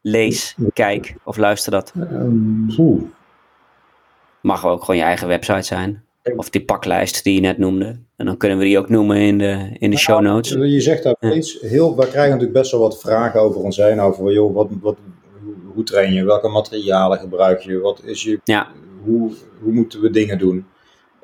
lees, 0.00 0.54
kijk 0.72 1.14
of 1.24 1.36
luister 1.36 1.72
dat. 1.72 1.92
Oeh. 2.78 3.02
Mag 4.40 4.66
ook 4.66 4.80
gewoon 4.80 4.96
je 4.96 5.02
eigen 5.02 5.28
website 5.28 5.62
zijn. 5.62 6.04
Of 6.36 6.50
die 6.50 6.64
paklijst 6.64 7.24
die 7.24 7.34
je 7.34 7.40
net 7.40 7.58
noemde. 7.58 7.98
En 8.16 8.26
dan 8.26 8.36
kunnen 8.36 8.58
we 8.58 8.64
die 8.64 8.78
ook 8.78 8.88
noemen 8.88 9.16
in 9.16 9.38
de, 9.38 9.76
in 9.78 9.90
de 9.90 9.96
show 9.96 10.20
notes. 10.20 10.50
Je 10.52 10.80
zegt 10.80 11.02
daar 11.02 11.16
Ja. 11.20 11.32
iets 11.32 11.60
heel. 11.60 11.96
Wij 11.96 12.06
krijgen 12.06 12.30
natuurlijk 12.30 12.58
best 12.58 12.70
wel 12.70 12.80
wat 12.80 13.00
vragen 13.00 13.40
over 13.40 13.60
ons 13.60 13.76
heen. 13.76 14.00
Over 14.00 14.32
joh, 14.32 14.54
wat, 14.54 14.68
wat, 14.80 14.96
hoe, 15.42 15.54
hoe 15.74 15.84
train 15.84 16.12
je? 16.12 16.24
Welke 16.24 16.48
materialen 16.48 17.18
gebruik 17.18 17.60
je? 17.60 17.78
Wat 17.78 18.02
is 18.04 18.22
je 18.22 18.40
Ja, 18.44 18.68
hoe, 19.04 19.32
hoe 19.62 19.72
moeten 19.72 20.00
we 20.00 20.10
dingen 20.10 20.38
doen? 20.38 20.66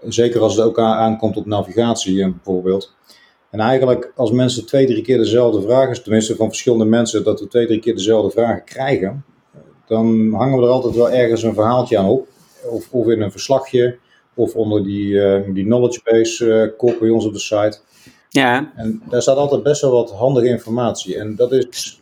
Zeker 0.03 0.41
als 0.41 0.57
het 0.57 0.65
ook 0.65 0.79
aan- 0.79 0.97
aankomt 0.97 1.37
op 1.37 1.47
navigatie 1.47 2.23
eh, 2.23 2.31
bijvoorbeeld. 2.31 2.95
En 3.51 3.61
eigenlijk 3.61 4.13
als 4.17 4.31
mensen 4.31 4.67
twee, 4.67 4.87
drie 4.87 5.03
keer 5.03 5.19
dezelfde 5.19 5.63
vragen, 5.63 6.03
tenminste 6.03 6.37
van 6.37 6.47
verschillende 6.49 6.85
mensen, 6.85 7.25
dat 7.25 7.41
we 7.41 7.49
twee, 7.49 7.67
drie 7.67 7.81
keer 7.81 7.95
dezelfde 7.95 8.31
vragen 8.31 8.65
krijgen, 8.65 9.25
dan 9.87 10.33
hangen 10.35 10.59
we 10.59 10.65
er 10.65 10.71
altijd 10.71 10.95
wel 10.95 11.11
ergens 11.11 11.43
een 11.43 11.55
verhaaltje 11.55 11.99
aan 11.99 12.09
op. 12.09 12.27
Of, 12.71 12.89
of 12.91 13.07
in 13.09 13.21
een 13.23 13.31
verslagje, 13.31 13.99
of 14.35 14.55
onder 14.55 14.85
die, 14.85 15.21
eh, 15.23 15.55
die 15.55 15.65
knowledge 15.65 16.01
base 16.05 16.53
eh 16.53 16.77
kop 16.79 16.99
bij 17.01 17.11
ons 17.11 17.27
op 17.27 17.33
de 17.33 17.39
site. 17.39 17.79
ja, 18.29 18.73
En 18.77 19.03
daar 19.11 19.23
staat 19.23 19.37
altijd 19.37 19.63
best 19.63 19.81
wel 19.81 19.91
wat 19.91 20.11
handige 20.13 20.47
informatie. 20.49 21.19
En 21.19 21.37
dat 21.37 21.53
is. 21.53 22.01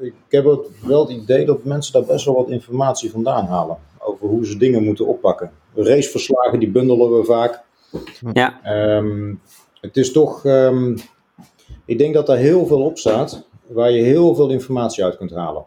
Ik 0.00 0.12
heb 0.28 0.44
wel 0.86 1.00
het 1.06 1.10
idee 1.16 1.44
dat 1.44 1.64
mensen 1.64 1.92
daar 1.92 2.04
best 2.04 2.24
wel 2.24 2.34
wat 2.34 2.50
informatie 2.50 3.10
vandaan 3.10 3.46
halen. 3.46 3.76
Over 3.98 4.28
hoe 4.28 4.46
ze 4.46 4.56
dingen 4.58 4.84
moeten 4.84 5.06
oppakken. 5.06 5.50
Raceverslagen, 5.84 6.58
die 6.58 6.70
bundelen 6.70 7.16
we 7.18 7.24
vaak. 7.24 7.62
ja, 8.32 8.60
Ehm, 8.62 9.34
het 9.80 9.96
is 9.96 10.12
toch. 10.12 10.44
ehm, 10.44 10.96
ik 11.84 11.98
denk 11.98 12.14
dat 12.14 12.26
daar 12.26 12.36
heel 12.36 12.66
veel 12.66 12.82
op 12.82 12.98
staat. 12.98 13.46
Waar 13.66 13.90
je 13.90 14.02
heel 14.02 14.34
veel 14.34 14.50
informatie 14.50 15.04
uit 15.04 15.16
kunt 15.16 15.30
halen. 15.34 15.64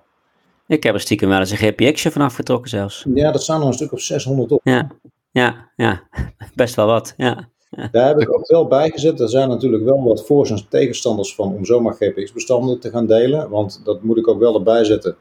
ik 0.68 0.84
heb 0.84 0.94
er 0.94 1.00
stiekem 1.00 1.30
wel 1.30 1.40
eens 1.40 1.52
een 1.52 1.58
GPX'je 1.58 2.12
van 2.12 2.22
afgetrokken 2.22 2.70
zelfs. 2.70 3.06
Ja, 3.14 3.32
dat 3.32 3.44
staan 3.44 3.62
er 3.62 3.68
een 3.68 3.74
stuk 3.74 3.92
of 3.92 4.00
600 4.02 4.52
op. 4.52 4.62
Ja, 4.64 4.92
ja, 5.32 5.70
ja, 5.76 6.04
best 6.56 6.76
wel 6.76 6.86
wat, 6.86 7.14
ja. 7.18 7.50
Daar 7.92 8.08
heb 8.08 8.20
ik 8.20 8.34
ook 8.34 8.48
wel 8.48 8.68
bij 8.68 8.90
gezet. 8.90 9.20
Er 9.20 9.30
zijn 9.30 9.50
natuurlijk 9.50 9.84
wel 9.84 10.04
wat 10.04 10.26
voor's 10.26 10.50
en 10.50 10.66
tegenstanders 10.70 11.36
van 11.36 11.54
om 11.56 11.66
zomaar 11.66 11.94
GPX-bestanden 11.94 12.80
te 12.80 12.90
gaan 12.90 13.06
delen. 13.08 13.50
Want 13.50 13.82
dat 13.84 14.04
moet 14.04 14.18
ik 14.18 14.28
ook 14.28 14.40
wel 14.40 14.56
erbij 14.56 14.84
zetten. 14.84 15.16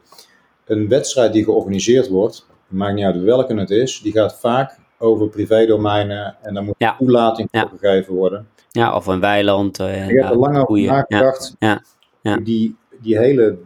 Een 0.65 0.87
wedstrijd 0.87 1.33
die 1.33 1.43
georganiseerd 1.43 2.07
wordt, 2.09 2.45
maakt 2.67 2.95
niet 2.95 3.05
uit 3.05 3.21
welke 3.21 3.53
het 3.55 3.69
is, 3.69 3.99
die 4.01 4.11
gaat 4.11 4.39
vaak 4.39 4.79
over 5.01 5.29
privédomeinen 5.29 6.35
en 6.41 6.53
daar 6.53 6.63
moet 6.63 6.75
Ja. 6.77 6.95
toelating 6.99 7.47
Ja. 7.51 7.71
gegeven 7.79 8.13
worden. 8.13 8.47
Ja, 8.71 8.95
of 8.95 9.07
een 9.07 9.19
weiland. 9.19 9.79
eh, 9.79 9.93
Ik 10.09 10.15
heb 10.15 10.23
ja, 10.23 10.29
er 10.31 10.37
lang 10.37 10.57
over 10.57 10.81
nagedacht. 10.81 11.55
ja. 11.59 12.37
Die, 12.43 12.75
die 13.01 13.17
hele 13.17 13.57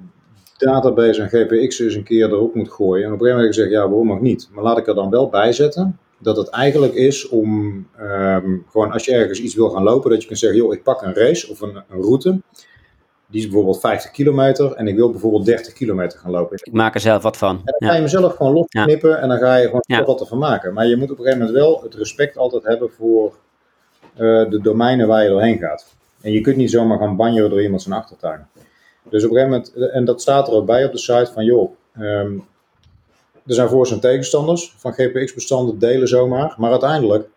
database 0.58 1.22
aan 1.22 1.30
GPX 1.30 1.80
eens 1.80 1.96
een 1.96 2.04
keer 2.04 2.30
erop 2.30 2.56
moet 2.56 2.72
gooien. 2.72 3.06
En 3.06 3.14
op 3.14 3.20
een 3.20 3.26
gegeven 3.26 3.38
moment 3.38 3.40
heb 3.40 3.48
ik 3.48 3.54
gezegd, 3.54 3.72
ja, 3.72 3.90
waarom 3.90 4.12
ook 4.12 4.22
niet? 4.22 4.50
Maar 4.52 4.64
laat 4.64 4.78
ik 4.78 4.88
er 4.88 4.96
dan 4.96 5.10
wel 5.10 5.30
bij 5.30 5.52
zetten 5.54 6.00
dat 6.20 6.38
het 6.38 6.50
eigenlijk 6.50 6.94
is 6.94 7.30
om, 7.30 7.88
ehm, 7.98 8.58
gewoon 8.72 8.92
als 8.92 9.06
je 9.06 9.12
ergens 9.14 9.40
iets 9.42 9.56
wil 9.56 9.70
gaan 9.70 9.84
lopen, 9.84 10.10
dat 10.10 10.22
je 10.22 10.28
kunt 10.28 10.40
zeggen, 10.40 10.60
joh, 10.60 10.74
ik 10.74 10.84
pak 10.84 11.02
een 11.02 11.14
race 11.14 11.50
of 11.52 11.62
een, 11.62 11.76
een 11.90 12.02
route. 12.02 12.42
Die 13.36 13.44
is 13.44 13.50
bijvoorbeeld 13.50 13.80
50 13.80 14.12
kilometer 14.12 14.72
en 14.72 14.88
ik 14.88 14.96
wil 14.96 15.10
bijvoorbeeld 15.12 15.46
30 15.46 15.74
kilometer 15.74 16.20
gaan 16.20 16.32
lopen. 16.32 16.58
ik 16.64 16.74
maak 16.74 16.94
er 16.94 17.00
zelf 17.00 17.24
wat 17.24 17.38
van. 17.38 17.56
En 17.56 17.76
dan 17.78 17.90
ga 17.90 17.94
je 17.96 18.00
hem 18.00 18.10
zelf 18.10 18.36
gewoon 18.36 18.54
losknippen 18.54 19.22
en 19.22 19.30
dan 19.30 19.38
ga 19.38 19.56
je 19.56 19.66
gewoon 19.66 19.84
Ja. 19.88 20.04
wat 20.04 20.20
ervan 20.20 20.38
maken. 20.38 20.74
Maar 20.74 20.88
je 20.88 20.96
moet 20.96 21.12
op 21.12 21.18
een 21.18 21.24
gegeven 21.24 21.46
moment 21.46 21.58
wel 21.58 21.82
het 21.84 21.96
respect 21.96 22.38
altijd 22.38 22.64
hebben 22.64 22.90
voor 22.92 23.34
eh, 24.14 24.50
de 24.50 24.60
domeinen 24.62 25.08
waar 25.08 25.24
je 25.24 25.30
doorheen 25.30 25.58
gaat. 25.58 25.96
En 26.22 26.32
je 26.32 26.42
kunt 26.42 26.56
niet 26.56 26.72
zomaar 26.72 26.98
gaan 26.98 27.16
banjeren 27.16 27.50
door 27.50 27.62
iemand 27.62 27.82
zijn 27.82 27.96
achtertuin. 27.96 28.48
Dus 29.10 29.24
op 29.24 29.32
een 29.32 29.36
gegeven 29.38 29.66
moment, 29.76 29.92
en 29.94 30.06
dat 30.06 30.22
staat 30.22 30.48
er 30.48 30.54
ook 30.54 30.66
bij 30.66 30.86
op 30.86 30.92
de 30.92 30.98
site 30.98 31.32
van 31.34 31.46
joh, 31.46 31.72
ehm, 31.94 32.34
er 33.46 33.54
zijn 33.54 33.70
voor's 33.70 33.92
en 33.92 34.00
tegenstanders 34.00 34.74
van 34.78 34.94
GPX-bestanden 34.94 35.80
delen 35.80 36.08
zomaar. 36.08 36.56
Maar 36.58 36.72
uiteindelijk, 36.72 37.28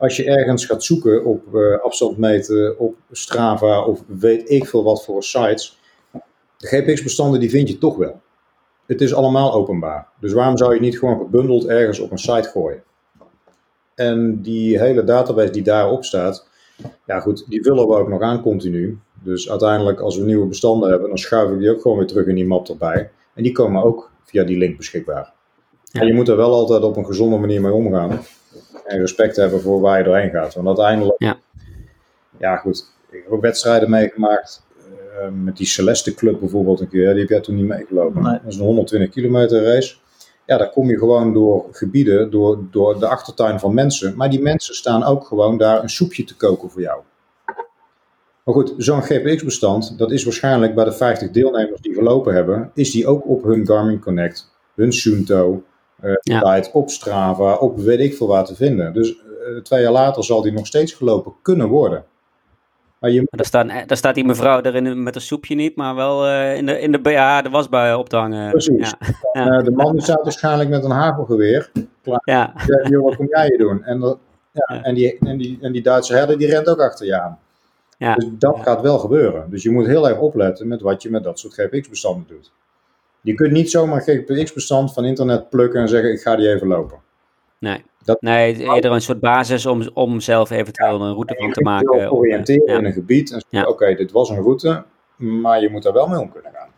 als 0.00 0.16
je 0.16 0.24
ergens 0.24 0.66
gaat 0.66 0.84
zoeken 0.84 1.24
op 1.24 1.54
eh, 1.54 1.80
afstand 1.80 2.16
meten, 2.16 2.78
op 2.78 2.96
Strava 3.10 3.84
of 3.84 4.02
weet 4.06 4.50
ik 4.50 4.66
veel 4.66 4.82
wat 4.82 5.04
voor 5.04 5.22
sites, 5.22 5.78
de 6.56 6.66
GPX-bestanden 6.66 7.40
die 7.40 7.50
vind 7.50 7.68
je 7.68 7.78
toch 7.78 7.96
wel. 7.96 8.20
Het 8.86 9.00
is 9.00 9.14
allemaal 9.14 9.52
openbaar. 9.52 10.08
Dus 10.20 10.32
waarom 10.32 10.56
zou 10.56 10.74
je 10.74 10.80
niet 10.80 10.98
gewoon 10.98 11.18
gebundeld 11.18 11.66
ergens 11.66 11.98
op 11.98 12.10
een 12.10 12.18
site 12.18 12.48
gooien? 12.48 12.82
En 13.94 14.42
die 14.42 14.78
hele 14.78 15.04
database 15.04 15.50
die 15.50 15.62
daarop 15.62 16.04
staat, 16.04 16.48
ja 17.06 17.20
goed, 17.20 17.44
die 17.48 17.62
vullen 17.62 17.86
we 17.86 17.94
ook 17.94 18.08
nog 18.08 18.20
aan 18.20 18.42
continu. 18.42 18.98
Dus 19.22 19.50
uiteindelijk 19.50 20.00
als 20.00 20.16
we 20.16 20.24
nieuwe 20.24 20.46
bestanden 20.46 20.90
hebben, 20.90 21.08
dan 21.08 21.18
schuif 21.18 21.50
ik 21.50 21.58
die 21.58 21.70
ook 21.70 21.80
gewoon 21.80 21.98
weer 21.98 22.06
terug 22.06 22.26
in 22.26 22.34
die 22.34 22.46
map 22.46 22.68
erbij. 22.68 23.10
En 23.34 23.42
die 23.42 23.52
komen 23.52 23.82
ook 23.82 24.10
via 24.24 24.44
die 24.44 24.58
link 24.58 24.76
beschikbaar. 24.76 25.32
Ja. 25.84 26.00
En 26.00 26.06
je 26.06 26.14
moet 26.14 26.28
er 26.28 26.36
wel 26.36 26.52
altijd 26.52 26.82
op 26.82 26.96
een 26.96 27.06
gezonde 27.06 27.36
manier 27.36 27.60
mee 27.60 27.72
omgaan. 27.72 28.20
En 28.90 28.98
respect 28.98 29.36
hebben 29.36 29.60
voor 29.60 29.80
waar 29.80 29.98
je 29.98 30.04
doorheen 30.04 30.30
gaat. 30.30 30.54
Want 30.54 30.66
uiteindelijk, 30.66 31.14
Ja. 31.22 31.38
ja 32.38 32.56
goed, 32.56 32.86
ik 33.10 33.22
heb 33.22 33.32
ook 33.32 33.40
wedstrijden 33.40 33.90
meegemaakt. 33.90 34.62
eh, 35.20 35.28
met 35.42 35.56
die 35.56 35.66
Celeste 35.66 36.14
Club 36.14 36.40
bijvoorbeeld 36.40 36.80
een 36.80 36.88
keer, 36.88 37.10
die 37.10 37.20
heb 37.20 37.28
jij 37.28 37.40
toen 37.40 37.54
niet 37.54 37.66
meegelopen. 37.66 38.22
Nee. 38.22 38.32
Dat 38.42 38.52
is 38.52 38.56
een 38.56 38.64
120 38.64 39.10
kilometer 39.10 39.62
race. 39.64 39.96
Ja, 40.46 40.56
daar 40.58 40.70
kom 40.70 40.88
je 40.88 40.98
gewoon 40.98 41.32
door 41.32 41.66
gebieden, 41.72 42.30
door, 42.30 42.58
door 42.70 42.98
de 42.98 43.06
achtertuin 43.06 43.60
van 43.60 43.74
mensen. 43.74 44.16
Maar 44.16 44.30
die 44.30 44.42
mensen 44.42 44.74
staan 44.74 45.04
ook 45.04 45.24
gewoon 45.26 45.58
daar 45.58 45.82
een 45.82 45.90
soepje 45.90 46.24
te 46.24 46.36
koken 46.36 46.70
voor 46.70 46.80
jou. 46.80 47.00
Maar 48.44 48.54
goed, 48.54 48.74
zo'n 48.76 49.02
GPX-bestand, 49.02 49.98
dat 49.98 50.10
is 50.10 50.24
waarschijnlijk 50.24 50.74
bij 50.74 50.84
de 50.84 50.92
50 50.92 51.30
deelnemers 51.30 51.80
die 51.80 51.94
gelopen 51.94 52.34
hebben, 52.34 52.70
is 52.74 52.90
die 52.90 53.06
ook 53.06 53.28
op 53.28 53.42
hun 53.42 53.66
Garmin 53.66 54.00
Connect, 54.00 54.50
hun 54.74 54.92
Sunto, 54.92 55.52
eh 55.52 55.69
Ja. 56.22 56.54
site, 56.56 56.70
op 56.72 56.90
Strava, 56.90 57.54
op 57.54 57.78
weet 57.78 58.00
ik 58.00 58.14
veel 58.14 58.26
waar 58.26 58.44
te 58.44 58.54
vinden. 58.54 58.92
Dus 58.92 59.16
eh, 59.16 59.62
twee 59.62 59.82
jaar 59.82 59.92
later 59.92 60.24
zal 60.24 60.42
die 60.42 60.52
nog 60.52 60.66
steeds 60.66 60.92
gelopen 60.92 61.32
kunnen 61.42 61.68
worden. 61.68 62.04
Maar 62.98 63.10
je 63.10 63.26
Daar, 63.30 63.46
staan, 63.46 63.68
eh, 63.70 63.86
daar 63.86 63.96
staat 63.96 64.14
die 64.14 64.24
mevrouw 64.24 64.60
erin 64.60 65.02
met 65.02 65.14
een 65.14 65.20
soepje 65.20 65.54
niet, 65.54 65.76
maar 65.76 65.94
wel 65.94 66.26
eh, 66.26 66.56
in, 66.56 66.66
de, 66.66 66.80
in 66.80 66.92
de 66.92 66.98
BH 67.00 67.42
de 67.42 67.50
wasbui 67.50 67.94
op 67.94 68.08
te 68.08 68.16
hangen. 68.16 68.50
Precies. 68.50 68.94
Ja, 69.00 69.06
ja. 69.44 69.46
Eh, 69.58 69.64
de 69.64 69.70
man 69.70 70.00
staat 70.00 70.22
waarschijnlijk 70.22 70.70
met 70.70 70.84
een 70.84 70.90
hagelgeweer. 70.90 71.70
ja, 72.02 72.18
Ja, 72.24 72.98
wat 72.98 73.16
kom 73.16 73.26
jij 73.30 73.46
hier 73.46 73.58
doen? 73.58 73.84
En, 73.84 74.00
dat- 74.00 74.18
ja, 74.52 74.74
Ja. 74.76 74.82
en, 74.82 74.94
die, 74.94 75.18
en, 75.18 75.38
die, 75.38 75.58
en 75.60 75.72
die 75.72 75.82
Duitse 75.82 76.14
herder 76.14 76.38
die 76.38 76.48
rent 76.48 76.68
ook 76.68 76.80
achter 76.80 77.06
je 77.06 77.20
aan. 77.20 77.38
ja. 77.98 78.14
Dus 78.14 78.26
dat 78.30 78.58
gaat 78.62 78.80
wel 78.80 78.98
gebeuren. 78.98 79.50
Dus 79.50 79.62
je 79.62 79.70
moet 79.70 79.86
heel 79.86 80.08
erg 80.08 80.18
opletten 80.18 80.68
met 80.68 80.80
wat 80.80 81.02
je 81.02 81.10
met 81.10 81.24
dat 81.24 81.38
soort 81.38 81.54
GPX-bestanden 81.54 82.24
doet. 82.28 82.52
Je 83.20 83.34
kunt 83.34 83.52
niet 83.52 83.70
zomaar 83.70 84.00
GPX-bestand 84.00 84.92
van 84.92 85.04
internet 85.04 85.50
plukken 85.50 85.80
en 85.80 85.88
zeggen: 85.88 86.12
Ik 86.12 86.20
ga 86.20 86.36
die 86.36 86.52
even 86.52 86.66
lopen. 86.66 86.98
Nee. 87.58 87.84
Dat- 88.04 88.22
nee, 88.22 88.56
eerder 88.56 88.92
een 88.92 89.00
soort 89.00 89.20
basis 89.20 89.66
om, 89.66 89.88
om 89.94 90.20
zelf 90.20 90.50
eventueel 90.50 91.00
een 91.00 91.12
route 91.12 91.34
van 91.38 91.52
te 91.52 91.62
maken. 91.62 91.90
of, 91.90 92.00
eh, 92.00 92.12
oriënteren 92.12 92.72
ja. 92.72 92.78
in 92.78 92.84
een 92.84 92.92
gebied 92.92 93.32
en 93.32 93.40
zeggen: 93.40 93.58
Ja. 93.58 93.74
Oké, 93.74 93.94
dit 93.94 94.12
was 94.12 94.30
een 94.30 94.42
route, 94.42 94.84
maar 95.16 95.60
je 95.60 95.70
moet 95.70 95.82
daar 95.82 95.92
wel 95.92 96.08
mee 96.08 96.20
om 96.20 96.32
kunnen 96.32 96.52
gaan. 96.52 96.68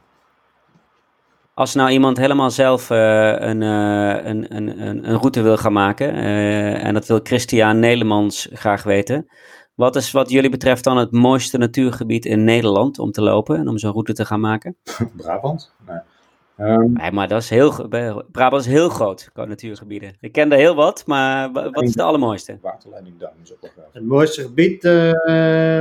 Als 1.55 1.75
nou 1.75 1.91
iemand 1.91 2.17
helemaal 2.17 2.51
zelf 2.51 2.91
eh, 2.91 3.35
een, 3.39 3.63
eh, 3.63 4.25
een, 4.25 4.57
een, 4.57 4.87
een, 4.87 5.09
een 5.09 5.19
route 5.19 5.43
wil 5.43 5.57
gaan 5.57 5.73
maken, 5.73 6.15
eh, 6.15 6.85
en 6.85 6.95
dat 6.95 7.07
wil 7.07 7.21
Christian 7.23 7.79
Nelemans 7.79 8.49
graag 8.53 8.83
weten, 8.83 9.27
wat 9.75 9.97
is 9.97 10.11
wat 10.11 10.31
jullie 10.31 10.51
betreft 10.51 10.85
dan 10.85 10.97
het 10.97 11.13
mooiste 11.13 11.59
natuurgebied 11.59 12.25
in 12.25 12.45
Nederland 12.45 12.99
om 12.99 13.11
te 13.11 13.23
lopen 13.23 13.59
en 13.59 13.69
om 13.69 13.79
zo'n 13.79 13.93
route 13.93 14.13
te 14.13 14.25
gaan 14.25 14.41
maken? 14.41 14.77
Brabant? 15.17 15.73
Nee. 15.87 15.99
Ehm, 16.57 16.93
Nee, 16.93 17.13
maar 17.13 17.29
dat 17.29 17.43
is 17.43 17.51
heel, 17.51 17.89
Brabant 18.33 18.63
is 18.63 18.67
heel 18.73 18.89
groot 18.89 19.31
qua 19.33 19.45
natuurgebieden. 19.45 20.17
Ik 20.21 20.33
ken 20.33 20.53
er 20.53 20.59
heel 20.59 20.75
wat, 20.75 21.03
maar 21.07 21.53
wa- 21.53 21.71
wat 21.71 21.83
is 21.83 21.93
de 21.93 22.03
allermooiste? 22.03 22.59
waterleiding 22.63 23.19
Duin 23.19 23.33
is 23.43 23.53
ook 23.53 23.61
wel. 23.77 23.85
Het 23.93 24.05
mooiste 24.07 24.43
gebied, 24.43 24.85
eh, 24.85 25.81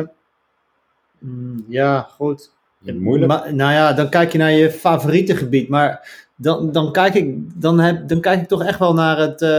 mm, 1.20 1.66
ja, 1.68 2.02
goed. 2.02 2.52
Moeilijk. 2.80 3.32
Maar, 3.32 3.54
nou 3.56 3.72
ja, 3.74 3.94
dan 3.94 4.10
kijk 4.10 4.32
je 4.32 4.38
naar 4.38 4.52
je 4.52 4.72
favoriete 4.72 5.36
gebied. 5.36 5.70
Maar 5.70 6.10
dan, 6.36 6.72
dan, 6.72 6.92
kijk, 6.92 7.14
ik, 7.14 7.62
dan, 7.62 7.80
heb, 7.80 8.08
dan 8.08 8.20
kijk 8.22 8.42
ik 8.42 8.48
toch 8.48 8.64
echt 8.64 8.80
wel 8.80 8.94
naar 8.94 9.18
het, 9.18 9.42
eh, 9.42 9.50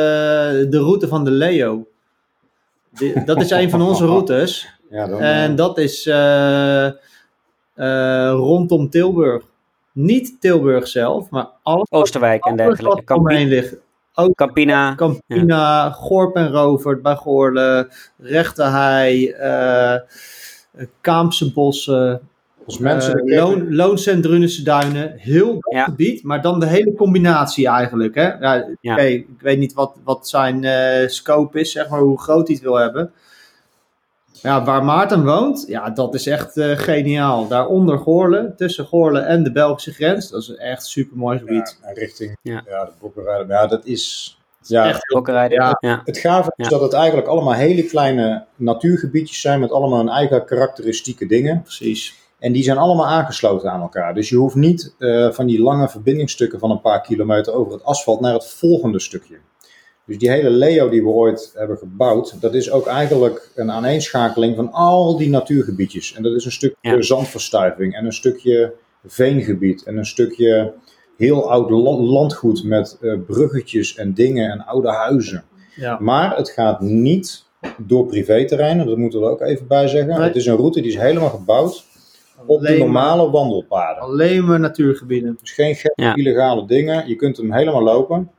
de 0.70 0.78
route 0.78 1.08
van 1.08 1.24
de 1.24 1.30
Leo. 1.30 1.86
Dat 3.24 3.40
is 3.40 3.50
een 3.50 3.70
van 3.70 3.82
onze 3.82 4.04
routes. 4.12 4.68
Ja, 4.90 5.06
dan, 5.06 5.20
En 5.20 5.50
eh, 5.50 5.56
dat 5.56 5.78
is 5.78 6.06
eh, 6.06 6.86
eh, 6.86 8.30
rondom 8.32 8.90
Tilburg. 8.90 9.44
Niet 9.92 10.40
Tilburg 10.40 10.88
zelf, 10.88 11.30
maar 11.30 11.46
alles, 11.62 11.90
Oosterwijk 11.90 12.44
en 12.46 12.56
dergelijke. 12.56 13.04
Campi- 13.04 13.46
ligt. 13.46 13.76
Ook 14.14 14.34
Campina. 14.34 14.94
Campina, 14.94 15.90
Gorp 15.90 16.36
en 16.36 16.50
Rovert 16.50 17.02
bij 17.02 17.14
Goorle, 17.16 17.88
Rechterhei, 18.18 19.28
eh 19.30 19.94
Kaamse 21.00 21.52
Bossen, 21.52 22.20
als 22.66 22.78
mensen 22.78 23.14
eh, 23.14 23.54
Loon, 23.68 24.20
Drunense 24.20 24.62
Duinen. 24.62 25.12
Heel 25.16 25.52
dat 25.52 25.72
Ja. 25.72 25.84
gebied, 25.84 26.22
maar 26.22 26.42
dan 26.42 26.60
de 26.60 26.66
hele 26.66 26.94
combinatie 26.94 27.68
eigenlijk. 27.68 28.14
Hè? 28.14 28.32
Ja, 28.38 28.68
Ja. 28.80 28.92
oké, 28.92 29.02
ik 29.02 29.26
weet 29.38 29.58
niet 29.58 29.72
wat, 29.72 29.96
wat 30.04 30.28
zijn 30.28 30.64
eh, 30.64 31.08
scope 31.08 31.60
is, 31.60 31.72
zeg 31.72 31.88
maar, 31.88 32.00
hoe 32.00 32.20
groot 32.20 32.46
hij 32.46 32.56
het 32.56 32.64
wil 32.64 32.74
hebben. 32.78 33.12
Ja, 34.32 34.64
waar 34.64 34.84
Maarten 34.84 35.24
woont, 35.24 35.64
ja, 35.68 35.90
dat 35.90 36.14
is 36.14 36.26
echt 36.26 36.56
eh, 36.56 36.78
geniaal. 36.78 37.48
Daaronder 37.48 37.98
Goorle, 37.98 38.52
tussen 38.56 38.86
Goorle 38.86 39.20
en 39.20 39.42
de 39.42 39.52
Belgische 39.52 39.92
grens. 39.92 40.30
Dat 40.30 40.42
is 40.42 40.54
echt 40.54 40.82
een 40.82 40.88
super 40.88 41.16
mooi 41.16 41.38
gebied. 41.38 41.78
ja, 41.82 41.90
richting 41.92 42.36
Ja. 42.42 42.62
ja. 42.66 42.84
de 42.84 42.92
Bokkerij. 43.00 43.44
Ja, 43.48 43.66
dat 43.66 43.84
is... 43.84 44.36
Ja, 44.66 44.88
Echt 44.88 45.06
Bokkerij. 45.06 45.48
Ja. 45.48 45.76
Ja. 45.80 46.02
Het 46.04 46.18
gave 46.18 46.52
is 46.56 46.68
dat 46.68 46.80
het 46.80 46.92
eigenlijk 46.92 47.28
allemaal 47.28 47.52
hele 47.52 47.84
kleine 47.84 48.44
natuurgebiedjes 48.56 49.40
zijn 49.40 49.60
met 49.60 49.72
allemaal 49.72 49.98
hun 49.98 50.08
eigen 50.08 50.44
karakteristieke 50.44 51.26
dingen. 51.26 51.62
Precies. 51.62 52.20
En 52.38 52.52
die 52.52 52.62
zijn 52.62 52.78
allemaal 52.78 53.06
aangesloten 53.06 53.70
aan 53.70 53.80
elkaar. 53.80 54.14
Dus 54.14 54.28
je 54.28 54.36
hoeft 54.36 54.54
niet 54.54 54.94
eh, 54.98 55.30
van 55.30 55.46
die 55.46 55.62
lange 55.62 55.88
verbindingsstukken 55.88 56.58
van 56.58 56.70
een 56.70 56.80
paar 56.80 57.00
kilometer 57.00 57.54
over 57.54 57.72
het 57.72 57.84
asfalt 57.84 58.20
naar 58.20 58.32
het 58.32 58.46
volgende 58.46 59.00
stukje. 59.00 59.36
Dus 60.12 60.20
die 60.20 60.30
hele 60.30 60.50
Leo 60.50 60.88
die 60.88 61.02
we 61.02 61.08
ooit 61.08 61.52
hebben 61.56 61.76
gebouwd, 61.78 62.40
dat 62.40 62.54
is 62.54 62.70
ook 62.70 62.86
eigenlijk 62.86 63.50
een 63.54 63.70
aaneenschakeling 63.70 64.56
van 64.56 64.72
al 64.72 65.16
die 65.16 65.28
natuurgebiedjes. 65.30 66.14
En 66.14 66.22
dat 66.22 66.34
is 66.34 66.44
een 66.44 66.52
stukje 66.52 66.76
Ja. 66.96 67.02
zandverstuiving 67.02 67.94
en 67.94 68.04
een 68.04 68.12
stukje 68.12 68.72
veengebied 69.06 69.82
en 69.84 69.96
een 69.96 70.06
stukje 70.06 70.72
heel 71.16 71.50
oud 71.50 71.70
la- 71.70 71.96
landgoed 71.96 72.64
met 72.64 72.98
eh, 73.00 73.14
bruggetjes 73.26 73.94
en 73.96 74.14
dingen 74.14 74.50
en 74.50 74.64
oude 74.66 74.88
huizen. 74.90 75.44
Ja. 75.76 75.98
Maar 76.00 76.36
het 76.36 76.50
gaat 76.50 76.80
niet 76.80 77.44
door 77.78 78.06
privéterreinen, 78.06 78.86
dat 78.86 78.96
moeten 78.96 79.20
we 79.20 79.24
er 79.26 79.30
ook 79.32 79.40
even 79.40 79.66
bij 79.66 79.88
zeggen. 79.88 80.14
Nee. 80.18 80.26
Het 80.26 80.36
is 80.36 80.46
een 80.46 80.56
route 80.56 80.80
die 80.80 80.90
is 80.90 80.98
helemaal 80.98 81.30
gebouwd 81.30 81.84
op 82.46 82.60
de 82.60 82.66
Alleen 82.66 82.78
normale 82.78 83.30
wandelpaden. 83.30 84.02
Alleen 84.02 84.44
maar 84.46 84.60
natuurgebieden. 84.60 85.36
Dus 85.40 85.50
geen 85.52 85.74
gekke 85.74 86.02
Ja. 86.02 86.14
illegale 86.14 86.66
dingen. 86.66 87.08
Je 87.08 87.16
kunt 87.16 87.36
hem 87.36 87.52
helemaal 87.52 87.82
lopen. 87.82 88.30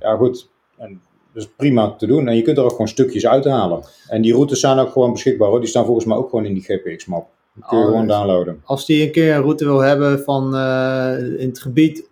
Ja, 0.00 0.16
goed. 0.16 0.48
En 0.78 1.00
dat 1.32 1.42
is 1.42 1.48
prima 1.56 1.90
te 1.94 2.06
doen. 2.06 2.28
En 2.28 2.36
je 2.36 2.42
kunt 2.42 2.56
er 2.58 2.62
ook 2.64 2.70
gewoon 2.70 2.88
stukjes 2.88 3.26
uithalen. 3.26 3.82
En 4.08 4.22
die 4.22 4.32
routes 4.32 4.60
zijn 4.60 4.78
ook 4.78 4.92
gewoon 4.92 5.12
beschikbaar 5.12 5.48
hoor. 5.48 5.60
Die 5.60 5.68
staan 5.68 5.84
volgens 5.84 6.06
mij 6.06 6.16
ook 6.16 6.28
gewoon 6.30 6.44
in 6.44 6.54
die 6.54 6.62
GPX-map. 6.62 7.26
Die 7.54 7.64
kun 7.68 7.78
je 7.78 7.84
Oh, 7.84 7.90
gewoon 7.90 8.06
dus- 8.06 8.16
downloaden. 8.16 8.60
Als 8.64 8.86
die 8.86 9.02
een 9.06 9.12
keer 9.12 9.34
een 9.34 9.42
route 9.42 9.64
wil 9.64 9.78
hebben 9.80 10.20
van 10.20 10.54
eh, 10.56 11.40
in 11.40 11.48
het 11.48 11.60
gebied 11.60 12.08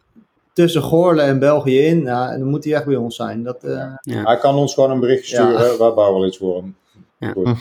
tussen 0.52 0.82
Goorle 0.82 1.22
en 1.22 1.38
België 1.38 1.78
in, 1.78 2.02
ja, 2.02 2.38
dan 2.38 2.48
moet 2.48 2.64
hij 2.64 2.74
echt 2.74 2.84
bij 2.86 2.96
ons 2.96 3.16
zijn. 3.16 3.42
Dat, 3.42 3.64
eh, 3.64 3.92
Ja. 4.00 4.22
Hij 4.22 4.36
kan 4.38 4.54
ons 4.54 4.74
gewoon 4.74 4.90
een 4.90 5.00
berichtje 5.00 5.36
Ja. 5.36 5.42
sturen. 5.50 5.78
Waar 5.78 5.94
bouwen 5.94 6.20
we 6.20 6.26
iets 6.26 6.38
voor 6.38 6.56
hem? 6.56 6.76
Ja. 7.18 7.34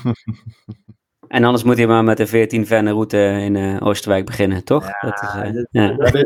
En 1.27 1.43
anders 1.43 1.63
moet 1.63 1.77
hij 1.77 1.87
maar 1.87 2.03
met 2.03 2.17
de 2.17 2.27
14 2.27 2.65
vennen 2.67 2.93
route 2.93 3.17
in 3.17 3.55
eh, 3.55 3.77
Oosterwijk 3.87 4.25
beginnen, 4.25 4.63
toch? 4.63 4.85
dat 5.01 5.21
is, 5.21 5.41
eh, 5.43 5.51
dit- 5.51 5.67
ja. 5.71 5.91
Dat, 5.95 6.13
is, 6.15 6.25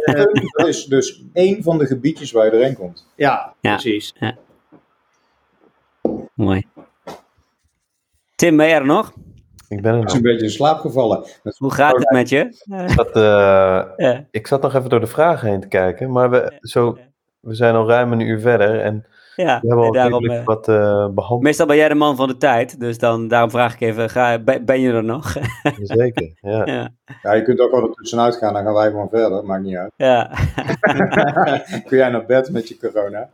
dat 0.57 0.67
is 0.67 0.85
dus 0.85 1.23
één 1.33 1.63
van 1.63 1.77
de 1.77 1.85
gebiedjes 1.85 2.31
waar 2.31 2.45
je 2.45 2.51
erin 2.51 2.73
komt. 2.75 3.05
ja, 3.15 3.53
Ja. 3.61 3.79
Mooi. 6.39 6.65
Tim, 8.35 8.57
ben 8.57 8.67
jij 8.67 8.75
er 8.75 8.85
nog? 8.85 9.13
Ik 9.67 9.81
ben 9.81 9.93
er 9.93 9.99
nog. 10.03 10.13
een 10.13 10.21
beetje 10.21 10.45
in 10.45 10.51
slaap 10.51 10.79
gevallen. 10.79 11.25
Met 11.43 11.57
Hoe 11.57 11.73
gaat 11.73 11.97
het 11.97 12.11
met 12.11 12.29
je? 12.29 12.63
Eh, 12.69 12.95
Dat, 12.95 13.15
eh, 13.15 13.83
ja. 13.97 14.25
ik 14.31 14.47
zat 14.47 14.61
nog 14.61 14.75
even 14.75 14.89
door 14.89 14.99
de 14.99 15.07
vragen 15.07 15.49
heen 15.49 15.59
te 15.59 15.67
kijken, 15.67 16.11
maar 16.11 16.29
we, 16.29 16.57
zo, 16.59 16.97
we 17.39 17.55
zijn 17.55 17.75
al 17.75 17.87
ruim 17.87 18.11
een 18.11 18.19
uur 18.19 18.39
verder 18.39 18.81
en 18.81 19.05
Ja, 19.39 19.59
we 19.61 19.67
hebben 19.67 19.85
al 19.85 19.91
daarom, 19.91 20.29
eh, 20.29 20.43
wat 20.43 20.67
eh 20.67 20.75
behandeld. 21.09 21.41
meestal 21.41 21.65
ben 21.65 21.75
jij 21.75 21.89
de 21.89 21.95
man 21.95 22.15
van 22.15 22.27
de 22.27 22.37
tijd, 22.37 22.79
dus 22.79 22.97
dan, 22.97 23.27
daarom 23.27 23.49
vraag 23.49 23.73
ik 23.73 23.81
even, 23.81 24.09
ga, 24.09 24.39
ben, 24.39 24.81
je 24.81 24.91
er 24.91 25.03
nog? 25.03 25.35
Zeker, 25.81 26.31
ja. 26.41 26.65
ja, 26.65 26.89
Ja, 27.21 27.33
je 27.33 27.41
kunt 27.41 27.59
ook 27.59 27.71
wel 27.71 27.83
ertussenuit 27.83 28.35
gaan. 28.35 28.53
Dan 28.53 28.63
gaan 28.63 28.73
wij 28.73 28.89
gewoon 28.89 29.09
verder. 29.09 29.45
Maakt 29.45 29.63
niet 29.63 29.75
uit. 29.75 29.91
ja. 29.95 30.31
Kun 31.87 31.97
jij 31.97 32.09
naar 32.09 32.25
bed 32.25 32.51
met 32.51 32.67
je 32.67 32.77
corona? 32.77 33.29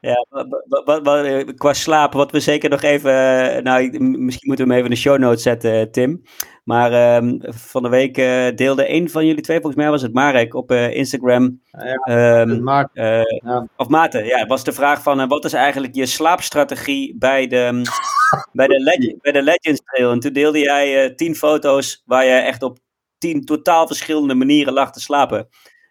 Ja, 0.00 0.26
wat, 0.84 1.02
wat, 1.02 1.24
eh, 1.24 1.46
qua 1.56 1.72
slapen, 1.72 2.18
wat 2.18 2.32
we 2.32 2.40
zeker 2.40 2.70
nog 2.70 2.82
even, 2.82 3.12
nou, 3.62 4.00
misschien 4.00 4.48
moeten 4.48 4.66
we 4.66 4.72
hem 4.72 4.80
even 4.80 4.90
in 4.90 4.90
de 4.90 5.00
show 5.00 5.18
notes 5.18 5.42
zetten, 5.42 5.90
Tim. 5.90 6.22
Maar 6.68 6.92
ehm, 6.92 7.36
van 7.40 7.82
de 7.82 7.88
week 7.88 8.18
eh, 8.18 8.46
deelde 8.54 8.90
een 8.94 9.10
van 9.10 9.26
jullie 9.26 9.42
twee, 9.42 9.56
volgens 9.60 9.82
mij 9.82 9.90
was 9.90 10.02
het 10.02 10.12
Marek, 10.12 10.54
op 10.54 10.70
eh, 10.70 10.94
Instagram. 10.94 11.60
Ja, 11.70 11.94
ehm, 11.94 12.50
eh, 12.92 13.22
Ja. 13.44 13.66
Of 13.76 13.88
Maarten, 13.88 14.24
ja, 14.24 14.38
het 14.38 14.48
was 14.48 14.64
de 14.64 14.72
vraag 14.72 15.02
van 15.02 15.28
wat 15.28 15.44
is 15.44 15.52
eigenlijk 15.52 15.94
je 15.94 16.06
slaapstrategie 16.06 17.16
bij 17.18 17.46
de, 17.46 17.82
bij, 18.52 18.66
de 18.66 18.80
Leg- 18.80 19.16
bij 19.22 19.32
de 19.32 19.42
Legends 19.42 19.80
Trail? 19.84 20.10
En 20.10 20.20
toen 20.20 20.32
deelde 20.32 20.58
jij 20.58 21.14
tien 21.14 21.34
foto's 21.34 22.02
waar 22.06 22.24
je 22.24 22.30
echt 22.30 22.62
op 22.62 22.78
tien 23.18 23.44
totaal 23.44 23.86
verschillende 23.86 24.34
manieren 24.34 24.72
lag 24.72 24.92
te 24.92 25.00
slapen. 25.00 25.48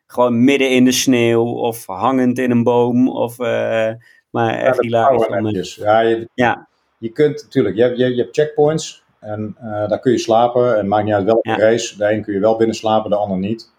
Gewoon 0.07 0.43
midden 0.43 0.69
in 0.69 0.85
de 0.85 0.91
sneeuw 0.91 1.43
of 1.45 1.85
hangend 1.85 2.39
in 2.39 2.51
een 2.51 2.63
boom. 2.63 3.09
Of, 3.09 3.37
maar 3.37 4.53
echt 4.53 4.77
de 4.77 4.85
hilarisch. 4.85 5.75
Ja, 5.75 5.99
je, 5.99 6.29
Ja. 6.33 6.67
je 6.97 7.09
kunt 7.11 7.43
natuurlijk, 7.43 7.75
je 7.75 7.81
hebt, 7.81 7.97
je, 7.97 8.15
je 8.15 8.21
hebt 8.21 8.35
checkpoints 8.35 9.05
en 9.19 9.55
eh, 9.59 9.87
daar 9.89 9.99
kun 9.99 10.11
je 10.11 10.17
slapen. 10.17 10.77
En 10.77 10.87
maakt 10.87 11.05
niet 11.05 11.13
uit 11.13 11.25
welke 11.25 11.49
Ja. 11.49 11.57
race. 11.57 11.97
De 11.97 12.11
een 12.11 12.23
kun 12.23 12.33
je 12.33 12.39
wel 12.39 12.57
binnen 12.57 12.75
slapen, 12.75 13.09
de 13.09 13.15
ander 13.15 13.37
niet. 13.37 13.71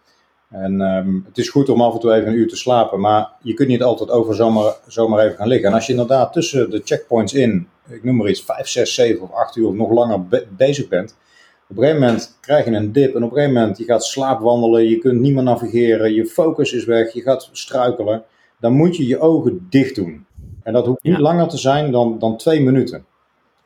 En 0.51 0.81
ehm, 0.81 1.15
het 1.25 1.39
is 1.39 1.49
goed 1.49 1.69
om 1.69 1.81
af 1.81 1.95
en 1.95 2.01
toe 2.01 2.13
even 2.13 2.29
een 2.29 2.35
uur 2.35 2.49
te 2.49 2.57
slapen, 2.57 3.01
maar 3.01 3.33
je 3.43 3.55
kunt 3.55 3.69
niet 3.69 3.83
altijd 3.83 4.11
over 4.11 4.35
zomaar, 4.35 4.75
zomaar 4.87 5.25
even 5.25 5.37
gaan 5.37 5.49
liggen. 5.49 5.69
En 5.69 5.75
als 5.75 5.87
je 5.87 5.93
inderdaad 5.93 6.33
tussen 6.33 6.71
de 6.71 6.81
checkpoints 6.85 7.35
in, 7.35 7.69
ik 7.89 8.05
noem 8.05 8.17
maar 8.17 8.29
iets, 8.29 8.43
5, 8.43 8.69
6, 8.69 8.95
7 8.95 9.23
of 9.23 9.33
8 9.33 9.57
uur 9.57 9.67
of 9.67 9.75
nog 9.75 9.91
langer 9.91 10.27
be- 10.27 10.47
bezig 10.57 10.89
bent, 10.89 11.17
op 11.71 11.77
een 11.77 11.83
gegeven 11.83 12.01
moment 12.01 12.39
krijg 12.41 12.65
je 12.65 12.71
een 12.71 12.93
dip 12.93 13.15
en 13.15 13.23
op 13.23 13.31
een 13.31 13.37
gegeven 13.37 13.55
moment 13.61 13.79
je 13.79 13.85
gaat 13.85 14.05
slaapwandelen, 14.05 14.89
je 14.89 14.99
kunt 14.99 15.21
niet 15.21 15.35
meer 15.35 15.43
navigeren, 15.43 16.15
je 16.15 16.27
focus 16.27 16.73
is 16.73 16.85
weg, 16.85 17.13
je 17.13 17.21
gaat 17.23 17.49
struikelen. 17.53 18.23
Dan 18.61 18.73
moet 18.73 18.97
je 18.97 19.07
je 19.07 19.19
ogen 19.21 19.67
dicht 19.71 19.95
doen. 19.95 20.27
En 20.63 20.73
dat 20.73 20.87
hoeft 20.87 21.03
niet 21.03 21.17
Ja. 21.17 21.21
langer 21.23 21.49
te 21.49 21.59
zijn 21.59 21.93
dan, 21.93 22.19
dan 22.19 22.37
twee 22.37 22.61
minuten. 22.63 23.05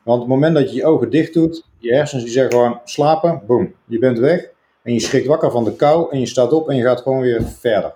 Want 0.05 0.23
op 0.23 0.29
het 0.29 0.35
moment 0.35 0.55
dat 0.55 0.71
je 0.71 0.77
je 0.77 0.85
ogen 0.85 1.11
dicht 1.11 1.35
doet, 1.35 1.65
je 1.79 1.95
hersens 1.95 2.23
die 2.23 2.33
zeggen 2.33 2.53
gewoon 2.53 2.81
slapen, 2.85 3.43
boom, 3.47 3.75
je 3.87 3.99
bent 3.99 4.19
weg. 4.19 4.51
En 4.83 4.93
je 4.93 5.01
schrikt 5.01 5.27
wakker 5.27 5.51
van 5.51 5.65
de 5.65 5.77
kou 5.77 6.11
en 6.11 6.21
je 6.21 6.27
staat 6.27 6.53
op 6.53 6.69
en 6.69 6.77
je 6.77 6.83
gaat 6.83 7.01
gewoon 7.01 7.21
weer 7.21 7.43
verder. 7.43 7.95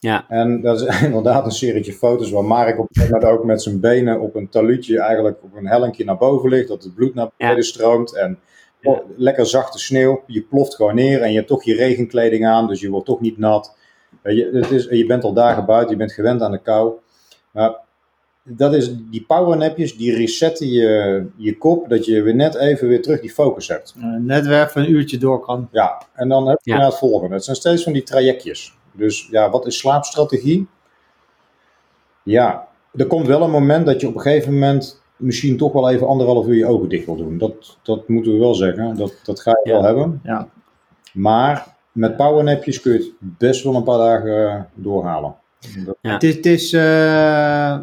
Ja. 0.00 0.24
En 0.28 0.60
dat 0.60 0.80
is 0.80 1.00
inderdaad 1.06 1.44
een 1.44 1.50
serietje 1.52 1.92
foto's 1.92 2.30
waar 2.30 2.44
Mark 2.44 2.78
op 2.78 2.88
een 2.88 2.94
gegeven 2.94 3.18
moment 3.20 3.38
ook 3.38 3.44
met 3.44 3.62
zijn 3.62 3.80
benen 3.80 4.20
op 4.20 4.34
een 4.34 4.48
taluutje 4.48 5.00
eigenlijk 5.00 5.36
op 5.42 5.54
een 5.56 5.66
hellinkje 5.66 6.04
naar 6.04 6.16
boven 6.16 6.48
ligt, 6.50 6.68
dat 6.68 6.82
het 6.82 6.94
bloed 6.94 7.14
naar 7.14 7.28
beneden 7.36 7.56
Ja. 7.58 7.62
stroomt 7.62 8.14
en 8.16 8.38
Ja. 8.80 8.90
oh, 8.90 8.98
lekker 9.16 9.46
zachte 9.46 9.78
sneeuw, 9.78 10.22
je 10.26 10.42
ploft 10.42 10.74
gewoon 10.74 10.94
neer 10.94 11.22
en 11.22 11.30
je 11.30 11.36
hebt 11.36 11.48
toch 11.48 11.64
je 11.64 11.74
regenkleding 11.74 12.46
aan, 12.46 12.66
dus 12.68 12.80
je 12.80 12.90
wordt 12.90 13.06
toch 13.06 13.20
niet 13.20 13.38
nat. 13.38 13.76
Je, 14.22 14.50
het 14.52 14.70
is, 14.70 14.86
je 14.90 15.06
bent 15.06 15.24
al 15.24 15.32
dagen 15.32 15.64
buiten, 15.66 15.90
je 15.90 15.96
bent 15.96 16.12
gewend 16.12 16.42
aan 16.42 16.50
de 16.50 16.62
kou. 16.62 16.92
Maar 17.50 17.76
dat 18.48 18.74
is, 18.74 18.94
die 19.10 19.24
powernapjes, 19.26 19.96
die 19.96 20.14
resetten 20.16 20.68
je, 20.68 21.24
je 21.36 21.58
kop, 21.58 21.88
dat 21.88 22.04
je 22.04 22.22
weer 22.22 22.34
net 22.34 22.54
even 22.54 22.88
weer 22.88 23.02
terug 23.02 23.20
die 23.20 23.30
focus 23.32 23.68
hebt. 23.68 23.94
eh, 23.96 24.04
netwerk 24.20 24.70
van 24.70 24.82
een 24.82 24.90
uurtje 24.90 25.18
door 25.18 25.40
kan. 25.40 25.68
Ja, 25.72 26.02
en 26.14 26.28
dan 26.28 26.48
heb 26.48 26.58
je 26.62 26.70
Ja. 26.70 26.76
naar 26.76 26.86
het 26.86 26.98
volgende. 26.98 27.34
Het 27.34 27.44
zijn 27.44 27.56
steeds 27.56 27.82
van 27.82 27.92
die 27.92 28.02
trajectjes. 28.02 28.76
Dus 28.92 29.28
ja, 29.30 29.50
wat 29.50 29.66
is 29.66 29.78
slaapstrategie? 29.78 30.66
Ja, 32.22 32.68
er 32.94 33.06
komt 33.06 33.26
wel 33.26 33.42
een 33.42 33.50
moment 33.50 33.86
dat 33.86 34.00
je 34.00 34.08
op 34.08 34.14
een 34.14 34.20
gegeven 34.20 34.52
moment 34.52 35.02
misschien 35.16 35.56
toch 35.56 35.72
wel 35.72 35.90
even 35.90 36.06
anderhalf 36.06 36.46
uur 36.46 36.54
je 36.54 36.66
ogen 36.66 36.88
dicht 36.88 37.06
wil 37.06 37.16
doen. 37.16 37.38
Dat, 37.38 37.78
dat 37.82 38.08
moeten 38.08 38.32
we 38.32 38.38
wel 38.38 38.54
zeggen. 38.54 38.96
Dat, 38.96 39.14
dat 39.24 39.40
ga 39.40 39.50
je 39.62 39.70
Ja. 39.70 39.74
wel 39.76 39.82
hebben. 39.84 40.20
Ja. 40.24 40.48
Maar 41.12 41.66
met 41.92 42.16
powernapjes 42.16 42.80
kun 42.80 42.92
je 42.92 42.98
het 42.98 43.12
best 43.38 43.64
wel 43.64 43.74
een 43.74 43.82
paar 43.82 43.98
dagen 43.98 44.48
eh, 44.50 44.60
doorhalen. 44.74 45.34
Dat- 45.84 45.96
Ja. 46.00 46.12
Het 46.12 46.22
is, 46.22 46.34
het, 46.36 46.46
is 46.46 46.72
eh, 46.72 47.78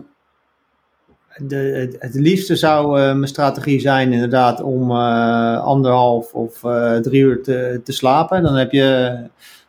de, 1.47 1.55
het, 1.55 1.95
het 1.99 2.13
liefste 2.13 2.55
zou 2.55 2.99
eh, 2.99 3.05
mijn 3.05 3.27
strategie 3.27 3.79
zijn 3.79 4.13
inderdaad 4.13 4.61
om 4.61 4.91
eh, 4.91 5.63
anderhalf 5.63 6.33
of 6.33 6.63
eh, 6.63 6.95
drie 6.95 7.21
uur 7.21 7.43
te, 7.43 7.81
te 7.83 7.91
slapen. 7.91 8.43
Dan 8.43 8.55
heb 8.55 8.71
je, 8.71 9.17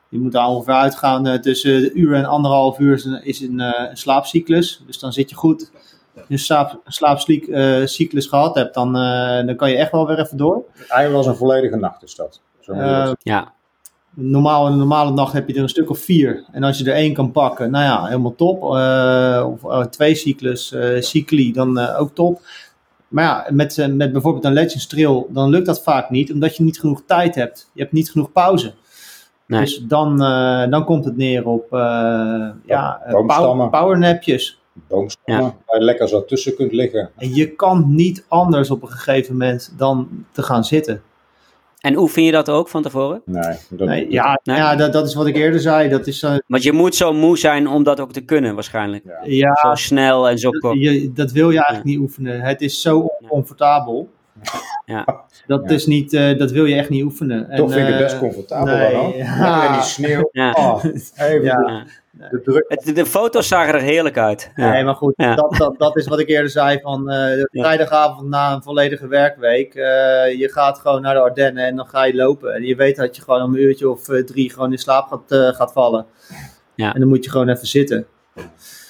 je 0.08 0.18
moet 0.18 0.32
daar 0.32 0.48
ongeveer 0.48 0.74
uitgaan 0.74 1.26
eh, 1.26 1.38
tussen 1.38 1.80
de 1.80 1.92
uur 1.92 2.14
en 2.14 2.24
anderhalf 2.24 2.78
uur 2.78 2.94
is 2.94 3.04
een, 3.04 3.24
is 3.24 3.40
een, 3.40 3.60
eh, 3.60 3.90
een 3.90 3.96
slaapcyclus. 3.96 4.82
Dus 4.86 4.98
dan 4.98 5.12
zit 5.12 5.30
je 5.30 5.36
goed. 5.36 5.70
Als 6.14 6.24
je 6.28 6.32
een 6.32 6.38
slaap, 6.38 6.80
slaapcyclus 6.86 8.26
gehad 8.26 8.54
hebt, 8.54 8.74
dan, 8.74 8.96
eh, 8.96 9.46
dan 9.46 9.56
kan 9.56 9.70
je 9.70 9.76
echt 9.76 9.92
wel 9.92 10.06
weer 10.06 10.18
even 10.18 10.36
door. 10.36 10.64
Eigenlijk 10.76 11.12
was 11.12 11.26
een 11.26 11.36
volledige 11.36 11.76
nacht 11.76 12.02
is 12.02 12.14
dat. 12.14 12.40
Zo 12.60 12.72
Eh. 12.72 13.12
Ja, 13.18 13.52
normaal, 14.14 14.66
een 14.66 14.78
normale 14.78 15.10
nacht 15.10 15.32
heb 15.32 15.48
je 15.48 15.54
er 15.54 15.62
een 15.62 15.68
stuk 15.68 15.90
of 15.90 15.98
vier. 15.98 16.44
En 16.52 16.62
als 16.62 16.78
je 16.78 16.84
er 16.84 16.96
één 16.96 17.14
kan 17.14 17.30
pakken, 17.30 17.70
nou 17.70 17.84
ja, 17.84 18.04
helemaal 18.06 18.34
top. 18.34 18.62
Uh, 18.62 19.48
of 19.52 19.64
uh, 19.64 19.84
twee 19.84 20.14
cyclus, 20.14 20.72
uh, 20.72 21.00
cycli, 21.00 21.52
dan 21.52 21.78
ook 21.78 22.14
top. 22.14 22.40
Maar 23.08 23.24
ja, 23.24 23.46
met, 23.50 23.88
met 23.90 24.12
bijvoorbeeld 24.12 24.44
een 24.44 24.52
Legends 24.52 24.86
Trail, 24.86 25.28
dan 25.30 25.50
lukt 25.50 25.66
dat 25.66 25.82
vaak 25.82 26.10
niet, 26.10 26.32
omdat 26.32 26.56
je 26.56 26.62
niet 26.62 26.80
genoeg 26.80 27.02
tijd 27.06 27.34
hebt. 27.34 27.70
Je 27.72 27.80
hebt 27.80 27.92
niet 27.92 28.10
genoeg 28.10 28.32
pauze. 28.32 28.72
Nee. 29.46 29.60
Dus 29.60 29.78
dan, 29.78 30.18
dan 30.70 30.84
komt 30.84 31.04
het 31.04 31.16
neer 31.16 31.46
op 31.46 31.66
ja, 32.66 33.00
power, 33.26 33.68
powernapjes. 33.70 34.60
Boomstammen, 34.88 35.44
ja. 35.44 35.56
waar 35.66 35.78
je 35.78 35.84
lekker 35.84 36.08
zo 36.08 36.24
tussen 36.24 36.54
kunt 36.54 36.72
liggen. 36.72 37.10
En 37.16 37.34
je 37.34 37.54
kan 37.54 37.94
niet 37.94 38.24
anders 38.28 38.70
op 38.70 38.82
een 38.82 38.88
gegeven 38.88 39.32
moment 39.32 39.74
dan 39.76 40.08
te 40.30 40.42
gaan 40.42 40.64
zitten. 40.64 41.02
En 41.82 41.96
oefen 41.96 42.22
je 42.22 42.32
dat 42.32 42.48
ook 42.48 42.68
van 42.68 42.82
tevoren? 42.82 43.22
Nee. 43.24 43.56
Dat, 43.70 43.88
nee 43.88 44.10
ja, 44.10 44.40
nee? 44.44 44.56
ja 44.56 44.76
dat, 44.76 44.92
dat 44.92 45.06
is 45.06 45.14
wat 45.14 45.26
ik 45.26 45.36
eerder 45.36 45.60
zei. 45.60 45.88
Dat 45.88 46.06
is, 46.06 46.22
uh, 46.22 46.34
Want 46.46 46.62
je 46.62 46.72
moet 46.72 46.94
zo 46.94 47.12
moe 47.12 47.38
zijn 47.38 47.68
om 47.68 47.82
dat 47.82 48.00
ook 48.00 48.12
te 48.12 48.20
kunnen, 48.20 48.54
waarschijnlijk. 48.54 49.04
Ja. 49.04 49.20
ja 49.24 49.54
zo 49.54 49.74
snel 49.74 50.28
en 50.28 50.38
zo 50.38 50.50
kort. 50.50 50.78
Je, 50.78 51.12
dat 51.12 51.32
wil 51.32 51.50
je 51.50 51.56
eigenlijk 51.56 51.84
niet 51.84 51.98
oefenen. 51.98 52.40
Het 52.40 52.60
is 52.60 52.80
zo 52.80 52.98
oncomfortabel. 52.98 54.10
Ja. 54.84 55.04
Dat, 55.46 55.70
is 55.70 55.86
niet, 55.86 56.12
uh, 56.12 56.38
dat 56.38 56.50
wil 56.50 56.64
je 56.64 56.74
echt 56.74 56.88
niet 56.88 57.04
oefenen. 57.04 57.56
Toch 57.56 57.68
en, 57.68 57.72
vind 57.72 57.88
ik 57.88 57.94
het 57.94 58.02
best 58.02 58.18
comfortabel 58.18 58.76
nee, 58.76 58.92
dan. 58.92 59.12
Ja. 59.16 59.66
En 59.66 59.72
die 59.72 59.82
sneeuw. 59.96 60.28
Ja. 60.32 60.52
Oh, 60.52 60.84
even 61.16 61.42
ja. 61.42 61.86
De, 62.30 62.40
druk. 62.44 62.64
Het, 62.68 62.96
de 62.96 63.06
foto's 63.06 63.48
zagen 63.48 63.74
er 63.74 63.80
heerlijk 63.80 64.18
uit. 64.18 64.50
Ja. 64.54 64.70
Nee, 64.70 64.84
maar 64.84 64.94
goed, 64.94 65.12
ja. 65.16 65.34
dat, 65.34 65.54
dat, 65.56 65.78
dat 65.78 65.96
is 65.96 66.06
wat 66.06 66.18
ik 66.18 66.28
eerder 66.28 66.50
zei 66.50 66.80
van 66.80 67.12
uh, 67.12 67.44
vrijdagavond 67.50 68.28
na 68.28 68.52
een 68.52 68.62
volledige 68.62 69.06
werkweek. 69.06 69.74
Uh, 69.74 69.82
je 70.38 70.48
gaat 70.52 70.78
gewoon 70.78 71.02
naar 71.02 71.14
de 71.14 71.20
Ardennen 71.20 71.66
en 71.66 71.76
dan 71.76 71.86
ga 71.86 72.04
je 72.04 72.14
lopen. 72.14 72.54
En 72.54 72.62
je 72.62 72.76
weet 72.76 72.96
dat 72.96 73.16
je 73.16 73.22
gewoon 73.22 73.42
om 73.42 73.54
een 73.54 73.60
uurtje 73.60 73.90
of 73.90 74.08
uh, 74.08 74.24
drie 74.24 74.50
gewoon 74.50 74.72
in 74.72 74.78
slaap 74.78 75.08
gaat, 75.08 75.32
uh, 75.32 75.48
gaat 75.48 75.72
vallen. 75.72 76.06
Ja. 76.74 76.94
En 76.94 77.00
dan 77.00 77.08
moet 77.08 77.24
je 77.24 77.30
gewoon 77.30 77.48
even 77.48 77.66
zitten. 77.66 78.06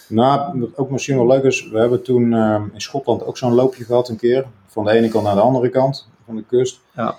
Nou, 0.09 0.60
wat 0.60 0.76
ook 0.76 0.90
misschien 0.90 1.16
wel 1.16 1.26
leuk 1.26 1.42
is, 1.42 1.68
we 1.70 1.78
hebben 1.78 2.02
toen 2.02 2.34
in 2.72 2.80
Schotland 2.80 3.24
ook 3.24 3.38
zo'n 3.38 3.54
loopje 3.54 3.84
gehad 3.84 4.09
een 4.09 4.16
keer. 4.16 4.44
Van 4.66 4.84
de 4.84 4.90
ene 4.90 5.09
kant 5.09 5.24
naar 5.24 5.34
de 5.34 5.40
andere 5.40 5.68
kant 5.68 6.09
van 6.26 6.36
de 6.36 6.44
kust. 6.48 6.80
Ja. 6.94 7.16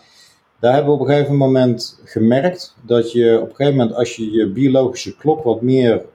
Daar 0.64 0.74
hebben 0.74 0.94
we 0.94 1.00
op 1.00 1.08
een 1.08 1.14
gegeven 1.14 1.36
moment 1.36 2.02
gemerkt 2.04 2.76
dat 2.82 3.12
je 3.12 3.40
op 3.42 3.50
een 3.50 3.56
gegeven 3.56 3.78
moment, 3.78 3.96
als 3.96 4.16
je 4.16 4.32
je 4.32 4.50
biologische 4.50 5.16
klok 5.16 5.44
wat 5.44 5.62
meer 5.62 6.06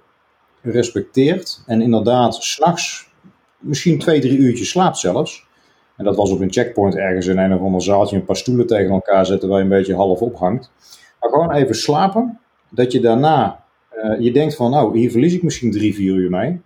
respecteert 0.62 1.62
en 1.66 1.82
inderdaad 1.82 2.34
s'nachts 2.34 3.10
misschien 3.58 3.98
twee, 3.98 4.20
drie 4.20 4.38
uurtjes 4.38 4.68
slaapt 4.68 4.98
zelfs. 4.98 5.46
En 5.96 6.04
dat 6.04 6.16
was 6.16 6.30
op 6.30 6.40
een 6.40 6.52
checkpoint 6.52 6.96
ergens 6.96 7.26
in 7.26 7.38
een 7.38 7.54
of 7.54 7.60
ander 7.60 7.82
zaaltje 7.82 8.16
een 8.16 8.24
paar 8.24 8.36
stoelen 8.36 8.66
tegen 8.66 8.90
elkaar 8.90 9.26
zetten 9.26 9.48
waar 9.48 9.58
je 9.58 9.64
een 9.64 9.70
beetje 9.70 9.94
half 9.94 10.20
ophangt. 10.20 10.70
Maar 11.20 11.30
gewoon 11.30 11.52
even 11.52 11.74
slapen, 11.74 12.38
dat 12.70 12.92
je 12.92 13.00
daarna, 13.00 13.64
uh, 13.96 14.20
je 14.20 14.32
denkt 14.32 14.56
van 14.56 14.70
nou, 14.70 14.98
hier 14.98 15.10
verlies 15.10 15.34
ik 15.34 15.42
misschien 15.42 15.70
drie, 15.70 15.94
vier 15.94 16.14
uur 16.14 16.30
mee. 16.30 16.60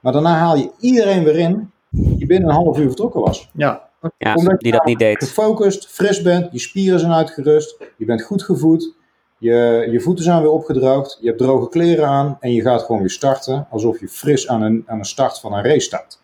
Maar 0.00 0.12
daarna 0.12 0.34
haal 0.34 0.56
je 0.56 0.70
iedereen 0.80 1.24
weer 1.24 1.38
in 1.38 1.70
die 1.88 2.26
binnen 2.26 2.48
een 2.48 2.54
half 2.54 2.78
uur 2.78 2.86
vertrokken 2.86 3.20
was. 3.20 3.50
Ja, 3.52 3.88
ja, 4.18 4.34
Omdat 4.34 4.60
die 4.60 4.72
dat 4.72 4.84
niet 4.84 4.98
deed. 4.98 5.18
gefocust, 5.18 5.88
fris 5.88 6.22
bent, 6.22 6.48
je 6.52 6.58
spieren 6.58 7.00
zijn 7.00 7.12
uitgerust, 7.12 7.76
je 7.96 8.04
bent 8.04 8.22
goed 8.22 8.42
gevoed, 8.42 8.94
je, 9.38 9.88
je 9.90 10.00
voeten 10.00 10.24
zijn 10.24 10.42
weer 10.42 10.50
opgedroogd, 10.50 11.18
je 11.20 11.26
hebt 11.26 11.38
droge 11.38 11.68
kleren 11.68 12.08
aan 12.08 12.36
en 12.40 12.52
je 12.52 12.60
gaat 12.62 12.82
gewoon 12.82 13.00
weer 13.00 13.10
starten 13.10 13.66
alsof 13.70 14.00
je 14.00 14.08
fris 14.08 14.48
aan 14.48 14.62
een, 14.62 14.82
aan 14.86 14.98
een 14.98 15.04
start 15.04 15.40
van 15.40 15.52
een 15.52 15.64
race 15.64 15.80
staat. 15.80 16.22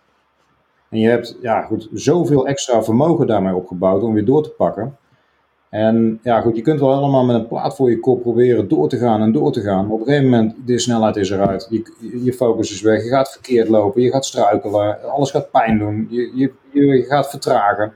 En 0.91 0.99
je 0.99 1.09
hebt 1.09 1.37
ja, 1.41 1.63
goed, 1.63 1.89
zoveel 1.93 2.47
extra 2.47 2.83
vermogen 2.83 3.27
daarmee 3.27 3.55
opgebouwd 3.55 4.03
om 4.03 4.15
weer 4.15 4.25
door 4.25 4.43
te 4.43 4.51
pakken. 4.51 4.97
En 5.71 6.21
ja, 6.23 6.41
goed, 6.41 6.57
je 6.57 6.63
kunt 6.63 6.81
wel 6.81 6.93
allemaal 6.93 7.25
met 7.25 7.37
een 7.37 7.47
plaat 7.47 7.77
voor 7.77 7.91
je 7.91 8.01
kop 8.01 8.23
proberen 8.23 8.69
door 8.69 8.89
te 8.89 8.99
gaan 8.99 9.21
en 9.21 9.33
door 9.33 9.53
te 9.53 9.61
gaan. 9.61 9.85
Maar 9.85 9.95
op 9.95 10.01
een 10.01 10.07
gegeven 10.07 10.31
moment, 10.31 10.55
de 10.67 10.79
snelheid 10.79 11.17
is 11.17 11.31
eruit. 11.31 11.67
Je, 11.71 12.21
je 12.25 12.33
focus 12.33 12.73
is 12.73 12.81
weg. 12.81 13.03
Je 13.03 13.09
gaat 13.09 13.33
verkeerd 13.33 13.69
lopen. 13.69 14.03
Je 14.03 14.11
gaat 14.11 14.25
struikelen. 14.25 15.11
Alles 15.11 15.31
gaat 15.31 15.51
pijn 15.51 15.79
doen. 15.79 16.07
Je, 16.11 16.31
je, 16.35 16.53
je 16.73 17.03
gaat 17.03 17.31
vertragen. 17.31 17.93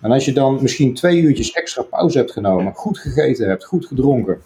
En 0.00 0.10
als 0.10 0.24
je 0.24 0.32
dan 0.32 0.58
misschien 0.62 0.94
twee 0.94 1.20
uurtjes 1.20 1.52
extra 1.52 1.82
pauze 1.82 2.18
hebt 2.18 2.32
genomen, 2.32 2.74
goed 2.74 2.98
gegeten 2.98 3.48
hebt, 3.48 3.64
goed 3.64 3.86
gedronken. 3.86 4.40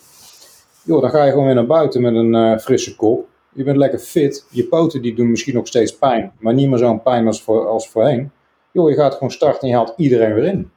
Joh, 0.83 1.01
dan 1.01 1.11
ga 1.11 1.25
je 1.25 1.31
gewoon 1.31 1.47
weer 1.47 1.55
naar 1.55 1.67
buiten 1.67 2.03
met 2.03 2.15
een 2.15 2.35
uh, 2.35 2.59
frisse 2.59 2.97
kop. 2.97 3.29
Je 3.53 3.65
bent 3.65 3.77
lekker 3.77 3.99
fit. 3.99 4.47
Je 4.51 4.65
poten 4.65 5.03
die 5.03 5.15
doen 5.15 5.31
misschien 5.31 5.55
nog 5.55 5.67
steeds 5.67 5.97
pijn, 5.97 6.33
maar 6.39 6.55
niet 6.55 6.69
meer 6.69 6.79
zo'n 6.79 7.03
pijn 7.03 7.27
als, 7.27 7.43
voor, 7.43 7.67
als 7.67 7.89
voorheen. 7.89 8.31
Joh, 8.73 8.91
je 8.91 8.97
gaat 8.97 9.15
gewoon 9.15 9.31
starten 9.31 9.61
en 9.61 9.69
je 9.69 9.75
haalt 9.75 9.95
iedereen 9.97 10.35
weer 10.35 10.45
in. 10.45 10.71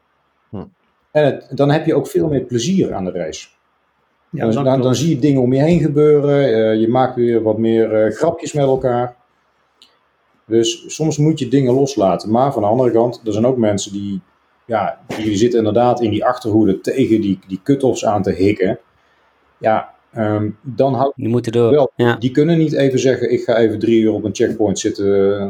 En 1.18 1.26
het, 1.26 1.48
dan 1.50 1.72
heb 1.72 1.86
je 1.86 1.96
ook 1.96 2.08
veel 2.08 2.28
meer 2.28 2.42
plezier 2.42 2.94
aan 2.94 3.06
de 3.06 3.12
race. 3.12 3.48
Ja, 4.30 4.50
dan, 4.50 4.64
dan, 4.64 4.82
dan, 4.82 4.96
zie 4.96 5.10
je 5.10 5.20
dingen 5.20 5.42
om 5.42 5.54
je 5.54 5.62
heen 5.62 5.80
gebeuren. 5.80 6.50
Uh, 6.50 6.80
je 6.82 6.88
maakt 6.88 7.16
weer 7.16 7.42
wat 7.42 7.58
meer 7.58 8.06
uh, 8.06 8.16
grapjes 8.16 8.54
met 8.54 8.64
elkaar. 8.64 9.16
Dus 10.46 10.84
soms 10.88 11.18
moet 11.18 11.40
je 11.40 11.48
dingen 11.48 11.74
loslaten. 11.74 12.32
Maar 12.32 12.54
van 12.54 12.62
de 12.62 12.68
andere 12.68 12.92
kant, 12.92 13.22
er 13.26 13.34
zijn 13.34 13.46
ook 13.46 13.58
mensen 13.58 13.92
die, 13.92 14.22
ja, 14.66 15.00
die 15.08 15.38
zitten 15.38 15.60
inderdaad 15.60 16.02
in 16.02 16.12
die 16.12 16.26
achterhoede 16.26 16.82
tegen 16.82 17.22
die, 17.22 17.40
die 17.48 17.60
cut-offs 17.64 18.06
aan 18.06 18.22
te 18.22 18.32
hikken. 18.32 18.80
Ja, 19.58 19.94
um, 20.18 20.58
dan 20.62 20.94
houdt 20.94 21.16
die 21.16 21.30
moeten 21.30 21.52
door. 21.52 21.72
Wel, 21.72 21.92
ja. 21.96 22.16
Die 22.16 22.32
kunnen 22.32 22.58
niet 22.58 22.74
even 22.74 23.00
zeggen: 23.00 23.32
ik 23.32 23.44
ga 23.44 23.56
even 23.56 23.80
drie 23.80 24.02
uur 24.02 24.12
op 24.12 24.24
een 24.24 24.36
checkpoint 24.36 24.80
zitten 24.80 25.06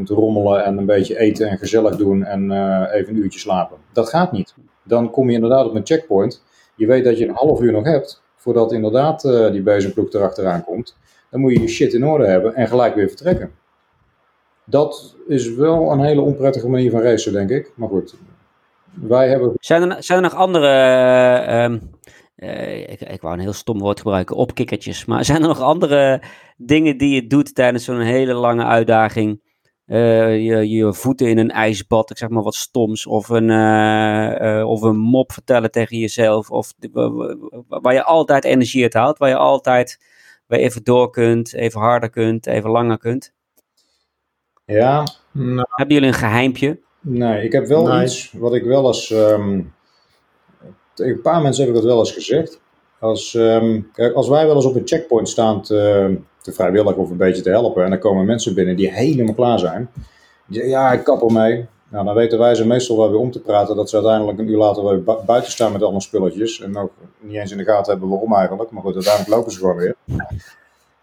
te 0.06 0.14
rommelen 0.14 0.64
en 0.64 0.77
een 0.77 0.85
beetje 0.85 1.19
eten 1.19 1.49
en 1.49 1.57
gezellig 1.57 1.95
doen 1.95 2.23
en 2.23 2.52
uh, 2.52 2.84
even 2.94 3.15
een 3.15 3.22
uurtje 3.22 3.39
slapen. 3.39 3.77
Dat 3.94 4.10
gaat 4.10 4.31
niet 4.31 4.53
dan 4.88 5.11
kom 5.11 5.27
je 5.30 5.35
inderdaad 5.35 5.65
op 5.65 5.76
een 5.76 5.85
checkpoint. 5.85 6.43
Je 6.76 6.85
weet 6.85 7.03
dat 7.03 7.18
je 7.18 7.27
een 7.27 7.35
half 7.35 7.61
uur 7.61 7.72
nog 7.72 7.84
hebt 7.84 8.22
voordat 8.35 8.72
inderdaad 8.72 9.23
uh, 9.23 9.51
die 9.51 9.61
bezemploeg 9.61 10.14
erachteraan 10.14 10.64
komt. 10.64 10.97
Dan 11.31 11.39
moet 11.39 11.53
je 11.53 11.61
je 11.61 11.68
shit 11.68 11.93
in 11.93 12.05
orde 12.05 12.27
hebben 12.27 12.55
en 12.55 12.68
gelijk 12.68 12.95
weer 12.95 13.07
vertrekken. 13.07 13.51
Dat 14.65 15.15
is 15.27 15.55
wel 15.55 15.91
een 15.91 15.99
hele 15.99 16.22
onprettige 16.22 16.69
manier 16.69 16.91
van 16.91 17.01
racen, 17.01 17.34
denk 17.34 17.49
ik. 17.49 17.72
Maar 17.76 17.89
goed, 17.89 18.15
wij 18.93 19.30
hebben... 19.30 19.51
Zijn 19.59 19.91
er, 19.91 20.03
zijn 20.03 20.23
er 20.23 20.30
nog 20.30 20.39
andere... 20.39 20.68
Uh, 21.47 21.77
uh, 22.38 22.89
ik, 22.89 23.01
ik 23.01 23.22
wou 23.22 23.34
een 23.34 23.39
heel 23.39 23.53
stom 23.53 23.80
woord 23.80 23.99
gebruiken, 23.99 24.35
opkikkertjes. 24.35 25.05
Maar 25.05 25.26
zijn 25.26 25.41
er 25.41 25.47
nog 25.47 25.61
andere 25.61 26.22
dingen 26.57 26.97
die 26.97 27.15
je 27.15 27.27
doet 27.27 27.55
tijdens 27.55 27.85
zo'n 27.85 27.99
hele 27.99 28.34
lange 28.34 28.64
uitdaging... 28.64 29.41
Uh, 29.88 30.45
je, 30.45 30.69
je 30.69 30.93
voeten 30.93 31.27
in 31.27 31.38
een 31.38 31.51
ijsbad, 31.51 32.09
ik 32.09 32.18
zeg 32.18 32.30
maar 32.30 32.43
wat 32.43 32.55
stoms, 32.55 33.05
of 33.05 33.30
een, 33.30 33.49
uh, 33.49 34.57
uh, 34.57 34.69
of 34.69 34.81
een 34.81 34.97
mop 34.97 35.31
vertellen 35.31 35.72
tegen 35.72 35.97
jezelf, 35.97 36.49
of 36.51 36.73
waar 37.68 37.93
je 37.93 38.03
altijd 38.03 38.43
energie 38.43 38.84
uit 38.84 38.93
haalt, 38.93 39.18
waar 39.18 39.30
je 39.30 39.35
altijd 39.35 39.99
weer 40.47 40.59
even 40.59 40.84
door 40.84 41.09
kunt, 41.09 41.53
even 41.53 41.80
harder 41.80 42.09
kunt, 42.09 42.47
even 42.47 42.69
langer 42.69 42.97
kunt. 42.97 43.34
Ja. 44.65 45.07
Nou, 45.31 45.68
Hebben 45.69 45.95
jullie 45.95 46.09
een 46.11 46.19
geheimpje? 46.19 46.80
Nee, 47.01 47.43
ik 47.43 47.51
heb 47.51 47.68
wel 47.68 47.88
nee. 47.88 48.03
iets 48.03 48.31
wat 48.31 48.53
ik 48.53 48.64
wel 48.64 48.88
eens, 48.88 49.09
um, 49.09 49.73
tegen 50.93 51.14
een 51.14 51.22
paar 51.22 51.41
mensen 51.41 51.65
heb 51.65 51.73
ik 51.73 51.80
dat 51.80 51.89
wel 51.89 51.99
eens 51.99 52.11
gezegd. 52.11 52.61
Als, 52.99 53.34
um, 53.34 53.89
kijk, 53.93 54.14
als 54.14 54.27
wij 54.27 54.45
wel 54.45 54.55
eens 54.55 54.65
op 54.65 54.76
een 54.76 54.88
checkpoint 54.88 55.30
staan 55.30 55.61
te, 55.61 56.18
te 56.48 56.53
vrijwillig 56.53 56.95
of 56.95 57.10
een 57.10 57.18
beetje 57.18 57.41
te 57.41 57.49
helpen. 57.49 57.84
En 57.84 57.90
dan 57.90 57.99
komen 57.99 58.26
mensen 58.26 58.53
binnen 58.53 58.76
die 58.76 58.91
helemaal 58.91 59.34
klaar 59.34 59.60
zijn. 59.60 59.90
Ja, 60.48 60.91
ik 60.91 61.03
kap 61.03 61.22
ermee. 61.22 61.65
Nou, 61.90 62.06
dan 62.06 62.15
weten 62.15 62.40
wij 62.40 62.56
ze 62.56 62.68
meestal 62.68 62.98
wel 62.98 63.10
weer 63.10 63.19
om 63.19 63.32
te 63.32 63.41
praten 63.41 63.76
dat 63.76 63.90
ze 63.90 63.95
uiteindelijk 63.95 64.40
een 64.40 64.49
uur 64.49 64.57
later 64.57 64.84
weer 64.84 65.03
bu 65.03 65.14
buiten 65.26 65.52
staan 65.52 65.72
met 65.72 65.82
allemaal 65.82 66.02
spulletjes. 66.02 66.61
En 66.61 66.78
ook 66.78 66.91
niet 67.19 67.36
eens 67.36 67.52
in 67.52 67.57
de 67.57 67.64
gaten 67.64 67.91
hebben 67.91 68.10
waarom 68.10 68.34
eigenlijk. 68.34 68.72
Maar 68.72 68.82
goed, 68.82 68.94
uiteindelijk 68.94 69.36
lopen 69.36 69.52
ze 69.52 69.57
gewoon 69.57 69.76
weer. 69.76 69.95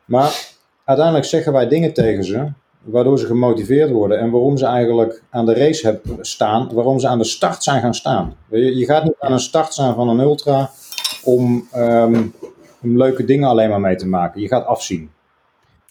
Maar 0.05 0.53
uiteindelijk 0.85 1.27
zeggen 1.27 1.53
wij 1.53 1.69
dingen 1.69 1.93
tegen 1.93 2.25
ze, 2.25 2.49
waardoor 2.83 3.19
ze 3.19 3.27
gemotiveerd 3.27 3.91
worden. 3.91 4.19
En 4.19 4.31
waarom 4.31 4.57
ze 4.57 4.66
eigenlijk 4.66 5.23
aan 5.31 5.47
de 5.47 5.55
race 5.55 5.87
hebben 5.87 6.19
staan, 6.21 6.71
waarom 6.75 6.99
ze 6.99 7.09
aan 7.09 7.19
de 7.19 7.25
start 7.25 7.62
zijn 7.62 7.81
gaan 7.81 7.95
staan. 7.95 8.37
Je, 8.49 8.77
je 8.77 8.85
gaat 8.85 9.05
niet 9.05 9.16
aan 9.19 9.33
een 9.33 9.41
start 9.41 9.73
staan 9.73 9.95
van 9.95 10.09
een 10.09 10.21
ultra 10.21 10.71
om, 11.25 11.69
um, 11.77 12.35
om 12.83 12.97
leuke 12.97 13.25
dingen 13.25 13.49
alleen 13.49 13.69
maar 13.69 13.81
mee 13.81 13.97
te 13.97 14.07
maken. 14.07 14.41
Je 14.41 14.49
gaat 14.49 14.66
afzien. 14.66 15.11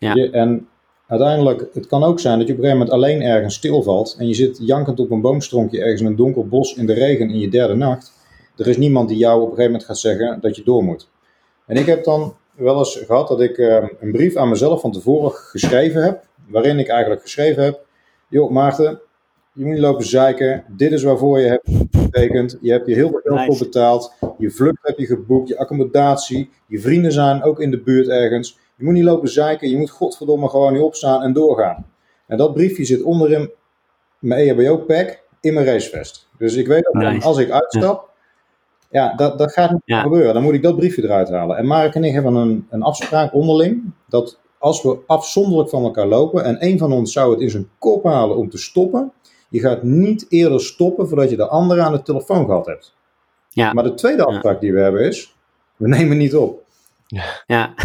Ja. 0.04 0.14
Je, 0.14 0.30
en 0.30 0.68
uiteindelijk, 1.08 1.70
het 1.74 1.88
kan 1.88 2.04
ook 2.04 2.20
zijn 2.20 2.38
dat 2.38 2.48
je 2.48 2.54
op 2.54 2.60
een 2.60 2.66
gegeven 2.66 2.86
moment 2.86 3.04
alleen 3.04 3.22
ergens 3.22 3.56
stilvalt 3.56 4.16
en 4.20 4.28
je 4.28 4.34
zit 4.34 4.58
jankend 4.62 5.00
op 5.00 5.12
een 5.12 5.22
boomstronkje 5.22 5.82
ergens 5.82 6.02
in 6.02 6.08
een 6.08 6.16
donker 6.16 6.48
bos 6.48 6.76
in 6.76 6.86
de 6.86 6.94
regen 6.94 7.30
in 7.30 7.40
je 7.40 7.50
derde 7.50 7.76
nacht. 7.76 8.12
Er 8.58 8.68
is 8.68 8.78
niemand 8.78 9.10
die 9.10 9.18
jou 9.18 9.36
op 9.36 9.42
een 9.42 9.56
gegeven 9.56 9.72
moment 9.72 9.86
gaat 9.86 9.98
zeggen 9.98 10.38
dat 10.42 10.56
je 10.56 10.64
door 10.64 10.84
moet. 10.84 11.10
En 11.66 11.78
ik 11.78 11.86
heb 11.86 12.04
dan 12.04 12.34
wel 12.56 12.78
eens 12.78 13.04
gehad 13.06 13.28
dat 13.28 13.42
ik 13.42 13.58
uh, 13.58 13.84
een 14.00 14.12
brief 14.12 14.36
aan 14.36 14.50
mezelf 14.50 14.82
van 14.82 14.92
tevoren 14.92 15.32
geschreven 15.32 16.04
heb, 16.04 16.24
waarin 16.48 16.80
ik 16.80 16.88
eigenlijk 16.88 17.22
geschreven 17.22 17.64
heb, 17.64 17.86
joh 18.28 18.52
Maarten, 18.52 19.00
je 19.54 19.64
moet 19.64 19.74
niet 19.74 19.82
lopen 19.82 20.06
zeiken, 20.06 20.64
dit 20.68 20.92
is 20.92 21.04
waarvoor 21.04 21.40
je 21.40 21.48
hebt 21.48 21.70
getekend, 21.92 22.58
je 22.62 22.72
hebt 22.72 22.88
je 22.88 22.94
heel 22.94 23.10
veel 23.10 23.20
geld 23.24 23.36
nice. 23.40 23.52
voor 23.52 23.66
betaald, 23.66 24.14
je 24.38 24.52
vlucht 24.52 24.80
heb 24.82 24.98
je 24.98 25.06
geboekt, 25.06 25.48
je 25.48 25.58
accommodatie, 25.58 26.50
je 26.68 26.80
vrienden 26.80 27.12
zijn 27.12 27.44
ook 27.44 27.60
in 27.60 27.72
de 27.72 27.82
buurt 27.82 28.08
ergens. 28.08 28.58
Je 28.84 28.90
moet 28.90 28.98
niet 28.98 29.08
lopen 29.08 29.30
zeiken, 29.30 29.70
je 29.70 29.78
moet 29.78 29.90
godverdomme 29.90 30.50
gewoon 30.50 30.74
niet 30.74 30.82
opstaan 30.82 31.22
en 31.22 31.34
doorgaan. 31.34 31.86
En 32.28 32.38
dat 32.38 32.54
briefje 32.54 32.86
zit 32.86 33.02
onderin 33.02 33.52
mijn 34.20 34.48
EHBO-pack 34.48 35.20
in 35.42 35.54
mijn 35.54 35.66
racevest. 35.66 36.28
Dus 36.38 36.56
ik 36.56 36.68
weet 36.68 36.84
dat 36.84 36.94
nice. 36.94 37.28
als 37.28 37.38
ik 37.38 37.50
uitstap, 37.52 38.10
Ja, 38.90 39.16
dat, 39.16 39.38
dat 39.38 39.52
gaat 39.54 39.72
niet 39.72 39.82
Ja. 39.86 40.02
gebeuren. 40.02 40.34
Dan 40.34 40.44
moet 40.44 40.54
ik 40.54 40.64
dat 40.64 40.76
briefje 40.76 41.04
eruit 41.04 41.30
halen. 41.30 41.58
En 41.58 41.66
Mark 41.66 41.96
en 41.96 42.04
ik 42.04 42.14
hebben 42.14 42.36
een, 42.36 42.68
een 42.70 42.82
afspraak 42.82 43.34
onderling. 43.34 43.94
Dat 44.08 44.40
als 44.58 44.82
we 44.84 44.98
afzonderlijk 45.08 45.70
van 45.70 45.84
elkaar 45.84 46.08
lopen. 46.08 46.44
en 46.44 46.58
een 46.66 46.78
van 46.78 46.92
ons 46.92 47.14
zou 47.14 47.32
het 47.32 47.40
in 47.42 47.50
zijn 47.50 47.70
kop 47.80 48.04
halen 48.04 48.38
om 48.38 48.50
te 48.50 48.58
stoppen. 48.58 49.12
Je 49.50 49.60
gaat 49.60 49.84
niet 49.84 50.26
eerder 50.30 50.62
stoppen 50.62 51.08
voordat 51.08 51.30
je 51.30 51.36
de 51.36 51.48
andere 51.48 51.82
aan 51.82 51.92
de 51.92 52.02
telefoon 52.02 52.46
gehad 52.46 52.66
hebt. 52.66 52.96
Ja. 53.50 53.74
Maar 53.74 53.84
de 53.84 53.94
tweede 53.94 54.24
afspraak 54.26 54.62
die 54.62 54.74
we 54.74 54.80
hebben 54.80 55.02
is. 55.02 55.36
We 55.76 55.88
nemen 55.88 56.18
niet 56.18 56.36
op. 56.36 56.63
Ja. 57.14 57.24
ja. 57.46 57.74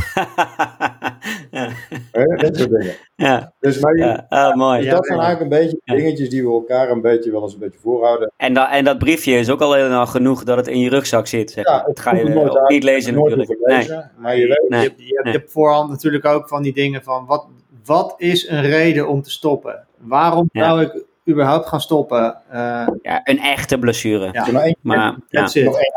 Hè? 2.12 2.24
Dat 2.36 2.56
soort 2.56 2.70
dingen. 2.70 2.94
Ja. 3.16 3.52
Dus, 3.60 3.78
maar 3.78 3.96
je- 3.96 4.04
Ja. 4.04 4.26
Ah, 4.28 4.54
mooi. 4.56 4.80
dus 4.80 4.90
dat 4.90 5.06
zijn 5.06 5.18
eigenlijk 5.20 5.52
een 5.52 5.58
beetje 5.60 5.80
Ja. 5.84 5.94
dingetjes 5.94 6.30
die 6.30 6.42
we 6.42 6.50
elkaar 6.50 6.90
een 6.90 7.00
beetje 7.00 7.30
wel 7.30 7.42
eens 7.42 7.52
een 7.52 7.58
beetje 7.58 7.78
voorhouden. 7.78 8.32
En, 8.36 8.54
dat, 8.54 8.68
en 8.70 8.84
dat 8.84 8.98
briefje 8.98 9.32
is 9.38 9.50
ook 9.50 9.60
al 9.60 9.72
helemaal 9.72 10.06
genoeg 10.06 10.44
dat 10.44 10.56
het 10.56 10.66
in 10.68 10.78
je 10.80 10.88
rugzak 10.90 11.26
zit. 11.26 11.50
Zeg. 11.50 11.64
maar. 11.64 11.84
dat 11.86 12.00
ga 12.00 12.14
je 12.14 12.24
nooit 12.24 12.58
ook 12.58 12.68
niet 12.68 12.82
lezen 12.82 13.14
Nooit 13.14 13.36
natuurlijk. 13.36 13.88
Nee. 13.88 13.98
Maar 14.18 14.36
je 14.36 14.46
weet, 14.46 14.64
Nee. 14.68 14.80
Je, 14.80 14.86
hebt- 14.88 15.00
je, 15.00 15.20
Nee. 15.22 15.32
je 15.32 15.38
hebt 15.38 15.52
voorhand 15.52 15.90
natuurlijk 15.90 16.24
ook 16.24 16.48
van 16.48 16.62
die 16.62 16.72
dingen 16.72 17.02
van 17.02 17.26
wat, 17.26 17.46
wat 17.84 18.14
is 18.16 18.48
een 18.48 18.62
reden 18.62 19.08
om 19.08 19.22
te 19.22 19.30
stoppen? 19.30 19.84
Waarom 19.98 20.48
Ja. 20.52 20.64
zou 20.64 20.82
ik 20.82 21.04
überhaupt 21.28 21.68
gaan 21.68 21.80
stoppen? 21.80 22.36
Eh, 22.50 22.86
Ja, 23.02 23.20
een 23.24 23.38
echte 23.40 23.78
blessure. 23.78 24.28
Ja. 24.32 24.50
maar 24.52 24.62
één, 24.62 24.76
Maar 24.80 24.96
ja. 24.96 25.16
Ja. 25.28 25.48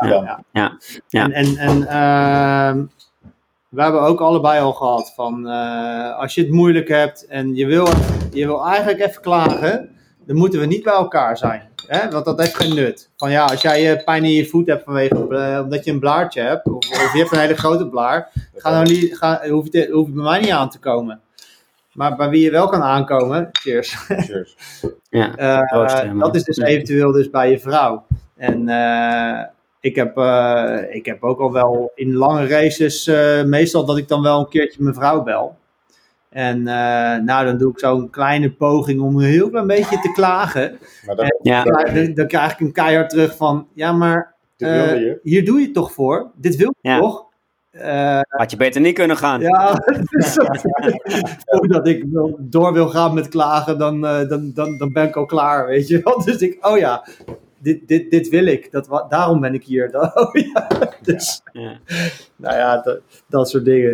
dan. 0.08 0.24
Ja. 0.52 0.78
Ja. 1.08 1.30
En, 1.30 1.32
en, 1.32 1.56
en 1.56 1.86
ehm, 1.88 2.84
we 3.72 3.82
hebben 3.82 4.00
ook 4.00 4.20
allebei 4.20 4.60
al 4.60 4.72
gehad 4.72 5.12
van 5.14 5.48
eh, 5.48 6.18
als 6.18 6.34
je 6.34 6.40
het 6.40 6.50
moeilijk 6.50 6.88
hebt 6.88 7.26
en 7.26 7.54
je 7.54 7.66
wil, 7.66 7.88
je 8.32 8.46
wil 8.46 8.66
eigenlijk 8.66 9.00
even 9.00 9.22
klagen, 9.22 9.90
dan 10.26 10.36
moeten 10.36 10.60
we 10.60 10.66
niet 10.66 10.82
bij 10.82 10.92
elkaar 10.92 11.38
zijn. 11.38 11.62
Hè? 11.86 12.10
Want 12.10 12.24
dat 12.24 12.40
heeft 12.40 12.56
geen 12.56 12.74
nut. 12.74 13.10
Van 13.16 13.30
ja, 13.30 13.44
als 13.44 13.62
jij 13.62 14.02
pijn 14.04 14.24
in 14.24 14.32
je 14.32 14.46
voet 14.46 14.66
hebt 14.66 14.84
vanwege, 14.84 15.16
omdat 15.64 15.84
je 15.84 15.90
een 15.90 16.00
blaartje 16.00 16.40
hebt, 16.40 16.66
of, 16.66 16.90
of 16.90 17.12
je 17.12 17.18
hebt 17.18 17.32
een 17.32 17.38
hele 17.38 17.56
grote 17.56 17.88
blaar, 17.88 18.30
ga 18.54 18.70
nou 18.70 18.84
niet, 18.84 19.16
ga, 19.16 19.48
hoef, 19.48 19.66
je, 19.70 19.88
hoef 19.92 20.06
je 20.06 20.12
bij 20.12 20.22
mij 20.22 20.40
niet 20.40 20.50
aan 20.50 20.70
te 20.70 20.78
komen. 20.78 21.20
Maar 21.92 22.16
bij 22.16 22.28
wie 22.28 22.42
je 22.42 22.50
wel 22.50 22.68
kan 22.68 22.82
aankomen, 22.82 23.48
cheers. 23.52 23.94
Cheers. 23.94 24.56
Ja. 25.08 25.36
Eh, 25.36 26.04
man. 26.04 26.18
dat 26.18 26.34
is 26.34 26.44
dus 26.44 26.58
eventueel 26.58 27.12
dus 27.12 27.30
bij 27.30 27.50
je 27.50 27.58
vrouw. 27.58 28.06
En 28.36 28.68
eh, 28.68 29.44
ik, 29.82 29.96
heb, 29.96 30.16
eh, 30.16 30.78
ik 30.90 31.06
heb 31.06 31.22
ook 31.22 31.40
al 31.40 31.52
wel 31.52 31.92
in 31.94 32.14
lange 32.14 32.46
races, 32.46 33.06
eh, 33.06 33.42
meestal 33.44 33.84
dat 33.84 33.96
ik 33.98 34.08
dan 34.08 34.22
wel 34.22 34.38
een 34.40 34.48
keertje 34.48 34.82
mijn 34.82 34.94
vrouw 34.94 35.22
bel. 35.22 35.56
En 36.30 36.66
eh, 36.66 37.22
nou, 37.24 37.44
dan 37.44 37.58
doe 37.58 37.72
ik 37.72 37.78
zo'n 37.78 38.10
kleine 38.10 38.50
poging 38.52 39.00
om 39.00 39.16
een 39.18 39.24
heel 39.24 39.50
klein 39.50 39.66
beetje 39.66 39.98
te 40.00 40.12
klagen. 40.12 40.78
Maar 41.06 41.16
dat, 41.16 41.38
Ja. 41.42 41.62
Dan, 41.64 42.14
dan 42.14 42.26
krijg 42.26 42.52
ik 42.52 42.60
een 42.60 42.72
keihard 42.72 43.10
terug 43.10 43.36
van, 43.36 43.66
ja 43.74 43.92
maar 43.92 44.34
eh, 44.56 45.12
hier 45.22 45.44
doe 45.44 45.58
je 45.58 45.64
het 45.64 45.74
toch 45.74 45.92
voor? 45.92 46.30
Dit 46.34 46.56
wil 46.56 46.74
je 46.80 46.88
Ja. 46.90 46.98
toch? 46.98 47.24
Eh, 47.70 48.20
Had 48.28 48.50
je 48.50 48.56
beter 48.56 48.80
niet 48.80 48.94
kunnen 48.94 49.16
gaan. 49.16 49.40
ja, 49.40 49.74
dus 50.10 50.34
dat- 50.34 50.62
voordat 51.44 51.86
ik 51.88 52.04
wil, 52.12 52.36
door 52.40 52.72
wil 52.72 52.88
gaan 52.88 53.14
met 53.14 53.28
klagen, 53.28 53.78
dan, 53.78 54.06
eh, 54.06 54.28
dan, 54.28 54.50
dan, 54.54 54.76
dan 54.78 54.92
ben 54.92 55.08
ik 55.08 55.16
al 55.16 55.26
klaar, 55.26 55.66
weet 55.66 55.88
je 55.88 56.00
wel. 56.04 56.22
Dus 56.24 56.36
ik, 56.36 56.66
oh 56.66 56.78
ja, 56.78 57.04
dit, 57.62 57.88
dit, 57.88 58.10
dit 58.10 58.28
wil 58.28 58.46
ik. 58.46 58.70
Dat, 58.72 59.06
daarom 59.08 59.40
ben 59.40 59.54
ik 59.54 59.64
hier. 59.64 59.90
Oh 60.14 60.32
ja, 60.32 60.68
dus, 61.02 61.40
Ja. 61.52 61.80
nou 62.36 62.56
ja, 62.56 62.80
dat, 62.82 63.00
dat 63.28 63.48
soort 63.48 63.64
dingen. 63.64 63.90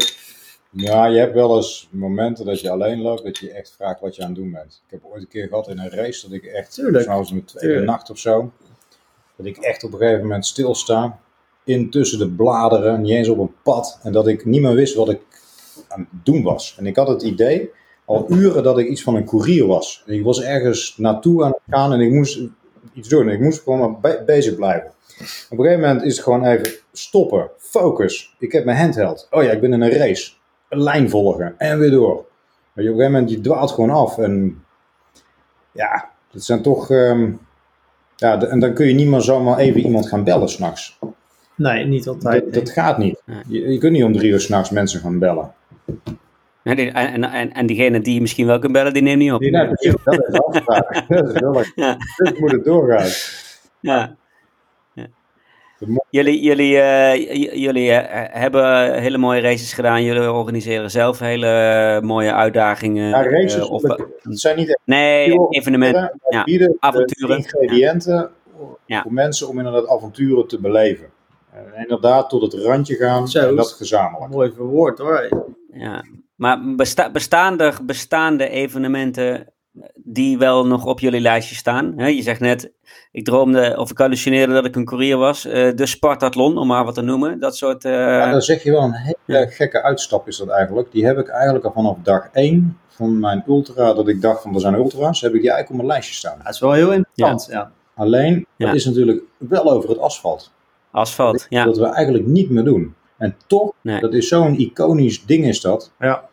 Ja, 0.70 1.06
je 1.06 1.18
hebt 1.18 1.34
wel 1.34 1.56
eens 1.56 1.88
momenten 1.90 2.44
dat 2.46 2.60
je 2.60 2.70
alleen 2.70 3.00
loopt, 3.00 3.24
dat 3.24 3.38
je 3.38 3.50
echt 3.52 3.72
vraagt 3.76 4.00
wat 4.00 4.16
je 4.16 4.22
aan 4.22 4.28
het 4.28 4.36
doen 4.38 4.50
bent. 4.52 4.82
Ik 4.86 4.90
heb 4.90 5.04
ooit 5.04 5.22
een 5.22 5.28
keer 5.28 5.48
gehad 5.48 5.68
in 5.68 5.78
een 5.78 5.90
race 5.90 6.28
dat 6.28 6.32
ik 6.36 6.44
echt, 6.44 6.74
Tuurlijk. 6.74 7.04
zoals 7.04 7.30
een 7.30 7.44
tweede 7.44 7.80
nacht 7.84 8.10
of 8.10 8.18
zo, 8.18 8.52
dat 9.36 9.46
ik 9.46 9.56
echt 9.56 9.84
op 9.84 9.92
een 9.92 9.98
gegeven 9.98 10.22
moment 10.22 10.46
stilsta, 10.46 11.18
in 11.64 11.90
tussen 11.90 12.18
de 12.18 12.30
bladeren, 12.30 13.00
niet 13.00 13.12
eens 13.12 13.28
op 13.28 13.38
een 13.38 13.54
pad, 13.62 13.98
en 14.02 14.12
dat 14.12 14.28
ik 14.28 14.44
niet 14.44 14.62
meer 14.62 14.74
wist 14.74 14.94
wat 14.94 15.08
ik 15.08 15.20
aan 15.88 16.08
het 16.10 16.24
doen 16.24 16.42
was. 16.42 16.76
En 16.78 16.86
ik 16.86 16.96
had 16.96 17.08
het 17.08 17.22
idee, 17.22 17.70
al 18.04 18.26
uren, 18.30 18.62
dat 18.62 18.78
ik 18.78 18.88
iets 18.88 19.02
van 19.02 19.14
een 19.14 19.24
koerier 19.24 19.66
was. 19.66 20.02
En 20.06 20.14
ik 20.14 20.24
was 20.24 20.42
ergens 20.42 20.94
naartoe 20.96 21.44
aan 21.44 21.50
het 21.50 21.60
gaan 21.70 21.92
en 21.92 22.00
ik 22.00 22.10
moest 22.12 22.40
iets 22.98 23.08
doen. 23.08 23.28
Ik 23.28 23.40
moest 23.40 23.62
gewoon 23.62 23.78
maar 23.78 24.00
be- 24.00 24.22
bezig 24.26 24.54
blijven. 24.54 24.90
Op 25.50 25.58
een 25.58 25.64
gegeven 25.64 25.80
moment 25.80 26.02
is 26.02 26.14
het 26.14 26.24
gewoon 26.24 26.44
even 26.44 26.72
stoppen, 26.92 27.50
focus. 27.58 28.34
Ik 28.38 28.52
heb 28.52 28.64
mijn 28.64 28.78
handheld. 28.78 29.26
Oh 29.30 29.42
ja, 29.42 29.50
ik 29.50 29.60
ben 29.60 29.72
in 29.72 29.80
een 29.80 29.90
race. 29.90 30.32
Een 30.68 30.82
lijn 30.82 31.10
volgen 31.10 31.54
en 31.58 31.78
weer 31.78 31.90
door. 31.90 32.14
Je, 32.14 32.20
op 32.72 32.76
een 32.76 32.84
gegeven 32.84 33.12
moment, 33.12 33.30
je 33.30 33.40
dwaalt 33.40 33.70
gewoon 33.70 33.90
af. 33.90 34.18
En 34.18 34.64
ja, 35.72 36.10
dat 36.32 36.42
zijn 36.44 36.62
toch... 36.62 36.90
ehm, 36.90 37.30
ja, 38.16 38.42
en 38.42 38.60
dan 38.60 38.74
kun 38.74 38.86
je 38.86 38.94
niet 38.94 39.08
meer 39.08 39.20
zomaar 39.20 39.58
even 39.58 39.80
iemand 39.80 40.08
gaan 40.08 40.24
bellen 40.24 40.48
s'nachts. 40.48 40.98
Nee, 41.54 41.84
niet 41.84 42.08
altijd. 42.08 42.44
Dat, 42.44 42.54
dat 42.54 42.70
gaat 42.70 42.98
niet. 42.98 43.22
Je, 43.48 43.72
je 43.72 43.78
kunt 43.78 43.92
niet 43.92 44.04
om 44.04 44.12
drie 44.12 44.30
uur 44.30 44.40
s'nachts 44.40 44.70
mensen 44.70 45.00
gaan 45.00 45.18
bellen. 45.18 45.52
En, 46.68 46.94
en, 46.94 47.24
en, 47.24 47.52
en 47.52 47.66
diegene 47.66 48.00
die 48.00 48.14
je 48.14 48.20
misschien 48.20 48.46
wel 48.46 48.58
kunt 48.58 48.72
bellen, 48.72 48.92
die 48.92 49.02
neemt 49.02 49.18
niet 49.18 49.32
op. 49.32 49.40
Nee, 49.40 49.66
precies, 49.66 49.94
dat 50.04 50.14
is 50.14 50.32
de 50.32 50.44
afspraak. 50.44 51.04
Dat 51.08 51.34
is 51.34 51.40
heel 51.40 51.58
erg. 51.58 51.72
Ja. 51.74 51.96
Dus 52.16 52.38
moet 52.38 52.52
het 52.52 52.64
doorgaan. 52.64 53.08
Ja. 53.80 54.16
Jullie, 56.10 56.42
jullie, 56.42 56.78
eh, 56.80 57.54
jullie 57.54 57.92
eh, 57.92 58.40
hebben 58.40 58.94
hele 59.00 59.18
mooie 59.18 59.40
races 59.40 59.72
gedaan. 59.72 60.02
Jullie 60.02 60.32
organiseren 60.32 60.90
zelf 60.90 61.18
hele 61.18 62.00
mooie 62.02 62.32
uitdagingen. 62.32 63.08
Ja, 63.08 63.22
races, 63.22 63.56
eh, 63.56 63.70
of, 63.70 63.82
het 63.82 64.06
zijn 64.40 64.56
niet 64.56 64.68
echt 64.68 64.80
nee, 64.84 65.36
evenementen. 65.48 66.20
Ja, 66.28 66.44
bieden 66.44 66.68
de 66.68 66.76
avonturen. 66.80 67.36
ingrediënten 67.36 68.30
Ja. 68.86 69.02
voor 69.02 69.12
mensen 69.12 69.48
om 69.48 69.58
inderdaad 69.58 69.88
avonturen 69.88 70.46
te 70.46 70.60
beleven. 70.60 71.06
En 71.52 71.72
inderdaad 71.76 72.28
tot 72.28 72.42
het 72.42 72.62
randje 72.62 72.94
gaan 72.94 73.28
Zo. 73.28 73.48
en 73.48 73.56
dat 73.56 73.72
gezamenlijk. 73.72 74.32
Mooi 74.32 74.52
verwoord 74.54 74.98
hoor. 74.98 75.28
Ja. 75.72 76.04
Maar 76.39 76.74
besta 76.77 77.10
bestaande, 77.10 77.73
bestaande 77.82 78.48
evenementen 78.48 79.47
die 79.94 80.39
wel 80.39 80.66
nog 80.66 80.85
op 80.85 81.01
jullie 81.01 81.20
lijstje 81.20 81.55
staan. 81.55 81.93
Hè? 81.97 82.06
Je 82.06 82.23
zegt 82.23 82.40
net, 82.40 82.73
ik 83.12 83.24
droomde 83.24 83.74
of 83.78 83.90
ik 83.90 83.98
hallucineerde 83.98 84.52
dat 84.52 84.65
ik 84.65 84.77
een 84.77 84.85
courier 84.85 85.16
was. 85.16 85.44
Eh, 85.44 85.74
de 85.74 85.86
Spartathlon, 85.86 86.59
om 86.59 86.66
maar 86.66 86.85
wat 86.85 86.94
te 86.94 87.01
noemen. 87.02 87.40
Dat 87.40 87.56
soort... 87.56 87.85
eh, 87.85 87.93
Ja, 87.93 88.31
dan 88.31 88.43
zeg 88.43 88.62
je 88.62 88.70
wel 88.70 88.82
een 88.82 89.15
hele 89.27 89.47
gekke 89.51 89.82
uitstap 89.82 90.28
is 90.28 90.36
dat 90.36 90.48
eigenlijk. 90.48 90.93
Die 90.93 91.06
heb 91.06 91.19
ik 91.19 91.28
eigenlijk 91.28 91.65
al 91.65 91.73
vanaf 91.73 91.97
dag 92.02 92.28
1 92.32 92.78
van 92.89 93.19
mijn 93.19 93.44
ultra, 93.47 93.93
dat 93.94 94.09
ik 94.09 94.20
dacht 94.20 94.43
van 94.43 94.55
er 94.55 94.60
zijn 94.60 94.74
ultra's, 94.74 95.20
heb 95.20 95.35
ik 95.35 95.40
die 95.40 95.51
eigenlijk 95.51 95.70
op 95.70 95.77
mijn 95.77 95.89
lijstje 95.89 96.15
staan. 96.15 96.39
Dat 96.44 96.55
is 96.55 96.60
wel 96.60 96.73
heel 96.73 96.93
interessant. 96.93 97.47
Ja. 97.51 97.70
Alleen, 97.94 98.47
Ja. 98.56 98.66
dat 98.66 98.74
is 98.74 98.85
natuurlijk 98.85 99.23
wel 99.39 99.70
over 99.73 99.89
het 99.89 99.98
asfalt. 99.98 100.52
asfalt, 100.90 101.47
ja. 101.48 101.65
Dat 101.65 101.77
we 101.78 101.86
eigenlijk 101.86 102.27
niet 102.27 102.51
meer 102.51 102.65
doen. 102.65 102.94
En 103.19 103.36
toch, 103.47 103.73
Nee. 103.81 104.01
dat 104.01 104.15
is 104.15 104.28
zo'n 104.28 104.55
iconisch 104.59 105.24
ding 105.27 105.44
is 105.47 105.60
dat. 105.60 105.93
Ja. 105.98 106.27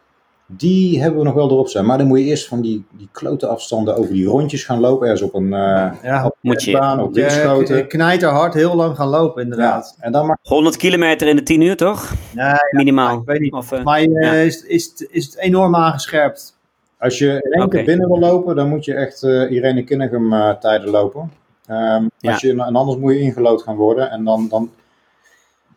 Die 0.48 1.02
hebben 1.02 1.20
we 1.20 1.26
nog 1.26 1.34
wel 1.34 1.50
erop 1.50 1.68
staan. 1.68 1.86
Maar 1.86 1.98
dan 1.98 2.08
moet 2.08 2.20
je 2.20 2.26
eerst 2.26 2.48
van 2.48 2.62
die, 2.62 2.84
die 2.92 3.10
klote 3.12 3.48
afstanden 3.48 3.96
over 3.98 4.14
die 4.14 4.26
rondjes 4.28 4.64
gaan 4.64 4.80
lopen. 4.80 5.08
Ergens 5.08 5.22
op 5.30 5.34
een 5.34 5.54
eh, 5.54 5.92
Ja, 6.04 6.32
Moet 6.42 6.64
je. 6.64 6.72
baan, 6.72 7.00
op 7.02 7.16
je 7.16 7.22
windschoten. 7.22 7.88
knijter 7.88 8.30
hard 8.30 8.54
heel 8.54 8.76
lang 8.76 8.96
gaan 8.96 9.08
lopen 9.08 9.42
Ja, 9.46 9.50
inderdaad. 9.52 9.96
en 10.00 10.12
dan 10.12 10.26
mag 10.26 10.38
100 10.44 10.78
kilometer 10.78 11.28
in 11.28 11.36
de 11.36 11.44
10 11.44 11.62
uur, 11.62 11.76
toch? 11.78 12.14
Nee, 12.34 12.54
Minimaal. 12.72 13.18
ik 13.20 13.26
weet 13.26 13.40
niet. 13.40 13.54
Of, 13.54 13.72
eh, 13.72 13.84
Maar 13.84 14.00
eh, 14.00 14.22
Ja. 14.22 14.32
is, 14.34 14.64
is, 14.64 14.86
het- 14.86 15.08
is 15.12 15.26
het 15.26 15.38
enorm 15.38 15.76
aangescherpt. 15.76 16.58
Als 17.00 17.18
je 17.18 17.28
in 17.44 17.52
één 17.52 17.70
keer 17.70 17.84
binnen 17.86 18.08
wil 18.08 18.20
lopen, 18.20 18.56
dan 18.56 18.70
moet 18.70 18.86
je 18.86 18.94
echt 18.94 19.24
eh 19.24 19.52
Irene 19.52 19.84
Kinnegem 19.84 20.34
eh, 20.34 20.50
tijden 20.50 20.90
lopen. 20.90 21.32
Ehm, 21.68 22.04
Ja. 22.20 22.32
als 22.32 22.42
je, 22.42 22.50
en 22.52 22.76
anders 22.76 22.98
moet 22.98 23.14
je 23.14 23.20
ingelood 23.20 23.62
gaan 23.62 23.76
worden. 23.76 24.12
En 24.12 24.24
dan, 24.24 24.48
dan 24.50 24.70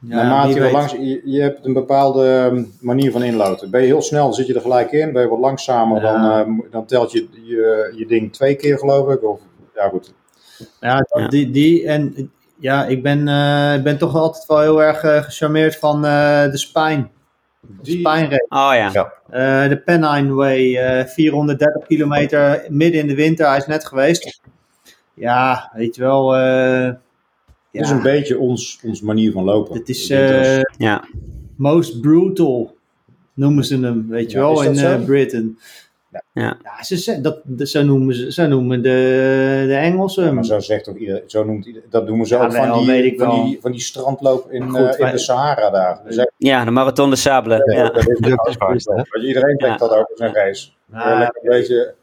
Ja, 0.00 0.14
naarmate 0.16 0.54
je, 0.54 0.60
weet. 0.60 0.72
langs, 0.72 0.92
je, 0.92 1.20
je 1.24 1.40
hebt 1.40 1.64
een 1.66 1.72
bepaalde 1.72 2.26
ehm, 2.50 2.64
manier 2.80 3.12
van 3.12 3.22
inloten. 3.22 3.70
Ben 3.70 3.80
je 3.80 3.86
heel 3.86 4.02
snel, 4.02 4.24
dan 4.24 4.34
zit 4.34 4.46
je 4.46 4.54
er 4.54 4.60
gelijk 4.60 4.92
in. 4.92 5.12
Ben 5.12 5.22
je 5.22 5.28
wat 5.28 5.38
langzamer, 5.38 6.02
Ja. 6.02 6.12
dan, 6.12 6.40
eh, 6.40 6.46
mo- 6.46 6.66
dan 6.70 6.86
telt 6.86 7.12
je, 7.12 7.28
je 7.42 7.92
je 7.96 8.06
ding 8.06 8.32
twee 8.32 8.54
keer 8.54 8.78
geloof 8.78 9.08
ik. 9.12 9.22
Of, 9.24 9.40
ja 9.74 9.88
goed. 9.88 10.12
Ja. 10.80 11.06
Die, 11.28 11.50
die 11.50 11.86
en 11.86 12.30
ja, 12.58 12.84
ik 12.86 13.02
ben, 13.02 13.28
eh, 13.28 13.74
ik 13.74 13.82
ben 13.82 13.98
toch 13.98 14.14
altijd 14.14 14.46
wel 14.46 14.60
heel 14.60 14.82
erg 14.82 15.02
eh, 15.02 15.22
gecharmeerd 15.22 15.76
van 15.76 16.04
eh, 16.04 16.50
de 16.50 16.58
Spijn. 16.58 17.10
De 17.82 17.90
Spijnrace. 17.90 18.46
Oh 18.48 18.70
ja. 18.74 18.90
Ja. 18.92 19.12
Eh, 19.64 19.68
de 19.68 19.78
Pennine 19.78 20.32
Way, 20.34 20.76
eh, 20.76 21.04
430 21.06 21.86
kilometer 21.86 22.64
midden 22.68 23.00
in 23.00 23.06
de 23.06 23.14
winter. 23.14 23.48
Hij 23.48 23.56
is 23.56 23.66
net 23.66 23.84
geweest. 23.86 24.40
Ja, 25.14 25.70
weet 25.74 25.94
je 25.96 26.02
wel. 26.02 26.34
Dat 27.72 27.82
is 27.82 27.88
ja, 27.88 27.96
een 27.96 28.02
beetje 28.02 28.38
ons, 28.38 28.80
ons 28.84 29.00
manier 29.00 29.32
van 29.32 29.44
lopen. 29.44 29.76
het 29.78 29.88
is 29.88 30.06
dat 30.06 30.18
eh, 30.18 30.60
Ja. 30.78 31.04
most 31.56 32.00
brutal, 32.00 32.76
noemen 33.34 33.64
ze 33.64 33.78
hem, 33.80 34.06
weet 34.08 34.30
je 34.30 34.36
Ja, 34.38 34.42
wel, 34.42 34.62
is 34.62 34.80
dat 34.80 34.90
in 34.94 35.00
eh, 35.00 35.04
Britain. 35.04 35.58
Ja. 36.10 36.22
Ja, 36.62 36.82
ze, 36.84 36.96
ze- 36.98 37.20
dat, 37.20 37.40
dat, 37.44 37.68
zo 37.68 37.82
noemen, 37.82 38.14
ze, 38.14 38.32
zo 38.32 38.46
noemen 38.46 38.82
de, 38.82 39.64
de 39.66 39.74
Engelsen 39.74 40.24
hem. 40.24 40.34
maar 40.34 40.44
zo 40.44 40.58
zegt 40.60 40.84
toch 40.84 40.96
iedereen, 40.96 41.22
zo 41.26 41.44
noemt 41.44 41.66
iedereen, 41.66 41.88
dat 41.90 42.06
doen 42.06 42.18
we 42.18 42.26
zo 42.26 42.36
Ja, 42.36 42.44
ook 42.44 42.52
van, 42.52 42.66
wel, 42.66 42.78
die, 42.78 42.86
weet 42.86 43.04
ik 43.04 43.18
van, 43.18 43.28
wel. 43.28 43.44
die, 43.44 43.58
van 43.60 43.72
die 43.72 43.80
strandloop 43.80 44.50
in, 44.50 44.68
Goed, 44.68 44.96
eh, 44.96 45.06
in 45.06 45.12
de 45.12 45.18
Sahara 45.18 45.70
daar. 45.70 46.00
Ja, 46.36 46.64
de 46.64 46.70
Marathon 46.70 47.10
de 47.10 47.16
Sable. 47.16 47.72
Ja. 47.74 47.88
dat 47.90 47.96
is 48.08 48.18
Dat 48.58 48.74
is? 48.74 48.84
Want 48.84 49.06
Iedereen 49.22 49.54
Ja. 49.58 49.76
dat 49.76 49.90
ook 49.90 50.08
in 50.10 50.16
zijn 50.16 50.32
race. 50.34 50.68
Ah, 50.92 51.18
Lekker 51.18 51.42
een 51.42 51.48
beetje 51.58 51.94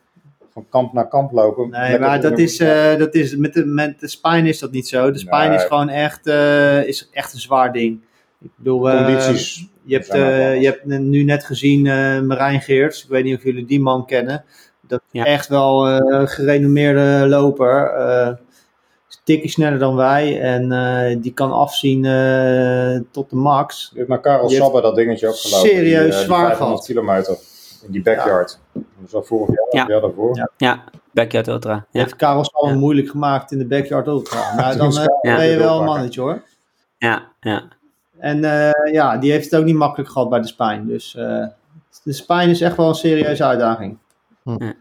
van 0.55 0.65
kamp 0.69 0.93
naar 0.93 1.07
kamp 1.07 1.31
lopen. 1.31 1.69
Nee, 1.69 1.99
maar 1.99 2.21
dat 2.21 2.39
is, 2.39 2.59
eh, 2.59 2.95
dat 2.97 3.15
is 3.15 3.35
met, 3.35 3.53
de, 3.53 3.65
met 3.65 3.99
de 3.99 4.07
spine 4.07 4.49
is 4.49 4.59
dat 4.59 4.71
niet 4.71 4.87
zo. 4.87 5.11
De 5.11 5.17
spine 5.19 5.47
Nee. 5.47 5.57
is 5.57 5.63
gewoon 5.63 5.89
echt, 5.89 6.27
eh, 6.27 6.87
is 6.87 7.09
echt 7.11 7.33
een 7.33 7.39
zwaar 7.39 7.73
ding. 7.73 7.99
Ik 8.41 8.49
bedoel, 8.55 8.89
eh, 8.89 9.05
Condities. 9.05 9.67
je 9.83 9.93
hebt, 9.95 10.09
eh, 10.09 10.61
je 10.61 10.65
hebt 10.65 10.85
nu 10.85 11.23
net 11.23 11.43
gezien 11.45 11.87
eh, 11.87 12.19
Marijn 12.21 12.61
Geerts. 12.61 13.03
Ik 13.03 13.09
weet 13.09 13.23
niet 13.23 13.37
of 13.37 13.43
jullie 13.43 13.65
die 13.65 13.81
man 13.81 14.05
kennen. 14.05 14.43
Dat 14.87 15.01
is 15.11 15.19
Ja. 15.19 15.25
echt 15.25 15.47
wel 15.47 15.87
eh, 15.87 16.19
een 16.19 16.27
gerenommeerde 16.27 17.27
loper. 17.27 17.87
eh 17.93 18.31
is 19.09 19.15
een 19.15 19.21
tikje 19.23 19.49
sneller 19.49 19.79
dan 19.79 19.95
wij. 19.95 20.41
En 20.41 20.71
eh, 20.71 21.17
die 21.21 21.33
kan 21.33 21.51
afzien 21.51 22.05
eh, 22.05 22.99
tot 23.11 23.29
de 23.29 23.35
max. 23.35 23.89
Je 23.91 23.97
hebt 23.97 24.09
naar 24.09 24.19
Karel 24.21 24.49
Sabbe 24.49 24.81
dat 24.81 24.95
dingetje 24.95 25.27
ook 25.27 25.35
gelopen. 25.35 25.69
serieus 25.69 26.01
die, 26.03 26.11
die 26.11 26.23
zwaar 26.25 26.45
500 26.47 26.57
gehad. 26.57 26.85
kilometer 26.85 27.37
in 27.85 27.91
die 27.91 28.01
backyard. 28.01 28.59
Dat 28.73 28.83
was 29.01 29.13
al 29.13 29.23
vorig 29.23 29.47
jaar, 29.55 29.67
Ja. 29.71 29.81
ja. 29.81 29.87
jaar 29.87 30.01
daarvoor. 30.01 30.37
Ja. 30.37 30.49
Ja, 30.57 30.83
Backyard 31.11 31.47
Ultra. 31.47 31.73
Ja, 31.73 31.99
Heeft 32.01 32.15
Karel 32.15 32.49
al 32.51 32.67
Ja. 32.69 32.75
moeilijk 32.75 33.09
gemaakt 33.09 33.51
in 33.51 33.57
de 33.57 33.65
backyard 33.65 34.07
ultra. 34.07 34.55
Nou, 34.55 34.77
Toen 34.77 34.89
dan 34.89 34.97
eh, 35.01 35.05
Ja. 35.21 35.35
ben 35.35 35.45
je 35.45 35.57
wel 35.57 35.79
een 35.79 35.85
mannetje 35.85 36.21
hoor. 36.21 36.41
ja, 36.97 37.31
ja. 37.39 37.63
En 38.17 38.43
eh, 38.43 38.93
ja, 38.93 39.17
die 39.17 39.31
heeft 39.31 39.51
het 39.51 39.59
ook 39.59 39.65
niet 39.65 39.75
makkelijk 39.75 40.09
gehad 40.09 40.29
bij 40.29 40.39
de 40.41 40.47
spijn. 40.47 40.87
Dus 40.87 41.15
eh, 41.15 41.45
de 42.03 42.13
spijn 42.13 42.49
is 42.49 42.61
echt 42.61 42.77
wel 42.77 42.87
een 42.87 42.95
serieuze 42.95 43.43
uitdaging. 43.43 43.97
Hm. 44.43 44.63
Ja. 44.63 44.73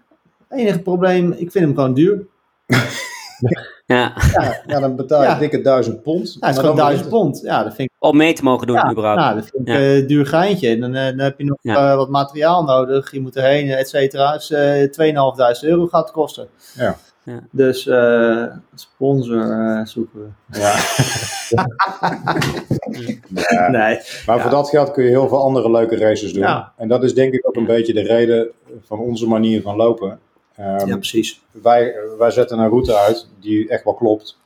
Het 0.48 0.58
enige 0.58 0.78
probleem, 0.82 1.32
ik 1.32 1.50
vind 1.50 1.64
hem 1.64 1.74
gewoon 1.74 1.94
duur. 1.94 2.22
ja. 3.86 4.12
Ja, 4.32 4.62
ja, 4.66 4.80
dan 4.80 4.96
betaal 4.96 5.22
je 5.22 5.28
Ja. 5.28 5.38
dikke 5.38 5.60
duizend 5.60 6.02
pond. 6.02 6.36
Ja, 6.40 6.46
het 6.46 6.54
is 6.56 6.60
gewoon 6.60 6.76
1000 6.76 7.08
pond. 7.08 7.40
Ja, 7.44 7.62
dat 7.62 7.74
vind 7.74 7.90
ik, 7.90 7.96
Om 7.98 8.16
mee 8.16 8.32
te 8.32 8.42
mogen 8.42 8.66
doen, 8.66 8.76
ja, 8.76 8.90
überhaupt. 8.90 9.20
ja, 9.20 9.34
dat 9.34 9.44
vind 9.52 9.68
ik 9.68 9.74
Ja. 9.74 9.80
eh, 9.80 9.96
een 9.96 10.06
duur 10.06 10.26
geintje. 10.26 10.68
En 10.68 10.80
dan, 10.80 10.94
eh, 10.94 11.04
dan 11.06 11.18
heb 11.18 11.38
je 11.38 11.44
nog 11.44 11.58
Ja. 11.60 11.90
eh, 11.90 11.96
wat 11.96 12.08
materiaal 12.08 12.62
nodig. 12.64 13.12
Je 13.12 13.20
moet 13.20 13.36
erheen, 13.36 13.70
et 13.70 13.88
cetera. 13.88 14.32
Dus 14.32 14.50
eh 14.50 14.82
2.500 14.90 15.62
euro 15.62 15.86
gaat 15.86 16.02
het 16.02 16.12
kosten. 16.12 16.48
Ja. 16.74 16.96
Ja. 17.24 17.40
Dus 17.50 17.86
eh, 17.86 18.44
sponsor 18.74 19.50
eh, 19.50 19.84
zoeken 19.84 20.20
we. 20.20 20.58
Ja. 20.58 20.74
Nee. 23.70 23.98
Maar 24.26 24.36
Ja. 24.36 24.40
voor 24.42 24.50
dat 24.50 24.68
geld 24.68 24.90
kun 24.90 25.04
je 25.04 25.10
heel 25.10 25.28
veel 25.28 25.42
andere 25.42 25.70
leuke 25.70 25.96
races 25.96 26.32
doen. 26.32 26.42
Ja. 26.42 26.72
En 26.76 26.88
dat 26.88 27.04
is 27.04 27.14
denk 27.14 27.32
ik 27.34 27.46
ook 27.48 27.56
een 27.56 27.66
beetje 27.66 27.92
de 27.92 28.02
reden 28.02 28.48
van 28.86 28.98
onze 28.98 29.28
manier 29.28 29.62
van 29.62 29.76
lopen. 29.76 30.18
Ehm, 30.56 30.86
Ja, 30.88 30.94
precies. 30.96 31.42
wij, 31.50 31.94
wij 32.18 32.30
zetten 32.30 32.58
een 32.58 32.68
route 32.68 32.96
uit 32.96 33.28
die 33.40 33.68
echt 33.68 33.84
wel 33.84 33.94
klopt. 33.94 34.38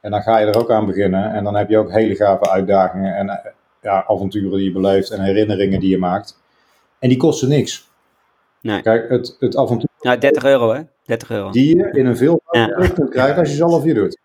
En 0.00 0.10
dan 0.10 0.22
ga 0.22 0.38
je 0.38 0.46
er 0.46 0.58
ook 0.58 0.70
aan 0.70 0.86
beginnen. 0.86 1.32
En 1.32 1.44
dan 1.44 1.56
heb 1.56 1.68
je 1.68 1.78
ook 1.78 1.92
hele 1.92 2.14
gave 2.16 2.50
uitdagingen 2.50 3.14
en 3.16 3.28
eh, 3.28 3.50
ja, 3.82 4.04
avonturen 4.06 4.50
die 4.50 4.64
je 4.64 4.72
beleeft 4.72 5.10
en 5.10 5.20
herinneringen 5.20 5.80
die 5.80 5.90
je 5.90 5.98
maakt. 5.98 6.38
En 6.98 7.08
die 7.08 7.18
kosten 7.18 7.48
niks. 7.48 7.88
Nee. 8.60 8.82
Kijk, 8.82 9.08
het, 9.08 9.36
het 9.38 9.56
avontuur 9.56 9.88
Ja, 10.00 10.16
30 10.16 10.44
euro, 10.44 10.72
hè? 10.72 10.80
30 11.04 11.30
euro. 11.30 11.50
die 11.50 11.76
je 11.76 11.90
in 11.92 12.06
een 12.06 12.16
veel 12.16 12.40
Ja. 12.50 12.66
kunt 12.94 13.10
krijgen 13.10 13.38
als 13.38 13.48
je 13.48 13.54
ze 13.56 13.62
half 13.64 13.84
uur 13.84 13.94
doet. 13.94 14.18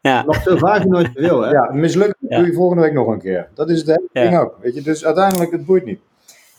Ja, 0.00 0.22
Nog 0.26 0.42
zo 0.42 0.56
vaak 0.56 0.82
je 0.82 0.88
nooit 0.88 1.12
wil, 1.12 1.40
hè? 1.40 1.50
Ja, 1.50 1.70
mislukt 1.72 2.14
Ja. 2.28 2.36
doe 2.38 2.46
je 2.46 2.52
volgende 2.52 2.82
week 2.82 2.92
nog 2.92 3.06
een 3.06 3.20
keer. 3.20 3.48
Dat 3.54 3.70
is 3.70 3.78
het 3.78 3.86
hele 3.86 4.08
Ja. 4.12 4.22
ding 4.22 4.38
ook. 4.38 4.56
Weet 4.60 4.74
je? 4.74 4.82
Dus 4.82 5.04
uiteindelijk, 5.04 5.50
het 5.50 5.66
boeit 5.66 5.84
niet. 5.84 6.00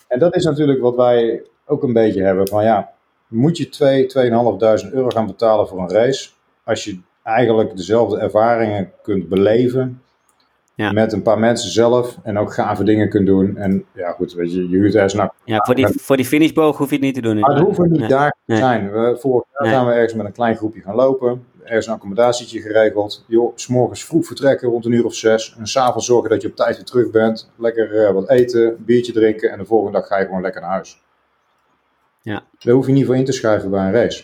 En 0.07 0.19
dat 0.19 0.35
is 0.35 0.43
natuurlijk 0.45 0.81
wat 0.81 0.95
wij 0.95 1.41
ook 1.65 1.83
een 1.83 1.93
beetje 1.93 2.23
hebben. 2.23 2.47
Van 2.47 2.63
ja, 2.63 2.91
moet 3.29 3.57
je 3.57 3.69
2, 3.69 4.07
2.500 4.87 4.93
euro 4.93 5.09
gaan 5.09 5.25
betalen 5.27 5.67
voor 5.67 5.79
een 5.79 5.89
race? 5.91 6.29
Als 6.63 6.83
je 6.83 6.99
eigenlijk 7.23 7.75
dezelfde 7.77 8.19
ervaringen 8.19 8.91
kunt 9.01 9.29
beleven. 9.29 10.01
Ja. 10.75 10.91
Met 10.91 11.13
een 11.13 11.21
paar 11.21 11.39
mensen 11.39 11.69
zelf. 11.71 12.17
En 12.23 12.37
ook 12.37 12.53
gave 12.53 12.83
dingen 12.83 13.09
kunt 13.09 13.25
doen. 13.25 13.57
En 13.57 13.85
ja, 13.93 14.11
goed, 14.11 14.33
weet 14.33 14.53
je, 14.53 14.69
je 14.69 14.77
huurt 14.77 14.95
ergens 14.95 15.13
naar. 15.13 15.31
ja 15.43 15.57
voor, 15.65 15.75
die, 15.75 15.87
voor 15.87 16.15
die 16.17 16.25
finishboog 16.25 16.77
hoef 16.77 16.89
je 16.89 16.95
het 16.95 17.03
niet 17.03 17.13
te 17.15 17.21
doen. 17.21 17.39
Maar 17.39 17.55
het 17.55 17.63
hoeven 17.63 17.89
niet 17.91 17.99
Nee. 17.99 18.09
daar 18.09 18.35
te 18.45 18.55
zijn. 18.55 18.91
We, 18.91 19.17
vorig 19.19 19.43
jaar 19.51 19.61
Nee. 19.67 19.71
zijn 19.73 19.85
we 19.85 19.91
ergens 19.91 20.13
met 20.13 20.25
een 20.25 20.31
klein 20.31 20.55
groepje 20.55 20.81
gaan 20.81 20.95
lopen. 20.95 21.45
Ergens 21.63 21.87
een 21.87 21.93
accommodatietje 21.93 22.61
geregeld. 22.61 23.23
Joh, 23.27 23.51
s'morgens 23.55 24.05
vroeg 24.05 24.25
vertrekken 24.25 24.69
rond 24.69 24.85
een 24.85 24.91
uur 24.91 25.05
of 25.05 25.13
zes. 25.13 25.55
En 25.59 25.67
s'avonds 25.67 26.05
zorgen 26.05 26.29
dat 26.29 26.41
je 26.41 26.47
op 26.47 26.55
tijd 26.55 26.75
weer 26.75 26.85
terug 26.85 27.11
bent. 27.11 27.51
Lekker 27.55 28.05
eh, 28.05 28.13
wat 28.13 28.29
eten, 28.29 28.75
biertje 28.85 29.11
drinken. 29.11 29.51
En 29.51 29.57
de 29.57 29.65
volgende 29.65 29.97
dag 29.99 30.07
ga 30.07 30.19
je 30.19 30.25
gewoon 30.25 30.41
lekker 30.41 30.61
naar 30.61 30.69
huis. 30.69 31.01
Ja. 32.21 32.43
Daar 32.59 32.73
hoef 32.73 32.85
je 32.87 32.93
niet 32.93 33.05
voor 33.05 33.15
in 33.15 33.25
te 33.25 33.31
schrijven 33.31 33.69
bij 33.69 33.85
een 33.85 33.93
race. 33.93 34.23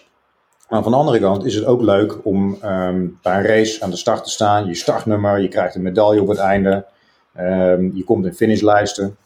Maar 0.69 0.83
van 0.83 0.91
de 0.91 0.97
andere 0.97 1.19
kant 1.19 1.45
is 1.45 1.55
het 1.55 1.65
ook 1.65 1.81
leuk 1.81 2.25
om 2.25 2.57
ehm, 2.61 3.07
bij 3.21 3.37
een 3.37 3.45
race 3.45 3.83
aan 3.83 3.89
de 3.89 3.95
start 3.95 4.23
te 4.23 4.29
staan. 4.29 4.65
Je 4.65 4.75
startnummer, 4.75 5.39
je 5.39 5.47
krijgt 5.47 5.75
een 5.75 5.81
medaille 5.81 6.21
op 6.21 6.27
het 6.27 6.37
einde. 6.37 6.85
Ehm, 7.33 7.89
je 7.93 8.03
komt 8.03 8.25
in 8.25 8.33
finishlijsten. 8.33 9.17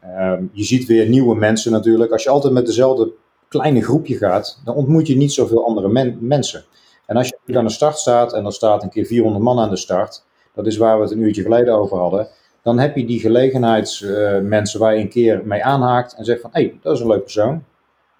Ehm, 0.00 0.44
je 0.52 0.64
ziet 0.64 0.86
weer 0.86 1.08
nieuwe 1.08 1.36
mensen 1.36 1.72
natuurlijk. 1.72 2.12
Als 2.12 2.22
je 2.22 2.30
altijd 2.30 2.52
met 2.52 2.66
dezelfde 2.66 3.12
kleine 3.48 3.82
groepje 3.82 4.16
gaat, 4.16 4.60
dan 4.64 4.74
ontmoet 4.74 5.06
je 5.06 5.16
niet 5.16 5.32
zoveel 5.32 5.66
andere 5.66 5.88
men- 5.88 6.18
mensen. 6.20 6.64
En 7.06 7.16
als 7.16 7.32
je 7.44 7.58
aan 7.58 7.64
de 7.64 7.70
start 7.70 7.98
staat 7.98 8.32
en 8.32 8.44
er 8.44 8.52
staat 8.52 8.82
een 8.82 8.90
keer 8.90 9.06
400 9.06 9.44
man 9.44 9.58
aan 9.58 9.70
de 9.70 9.76
start, 9.76 10.24
dat 10.54 10.66
is 10.66 10.76
waar 10.76 10.96
we 10.96 11.02
het 11.02 11.12
een 11.12 11.20
uurtje 11.20 11.42
geleden 11.42 11.74
over 11.74 11.98
hadden, 11.98 12.28
dan 12.62 12.78
heb 12.78 12.96
je 12.96 13.06
die 13.06 13.20
gelegenheidsmensen 13.20 14.80
waar 14.80 14.94
je 14.94 15.00
een 15.00 15.08
keer 15.08 15.42
mee 15.44 15.64
aanhaakt 15.64 16.14
en 16.14 16.24
zegt 16.24 16.40
van, 16.40 16.50
hé, 16.52 16.62
hey, 16.62 16.78
dat 16.82 16.94
is 16.94 17.00
een 17.00 17.06
leuk 17.06 17.22
persoon. 17.22 17.64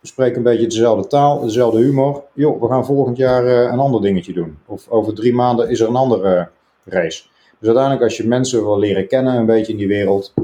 We 0.01 0.06
spreken 0.06 0.36
een 0.36 0.43
beetje 0.43 0.66
dezelfde 0.66 1.06
taal, 1.06 1.40
dezelfde 1.40 1.81
humor. 1.81 2.23
Joh, 2.32 2.60
we 2.60 2.68
gaan 2.68 2.86
volgend 2.86 3.16
jaar 3.16 3.47
eh, 3.47 3.73
een 3.73 3.78
ander 3.78 4.01
dingetje 4.01 4.32
doen. 4.32 4.59
Of 4.66 4.89
over 4.89 5.14
drie 5.14 5.35
maanden 5.35 5.68
is 5.68 5.81
er 5.81 5.89
een 5.89 5.97
andere 5.97 6.48
race. 6.85 7.24
Dus 7.59 7.68
uiteindelijk 7.68 8.05
als 8.05 8.16
je 8.16 8.27
mensen 8.28 8.62
wil 8.62 8.78
leren 8.78 9.09
kennen, 9.09 9.35
een 9.35 9.47
beetje 9.47 9.73
in 9.73 9.78
die 9.78 9.89
wereld, 9.89 10.35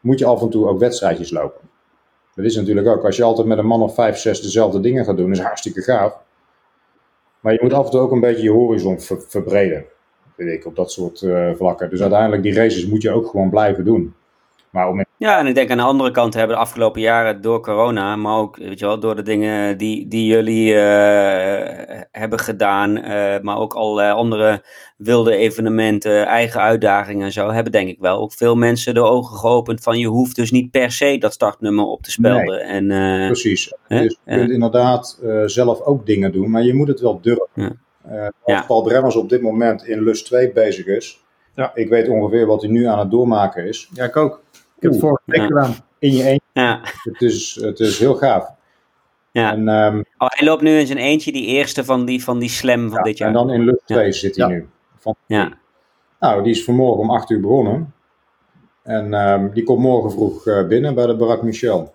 moet 0.00 0.18
je 0.18 0.24
af 0.26 0.42
en 0.42 0.50
toe 0.50 0.68
ook 0.68 0.78
wedstrijdjes 0.78 1.30
lopen. 1.30 1.60
Dat 2.34 2.44
is 2.44 2.56
natuurlijk 2.56 2.86
ook, 2.86 3.04
als 3.04 3.16
je 3.16 3.22
altijd 3.22 3.46
met 3.46 3.58
een 3.58 3.66
man 3.66 3.82
of 3.82 3.94
vijf, 3.94 4.16
zes 4.16 4.40
dezelfde 4.42 4.80
dingen 4.80 5.04
gaat 5.04 5.16
doen, 5.16 5.30
is 5.30 5.40
hartstikke 5.40 5.82
gaaf. 5.82 6.16
Maar 7.40 7.52
je 7.52 7.58
moet 7.62 7.72
af 7.72 7.84
en 7.84 7.90
toe 7.90 8.00
ook 8.00 8.12
een 8.12 8.20
beetje 8.20 8.42
je 8.42 8.50
horizon 8.50 9.00
ver- 9.00 9.24
verbreden, 9.28 9.84
vind 10.36 10.50
ik, 10.50 10.66
op 10.66 10.76
dat 10.76 10.92
soort 10.92 11.22
eh, 11.22 11.50
vlakken. 11.54 11.90
Dus 11.90 12.00
uiteindelijk, 12.00 12.42
die 12.42 12.54
races 12.54 12.86
moet 12.86 13.02
je 13.02 13.10
ook 13.10 13.26
gewoon 13.26 13.50
blijven 13.50 13.84
doen. 13.84 14.14
Maar 14.70 14.88
om 14.88 15.04
Ja, 15.18 15.38
en 15.38 15.46
ik 15.46 15.54
denk 15.54 15.70
aan 15.70 15.76
de 15.76 15.82
andere 15.82 16.10
kant 16.10 16.34
hebben 16.34 16.56
de 16.56 16.62
afgelopen 16.62 17.00
jaren 17.00 17.40
door 17.40 17.60
corona, 17.60 18.16
maar 18.16 18.36
ook 18.36 18.56
weet 18.56 18.78
je 18.78 18.86
wel, 18.86 19.00
door 19.00 19.16
de 19.16 19.22
dingen 19.22 19.78
die, 19.78 20.08
die 20.08 20.26
jullie 20.26 20.74
eh, 20.74 22.00
hebben 22.10 22.38
gedaan, 22.38 22.96
eh, 22.98 23.40
maar 23.40 23.58
ook 23.58 23.74
allerlei 23.74 24.12
andere 24.12 24.62
wilde 24.96 25.36
evenementen, 25.36 26.26
eigen 26.26 26.60
uitdagingen 26.60 27.24
en 27.26 27.32
zo, 27.32 27.50
hebben 27.50 27.72
denk 27.72 27.88
ik 27.88 27.98
wel 28.00 28.18
ook 28.18 28.32
veel 28.32 28.54
mensen 28.56 28.94
de 28.94 29.00
ogen 29.02 29.36
geopend 29.36 29.80
van 29.80 29.98
je 29.98 30.06
hoeft 30.06 30.36
dus 30.36 30.50
niet 30.50 30.70
per 30.70 30.90
se 30.92 31.18
dat 31.18 31.32
startnummer 31.32 31.84
op 31.84 32.02
te 32.02 32.10
spelden. 32.10 32.60
En, 32.60 32.90
eh, 32.90 33.26
Precies. 33.26 33.72
Hè? 33.88 34.02
Dus 34.02 34.18
je 34.24 34.36
kunt 34.36 34.50
inderdaad 34.50 35.18
eh, 35.22 35.42
zelf 35.46 35.80
ook 35.80 36.06
dingen 36.06 36.32
doen, 36.32 36.50
maar 36.50 36.62
je 36.62 36.74
moet 36.74 36.88
het 36.88 37.00
wel 37.00 37.20
durven. 37.20 37.46
Ja. 37.54 37.72
Eh, 38.08 38.20
als 38.22 38.30
Ja. 38.44 38.64
Paul 38.66 38.82
Bremmers 38.82 39.16
op 39.16 39.28
dit 39.28 39.42
moment 39.42 39.86
in 39.86 40.02
Lust 40.02 40.24
2 40.26 40.52
bezig 40.52 40.86
is, 40.86 41.24
Ja. 41.54 41.70
ik 41.74 41.88
weet 41.88 42.08
ongeveer 42.08 42.46
wat 42.46 42.62
hij 42.62 42.70
nu 42.70 42.84
aan 42.84 42.98
het 42.98 43.10
doormaken 43.10 43.66
is. 43.66 43.88
Ja, 43.94 44.04
ik 44.04 44.16
ook. 44.16 44.42
Ik 44.78 44.82
heb 44.84 44.90
het 44.92 45.00
vorige 45.00 45.22
week 45.24 45.40
Ja. 45.40 45.46
gedaan. 45.46 45.74
In 45.98 46.12
je 46.12 46.22
eentje. 46.24 46.46
ja, 46.52 46.80
Het 47.02 47.22
is, 47.22 47.54
het 47.60 47.80
is 47.80 47.98
heel 47.98 48.14
gaaf. 48.14 48.48
ja. 49.30 49.52
En, 49.52 49.68
ehm, 49.68 49.96
Oh, 50.18 50.28
hij 50.30 50.46
loopt 50.46 50.62
nu 50.62 50.78
in 50.78 50.86
zijn 50.86 50.98
eentje, 50.98 51.32
die 51.32 51.46
eerste 51.46 51.84
van 51.84 52.04
die, 52.04 52.24
van 52.24 52.38
die 52.38 52.48
slam 52.48 52.88
van 52.88 52.96
ja, 52.98 53.02
dit 53.02 53.18
jaar. 53.18 53.28
en 53.28 53.34
dan 53.34 53.50
in 53.50 53.64
Ja. 53.64 53.74
2 53.84 54.12
zit 54.12 54.36
hij 54.36 54.46
Ja. 54.48 54.52
nu. 54.54 54.68
Van, 54.98 55.14
Ja, 55.26 55.52
Nou, 56.20 56.42
die 56.42 56.52
is 56.52 56.64
vanmorgen 56.64 57.00
om 57.00 57.10
8 57.10 57.30
uur 57.30 57.40
begonnen. 57.40 57.92
En 58.82 59.14
ehm, 59.14 59.50
die 59.52 59.64
komt 59.64 59.80
morgen 59.80 60.10
vroeg 60.10 60.46
eh, 60.46 60.66
binnen 60.66 60.94
bij 60.94 61.06
de 61.06 61.16
Barak 61.16 61.42
Michel. 61.42 61.92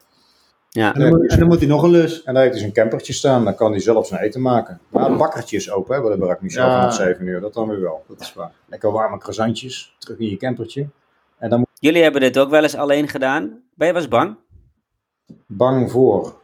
ja. 0.69 0.93
En 0.93 0.99
dan, 0.99 1.09
moet, 1.09 1.29
en 1.31 1.39
dan 1.39 1.47
moet 1.47 1.59
hij 1.59 1.67
nog 1.67 1.83
een 1.83 1.89
lus. 1.91 2.23
En 2.23 2.33
daar 2.33 2.41
heeft 2.41 2.53
hij 2.55 2.61
zijn 2.63 2.73
campertje 2.75 3.13
staan, 3.13 3.43
dan 3.43 3.55
kan 3.55 3.71
hij 3.71 3.79
zelf 3.79 4.07
zijn 4.07 4.21
eten 4.21 4.41
maken. 4.41 4.79
Maar 4.89 5.09
het 5.09 5.17
bakkertje 5.17 5.55
is 5.57 5.71
open 5.71 5.95
hè, 5.95 6.01
bij 6.01 6.11
de 6.11 6.17
Barak 6.17 6.41
Michel 6.41 6.65
Ja. 6.67 6.79
vanaf 6.79 6.93
7 6.93 7.27
uur, 7.27 7.39
dat 7.41 7.53
dan 7.53 7.69
weer 7.69 7.81
wel. 7.81 8.03
Dat 8.07 8.21
is 8.21 8.33
waar. 8.33 8.51
Lekker 8.65 8.91
warme 8.91 9.17
croissantjes, 9.17 9.95
terug 9.99 10.17
in 10.19 10.29
je 10.29 10.37
campertje. 10.37 10.87
Jullie 11.83 12.03
hebben 12.03 12.21
dit 12.21 12.39
ook 12.39 12.49
wel 12.49 12.61
eens 12.61 12.75
alleen 12.75 13.07
gedaan. 13.07 13.41
Ben 13.73 13.87
je 13.87 13.93
wel 13.93 14.01
eens 14.01 14.11
bang? 14.11 14.35
bang 15.47 15.91
voor. 15.91 16.41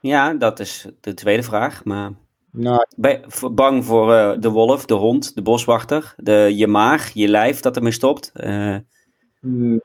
Ja, 0.00 0.34
dat 0.34 0.60
is 0.60 0.86
de 1.00 1.14
tweede 1.14 1.42
vraag. 1.42 1.84
Maar 1.84 2.12
Nou, 2.50 2.86
ben 2.96 3.10
je 3.10 3.50
bang 3.50 3.84
voor 3.84 4.14
eh, 4.14 4.32
de 4.40 4.48
wolf, 4.48 4.84
de 4.84 4.94
hond, 4.94 5.34
de 5.34 5.42
boswachter, 5.42 6.14
de, 6.16 6.52
je 6.54 6.66
maag, 6.66 7.10
je 7.14 7.28
lijf 7.28 7.60
dat 7.60 7.76
ermee 7.76 7.92
stopt, 7.92 8.30
eh, 8.34 8.76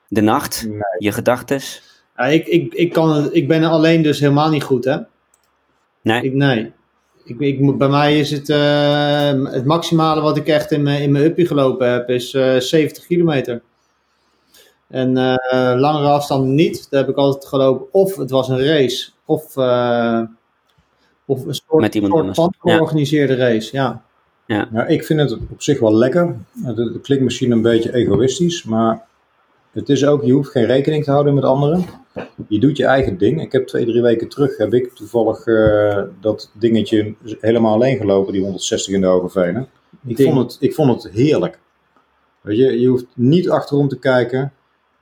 de 0.07 0.21
nacht, 0.21 0.65
nee. 0.67 0.79
je 0.97 1.11
gedachtes? 1.11 1.83
Ja, 2.17 2.23
ik, 2.23 2.47
ik, 2.47 2.73
ik, 2.73 2.93
kan, 2.93 3.33
ik 3.33 3.47
ben 3.47 3.63
alleen 3.63 4.01
dus 4.01 4.19
helemaal 4.19 4.49
niet 4.49 4.63
goed, 4.63 4.85
hè? 4.85 4.97
Nee. 6.01 6.23
Ik, 6.23 6.33
nee. 6.33 6.73
Ik, 7.23 7.39
ik, 7.39 7.77
bij 7.77 7.89
mij 7.89 8.19
is 8.19 8.31
het, 8.31 8.49
eh, 8.49 9.43
het 9.43 9.65
maximale 9.65 10.21
wat 10.21 10.37
ik 10.37 10.47
echt 10.47 10.71
in 10.71 10.83
mijn, 10.83 11.01
in 11.01 11.11
mijn 11.11 11.25
uppie 11.25 11.47
gelopen 11.47 11.91
heb, 11.91 12.09
is 12.09 12.33
eh 12.33 12.57
70 12.57 13.05
kilometer. 13.05 13.61
En 14.87 15.17
eh, 15.17 15.73
langere 15.79 16.07
afstanden 16.07 16.55
niet. 16.55 16.89
Daar 16.89 16.99
heb 16.99 17.09
ik 17.09 17.15
altijd 17.15 17.45
gelopen. 17.45 17.93
Of 17.93 18.15
het 18.15 18.29
was 18.29 18.49
een 18.49 18.65
race, 18.65 19.11
of, 19.25 19.57
eh, 19.57 20.21
of 21.25 21.45
een 21.45 21.53
soort, 21.55 21.81
Met 21.81 21.95
iemand 21.95 22.35
soort 22.35 22.55
Ja. 22.61 22.75
georganiseerde 22.75 23.35
race. 23.35 23.75
Ja. 23.75 24.03
Nou, 24.47 24.87
ik 24.87 25.05
vind 25.05 25.19
het 25.19 25.37
op 25.51 25.61
zich 25.61 25.79
wel 25.79 25.93
lekker. 25.93 26.35
Het, 26.63 26.77
het 26.77 27.01
klinkt 27.01 27.23
misschien 27.23 27.51
een 27.51 27.61
beetje 27.61 27.93
egoïstisch, 27.93 28.63
maar 28.63 29.07
het 29.71 29.89
is 29.89 30.05
ook, 30.05 30.23
je 30.23 30.31
hoeft 30.31 30.51
geen 30.51 30.65
rekening 30.65 31.03
te 31.03 31.11
houden 31.11 31.33
met 31.33 31.43
anderen. 31.43 31.85
Je 32.47 32.59
doet 32.59 32.77
je 32.77 32.85
eigen 32.85 33.17
ding. 33.17 33.41
Ik 33.41 33.51
heb 33.51 33.67
twee, 33.67 33.85
drie 33.85 34.01
weken 34.01 34.29
terug, 34.29 34.57
heb 34.57 34.73
ik 34.73 34.93
toevallig 34.93 35.45
uh, 35.45 36.01
dat 36.21 36.51
dingetje 36.53 37.13
helemaal 37.39 37.73
alleen 37.73 37.97
gelopen, 37.97 38.33
die 38.33 38.41
160 38.41 38.93
in 38.93 39.01
de 39.01 39.07
Hoge 39.07 39.67
Ik 40.05 40.21
vond, 40.21 40.37
het, 40.37 40.57
ik 40.61 40.73
vond 40.73 41.03
het 41.03 41.13
heerlijk. 41.13 41.59
Weet 42.41 42.57
je, 42.57 42.79
je 42.79 42.87
hoeft 42.87 43.05
niet 43.13 43.49
achterom 43.49 43.87
te 43.87 43.99
kijken. 43.99 44.53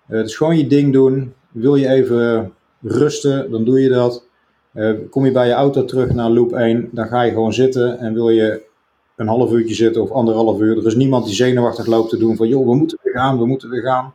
Uh, 0.08 0.18
het 0.18 0.28
is 0.28 0.36
gewoon 0.36 0.58
je 0.58 0.68
ding 0.68 0.94
doen. 0.94 1.34
Wil 1.52 1.76
je 1.76 1.88
even 1.88 2.54
rusten, 2.82 3.52
dan 3.52 3.64
doe 3.64 3.82
je 3.82 3.90
dat. 3.90 4.28
Uh, 4.74 4.92
kom 5.10 5.26
je 5.26 5.32
bij 5.32 5.48
je 5.48 5.54
auto 5.54 5.86
terug 5.86 6.14
naar 6.14 6.30
loop 6.30 6.54
1, 6.54 6.90
dan 6.92 7.08
ga 7.08 7.22
je 7.22 7.32
gewoon 7.32 7.54
zitten 7.54 8.00
en 8.00 8.14
wil 8.14 8.30
je 8.30 8.62
een 9.16 9.28
half 9.28 9.52
uurtje 9.52 9.76
zitten 9.76 10.02
of 10.02 10.12
anderhalf 10.12 10.60
uur. 10.60 10.78
Er 10.78 10.86
is 10.86 10.96
niemand 10.96 11.26
die 11.26 11.34
zenuwachtig 11.34 11.86
loopt 11.86 12.10
te 12.10 12.18
doen 12.18 12.36
van 12.36 12.48
joh, 12.48 12.66
we 12.66 12.76
moeten 12.76 13.00
weer 13.04 13.14
gaan, 13.14 13.38
we 13.38 13.46
moeten 13.46 13.70
weer 13.70 13.82
gaan. 13.82 14.14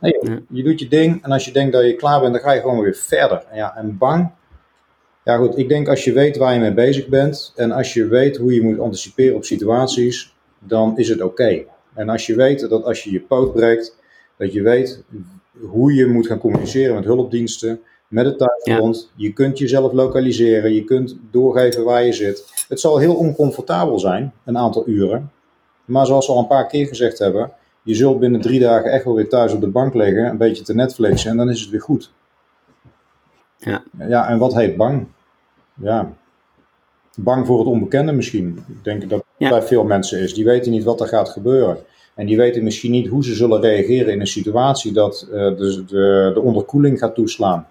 Nee, 0.00 0.42
je 0.50 0.62
doet 0.62 0.80
je 0.80 0.88
ding 0.88 1.24
en 1.24 1.30
als 1.30 1.44
je 1.44 1.52
denkt 1.52 1.72
dat 1.72 1.84
je 1.84 1.96
klaar 1.96 2.20
bent, 2.20 2.32
dan 2.32 2.42
ga 2.42 2.52
je 2.52 2.60
gewoon 2.60 2.80
weer 2.80 2.94
verder. 2.94 3.44
En, 3.50 3.56
ja, 3.56 3.76
en 3.76 3.98
bang. 3.98 4.30
Ja 5.24 5.36
goed, 5.36 5.58
ik 5.58 5.68
denk 5.68 5.88
als 5.88 6.04
je 6.04 6.12
weet 6.12 6.36
waar 6.36 6.54
je 6.54 6.60
mee 6.60 6.74
bezig 6.74 7.08
bent 7.08 7.52
en 7.56 7.72
als 7.72 7.94
je 7.94 8.06
weet 8.06 8.36
hoe 8.36 8.54
je 8.54 8.62
moet 8.62 8.78
anticiperen 8.78 9.36
op 9.36 9.44
situaties, 9.44 10.34
dan 10.58 10.98
is 10.98 11.08
het 11.08 11.22
oké. 11.22 11.64
En 11.94 12.08
als 12.08 12.26
je 12.26 12.34
weet 12.34 12.68
dat 12.68 12.84
als 12.84 13.04
je 13.04 13.12
je 13.12 13.20
poot 13.20 13.52
breekt, 13.52 13.96
dat 14.36 14.52
je 14.52 14.62
weet 14.62 15.04
hoe 15.60 15.94
je 15.94 16.06
moet 16.06 16.26
gaan 16.26 16.38
communiceren 16.38 16.94
met 16.94 17.04
hulpdiensten, 17.04 17.80
met 18.08 18.24
het 18.24 18.38
thuisgrond. 18.38 19.10
Je 19.14 19.32
kunt 19.32 19.58
jezelf 19.58 19.92
lokaliseren, 19.92 20.74
je 20.74 20.84
kunt 20.84 21.16
doorgeven 21.30 21.84
waar 21.84 22.04
je 22.04 22.12
zit. 22.12 22.64
Het 22.68 22.80
zal 22.80 22.98
heel 22.98 23.14
oncomfortabel 23.14 23.98
zijn, 23.98 24.32
een 24.44 24.58
aantal 24.58 24.88
uren. 24.88 25.30
Maar 25.84 26.06
zoals 26.06 26.26
we 26.26 26.32
al 26.32 26.38
een 26.38 26.46
paar 26.46 26.66
keer 26.66 26.86
gezegd 26.86 27.18
hebben, 27.18 27.52
je 27.82 27.94
zult 27.94 28.20
binnen 28.20 28.40
drie 28.40 28.60
dagen 28.60 28.90
echt 28.90 29.04
wel 29.04 29.14
weer 29.14 29.28
thuis 29.28 29.52
op 29.52 29.60
de 29.60 29.68
bank 29.68 29.94
liggen, 29.94 30.24
een 30.24 30.36
beetje 30.36 30.64
te 30.64 30.74
Netflixen 30.74 31.30
en 31.30 31.36
dan 31.36 31.50
is 31.50 31.60
het 31.60 31.70
weer 31.70 31.80
goed. 31.80 32.12
Ja. 33.58 33.82
Ja, 34.08 34.28
en 34.28 34.38
wat 34.38 34.54
heet 34.54 34.76
bang? 34.76 35.06
Ja, 35.74 36.12
bang 37.16 37.46
voor 37.46 37.58
het 37.58 37.68
onbekende 37.68 38.12
misschien. 38.12 38.64
Ik 38.68 38.84
denk 38.84 39.08
dat 39.08 39.24
het 39.38 39.48
bij 39.48 39.62
veel 39.62 39.84
mensen 39.84 40.20
is. 40.20 40.34
Die 40.34 40.44
weten 40.44 40.72
niet 40.72 40.84
wat 40.84 41.00
er 41.00 41.08
gaat 41.08 41.28
gebeuren. 41.28 41.78
En 42.14 42.26
die 42.26 42.36
weten 42.36 42.64
misschien 42.64 42.90
niet 42.90 43.08
hoe 43.08 43.24
ze 43.24 43.34
zullen 43.34 43.60
reageren 43.60 44.12
in 44.12 44.20
een 44.20 44.26
situatie 44.26 44.92
dat 44.92 45.26
uh, 45.26 45.32
de, 45.32 45.84
de, 45.86 46.30
de, 46.34 46.40
onderkoeling 46.40 46.98
gaat 46.98 47.14
toeslaan. 47.14 47.68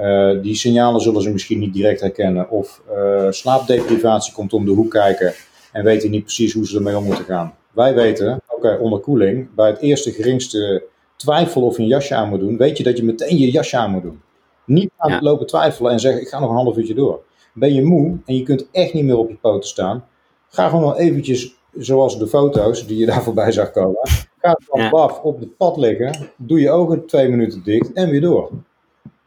Uh, 0.00 0.42
die 0.42 0.54
signalen 0.54 1.00
zullen 1.00 1.22
ze 1.22 1.30
misschien 1.30 1.58
niet 1.58 1.74
direct 1.74 2.00
herkennen. 2.00 2.50
Of 2.50 2.82
uh, 2.92 3.30
slaapdeprivatie 3.30 4.32
komt 4.32 4.52
om 4.52 4.64
de 4.64 4.70
hoek 4.70 4.90
kijken 4.90 5.32
en 5.72 5.84
weten 5.84 6.10
niet 6.10 6.22
precies 6.22 6.52
hoe 6.52 6.66
ze 6.66 6.76
ermee 6.76 6.96
om 6.96 7.04
moeten 7.04 7.24
gaan. 7.24 7.54
Wij 7.72 7.94
weten, 7.94 8.42
oké, 8.48 8.78
onderkoeling, 8.80 9.54
bij 9.54 9.68
het 9.68 9.80
eerste 9.80 10.12
geringste 10.12 10.82
twijfel 11.16 11.62
of 11.62 11.76
je 11.76 11.82
een 11.82 11.88
jasje 11.88 12.14
aan 12.14 12.28
moet 12.28 12.40
doen, 12.40 12.56
weet 12.56 12.76
je 12.76 12.82
dat 12.82 12.96
je 12.96 13.04
meteen 13.04 13.38
je 13.38 13.50
jasje 13.50 13.76
aan 13.76 13.90
moet 13.90 14.02
doen. 14.02 14.20
Niet 14.64 14.90
aan 14.96 15.12
het 15.12 15.22
lopen 15.22 15.46
twijfelen 15.46 15.92
en 15.92 16.00
zeggen, 16.00 16.22
ik 16.22 16.28
ga 16.28 16.40
nog 16.40 16.48
een 16.48 16.56
half 16.56 16.76
uurtje 16.76 16.94
door. 16.94 17.22
Ben 17.54 17.74
je 17.74 17.82
moe 17.82 18.18
en 18.24 18.36
je 18.36 18.42
kunt 18.42 18.68
echt 18.70 18.92
niet 18.92 19.04
meer 19.04 19.16
op 19.16 19.28
je 19.28 19.36
poten 19.36 19.68
staan, 19.68 20.04
ga 20.48 20.68
gewoon 20.68 20.84
wel 20.84 20.98
eventjes, 20.98 21.54
zoals 21.78 22.18
de 22.18 22.26
foto's 22.26 22.86
die 22.86 22.98
je 22.98 23.06
daar 23.10 23.22
voorbij 23.22 23.52
zag 23.52 23.70
komen, 23.70 24.08
ga 24.38 24.58
van 24.68 24.80
ja. 24.80 24.90
af 24.90 25.20
op 25.20 25.40
het 25.40 25.56
pad 25.56 25.76
liggen, 25.76 26.30
doe 26.36 26.60
je 26.60 26.70
ogen 26.70 27.06
twee 27.06 27.28
minuten 27.28 27.62
dicht 27.64 27.92
en 27.92 28.10
weer 28.10 28.20
door. 28.20 28.50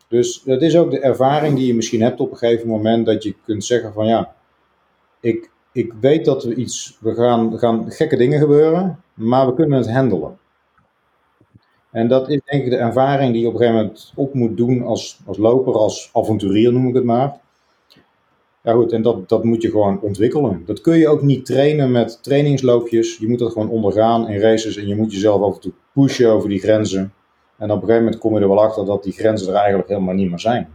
Dus 0.08 0.42
dat 0.44 0.62
is 0.62 0.78
ook 0.78 0.92
de 0.92 1.00
ervaring 1.00 1.56
die 1.56 1.68
je 1.68 1.76
misschien 1.76 2.02
hebt 2.02 2.20
op 2.20 2.32
een 2.32 2.38
gegeven 2.38 2.68
moment, 2.68 3.06
dat 3.06 3.24
je 3.24 3.36
kunt 3.46 3.66
zeggen 3.66 3.94
van 3.94 4.08
ja, 4.08 4.36
ik, 5.20 5.50
ik 5.72 5.94
weet 6.00 6.26
dat 6.26 6.44
we 6.44 6.56
iets, 6.56 6.98
we 7.00 7.14
gaan, 7.14 7.60
gaan 7.60 7.92
gekke 7.92 8.18
dingen 8.18 8.40
gebeuren, 8.40 9.00
maar 9.14 9.48
we 9.48 9.54
kunnen 9.54 9.78
het 9.78 9.92
handelen. 9.92 10.38
En 11.92 12.08
dat 12.08 12.30
is 12.30 12.42
denk 12.46 12.64
ik 12.64 12.70
de 12.70 12.78
ervaring 12.78 13.32
die 13.32 13.42
je 13.42 13.48
op 13.48 13.54
een 13.54 13.60
gegeven 13.60 13.82
moment 13.82 14.14
op 14.16 14.34
moet 14.34 14.58
doen 14.58 14.84
als, 14.84 15.20
als 15.26 15.38
loper, 15.38 15.74
als 15.74 16.10
avonturier 16.14 16.74
noem 16.74 16.88
ik 16.88 16.96
het 16.96 17.04
maar. 17.04 17.40
Ja 18.66 18.74
goed, 18.74 18.92
en 18.92 19.02
dat, 19.02 19.30
dat 19.30 19.44
moet 19.44 19.62
je 19.62 19.70
gewoon 19.70 20.02
ontwikkelen. 20.02 20.64
Dat 20.66 20.82
kun 20.82 20.98
je 20.98 21.08
ook 21.08 21.22
niet 21.22 21.46
trainen 21.46 21.92
met 21.92 22.24
trainingsloopjes. 22.24 23.18
Je 23.18 23.28
moet 23.28 23.40
dat 23.40 23.52
gewoon 23.52 23.70
ondergaan 23.70 24.30
in 24.30 24.40
races 24.40 24.78
en 24.78 24.88
je 24.88 24.96
moet 24.96 25.12
jezelf 25.12 25.42
af 25.42 25.56
en 25.56 25.62
toe 25.62 25.72
pushen 25.94 26.32
over 26.32 26.50
die 26.50 26.60
grenzen. 26.60 27.14
En 27.58 27.72
op 27.72 27.76
een 27.76 27.82
gegeven 27.82 28.04
moment 28.04 28.18
kom 28.18 28.36
je 28.36 28.42
er 28.42 28.48
wel 28.48 28.62
achter 28.62 28.86
dat 28.86 29.04
die 29.04 29.14
grenzen 29.14 29.48
er 29.48 29.56
eigenlijk 29.56 29.88
helemaal 29.88 30.14
niet 30.14 30.30
meer 30.30 30.40
zijn. 30.40 30.68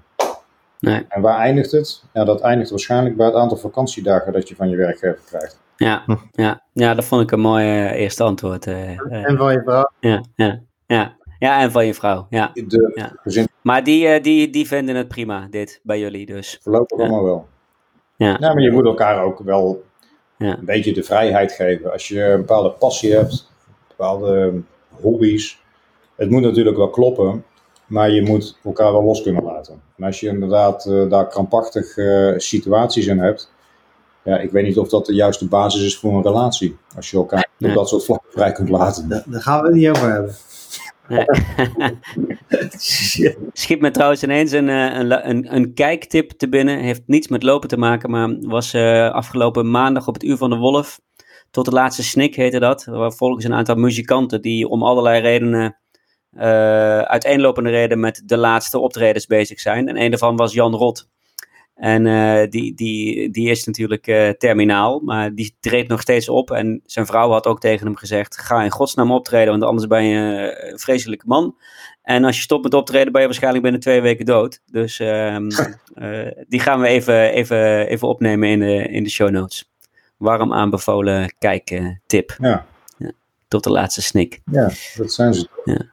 Nee. 0.81 1.05
En 1.09 1.21
waar 1.21 1.39
eindigt 1.39 1.71
het? 1.71 2.05
Ja, 2.13 2.25
dat 2.25 2.41
eindigt 2.41 2.71
waarschijnlijk 2.71 3.17
bij 3.17 3.27
het 3.27 3.35
aantal 3.35 3.57
vakantiedagen 3.57 4.33
dat 4.33 4.49
je 4.49 4.55
van 4.55 4.69
je 4.69 4.77
werkgever 4.77 5.21
krijgt. 5.27 5.61
Ja, 5.77 6.05
ja, 6.33 6.63
ja 6.73 6.95
dat 6.95 7.05
vond 7.05 7.23
ik 7.23 7.31
een 7.31 7.41
mooi 7.41 7.65
uh, 7.65 8.01
eerste 8.01 8.23
antwoord. 8.23 8.67
Uh, 8.67 8.91
uh, 8.91 9.29
en 9.29 9.37
van 9.37 9.53
je 9.53 9.63
vrouw. 9.63 9.91
Ja, 10.01 10.25
ja, 10.35 10.61
ja. 10.87 11.17
ja 11.39 11.61
en 11.61 11.71
van 11.71 11.87
je 11.87 11.95
vrouw. 11.95 12.27
Ja. 12.31 12.51
De 12.53 12.93
ja. 12.95 13.13
gezin... 13.23 13.49
Maar 13.63 13.85
die, 13.85 14.21
die, 14.21 14.51
die 14.51 14.67
vinden 14.67 14.97
het 14.97 15.09
prima, 15.09 15.47
dit, 15.51 15.81
bij 15.83 15.99
jullie 15.99 16.27
dus. 16.27 16.59
Voorlopig 16.63 16.99
ja. 16.99 17.05
allemaal 17.05 17.25
wel. 17.25 17.47
Ja. 18.27 18.37
ja, 18.41 18.53
maar 18.53 18.63
je 18.63 18.71
moet 18.71 18.85
elkaar 18.85 19.23
ook 19.23 19.39
wel 19.39 19.83
ja. 20.37 20.59
een 20.59 20.65
beetje 20.65 20.93
de 20.93 21.03
vrijheid 21.03 21.53
geven. 21.53 21.93
Als 21.93 22.09
je 22.09 22.23
een 22.23 22.41
bepaalde 22.41 22.71
passie 22.71 23.13
hebt, 23.13 23.51
bepaalde 23.89 24.53
hobby's. 25.01 25.61
Het 26.17 26.31
moet 26.31 26.43
natuurlijk 26.43 26.77
wel 26.77 26.91
kloppen, 26.91 27.45
maar 27.87 28.11
je 28.11 28.23
moet 28.23 28.59
elkaar 28.65 28.93
wel 28.93 29.05
los 29.05 29.23
kunnen 29.23 29.43
laten. 29.43 29.83
En 29.97 30.05
als 30.05 30.21
je 30.21 30.29
inderdaad 30.29 30.87
uh, 30.87 31.11
daar 31.11 31.29
krampachtig 31.29 31.97
uh, 31.97 32.33
situaties 32.37 33.07
in 33.07 33.19
hebt, 33.19 33.53
ja, 34.23 34.39
ik 34.39 34.51
weet 34.51 34.65
niet 34.65 34.79
of 34.79 34.89
dat 34.89 35.07
de 35.07 35.15
juiste 35.15 35.49
basis 35.49 35.85
is 35.85 35.99
voor 35.99 36.15
een 36.15 36.23
relatie. 36.23 36.77
Als 36.97 37.11
je 37.11 37.17
elkaar 37.17 37.49
op 37.59 37.75
dat 37.75 37.89
soort 37.89 38.05
vlakken 38.05 38.31
vrij 38.33 38.53
kunt 38.53 38.69
laten. 38.69 39.09
Daar, 39.09 39.25
daar 39.27 39.41
gaan 39.41 39.61
we 39.61 39.67
het 39.67 39.77
niet 39.77 39.89
over 39.89 40.13
hebben. 40.13 40.35
Nee. 41.11 41.25
Schiet 43.53 43.81
me 43.81 43.91
trouwens 43.91 44.23
ineens 44.23 44.53
een, 44.53 44.69
eh, 44.69 44.99
een, 44.99 45.29
een, 45.29 45.55
een 45.55 45.75
kijktip 45.75 46.31
te 46.31 46.49
binnen. 46.49 46.79
Heeft 46.79 47.03
niets 47.07 47.29
met 47.29 47.43
lopen 47.43 47.69
te 47.69 47.77
maken, 47.77 48.11
maar 48.11 48.37
was 48.41 48.75
uh, 48.75 49.11
afgelopen 49.11 49.71
maandag 49.71 50.09
op 50.09 50.15
het 50.15 50.25
Uur 50.25 50.37
van 50.37 50.51
de 50.51 50.57
Wolf. 50.57 51.01
Tot 51.51 51.65
de 51.65 51.71
laatste 51.71 52.03
snik 52.03 52.35
heette 52.35 52.59
dat. 52.59 52.85
Waar 52.85 53.13
volgens 53.13 53.45
een 53.45 53.55
aantal 53.55 53.75
muzikanten 53.75 54.43
die 54.43 54.69
om 54.69 54.83
allerlei 54.83 55.21
redenen, 55.21 55.79
uh, 56.33 56.43
uiteenlopende 57.01 57.71
redenen, 57.71 58.01
met 58.01 58.23
de 58.25 58.37
laatste 58.37 58.79
optredens 58.79 59.27
bezig 59.27 59.61
zijn. 59.61 59.89
En 59.89 60.01
een 60.01 60.11
daarvan 60.11 60.37
was 60.37 60.53
Jan 60.53 60.75
Rot. 60.75 61.09
En 61.81 62.07
uh, 62.07 62.51
die, 62.51 62.75
die, 62.75 63.31
die 63.31 63.51
is 63.51 63.65
natuurlijk 63.65 64.07
uh, 64.07 64.29
terminaal, 64.29 65.01
maar 65.01 65.35
die 65.35 65.57
treedt 65.61 65.89
nog 65.89 66.01
steeds 66.01 66.29
op. 66.29 66.51
En 66.51 66.81
zijn 66.85 67.07
vrouw 67.07 67.31
had 67.31 67.47
ook 67.47 67.61
tegen 67.61 67.87
hem 67.87 67.97
gezegd: 67.97 68.39
ga 68.39 68.63
in 68.63 68.71
godsnaam 68.71 69.13
optreden, 69.13 69.51
want 69.51 69.63
anders 69.63 69.87
ben 69.87 70.05
je 70.05 70.19
een 70.71 70.79
vreselijke 70.79 71.25
man. 71.27 71.57
En 72.03 72.25
als 72.25 72.37
je 72.37 72.43
stopt 72.43 72.63
met 72.63 72.75
optreden, 72.75 73.13
ben 73.13 73.21
je 73.21 73.27
waarschijnlijk 73.27 73.63
binnen 73.63 73.81
twee 73.81 74.01
weken 74.01 74.25
dood. 74.25 74.61
Dus 74.67 75.01
uh, 75.01 75.37
die 76.49 76.61
gaan 76.61 76.81
we 76.81 76.87
even, 76.87 77.31
even, 77.31 77.87
even 77.87 78.09
opnemen 78.09 78.49
in 78.49 78.59
de, 78.59 78.89
in 78.89 79.03
de 79.03 79.11
show 79.11 79.31
notes. 79.31 79.71
Warm 80.17 80.53
aanbevolen 80.53 81.35
kijktip. 81.39 82.37
Ja. 82.39 82.67
ja. 82.99 83.11
Tot 83.49 83.65
de 83.65 83.71
laatste 83.71 84.03
snik. 84.03 84.41
Ja, 84.45 84.71
dat 84.97 85.13
zijn 85.13 85.35
ze. 85.35 85.49
Ja. 85.65 85.87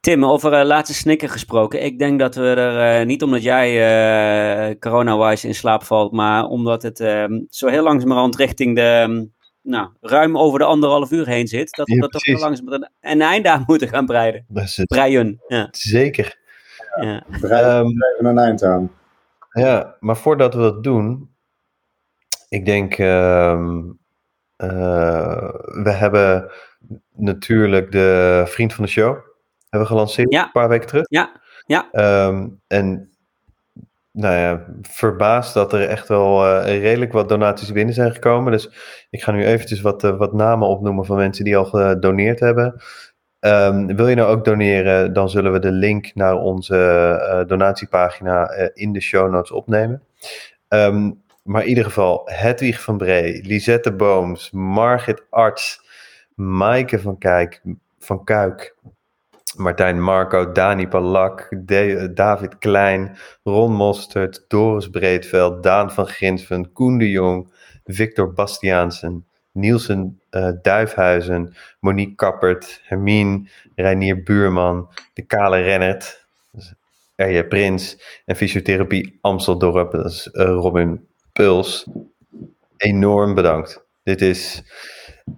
Tim, 0.00 0.24
over 0.24 0.60
uh, 0.60 0.66
laatste 0.66 0.94
snikken 0.94 1.28
gesproken. 1.28 1.84
Ik 1.84 1.98
denk 1.98 2.18
dat 2.18 2.34
we 2.34 2.54
er, 2.54 3.00
uh, 3.00 3.06
niet 3.06 3.22
omdat 3.22 3.42
jij 3.42 3.70
uh, 4.70 4.78
corona-wise 4.78 5.46
in 5.46 5.54
slaap 5.54 5.82
valt, 5.82 6.12
maar 6.12 6.44
omdat 6.44 6.82
het 6.82 7.00
ehm, 7.00 7.40
zo 7.48 7.68
heel 7.68 7.82
langzamerhand 7.82 8.36
richting 8.36 8.74
de, 8.76 9.06
um, 9.08 9.32
nou, 9.62 9.88
ruim 10.00 10.38
over 10.38 10.58
de 10.58 10.64
anderhalf 10.64 11.10
uur 11.10 11.26
heen 11.26 11.48
zit, 11.48 11.76
dat 11.76 11.88
we 11.88 11.94
ja, 11.94 12.06
toch 12.06 12.24
heel 12.24 12.38
langzaam 12.38 12.72
een, 12.72 12.90
een 13.00 13.20
einde 13.20 13.50
aan 13.50 13.64
moeten 13.66 13.88
gaan 13.88 14.06
breiden. 14.06 14.44
Dat 14.48 14.64
is 14.64 14.76
het. 14.76 14.86
Breien, 14.86 15.40
ja. 15.48 15.68
Zeker. 15.70 16.38
Ja. 17.00 17.24
Breiden 17.40 17.76
um, 17.76 17.86
even 17.86 18.24
een 18.24 18.38
eind 18.38 18.62
aan. 18.62 18.90
Ja, 19.52 19.96
maar 20.00 20.16
voordat 20.16 20.54
we 20.54 20.60
dat 20.60 20.84
doen, 20.84 21.30
ik 22.48 22.64
denk, 22.64 22.94
ehm, 22.94 23.82
we 25.82 25.90
hebben 25.92 26.50
natuurlijk 27.16 27.92
de 27.92 28.42
vriend 28.46 28.74
van 28.74 28.84
de 28.84 28.90
show 28.90 29.27
hebben 29.70 29.88
we 29.88 29.94
gelanceerd 29.94 30.32
ja. 30.32 30.44
een 30.44 30.50
paar 30.52 30.68
weken 30.68 30.86
terug. 30.86 31.06
Ja, 31.08 31.40
ja. 31.66 31.88
Um, 32.26 32.60
en 32.66 33.10
nou 34.12 34.34
ja, 34.34 34.64
verbaasd 34.82 35.54
dat 35.54 35.72
er 35.72 35.88
echt 35.88 36.08
wel 36.08 36.46
uh, 36.46 36.80
redelijk 36.80 37.12
wat 37.12 37.28
donaties 37.28 37.72
binnen 37.72 37.94
zijn 37.94 38.12
gekomen. 38.12 38.52
Dus 38.52 38.70
ik 39.10 39.22
ga 39.22 39.32
nu 39.32 39.44
eventjes 39.44 39.80
wat, 39.80 40.04
uh, 40.04 40.16
wat 40.16 40.32
namen 40.32 40.68
opnoemen 40.68 41.04
van 41.04 41.16
mensen 41.16 41.44
die 41.44 41.56
al 41.56 41.64
gedoneerd 41.64 42.40
hebben. 42.40 42.82
Um, 43.40 43.96
wil 43.96 44.08
je 44.08 44.14
nou 44.14 44.30
ook 44.30 44.44
doneren, 44.44 45.12
dan 45.12 45.30
zullen 45.30 45.52
we 45.52 45.58
de 45.58 45.72
link 45.72 46.14
naar 46.14 46.36
onze 46.36 46.76
uh, 46.76 47.48
donatiepagina 47.48 48.50
in 48.74 48.92
de 48.92 49.00
show 49.00 49.30
notes 49.30 49.50
opnemen. 49.50 50.02
Um, 50.68 51.22
maar 51.42 51.62
in 51.62 51.68
ieder 51.68 51.84
geval, 51.84 52.22
Hedwig 52.24 52.80
van 52.80 52.96
Bree, 52.96 53.42
Lisette 53.44 53.92
Booms, 53.92 54.50
Margit 54.50 55.22
Arts, 55.30 55.82
Maaike 56.34 56.98
van, 56.98 57.18
Kijk, 57.18 57.62
van 57.98 58.24
Kuik, 58.24 58.76
Martijn 59.58 60.02
Marco, 60.02 60.52
Dani 60.52 60.86
Palak, 60.86 61.48
De 61.64 62.12
David 62.14 62.58
Klein, 62.58 63.16
Ron 63.42 63.72
Mostert, 63.72 64.44
Doris 64.48 64.88
Breedveld, 64.88 65.62
Daan 65.62 65.90
van 65.90 66.06
Grinsven, 66.06 66.72
Koen 66.72 66.98
de 66.98 67.10
Jong, 67.10 67.52
Victor 67.84 68.32
Bastiaansen, 68.32 69.26
Nielsen 69.52 70.20
uh, 70.30 70.50
Duifhuizen, 70.62 71.54
Monique 71.80 72.14
Kappert, 72.14 72.80
Hermine, 72.84 73.48
Reinier 73.74 74.22
Buurman, 74.22 74.88
de 75.14 75.22
Kale 75.22 75.60
Rennert, 75.60 76.26
Erje 77.16 77.44
Prins 77.44 77.98
en 78.24 78.36
Fysiotherapie 78.36 79.18
Amsteldorp, 79.20 79.92
dat 79.92 80.04
is 80.04 80.28
uh, 80.32 80.44
Robin 80.44 81.06
Puls. 81.32 81.86
Enorm 82.76 83.34
bedankt. 83.34 83.86
Dit 84.02 84.22
is, 84.22 84.62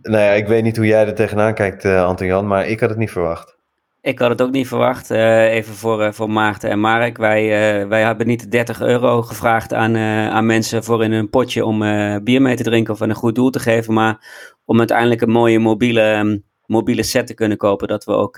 nou 0.03 0.25
ja, 0.25 0.31
ik 0.31 0.47
weet 0.47 0.63
niet 0.63 0.77
hoe 0.77 0.87
jij 0.87 1.07
er 1.07 1.15
tegenaan 1.15 1.55
kijkt, 1.55 1.85
Anton-Jan, 1.85 2.47
maar 2.47 2.69
ik 2.69 2.81
had 2.81 2.89
het 2.89 2.99
niet 2.99 3.11
verwacht. 3.11 3.59
Ik 4.03 4.19
had 4.19 4.31
het 4.31 4.43
ook 4.43 4.51
niet 4.51 4.69
verwacht. 4.69 5.11
Uh, 5.11 5.53
even 5.53 5.75
voor, 5.75 6.03
uh, 6.03 6.13
voor 6.13 6.31
Maarten 6.31 6.71
en 6.71 6.81
Mark. 6.81 7.17
Wij, 7.17 7.43
uh, 7.43 7.89
wij 7.89 8.03
hebben 8.03 8.27
niet 8.27 8.51
30 8.51 8.81
euro 8.81 9.23
gevraagd 9.23 9.73
aan, 9.73 9.97
aan 9.97 10.47
mensen 10.47 10.85
voor 10.85 11.05
in 11.05 11.13
een 11.13 11.31
potje 11.31 11.65
om 11.65 11.79
bier 12.25 12.43
mee 12.43 12.57
te 12.57 12.63
drinken 12.63 12.95
of 12.95 13.01
een 13.01 13.15
goed 13.15 13.35
doel 13.35 13.51
te 13.51 13.59
geven. 13.59 13.95
Maar 13.95 14.27
om 14.65 14.79
uiteindelijk 14.79 15.21
een 15.21 15.31
mooie 15.31 15.59
mobiele, 15.59 16.15
um, 16.15 16.45
mobiele 16.67 17.03
set 17.03 17.27
te 17.27 17.35
kunnen 17.35 17.57
kopen. 17.57 17.89
Dat 17.89 18.05
we 18.05 18.13
ook 18.13 18.37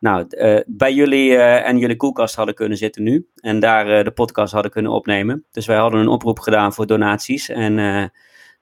nou, 0.00 0.26
bij 0.66 0.92
jullie 0.94 1.36
en 1.38 1.78
jullie 1.78 1.96
koelkast 1.96 2.34
hadden 2.34 2.54
kunnen 2.54 2.78
zitten 2.78 3.02
nu. 3.02 3.26
En 3.34 3.60
daar 3.60 4.04
de 4.04 4.10
podcast 4.10 4.52
hadden 4.52 4.70
kunnen 4.70 4.92
opnemen. 4.92 5.44
Dus 5.50 5.66
wij 5.66 5.76
hadden 5.76 6.00
een 6.00 6.08
oproep 6.08 6.38
gedaan 6.38 6.72
voor 6.72 6.86
donaties. 6.86 7.48
En 7.48 8.12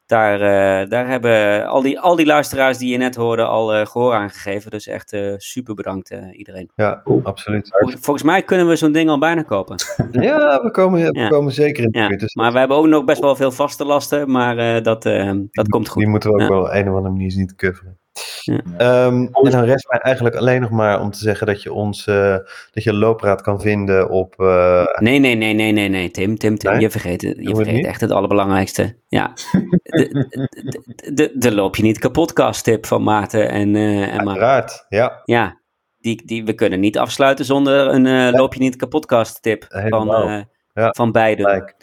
daar, 0.07 0.35
uh, 0.35 0.91
daar 0.91 1.09
hebben 1.09 1.67
al 1.67 1.83
die, 1.83 2.01
al 2.01 2.17
die 2.17 2.27
luisteraars 2.27 2.79
die 2.79 2.93
je 2.93 2.97
net 2.97 3.15
hoorde 3.15 3.45
al 3.45 3.75
uh, 3.75 3.87
gehoor 3.87 4.15
aan 4.15 4.31
gegeven. 4.31 4.71
Dus 4.71 4.87
echt 4.87 5.13
uh, 5.13 5.35
super 5.37 5.75
bedankt 5.75 6.15
iedereen. 6.33 6.71
Ja, 6.75 7.03
absoluut. 7.23 7.69
Vol, 7.69 7.91
volgens 8.01 8.23
mij 8.23 8.43
kunnen 8.43 8.69
we 8.69 8.77
zo'n 8.77 8.93
ding 8.93 9.09
al 9.09 9.19
bijna 9.19 9.43
kopen. 9.43 9.77
ja, 10.11 10.63
we 10.63 10.71
komen, 10.71 11.13
we 11.13 11.19
ja. 11.19 11.29
komen 11.29 11.53
zeker 11.53 11.85
in 11.85 11.91
de 11.91 11.99
ja. 11.99 12.09
Dus 12.09 12.35
maar 12.35 12.53
we 12.53 12.59
hebben 12.59 12.77
ook 12.77 12.87
nog 12.87 13.05
best 13.05 13.21
wel 13.21 13.37
veel 13.37 13.53
vaste 13.53 13.85
lasten, 13.85 14.31
maar 14.31 14.83
dat, 14.83 15.03
dat 15.51 15.69
komt 15.69 15.89
goed. 15.89 16.03
Die 16.03 16.11
moeten 16.11 16.33
we 16.33 16.43
ook 16.43 16.49
wel 16.49 16.61
op 16.61 16.69
een 16.71 16.89
of 16.89 16.95
andere 16.95 17.15
manier 17.15 17.31
zien 17.31 17.47
te 17.47 17.55
coveren. 17.55 17.99
Um, 18.79 19.29
en 19.33 19.51
dan 19.51 19.65
rest 19.65 19.89
mij 19.89 19.99
eigenlijk 19.99 20.37
alleen 20.37 20.61
nog 20.61 20.71
maar 20.71 21.01
om 21.01 21.11
te 21.11 21.19
zeggen 21.19 21.47
dat 21.47 21.63
je 21.63 21.73
ons, 21.73 22.07
uh, 22.07 22.37
dat 22.71 22.83
je 22.83 22.93
loopraad 22.93 23.43
kan 23.43 23.61
vinden 23.61 24.11
op... 24.11 24.35
Uh... 24.39 24.85
Nee, 24.99 25.19
nee, 25.19 25.35
nee, 25.35 25.55
nee, 25.55 25.73
nee, 25.73 25.89
nee, 25.89 26.11
Tim, 26.11 26.39
Tim, 26.39 26.59
Tim, 26.59 26.71
nee? 26.71 26.81
je 26.81 26.91
vergeet, 26.91 27.23
je 27.23 27.55
vergeet 27.55 27.85
echt 27.85 28.01
het 28.01 28.11
allerbelangrijkste. 28.11 28.97
Ja, 29.09 29.33
de, 29.83 30.49
de, 30.85 31.13
de, 31.15 31.33
de 31.35 31.55
loop 31.55 31.77
je 31.77 31.83
niet 31.83 31.99
kapotkast 31.99 32.65
tip 32.65 32.87
van 32.87 33.03
Maarten 33.03 33.51
en, 33.51 33.75
uh, 33.75 34.15
en 34.15 34.29
Uiteraard, 34.29 34.87
ja. 34.89 35.21
Ja, 35.25 35.61
die, 35.99 36.27
die, 36.27 36.45
we 36.45 36.55
kunnen 36.55 36.81
niet 36.81 36.99
afsluiten 36.99 37.45
zonder 37.45 37.89
een 37.89 38.07
uh, 38.07 38.31
loop 38.39 38.55
je 38.55 38.61
niet 38.61 38.77
kapotkast 38.77 39.43
tip 39.43 39.67
van, 39.69 40.29
uh, 40.29 40.43
ja. 40.73 40.91
van 40.91 41.13
beiden. 41.13 41.51
Like. 41.51 41.75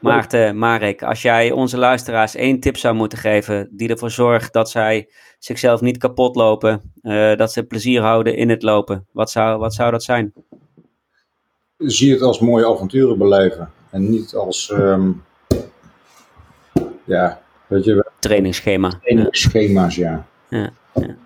Maarten, 0.00 0.58
Marek, 0.58 1.02
als 1.02 1.22
jij 1.22 1.50
onze 1.50 1.78
luisteraars 1.78 2.34
één 2.34 2.60
tip 2.60 2.76
zou 2.76 2.94
moeten 2.94 3.18
geven 3.18 3.68
die 3.70 3.88
ervoor 3.88 4.10
zorgt 4.10 4.52
dat 4.52 4.70
zij 4.70 5.08
zichzelf 5.38 5.80
niet 5.80 5.98
kapot 5.98 6.36
lopen, 6.36 6.92
uh, 7.02 7.36
dat 7.36 7.52
ze 7.52 7.64
plezier 7.64 8.00
houden 8.00 8.36
in 8.36 8.48
het 8.48 8.62
lopen, 8.62 9.06
wat 9.12 9.30
zou, 9.30 9.58
wat 9.58 9.74
zou 9.74 9.90
dat 9.90 10.02
zijn? 10.02 10.32
Zie 11.78 12.12
het 12.12 12.22
als 12.22 12.40
mooie 12.40 12.66
avonturen 12.66 13.18
beleven 13.18 13.70
en 13.90 14.10
niet 14.10 14.34
als, 14.34 14.70
um, 14.70 15.22
ja, 17.04 17.40
weet 17.66 17.84
je... 17.84 18.10
Trainingsschema. 18.18 18.88
Trainingsschema's, 18.88 19.94
ja. 19.94 20.26
ja. 20.48 20.70
ja. 20.94 21.16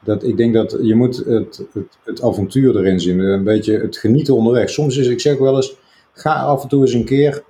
Dat, 0.00 0.24
ik 0.24 0.36
denk 0.36 0.54
dat 0.54 0.78
je 0.82 0.94
moet 0.94 1.16
het, 1.16 1.64
het, 1.72 1.98
het 2.04 2.22
avontuur 2.22 2.76
erin 2.76 3.00
zien, 3.00 3.18
een 3.18 3.44
beetje 3.44 3.78
het 3.78 3.96
genieten 3.96 4.34
onderweg. 4.34 4.70
Soms 4.70 4.96
is, 4.96 5.06
ik 5.06 5.20
zeg 5.20 5.38
wel 5.38 5.56
eens, 5.56 5.76
ga 6.12 6.34
af 6.34 6.62
en 6.62 6.68
toe 6.68 6.80
eens 6.80 6.92
een 6.92 7.04
keer 7.04 7.42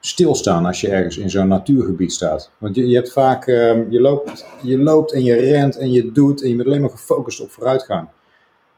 stilstaan 0.00 0.66
als 0.66 0.80
je 0.80 0.88
ergens 0.88 1.18
in 1.18 1.30
zo'n 1.30 1.48
natuurgebied 1.48 2.12
staat. 2.12 2.50
Want 2.58 2.74
je, 2.74 2.88
je 2.88 2.94
hebt 2.94 3.12
vaak, 3.12 3.46
uh, 3.46 3.90
je, 3.90 4.00
loopt, 4.00 4.46
je 4.62 4.78
loopt 4.78 5.12
en 5.12 5.24
je 5.24 5.34
rent 5.34 5.76
en 5.76 5.92
je 5.92 6.12
doet 6.12 6.42
en 6.42 6.48
je 6.48 6.56
bent 6.56 6.68
alleen 6.68 6.80
maar 6.80 6.90
gefocust 6.90 7.40
op 7.40 7.50
vooruitgaan. 7.50 8.10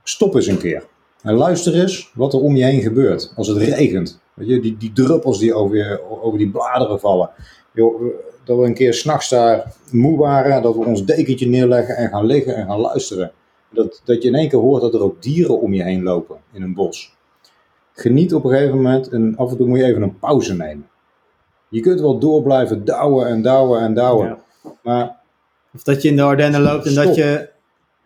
Stop 0.02 0.34
eens 0.34 0.46
een 0.46 0.58
keer. 0.58 0.86
En 1.22 1.34
luister 1.34 1.80
eens 1.80 2.10
wat 2.14 2.32
er 2.32 2.40
om 2.40 2.56
je 2.56 2.64
heen 2.64 2.80
gebeurt. 2.80 3.32
Als 3.36 3.48
het 3.48 3.56
regent. 3.56 4.20
Weet 4.34 4.48
je, 4.48 4.60
die, 4.60 4.76
die 4.76 4.92
druppels 4.92 5.38
die 5.38 5.54
over, 5.54 6.00
over 6.22 6.38
die 6.38 6.50
bladeren 6.50 7.00
vallen. 7.00 7.30
Yo, 7.72 8.12
dat 8.44 8.58
we 8.58 8.64
een 8.64 8.74
keer 8.74 8.94
s'nachts 8.94 9.28
daar 9.28 9.72
moe 9.90 10.18
waren. 10.18 10.62
Dat 10.62 10.74
we 10.74 10.84
ons 10.84 11.04
dekentje 11.04 11.48
neerleggen 11.48 11.96
en 11.96 12.08
gaan 12.08 12.26
liggen 12.26 12.56
en 12.56 12.66
gaan 12.66 12.80
luisteren. 12.80 13.32
Dat, 13.70 14.02
dat 14.04 14.22
je 14.22 14.28
in 14.28 14.34
één 14.34 14.48
keer 14.48 14.58
hoort 14.58 14.82
dat 14.82 14.94
er 14.94 15.02
ook 15.02 15.22
dieren 15.22 15.60
om 15.60 15.74
je 15.74 15.82
heen 15.82 16.02
lopen 16.02 16.36
in 16.52 16.62
een 16.62 16.74
bos. 16.74 17.16
Geniet 17.92 18.34
op 18.34 18.44
een 18.44 18.50
gegeven 18.50 18.76
moment 18.76 19.08
en 19.08 19.36
af 19.36 19.50
en 19.50 19.56
toe 19.56 19.66
moet 19.66 19.78
je 19.78 19.84
even 19.84 20.02
een 20.02 20.18
pauze 20.18 20.54
nemen. 20.54 20.90
Je 21.72 21.80
kunt 21.80 22.00
wel 22.00 22.18
door 22.18 22.42
blijven 22.42 22.84
douwen 22.84 23.26
en 23.26 23.42
douwen 23.42 23.80
en 23.80 23.94
douwen. 23.94 24.26
Ja. 24.26 24.38
Maar, 24.82 25.16
of 25.74 25.82
dat 25.82 26.02
je 26.02 26.08
in 26.08 26.16
de 26.16 26.22
Ardennen 26.22 26.60
loopt 26.60 26.84
en 26.84 26.90
stop. 26.90 27.04
dat 27.04 27.14
je 27.14 27.48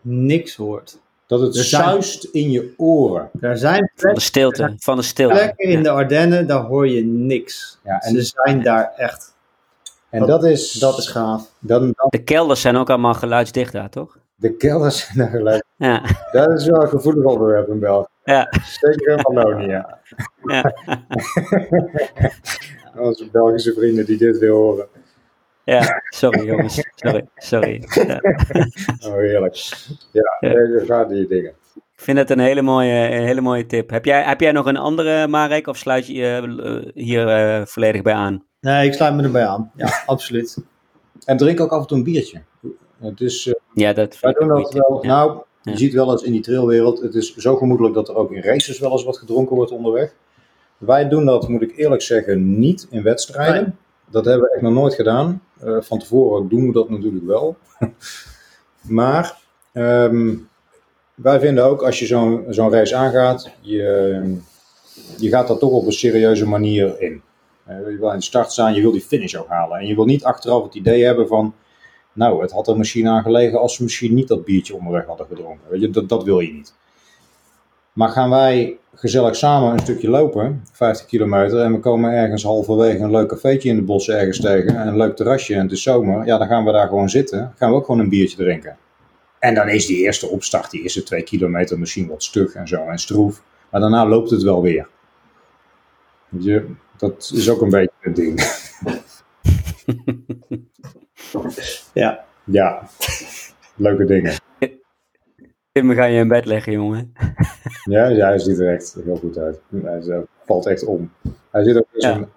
niks 0.01 0.56
hoort. 0.56 0.98
Dat 1.26 1.40
het 1.40 1.56
zuist 1.56 2.24
in 2.24 2.51
je 2.51 2.74
oren. 2.76 3.30
Er 3.40 3.59
zijn 3.59 3.93
van 3.94 4.14
de 4.14 4.20
stilte. 4.20 4.74
Van 4.78 4.97
de 4.97 5.02
stilte. 5.02 5.34
Plekken 5.34 5.68
in 5.68 5.82
de 5.82 5.90
Ardennen, 5.90 6.47
daar 6.47 6.62
hoor 6.62 6.88
je 6.88 7.05
niks. 7.05 7.78
Ja, 7.84 7.98
en 7.98 8.14
Ze 8.14 8.22
zijn 8.22 8.62
daar 8.62 8.93
echt. 8.97 9.34
En 10.10 10.18
dat, 10.18 10.28
dat 10.28 10.44
is, 10.44 10.72
dat 10.72 10.98
is 10.98 11.09
gaaf. 11.09 11.51
Dan, 11.59 11.80
dan, 11.80 12.06
de 12.09 12.22
kelders 12.22 12.60
zijn 12.60 12.76
ook 12.76 12.90
allemaal 12.90 13.14
geluidsdicht 13.14 13.72
daar, 13.72 13.90
toch? 13.90 14.18
De 14.34 14.56
kelders 14.56 15.06
zijn 15.06 15.18
daar 15.18 15.30
geluid. 15.30 15.64
Ja. 15.76 16.02
Dat 16.32 16.52
is 16.52 16.66
wel 16.66 16.82
een 16.82 16.88
gevoelig 16.88 17.24
onderwerp 17.24 17.68
in 17.68 17.78
België. 17.78 18.09
Ja. 18.24 18.52
Zeker 18.80 19.16
in 19.16 19.22
Wallonië. 19.22 19.84
Ja. 20.43 20.74
Onze 22.98 23.31
Belgische 23.31 23.73
vrienden 23.73 24.06
die 24.06 24.16
dit 24.16 24.39
weer 24.39 24.51
horen. 24.51 24.86
Ja, 25.64 26.02
sorry 26.09 26.47
jongens. 26.47 26.82
Sorry, 26.94 27.27
sorry. 27.36 27.85
Ja. 27.89 28.20
Oh, 29.09 29.14
heerlijk. 29.14 29.55
Ja, 30.12 30.36
ja. 30.40 30.48
deze 30.48 30.85
gaat 30.86 31.09
die 31.09 31.27
dingen. 31.27 31.52
Ik 31.74 32.02
vind 32.02 32.18
het 32.18 32.31
een 32.31 32.39
hele 32.39 32.62
mooie, 32.62 32.93
een 32.93 33.24
hele 33.24 33.40
mooie 33.40 33.66
tip. 33.66 33.90
Heb 33.90 34.05
jij, 34.05 34.23
heb 34.23 34.40
jij 34.40 34.52
nog 34.52 34.66
een 34.66 34.77
andere, 34.77 35.28
Marek, 35.28 35.66
of 35.66 35.77
sluit 35.77 36.06
je 36.06 36.12
je 36.12 36.90
hier 36.94 37.59
uh, 37.59 37.66
volledig 37.66 38.02
bij 38.02 38.14
aan? 38.14 38.44
Nee, 38.60 38.86
ik 38.86 38.93
sluit 38.93 39.14
me 39.14 39.23
erbij 39.23 39.47
aan. 39.47 39.70
Ja, 39.77 40.02
absoluut. 40.06 40.56
En 41.24 41.36
drink 41.36 41.60
ook 41.60 41.70
af 41.70 41.81
en 41.81 41.86
toe 41.86 41.97
een 41.97 42.05
biertje. 42.05 42.43
Het 43.01 43.20
is, 43.20 43.47
uh, 43.47 43.55
ja, 43.74 43.93
dat 43.93 44.20
wij 44.20 44.32
doen 44.32 44.48
dat 44.48 44.73
wel. 44.73 44.98
Ja. 45.02 45.09
Nou, 45.09 45.43
je 45.62 45.70
ja. 45.70 45.77
ziet 45.77 45.93
wel 45.93 46.10
eens 46.10 46.23
in 46.23 46.32
die 46.32 46.40
trailwereld, 46.40 47.01
het 47.01 47.14
is 47.14 47.36
zo 47.36 47.56
gemoedelijk 47.56 47.94
dat 47.94 48.09
er 48.09 48.16
ook 48.16 48.32
in 48.32 48.43
races 48.43 48.78
wel 48.78 48.93
eens 48.93 49.05
wat 49.05 49.18
gedronken 49.18 49.56
wordt 49.56 49.70
onderweg. 49.70 50.14
Wij 50.78 51.09
doen 51.09 51.24
dat, 51.24 51.48
moet 51.48 51.62
ik 51.62 51.77
eerlijk 51.77 52.03
zeggen, 52.03 52.59
niet 52.59 52.86
in 52.90 53.03
wedstrijden. 53.03 53.62
Nee. 53.62 53.73
Dat 54.11 54.24
hebben 54.24 54.48
we 54.48 54.55
echt 54.55 54.62
nog 54.62 54.73
nooit 54.73 54.94
gedaan. 54.94 55.43
Uh, 55.65 55.77
van 55.81 55.98
tevoren 55.98 56.48
doen 56.48 56.66
we 56.66 56.73
dat 56.73 56.90
natuurlijk 56.90 57.24
wel. 57.27 57.57
maar 58.81 59.39
um, 59.73 60.48
wij 61.15 61.40
vinden 61.40 61.65
ook, 61.65 61.82
als 61.82 61.98
je 61.98 62.07
zo'n 62.07 62.44
zo'n 62.48 62.70
race 62.70 62.97
aangaat, 62.97 63.51
je, 63.61 64.39
je 65.19 65.28
gaat 65.28 65.48
daar 65.48 65.59
toch 65.59 65.73
op 65.73 65.86
een 65.86 65.93
serieuze 65.93 66.47
manier 66.47 67.01
in. 67.01 67.23
Uh, 67.69 67.90
je 67.90 67.97
wil 67.98 68.11
in 68.11 68.19
de 68.19 68.24
start 68.24 68.53
staan, 68.53 68.74
je 68.74 68.81
wil 68.81 68.93
die 68.93 69.01
finish 69.01 69.35
ook 69.35 69.48
halen. 69.48 69.78
En 69.78 69.86
je 69.86 69.94
wil 69.94 70.05
niet 70.05 70.24
achteraf 70.24 70.62
het 70.62 70.74
idee 70.74 71.05
hebben 71.05 71.28
van, 71.28 71.55
nou, 72.12 72.43
het 72.43 72.53
had 72.53 72.69
er 72.69 72.77
misschien 72.77 73.09
aan 73.09 73.23
gelegen 73.23 73.61
als 73.61 73.78
we 73.78 73.85
misschien 73.85 74.15
niet 74.15 74.28
dat 74.28 74.44
biertje 74.44 74.77
onderweg 74.77 75.07
hadden 75.07 75.27
gedronken. 75.27 75.70
Weet 75.70 75.81
je, 75.81 75.90
dat, 75.90 76.09
dat 76.09 76.24
wil 76.24 76.40
je 76.40 76.53
niet. 76.53 76.74
Maar 77.97 78.09
gaan 78.09 78.31
wij 78.31 78.78
gezellig 78.94 79.36
samen 79.36 79.73
een 79.73 79.78
stukje 79.78 80.09
lopen, 80.09 80.64
50 80.73 81.06
kilometer, 81.06 81.60
en 81.60 81.73
we 81.73 81.81
komen 81.81 82.12
ergens 82.12 82.43
halverwege 82.43 83.02
een 83.02 83.10
leuk 83.10 83.28
cafeetje 83.28 83.68
in 83.68 83.77
de 83.77 83.82
bossen 83.82 84.18
ergens 84.18 84.40
tegen, 84.40 84.77
en 84.77 84.86
een 84.86 84.97
leuk 84.97 85.16
terrasje 85.16 85.55
en 85.55 85.62
het 85.62 85.73
is 85.73 85.82
zomer, 85.82 86.27
ja, 86.27 86.39
dan 86.39 86.47
gaan 86.47 86.64
we 86.64 86.73
daar 86.73 86.89
gewoon 86.89 87.09
zitten, 87.09 87.52
gaan 87.56 87.70
we 87.70 87.77
ook 87.77 87.85
gewoon 87.85 88.01
een 88.01 88.09
biertje 88.09 88.36
drinken. 88.36 88.77
En 89.39 89.55
dan 89.55 89.68
is 89.68 89.86
die 89.86 89.97
eerste 89.97 90.28
opstart, 90.28 90.70
die 90.70 90.82
eerste 90.82 91.02
twee 91.02 91.23
kilometer 91.23 91.78
misschien 91.78 92.09
wat 92.09 92.23
stug 92.23 92.55
en 92.55 92.68
zo 92.68 92.86
en 92.86 92.98
stroef, 92.98 93.43
maar 93.70 93.81
daarna 93.81 94.06
loopt 94.06 94.31
het 94.31 94.43
wel 94.43 94.62
weer. 94.62 94.89
Je, 96.28 96.66
dat 96.97 97.32
is 97.35 97.51
ook 97.51 97.60
een 97.60 97.70
beetje 97.70 97.93
het 98.01 98.16
ding. 98.16 98.40
ja. 101.93 102.24
Ja, 102.44 102.89
leuke 103.77 104.05
dingen. 104.05 104.35
Tim, 105.77 105.93
ga 105.93 106.05
je 106.05 106.19
in 106.19 106.28
bed 106.28 106.44
leggen, 106.44 106.73
jongen. 106.73 107.12
Ja, 107.90 108.07
ja 108.07 108.27
hij 108.27 108.39
ziet 108.39 108.59
er 108.59 108.73
echt 108.73 108.97
heel 109.05 109.16
goed 109.16 109.39
uit. 109.39 109.61
Hij 109.82 110.24
valt 110.44 110.66
echt 110.66 110.85
om. 110.85 111.12
Hij 111.51 111.65
zit 111.65 111.77
ook 111.77 111.86
ja. 111.93 112.28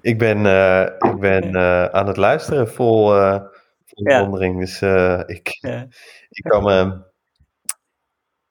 Ik 0.00 0.18
ben, 0.18 0.38
uh, 0.38 0.86
ik 0.98 1.20
ben 1.20 1.56
uh, 1.56 1.84
aan 1.84 2.06
het 2.06 2.16
luisteren 2.16 2.68
vol, 2.68 3.16
uh, 3.16 3.40
vol 3.84 4.08
ja. 4.08 4.16
bewondering. 4.16 4.60
Dus 4.60 4.82
ik, 5.26 5.58
ja. 5.60 5.86
ik 6.38 6.42
kan 6.42 6.62
me 6.62 7.02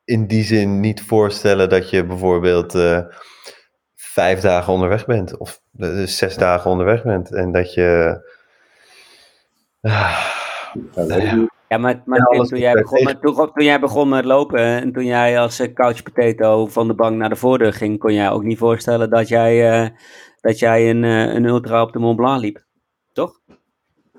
in 0.04 0.28
die 0.28 0.44
zin 0.44 0.80
niet 0.80 1.02
voorstellen 1.02 1.70
dat 1.70 1.90
je 1.90 2.06
bijvoorbeeld 2.06 2.78
vijf 3.96 4.40
dagen 4.40 4.74
onderweg 4.74 5.06
bent. 5.06 5.38
Of 5.38 5.62
zes 6.06 6.36
dagen 6.36 6.72
onderweg 6.72 7.04
bent. 7.04 7.34
En 7.34 7.52
dat 7.52 7.74
je... 7.74 8.22
ja, 9.82 11.52
ja, 11.74 11.80
maar, 11.80 12.02
maar 12.06 12.20
Tim, 12.20 12.44
toen, 12.44 12.60
jij 12.60 12.74
begon 12.74 13.04
met, 13.04 13.22
toen, 13.22 13.36
toen, 13.36 13.64
jij 13.64 13.80
begon 13.80 14.10
met 14.10 14.26
lopen 14.26 14.60
en 14.60 14.92
toen 14.92 15.06
jij 15.06 15.40
als 15.40 15.60
uh, 15.60 15.74
couch 15.74 16.04
potato 16.04 16.68
van 16.68 16.88
de 16.88 16.94
bank 16.94 17.18
naar 17.18 17.30
de 17.30 17.36
voordeur 17.36 17.74
ging, 17.74 18.00
kon 18.00 18.14
jij 18.14 18.30
ook 18.30 18.44
niet 18.44 18.58
voorstellen 18.58 19.10
dat 19.10 19.28
jij, 19.28 19.84
uh, 19.84 19.90
dat 20.42 20.60
jij 20.60 20.90
een, 20.90 21.04
uh, 21.04 21.34
een 21.34 21.46
ultra 21.46 21.82
op 21.82 21.94
de 21.94 22.00
Mont 22.00 22.16
Blanc 22.16 22.42
liep, 22.42 22.64
toch? 23.14 23.40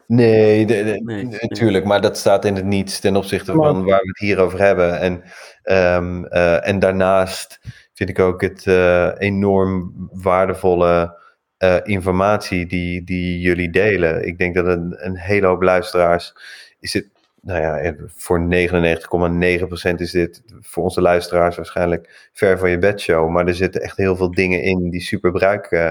Nee, 0.06 0.66
de- 0.66 0.84
de- 0.84 1.00
Nee, 1.04 1.26
natuurlijk, 1.40 1.84
maar 1.84 2.00
dat 2.00 2.18
staat 2.18 2.44
in 2.44 2.54
het 2.54 2.64
niets 2.64 3.00
ten 3.00 3.16
opzichte 3.16 3.52
van 3.52 3.84
waar 3.84 4.00
we 4.00 4.08
het 4.08 4.18
hier 4.18 4.38
over 4.38 4.58
hebben. 4.58 5.00
En, 5.00 5.22
ehm, 5.62 6.24
eh, 6.24 6.68
en 6.68 6.78
daarnaast 6.78 7.60
vind 7.94 8.10
ik 8.10 8.18
ook 8.18 8.40
het 8.40 8.66
eh, 8.66 9.10
enorm 9.18 9.94
waardevolle 10.12 11.22
eh, 11.56 11.76
informatie 11.82 12.66
die, 12.66 13.04
die 13.04 13.38
jullie 13.38 13.70
delen. 13.70 14.26
Ik 14.26 14.38
denk 14.38 14.54
dat 14.54 14.66
een, 14.66 14.94
een 14.98 15.18
hele 15.18 15.46
hoop 15.46 15.62
luisteraars 15.62 16.34
is 16.80 16.92
het, 16.92 17.08
nou 17.44 17.60
ja, 17.60 17.78
eh, 17.78 17.92
voor 18.06 18.40
99,9% 18.40 20.00
is 20.00 20.10
dit 20.10 20.42
voor 20.60 20.82
onze 20.82 21.00
luisteraars 21.00 21.56
waarschijnlijk 21.56 22.28
ver 22.32 22.58
van 22.58 22.70
je 22.70 22.78
bedshow. 22.78 23.28
Maar 23.30 23.46
er 23.46 23.54
zitten 23.54 23.80
echt 23.80 23.96
heel 23.96 24.16
veel 24.16 24.30
dingen 24.30 24.62
in 24.62 24.90
die 24.90 25.00
super 25.00 25.32
bruik 25.32 25.66
eh, 25.66 25.90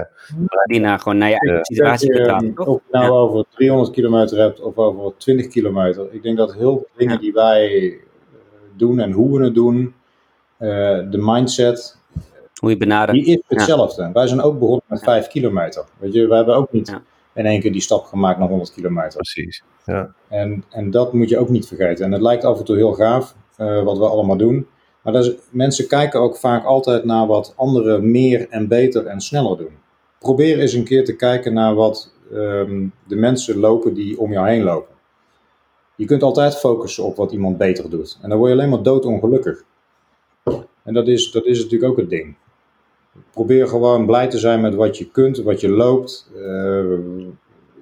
gewoon 0.98 1.18
naar 1.18 1.28
je 1.28 1.38
eigen 1.38 1.56
Ja. 1.56 1.64
situatie 1.64 2.12
vertalen, 2.14 2.48
eh, 2.50 2.54
toch? 2.56 2.66
Of 2.66 2.80
je 2.90 2.98
nou 2.98 3.04
Ja. 3.04 3.10
over 3.10 3.44
300 3.50 3.90
kilometer 3.90 4.38
hebt 4.38 4.60
of 4.60 4.76
over 4.76 5.16
20 5.16 5.48
kilometer. 5.48 6.06
Ik 6.10 6.22
denk 6.22 6.36
dat 6.36 6.54
heel 6.54 6.76
veel 6.76 6.88
dingen 6.96 7.14
Ja. 7.14 7.20
die 7.20 7.32
wij 7.32 7.66
eh, 7.82 7.98
doen 8.76 9.00
en 9.00 9.12
hoe 9.12 9.38
we 9.38 9.44
het 9.44 9.54
doen, 9.54 9.94
eh, 10.56 10.68
de 11.10 11.18
mindset, 11.20 11.96
Hoe 12.60 12.70
je 12.70 12.76
benadert. 12.76 13.18
die 13.24 13.26
is 13.36 13.42
hetzelfde. 13.48 14.10
Wij 14.12 14.26
zijn 14.26 14.40
ook 14.40 14.58
begonnen 14.58 14.84
met 14.88 15.02
5 15.02 15.26
kilometer. 15.28 15.84
Weet 15.98 16.12
je, 16.12 16.26
we 16.26 16.34
hebben 16.34 16.54
ook 16.56 16.72
niet 16.72 16.88
Ja. 16.88 17.02
in 17.34 17.46
één 17.46 17.60
keer 17.60 17.72
die 17.72 17.80
stap 17.80 18.04
gemaakt 18.04 18.38
naar 18.38 18.48
100 18.48 18.72
kilometer. 18.72 19.12
precies. 19.16 19.62
Ja. 19.84 20.14
En, 20.28 20.64
en 20.70 20.90
dat 20.90 21.12
moet 21.12 21.28
je 21.28 21.38
ook 21.38 21.48
niet 21.48 21.66
vergeten. 21.66 22.04
En 22.04 22.12
het 22.12 22.22
lijkt 22.22 22.44
af 22.44 22.58
en 22.58 22.64
toe 22.64 22.76
heel 22.76 22.92
gaaf 22.92 23.34
eh, 23.56 23.82
wat 23.82 23.98
we 23.98 24.08
allemaal 24.08 24.36
doen. 24.36 24.66
Maar 25.02 25.32
mensen 25.50 25.88
kijken 25.88 26.20
ook 26.20 26.36
vaak 26.36 26.64
altijd 26.64 27.04
naar 27.04 27.26
wat 27.26 27.52
anderen 27.56 28.10
meer 28.10 28.48
en 28.48 28.68
beter 28.68 29.06
en 29.06 29.20
sneller 29.20 29.56
doen. 29.56 29.72
Probeer 30.18 30.58
eens 30.58 30.72
een 30.72 30.84
keer 30.84 31.04
te 31.04 31.16
kijken 31.16 31.52
naar 31.52 31.74
wat 31.74 32.12
ehm, 32.32 32.86
de 33.06 33.16
mensen 33.16 33.58
lopen 33.58 33.94
die 33.94 34.18
om 34.18 34.32
jou 34.32 34.48
heen 34.48 34.62
lopen. 34.62 34.94
Je 35.96 36.04
kunt 36.04 36.22
altijd 36.22 36.56
focussen 36.56 37.04
op 37.04 37.16
wat 37.16 37.32
iemand 37.32 37.58
beter 37.58 37.90
doet. 37.90 38.18
En 38.22 38.28
dan 38.28 38.38
word 38.38 38.50
je 38.50 38.56
alleen 38.56 38.70
maar 38.70 38.82
doodongelukkig. 38.82 39.64
En 40.82 40.94
dat 40.94 41.08
is, 41.08 41.30
dat 41.30 41.44
is 41.44 41.62
natuurlijk 41.62 41.90
ook 41.90 41.98
het 41.98 42.10
ding. 42.10 42.36
Probeer 43.30 43.68
gewoon 43.68 44.06
blij 44.06 44.28
te 44.28 44.38
zijn 44.38 44.60
met 44.60 44.74
wat 44.74 44.98
je 44.98 45.10
kunt, 45.10 45.38
wat 45.38 45.60
je 45.60 45.68
loopt. 45.68 46.30
Eh, 46.36 46.98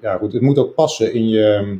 ja, 0.00 0.16
goed, 0.16 0.32
het 0.32 0.42
moet 0.42 0.58
ook 0.58 0.74
passen 0.74 1.12
in 1.12 1.28
je, 1.28 1.78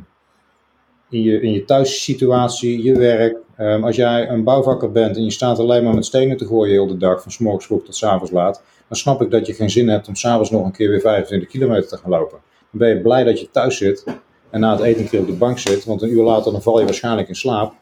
in 1.13 1.21
je, 1.23 1.41
in 1.41 1.51
je 1.51 1.65
thuissituatie, 1.65 2.83
je 2.83 2.97
werk. 2.97 3.37
Ehm, 3.57 3.83
als 3.83 3.95
jij 3.95 4.29
een 4.29 4.43
bouwvakker 4.43 4.91
bent 4.91 5.15
en 5.15 5.23
je 5.23 5.31
staat 5.31 5.59
alleen 5.59 5.83
maar 5.83 5.93
met 5.93 6.05
stenen 6.05 6.37
te 6.37 6.45
gooien 6.45 6.71
heel 6.73 6.87
de 6.87 6.97
dag, 6.97 7.21
van 7.21 7.31
's 7.31 7.37
morgens 7.37 7.65
vroeg 7.65 7.83
tot 7.83 7.95
's 7.95 8.03
avonds 8.03 8.31
laat, 8.31 8.61
dan 8.87 8.97
snap 8.97 9.21
ik 9.21 9.31
dat 9.31 9.45
je 9.45 9.53
geen 9.53 9.69
zin 9.69 9.87
hebt 9.89 10.07
om 10.07 10.15
s'avonds 10.15 10.49
nog 10.51 10.65
een 10.65 10.71
keer 10.71 10.89
weer 10.89 10.99
25 11.01 11.49
kilometer 11.49 11.87
te 11.89 11.97
gaan 11.97 12.09
lopen. 12.09 12.37
Dan 12.71 12.79
ben 12.79 12.89
je 12.89 13.01
blij 13.01 13.23
dat 13.23 13.39
je 13.39 13.51
thuis 13.51 13.77
zit 13.77 14.03
en 14.49 14.59
na 14.59 14.71
het 14.71 14.81
eten 14.81 15.01
een 15.01 15.09
keer 15.09 15.19
op 15.19 15.27
de 15.27 15.33
bank 15.33 15.59
zit, 15.59 15.85
want 15.85 16.01
een 16.01 16.11
uur 16.11 16.23
later 16.23 16.51
dan 16.51 16.61
val 16.61 16.79
je 16.79 16.85
waarschijnlijk 16.85 17.27
in 17.27 17.35
slaap. 17.35 17.73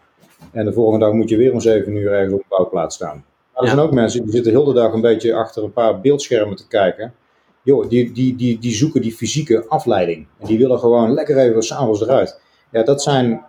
En 0.51 0.65
de 0.65 0.73
volgende 0.73 1.05
dag 1.05 1.13
moet 1.13 1.29
je 1.29 1.37
weer 1.37 1.53
om 1.53 1.59
7 1.59 1.95
uur 1.95 2.11
ergens 2.11 2.33
op 2.33 2.39
een 2.39 2.45
bouwplaats 2.49 2.95
staan. 2.95 3.23
Maar 3.53 3.61
er 3.63 3.63
Ja. 3.63 3.73
zijn 3.73 3.85
ook 3.85 3.91
mensen 3.93 4.21
die 4.23 4.31
zitten 4.31 4.51
heel 4.51 4.63
de 4.63 4.73
dag 4.73 4.93
een 4.93 5.01
beetje 5.01 5.33
achter 5.33 5.63
een 5.63 5.73
paar 5.73 6.01
beeldschermen 6.01 6.55
te 6.55 6.67
kijken. 6.67 7.13
Joh, 7.63 7.89
die, 7.89 8.11
die, 8.11 8.35
die, 8.35 8.59
die 8.59 8.73
zoeken 8.73 9.01
die 9.01 9.11
fysieke 9.11 9.65
afleiding. 9.67 10.25
En 10.39 10.47
die 10.47 10.57
willen 10.57 10.79
gewoon 10.79 11.13
lekker 11.13 11.37
even 11.37 11.63
s'avonds 11.63 12.01
eruit. 12.01 12.39
Ja, 12.71 12.83
dat 12.83 13.01
zijn 13.01 13.45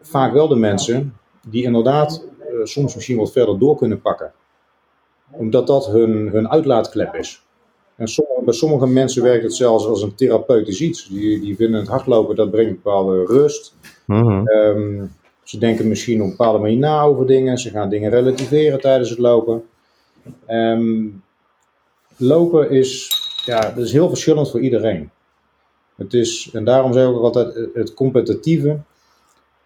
vaak 0.00 0.32
wel 0.32 0.48
de 0.48 0.56
mensen 0.56 1.16
die 1.48 1.64
inderdaad 1.64 2.24
eh, 2.38 2.46
soms 2.64 2.94
misschien 2.94 3.16
wat 3.16 3.32
verder 3.32 3.58
door 3.58 3.76
kunnen 3.76 4.00
pakken. 4.00 4.32
Omdat 5.30 5.66
dat 5.66 5.86
hun, 5.86 6.28
hun 6.28 6.50
uitlaatklep 6.50 7.14
is. 7.14 7.42
En 7.96 8.08
sommige, 8.08 8.44
bij 8.44 8.54
sommige 8.54 8.86
mensen 8.86 9.22
werkt 9.22 9.42
het 9.42 9.54
zelfs 9.54 9.86
als 9.86 10.02
een 10.02 10.14
therapeutisch 10.14 10.80
iets. 10.80 11.08
Die, 11.08 11.40
die 11.40 11.56
vinden 11.56 11.80
het 11.80 11.88
hardlopen, 11.88 12.36
dat 12.36 12.50
brengt 12.50 12.82
bepaalde 12.82 13.24
rust. 13.24 13.74
Mhm. 14.06 14.46
Ehm, 14.46 15.06
ze 15.42 15.58
denken 15.58 15.88
misschien 15.88 16.18
op 16.18 16.24
een 16.24 16.30
bepaalde 16.36 16.58
manier 16.58 16.78
na 16.78 17.02
over 17.02 17.26
dingen. 17.26 17.58
Ze 17.58 17.70
gaan 17.70 17.88
dingen 17.88 18.10
relativeren 18.10 18.80
tijdens 18.80 19.10
het 19.10 19.18
lopen. 19.18 19.62
Ehm, 20.46 21.06
lopen 22.16 22.70
is, 22.70 23.10
ja, 23.44 23.60
dat 23.60 23.84
is 23.84 23.92
heel 23.92 24.08
verschillend 24.08 24.50
voor 24.50 24.60
iedereen. 24.60 25.10
Het 26.00 26.14
is, 26.14 26.50
en 26.52 26.64
daarom 26.64 26.92
zeg 26.92 27.08
ik 27.08 27.14
ook 27.14 27.22
altijd, 27.22 27.68
het 27.74 27.94
competitieve 27.94 28.78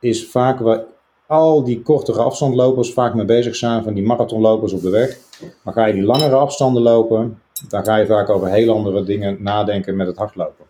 is 0.00 0.26
vaak 0.26 0.58
waar 0.58 0.84
al 1.26 1.64
die 1.64 1.82
kortere 1.82 2.22
afstandlopers 2.22 2.92
vaak 2.92 3.14
mee 3.14 3.24
bezig 3.24 3.56
zijn, 3.56 3.82
van 3.82 3.94
die 3.94 4.06
marathonlopers 4.06 4.72
op 4.72 4.82
de 4.82 4.90
weg. 4.90 5.18
Maar 5.62 5.74
ga 5.74 5.86
je 5.86 5.92
die 5.92 6.02
langere 6.02 6.34
afstanden 6.34 6.82
lopen, 6.82 7.38
dan 7.68 7.84
ga 7.84 7.96
je 7.96 8.06
vaak 8.06 8.28
over 8.28 8.48
heel 8.48 8.74
andere 8.74 9.04
dingen 9.04 9.36
nadenken 9.40 9.96
met 9.96 10.06
het 10.06 10.16
hardlopen. 10.16 10.64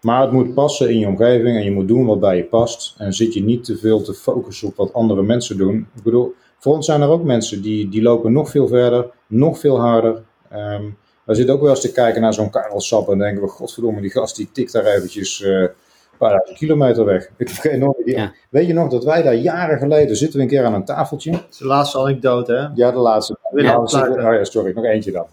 Maar 0.00 0.22
het 0.22 0.32
moet 0.32 0.54
passen 0.54 0.90
in 0.90 0.98
je 0.98 1.06
omgeving 1.06 1.56
en 1.56 1.64
je 1.64 1.72
moet 1.72 1.88
doen 1.88 2.06
wat 2.06 2.20
bij 2.20 2.36
je 2.36 2.44
past. 2.44 2.94
En 2.98 3.12
zit 3.12 3.34
je 3.34 3.42
niet 3.42 3.64
te 3.64 3.76
veel 3.76 4.02
te 4.02 4.14
focussen 4.14 4.68
op 4.68 4.76
wat 4.76 4.92
andere 4.92 5.22
mensen 5.22 5.56
doen. 5.56 5.88
Ik 5.94 6.02
bedoel, 6.02 6.34
voor 6.58 6.74
ons 6.74 6.86
zijn 6.86 7.00
er 7.00 7.08
ook 7.08 7.22
mensen 7.22 7.62
die, 7.62 7.88
die 7.88 8.02
lopen 8.02 8.32
nog 8.32 8.50
veel 8.50 8.66
verder, 8.68 9.10
nog 9.26 9.58
veel 9.58 9.80
harder. 9.80 10.22
Ehm 10.50 10.84
we 11.28 11.34
zitten 11.34 11.54
ook 11.54 11.60
wel 11.60 11.70
eens 11.70 11.80
te 11.80 11.92
kijken 11.92 12.20
naar 12.20 12.34
zo'n 12.34 12.50
Karel 12.50 12.80
Sap 12.80 13.08
en 13.08 13.18
denken 13.18 13.42
we, 13.42 13.48
godverdomme, 13.48 14.00
die 14.00 14.10
gast 14.10 14.36
die 14.36 14.48
tikt 14.52 14.72
daar 14.72 14.84
eventjes 14.84 15.42
eh, 15.42 15.50
een 15.50 15.70
paar 16.18 16.30
duizend 16.30 16.58
kilometer 16.58 17.04
weg. 17.04 17.30
Ik 17.36 17.76
nooit 17.78 18.04
die, 18.04 18.16
Ja. 18.16 18.32
Weet 18.50 18.66
je 18.66 18.72
nog 18.72 18.90
dat 18.90 19.04
wij 19.04 19.22
daar 19.22 19.34
jaren 19.34 19.78
geleden 19.78 20.16
zitten 20.16 20.36
we 20.38 20.42
een 20.44 20.50
keer 20.50 20.64
aan 20.64 20.74
een 20.74 20.84
tafeltje. 20.84 21.30
Dat 21.30 21.46
is 21.50 21.56
de 21.58 21.66
laatste 21.66 21.98
anekdote, 21.98 22.52
hè? 22.52 22.66
Ja, 22.74 22.90
de 22.90 22.98
laatste. 22.98 23.36
Ja, 23.54 23.86
zitten- 23.86 24.26
oh 24.26 24.32
ja, 24.34 24.44
sorry, 24.44 24.72
nog 24.74 24.84
eentje 24.84 25.12
dan. 25.12 25.26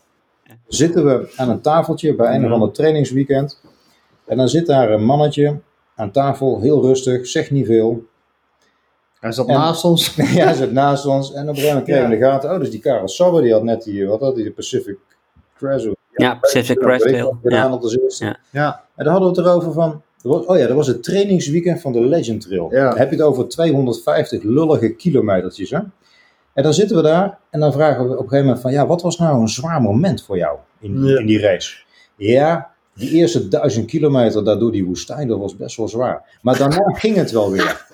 Zitten 0.68 1.06
we 1.06 1.34
aan 1.36 1.50
een 1.50 1.62
tafeltje 1.62 2.16
bij 2.16 2.36
een 2.36 2.46
of 2.46 2.52
ander 2.52 2.72
trainingsweekend. 2.72 3.62
En 4.26 4.38
dan 4.38 4.50
zit 4.50 4.66
daar 4.66 4.92
een 4.92 5.04
mannetje 5.06 5.60
aan 5.96 6.12
tafel, 6.12 6.62
heel 6.62 6.82
rustig, 6.82 7.28
zegt 7.28 7.52
niet 7.52 7.66
veel. 7.66 8.04
Hij 9.20 9.32
zat 9.32 9.48
En- 9.48 9.54
naast 9.54 9.84
ons. 9.84 10.16
ja, 10.16 10.24
hij 10.24 10.54
zit 10.54 10.72
naast 10.72 11.06
ons. 11.06 11.34
En 11.34 11.42
op 11.42 11.48
een 11.48 11.56
gegeven 11.56 11.68
moment 11.76 11.86
kregen 11.86 12.10
we 12.10 12.14
in 12.16 12.20
de 12.22 12.26
gaten. 12.26 12.52
Oh, 12.52 12.60
dus 12.60 12.70
die 12.72 12.80
Karel 12.80 13.08
Sabber, 13.08 13.42
die 13.42 13.52
had 13.54 13.64
net 13.64 13.84
die, 13.84 14.08
wat 14.08 14.20
had 14.20 14.36
die, 14.36 14.44
de 14.44 14.52
Pacific 14.52 14.98
Ja, 16.12 16.36
Pacific 16.36 16.78
Crest 16.80 17.08
Trail. 17.08 17.28
Ja. 17.44 17.50
gedaan 17.50 17.72
als 17.72 17.98
eerste. 17.98 18.26
Ja. 18.26 18.38
Ja. 18.52 18.84
En 18.96 19.04
dan 19.04 19.14
hadden 19.14 19.32
we 19.34 19.38
het 19.38 19.48
erover 19.48 19.72
van. 19.74 20.02
Oh 20.24 20.58
ja, 20.58 20.68
dat 20.68 20.76
was 20.76 20.88
het 20.88 21.04
trainingsweekend 21.04 21.82
van 21.82 21.92
de 21.92 22.02
Legend 22.02 22.42
Trail. 22.42 22.68
Ja. 22.72 22.90
Dan 22.90 22.98
heb 22.98 23.10
je 23.10 23.16
het 23.16 23.26
over 23.26 23.48
250 23.48 24.44
lullige 24.44 24.90
kilometertjes. 24.90 25.70
Hè? 25.70 25.80
En 26.54 26.64
dan 26.64 26.74
zitten 26.74 26.96
we 26.96 27.02
daar 27.02 27.38
en 27.50 27.60
dan 27.60 27.72
vragen 27.74 28.04
we 28.04 28.12
op 28.12 28.12
een 28.12 28.18
gegeven 28.24 28.44
moment 28.46 28.62
van 28.62 28.72
ja, 28.72 28.88
wat 28.88 29.02
was 29.02 29.18
nou 29.18 29.42
een 29.42 29.48
zwaar 29.50 29.82
moment 29.82 30.24
voor 30.24 30.38
jou 30.38 30.58
in, 30.80 31.04
Ja. 31.06 31.20
in 31.20 31.26
die 31.26 31.40
race? 31.40 31.76
Ja, 32.16 32.72
die 32.94 33.10
eerste 33.12 33.48
duizend 33.48 33.86
kilometer 33.86 34.44
daar 34.44 34.60
door 34.60 34.72
die 34.72 34.86
woestijn, 34.86 35.28
dat 35.28 35.40
was 35.40 35.56
best 35.56 35.78
wel 35.78 35.88
zwaar. 35.88 36.38
Maar 36.42 36.58
daarna 36.58 36.92
ging 37.00 37.16
het 37.16 37.32
wel 37.32 37.52
weer. 37.52 37.86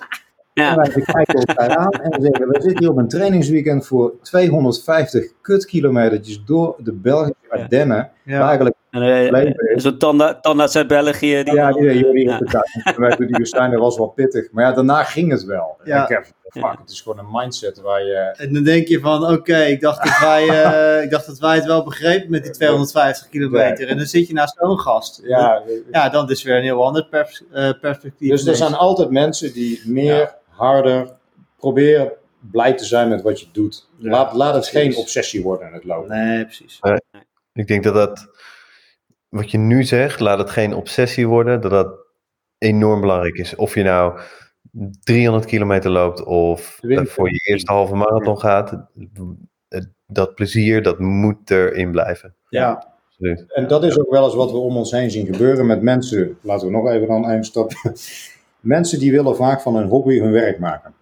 En 0.54 0.62
Ja. 0.64 0.74
wij 0.76 0.88
kijken 0.90 1.34
elkaar 1.42 1.76
aan 1.76 1.90
en 1.90 2.10
we 2.10 2.22
zeggen, 2.22 2.48
we 2.48 2.60
zitten 2.60 2.78
hier 2.78 2.90
op 2.90 2.96
een 2.96 3.08
trainingsweekend 3.08 3.86
voor 3.86 4.12
250 4.22 5.24
kutkilometertjes 5.40 6.42
door 6.46 6.76
de 6.78 6.92
Belgische 6.92 7.34
Ardennen. 7.48 8.10
Ja. 8.24 8.46
eigenlijk, 8.46 8.76
En, 8.90 9.02
eh, 9.02 9.30
Leven 9.30 9.74
is- 9.74 9.82
Zo'n 9.82 9.98
tanda- 9.98 10.34
tandarts 10.40 10.76
uit 10.76 10.86
België. 10.86 11.42
Die 11.44 11.54
ja, 11.54 11.72
die, 11.72 11.88
die, 11.88 12.12
die, 12.12 12.28
Ja. 12.28 12.38
die, 12.38 12.46
die, 13.16 13.26
die 13.26 13.50
dat 13.70 13.74
was 13.78 13.96
wel 13.96 14.06
pittig. 14.06 14.48
Maar 14.52 14.64
ja, 14.64 14.72
daarna 14.72 15.02
ging 15.04 15.30
het 15.30 15.44
wel. 15.44 15.76
Ja. 15.84 15.96
En 15.96 16.02
ik 16.02 16.08
heb, 16.08 16.24
fuck, 16.48 16.78
het 16.80 16.90
is 16.90 17.00
gewoon 17.00 17.18
een 17.18 17.28
mindset 17.32 17.80
waar 17.80 18.02
je... 18.04 18.14
En 18.36 18.52
dan 18.54 18.62
denk 18.62 18.88
je 18.88 19.00
van, 19.00 19.26
oké, 19.32 19.56
ik, 19.58 19.80
dacht 19.80 20.04
dat 20.04 20.18
wij, 20.20 20.48
eh, 20.48 21.02
ik 21.04 21.10
dacht 21.10 21.26
dat 21.26 21.38
wij 21.38 21.54
het 21.54 21.64
wel 21.64 21.84
begrepen 21.84 22.30
met 22.30 22.42
die 22.42 22.52
250 22.52 23.28
kilometer. 23.28 23.88
En 23.88 23.96
dan 23.96 24.06
zit 24.06 24.26
je 24.26 24.32
naast 24.34 24.56
zo'n 24.58 24.78
gast. 24.78 25.20
Ja, 25.24 25.62
Ja, 25.90 26.08
dan 26.08 26.30
is 26.30 26.42
weer 26.42 26.56
een 26.56 26.62
heel 26.62 26.84
ander 26.84 27.06
pers- 27.10 27.42
eh, 27.52 27.70
perspectief. 27.80 28.30
dus 28.30 28.46
er 28.46 28.56
zijn 28.56 28.74
altijd 28.74 29.10
mensen 29.10 29.52
die 29.52 29.82
meer, 29.86 30.34
harder, 30.56 31.16
probeer 31.56 32.12
blij 32.50 32.74
te 32.74 32.84
zijn 32.84 33.08
met 33.08 33.22
wat 33.22 33.40
je 33.40 33.46
doet. 33.52 33.88
Ja, 33.96 34.10
laat, 34.10 34.32
laat 34.32 34.54
het 34.54 34.70
precies. 34.70 34.94
geen 34.94 35.02
obsessie 35.02 35.42
worden 35.42 35.66
in 35.68 35.74
het 35.74 35.84
lopen. 35.84 36.10
Nee, 36.10 36.44
precies. 36.44 36.80
Ik 37.52 37.66
denk 37.66 37.82
dat 37.82 37.94
dat, 37.94 38.28
wat 39.28 39.50
je 39.50 39.58
nu 39.58 39.84
zegt, 39.84 40.20
laat 40.20 40.38
het 40.38 40.50
geen 40.50 40.74
obsessie 40.74 41.28
worden, 41.28 41.60
dat 41.60 41.70
dat 41.70 41.94
enorm 42.58 43.00
belangrijk 43.00 43.36
is. 43.36 43.54
Of 43.54 43.74
je 43.74 43.82
nou 43.82 44.20
300 45.02 45.44
kilometer 45.44 45.90
loopt 45.90 46.24
of 46.24 46.78
voor 46.82 47.30
je 47.30 47.40
eerste 47.44 47.72
halve 47.72 47.94
marathon 47.94 48.38
gaat, 48.38 48.86
dat 50.06 50.34
plezier, 50.34 50.82
dat 50.82 50.98
moet 50.98 51.50
erin 51.50 51.90
blijven. 51.90 52.34
Ja. 52.48 52.90
Absoluut. 53.06 53.52
En 53.52 53.68
dat 53.68 53.84
is 53.84 53.98
ook 53.98 54.10
wel 54.10 54.24
eens 54.24 54.34
wat 54.34 54.50
we 54.50 54.56
om 54.56 54.76
ons 54.76 54.90
heen 54.90 55.10
zien 55.10 55.26
gebeuren 55.26 55.66
met 55.66 55.82
mensen. 55.82 56.38
Laten 56.40 56.66
we 56.66 56.72
nog 56.72 56.88
even 56.88 57.08
dan 57.08 57.28
een 57.28 57.44
stap. 57.44 57.72
Mensen 58.62 58.98
die 58.98 59.10
willen 59.12 59.36
vaak 59.36 59.60
van 59.60 59.76
hun 59.76 59.88
hobby 59.88 60.18
hun 60.18 60.32
werk 60.32 60.58
maken. 60.58 60.94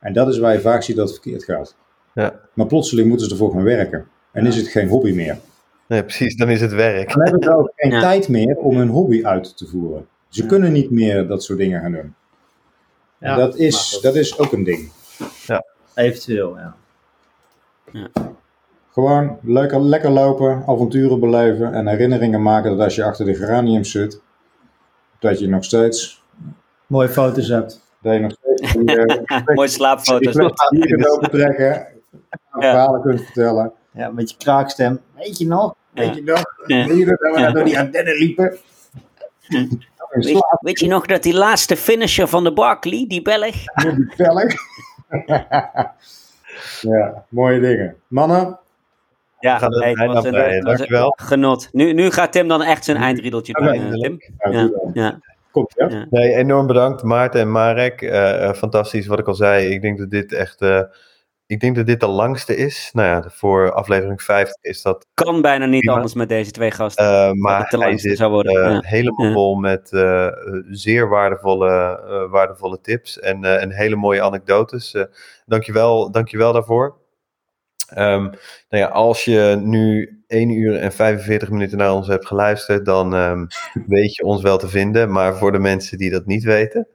En 0.00 0.12
dat 0.12 0.28
is 0.28 0.38
waar 0.38 0.52
je 0.52 0.60
vaak 0.60 0.82
ziet 0.82 0.96
dat 0.96 1.08
het 1.10 1.20
verkeerd 1.20 1.44
gaat. 1.44 1.76
Ja. 2.14 2.40
Maar 2.54 2.66
plotseling 2.66 3.08
moeten 3.08 3.26
ze 3.26 3.32
ervoor 3.32 3.50
gaan 3.52 3.62
werken. 3.62 4.06
En 4.32 4.46
is 4.46 4.56
het 4.56 4.68
geen 4.68 4.88
hobby 4.88 5.12
meer. 5.12 5.38
Nee, 5.86 6.02
precies, 6.02 6.36
dan 6.36 6.48
is 6.48 6.60
het 6.60 6.72
werk. 6.72 7.08
Dan 7.12 7.22
hebben 7.22 7.42
ze 7.42 7.56
ook 7.56 7.72
geen 7.76 7.90
Ja. 7.90 8.00
tijd 8.00 8.28
meer 8.28 8.56
om 8.56 8.76
hun 8.76 8.88
hobby 8.88 9.24
uit 9.24 9.56
te 9.56 9.66
voeren. 9.66 10.06
Ze 10.28 10.42
Ja. 10.42 10.48
kunnen 10.48 10.72
niet 10.72 10.90
meer 10.90 11.26
dat 11.26 11.42
soort 11.42 11.58
dingen 11.58 11.80
gaan 11.80 11.92
doen. 11.92 12.14
Ja, 13.18 13.36
dat, 13.36 13.56
is, 13.56 13.98
dat 14.02 14.14
is 14.14 14.38
ook 14.38 14.52
een 14.52 14.64
ding. 14.64 14.90
Eventueel, 15.94 16.56
ja. 16.58 16.74
Gewoon 18.92 19.38
lekker, 19.42 19.80
lekker 19.80 20.10
lopen, 20.10 20.62
avonturen 20.66 21.20
beleven 21.20 21.74
en 21.74 21.86
herinneringen 21.88 22.42
maken 22.42 22.70
dat 22.70 22.80
als 22.80 22.94
je 22.94 23.04
achter 23.04 23.24
de 23.24 23.34
geraniums 23.34 23.90
zit, 23.90 24.20
dat 25.20 25.38
je 25.38 25.48
nog 25.48 25.64
steeds, 25.64 26.22
Mooie 26.86 27.08
foto's 27.08 27.48
hebt. 27.48 27.80
dat 28.02 28.14
je 28.14 28.20
nog 28.20 28.32
steeds 28.32 28.74
eh, 28.74 29.46
Mooie 29.54 29.68
slaapfoto's. 29.68 30.34
die 30.70 30.86
kunt 30.86 31.08
opentrekken, 31.08 31.86
verhalen 32.50 33.00
kunt 33.00 33.20
vertellen. 33.24 33.72
Ja, 33.92 34.10
met 34.10 34.30
je 34.30 34.36
kraakstem. 34.36 35.00
Weet 35.16 35.38
je 35.38 35.46
nog? 35.46 35.74
Weet 35.92 36.14
je 36.14 36.22
nog? 36.22 36.42
Ja. 36.66 36.86
Weet 36.86 36.98
je 36.98 37.04
nog 37.06 37.18
dat 37.18 37.46
we 37.46 37.52
door 37.52 37.64
die 37.64 37.78
antennen 37.78 38.14
liepen? 38.14 38.58
Weet, 39.48 40.46
weet 40.60 40.80
je 40.80 40.86
nog 40.86 41.06
dat 41.06 41.22
die 41.22 41.34
laatste 41.34 41.76
finisher 41.76 42.28
van 42.28 42.44
de 42.44 42.52
Barkley, 42.52 43.04
die 43.08 43.22
Belg? 43.22 43.54
Die 43.74 44.12
vellig. 44.16 44.54
ja, 46.92 47.24
mooie 47.28 47.60
dingen. 47.60 47.96
Mannen, 48.08 48.58
Ja, 49.40 49.58
Gaat 49.58 49.70
het 49.70 49.78
hey, 49.80 49.88
het 49.88 49.98
bijna 49.98 50.12
was 50.12 50.24
een- 50.24 50.60
dankjewel. 50.64 51.14
Genot. 51.22 51.68
Nu, 51.72 51.92
nu 51.92 52.10
gaat 52.10 52.32
Tim 52.32 52.48
dan 52.48 52.62
echt 52.62 52.84
zijn 52.84 52.96
eindriedeltje 52.96 53.52
doen, 53.52 53.68
eh, 53.68 53.90
Tim. 53.90 54.18
ja, 54.38 54.50
Ja, 54.50 54.70
ja. 54.92 55.18
komt 55.50 55.72
ja. 55.76 55.88
Ja. 55.88 56.06
Nee, 56.10 56.34
enorm 56.34 56.66
bedankt 56.66 57.02
Maarten 57.02 57.40
en 57.40 57.50
Marek. 57.52 58.02
Eh, 58.02 58.44
eh, 58.48 58.54
fantastisch 58.54 59.06
wat 59.06 59.18
ik 59.18 59.28
al 59.28 59.34
zei. 59.34 59.68
Ik 59.68 59.82
denk 59.82 59.98
dat 59.98 60.10
dit 60.10 60.32
echt, 60.32 60.60
eh, 60.60 60.80
ik 61.46 61.60
denk 61.60 61.76
dat 61.76 61.86
dit 61.86 62.00
de 62.00 62.06
langste 62.06 62.56
is. 62.56 62.90
Nou 62.92 63.08
ja, 63.08 63.30
voor 63.30 63.72
aflevering 63.72 64.22
50 64.22 64.62
is 64.62 64.82
dat. 64.82 65.06
Kan 65.14 65.40
bijna 65.42 65.66
niet 65.66 65.78
Prima. 65.80 65.94
anders 65.94 66.14
met 66.14 66.28
deze 66.28 66.50
twee 66.50 66.70
gasten. 66.70 67.04
eh, 67.04 67.26
dat 67.26 67.34
maar 67.34 67.58
het 67.58 67.68
te 67.70 67.78
hij 67.78 67.98
zit 67.98 68.16
zou 68.16 68.30
worden. 68.32 68.52
ja. 68.72 68.80
helemaal 68.84 69.26
Ja. 69.26 69.32
vol 69.32 69.54
met 69.54 69.88
zeer 70.70 71.08
waardevolle, 71.08 72.00
eh, 72.08 72.30
waardevolle 72.30 72.80
tips 72.80 73.18
en, 73.20 73.44
eh, 73.44 73.62
en 73.62 73.72
hele 73.72 73.96
mooie 73.96 74.22
anekdotes. 74.22 74.94
Eh 74.94 75.04
dankjewel, 75.46 76.10
dankjewel 76.10 76.52
daarvoor. 76.52 76.98
Ehm, 77.94 78.22
nou 78.22 78.34
ja, 78.82 78.86
als 78.86 79.24
je 79.24 79.60
nu 79.62 80.18
1 80.28 80.50
uur 80.50 80.76
en 80.76 80.92
45 80.92 81.50
minuten 81.50 81.78
naar 81.78 81.92
ons 81.94 82.06
hebt 82.08 82.26
geluisterd, 82.26 82.84
dan 82.84 83.14
ehm, 83.14 83.46
weet 83.86 84.14
je 84.14 84.24
ons 84.24 84.42
wel 84.42 84.58
te 84.58 84.68
vinden. 84.68 85.12
Maar 85.12 85.36
voor 85.36 85.52
de 85.52 85.58
mensen 85.58 85.98
die 85.98 86.10
dat 86.10 86.26
niet 86.26 86.44
weten. 86.44 86.86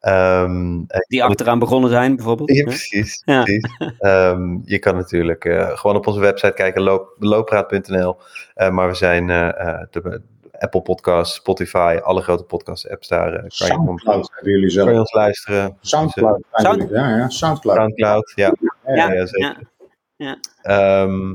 ehm, 0.00 0.82
eh, 0.86 0.98
Die 1.08 1.24
achteraan 1.24 1.58
begonnen 1.58 1.90
zijn, 1.90 2.16
bijvoorbeeld. 2.16 2.52
ja, 2.52 2.64
precies. 2.64 3.22
Ja. 3.24 3.42
precies. 3.42 3.70
Ehm, 3.98 4.58
je 4.64 4.78
kan 4.78 4.94
natuurlijk 4.96 5.44
eh, 5.44 5.68
gewoon 5.76 5.96
op 5.96 6.06
onze 6.06 6.20
website 6.20 6.52
kijken, 6.52 6.82
loop, 6.82 7.16
looppraat.nl. 7.18 8.16
Eh, 8.54 8.70
maar 8.70 8.88
we 8.88 8.94
zijn 8.94 9.30
eh, 9.30 9.48
eh, 9.48 9.80
de, 9.90 10.20
Apple 10.58 10.82
Podcasts, 10.82 11.34
Spotify, 11.34 11.98
alle 12.02 12.22
grote 12.22 12.44
podcast-apps 12.44 13.08
daar. 13.08 13.32
eh, 13.32 13.38
kan, 13.38 13.46
je 13.48 13.48
ons, 13.56 13.68
Soundcloud 14.02 14.30
hebben 14.34 14.52
jullie 14.52 14.70
zelf. 14.70 14.84
kan 14.84 14.94
je 14.94 15.00
ons 15.00 15.12
luisteren. 15.12 15.76
Soundcloud. 15.80 16.42
Sound-. 16.52 16.90
Ja, 16.90 17.16
ja, 17.16 17.28
Soundcloud. 17.28 17.76
Soundcloud, 17.78 18.32
ja. 18.34 18.54
Ja, 18.86 18.94
Ja, 18.94 19.12
ja, 19.12 19.26
zeker. 19.26 19.56
Ja. 20.16 20.38
Ehm, 20.62 21.34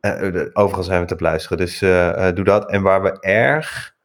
eh, 0.00 0.20
de- 0.20 0.50
overal 0.52 0.82
zijn 0.84 1.00
we 1.00 1.06
te 1.06 1.14
beluisteren, 1.16 1.58
dus 1.58 1.82
eh, 1.82 2.28
eh, 2.28 2.34
doe 2.34 2.44
dat. 2.44 2.70
En 2.70 2.82
waar 2.82 3.02
we 3.02 3.20
erg 3.20 3.98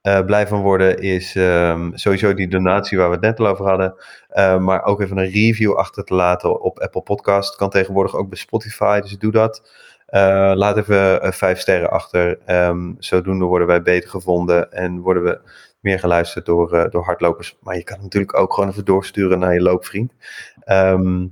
eh, 0.00 0.20
blij 0.24 0.46
van 0.46 0.60
worden 0.62 0.98
is 0.98 1.36
ehm, 1.36 1.90
sowieso 1.94 2.34
die 2.34 2.48
donatie 2.48 2.98
waar 2.98 3.06
we 3.08 3.14
het 3.14 3.24
net 3.24 3.40
al 3.40 3.46
over 3.46 3.66
hadden. 3.68 3.94
Eh, 4.28 4.58
maar 4.58 4.84
ook 4.84 5.00
even 5.00 5.16
een 5.16 5.30
review 5.30 5.72
achter 5.74 6.04
te 6.04 6.14
laten 6.14 6.60
op 6.60 6.78
Apple 6.80 7.02
Podcast. 7.02 7.56
Kan 7.56 7.70
tegenwoordig 7.70 8.14
ook 8.16 8.28
bij 8.28 8.38
Spotify, 8.38 9.00
dus 9.00 9.18
doe 9.18 9.32
dat. 9.32 9.70
Eh, 10.06 10.52
laat 10.54 10.76
even 10.76 11.22
eh, 11.22 11.32
vijf 11.32 11.58
sterren 11.60 11.90
achter. 11.90 12.38
Ehm, 12.44 12.92
zodoende 12.98 13.44
worden 13.44 13.66
wij 13.66 13.82
beter 13.82 14.10
gevonden 14.10 14.72
en 14.72 15.00
worden 15.00 15.22
we 15.24 15.40
meer 15.80 15.98
geluisterd 15.98 16.46
door, 16.46 16.72
eh, 16.72 16.90
door 16.90 17.04
hardlopers. 17.04 17.56
Maar 17.60 17.76
je 17.76 17.84
kan 17.84 18.00
natuurlijk 18.02 18.38
ook 18.38 18.54
gewoon 18.54 18.70
even 18.70 18.84
doorsturen 18.84 19.38
naar 19.38 19.54
je 19.54 19.60
loopvriend. 19.62 20.12
Ehm, 20.60 21.26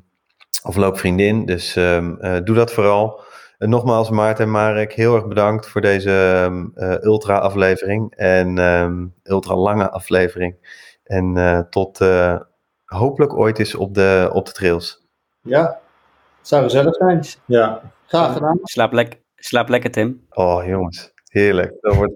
of 0.63 0.77
loopvriendin. 0.77 1.47
Dus 1.47 1.77
ehm, 1.77 2.15
eh, 2.21 2.37
doe 2.45 2.57
dat 2.57 2.73
vooral. 2.73 3.21
En 3.59 3.69
nogmaals, 3.69 4.11
Maarten 4.11 4.45
en 4.45 4.51
Marek, 4.51 4.93
heel 4.93 5.15
erg 5.15 5.27
bedankt 5.27 5.69
voor 5.69 5.81
deze 5.81 6.11
ehm, 6.11 6.67
eh, 6.75 7.03
ultra-aflevering. 7.03 8.13
En 8.17 8.59
ehm, 8.59 9.07
ultra-lange 9.23 9.91
aflevering. 9.91 10.57
En 11.05 11.37
eh, 11.37 11.59
tot 11.59 12.01
eh, 12.01 12.41
hopelijk 12.85 13.37
ooit 13.37 13.59
eens 13.59 13.75
op 13.75 13.95
de, 13.95 14.31
op 14.33 14.47
de 14.47 14.53
trails. 14.53 15.07
Ja, 15.43 15.79
zou 16.41 16.63
gezellig 16.63 16.95
zijn. 16.95 17.25
Ja. 17.45 17.81
Graag 18.07 18.33
gedaan. 18.33 18.59
Slaap, 18.63 18.93
lek 18.93 19.21
slaap 19.37 19.69
lekker, 19.69 19.91
Tim. 19.91 20.27
Oh, 20.31 20.67
jongens. 20.67 21.13
Heerlijk. 21.25 21.73
Dan 21.81 21.97
wordt, 21.97 22.15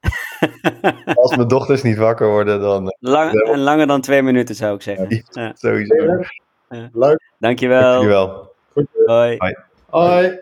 als 1.23 1.36
mijn 1.36 1.48
dochters 1.48 1.82
niet 1.82 1.97
wakker 1.97 2.28
worden, 2.28 2.60
dan 2.60 2.89
eh, 2.89 3.10
Lang, 3.10 3.32
en 3.32 3.59
langer 3.59 3.86
dan 3.86 4.01
twee 4.01 4.23
minuten, 4.23 4.55
zou 4.55 4.74
ik 4.74 4.82
zeggen. 4.82 5.24
Ja. 5.31 5.52
sowieso. 5.55 5.94
Leuk. 6.68 7.20
Dankjewel. 7.38 7.93
Dankjewel. 7.93 8.51
Hoi. 9.06 9.38
Hoi. 9.90 10.38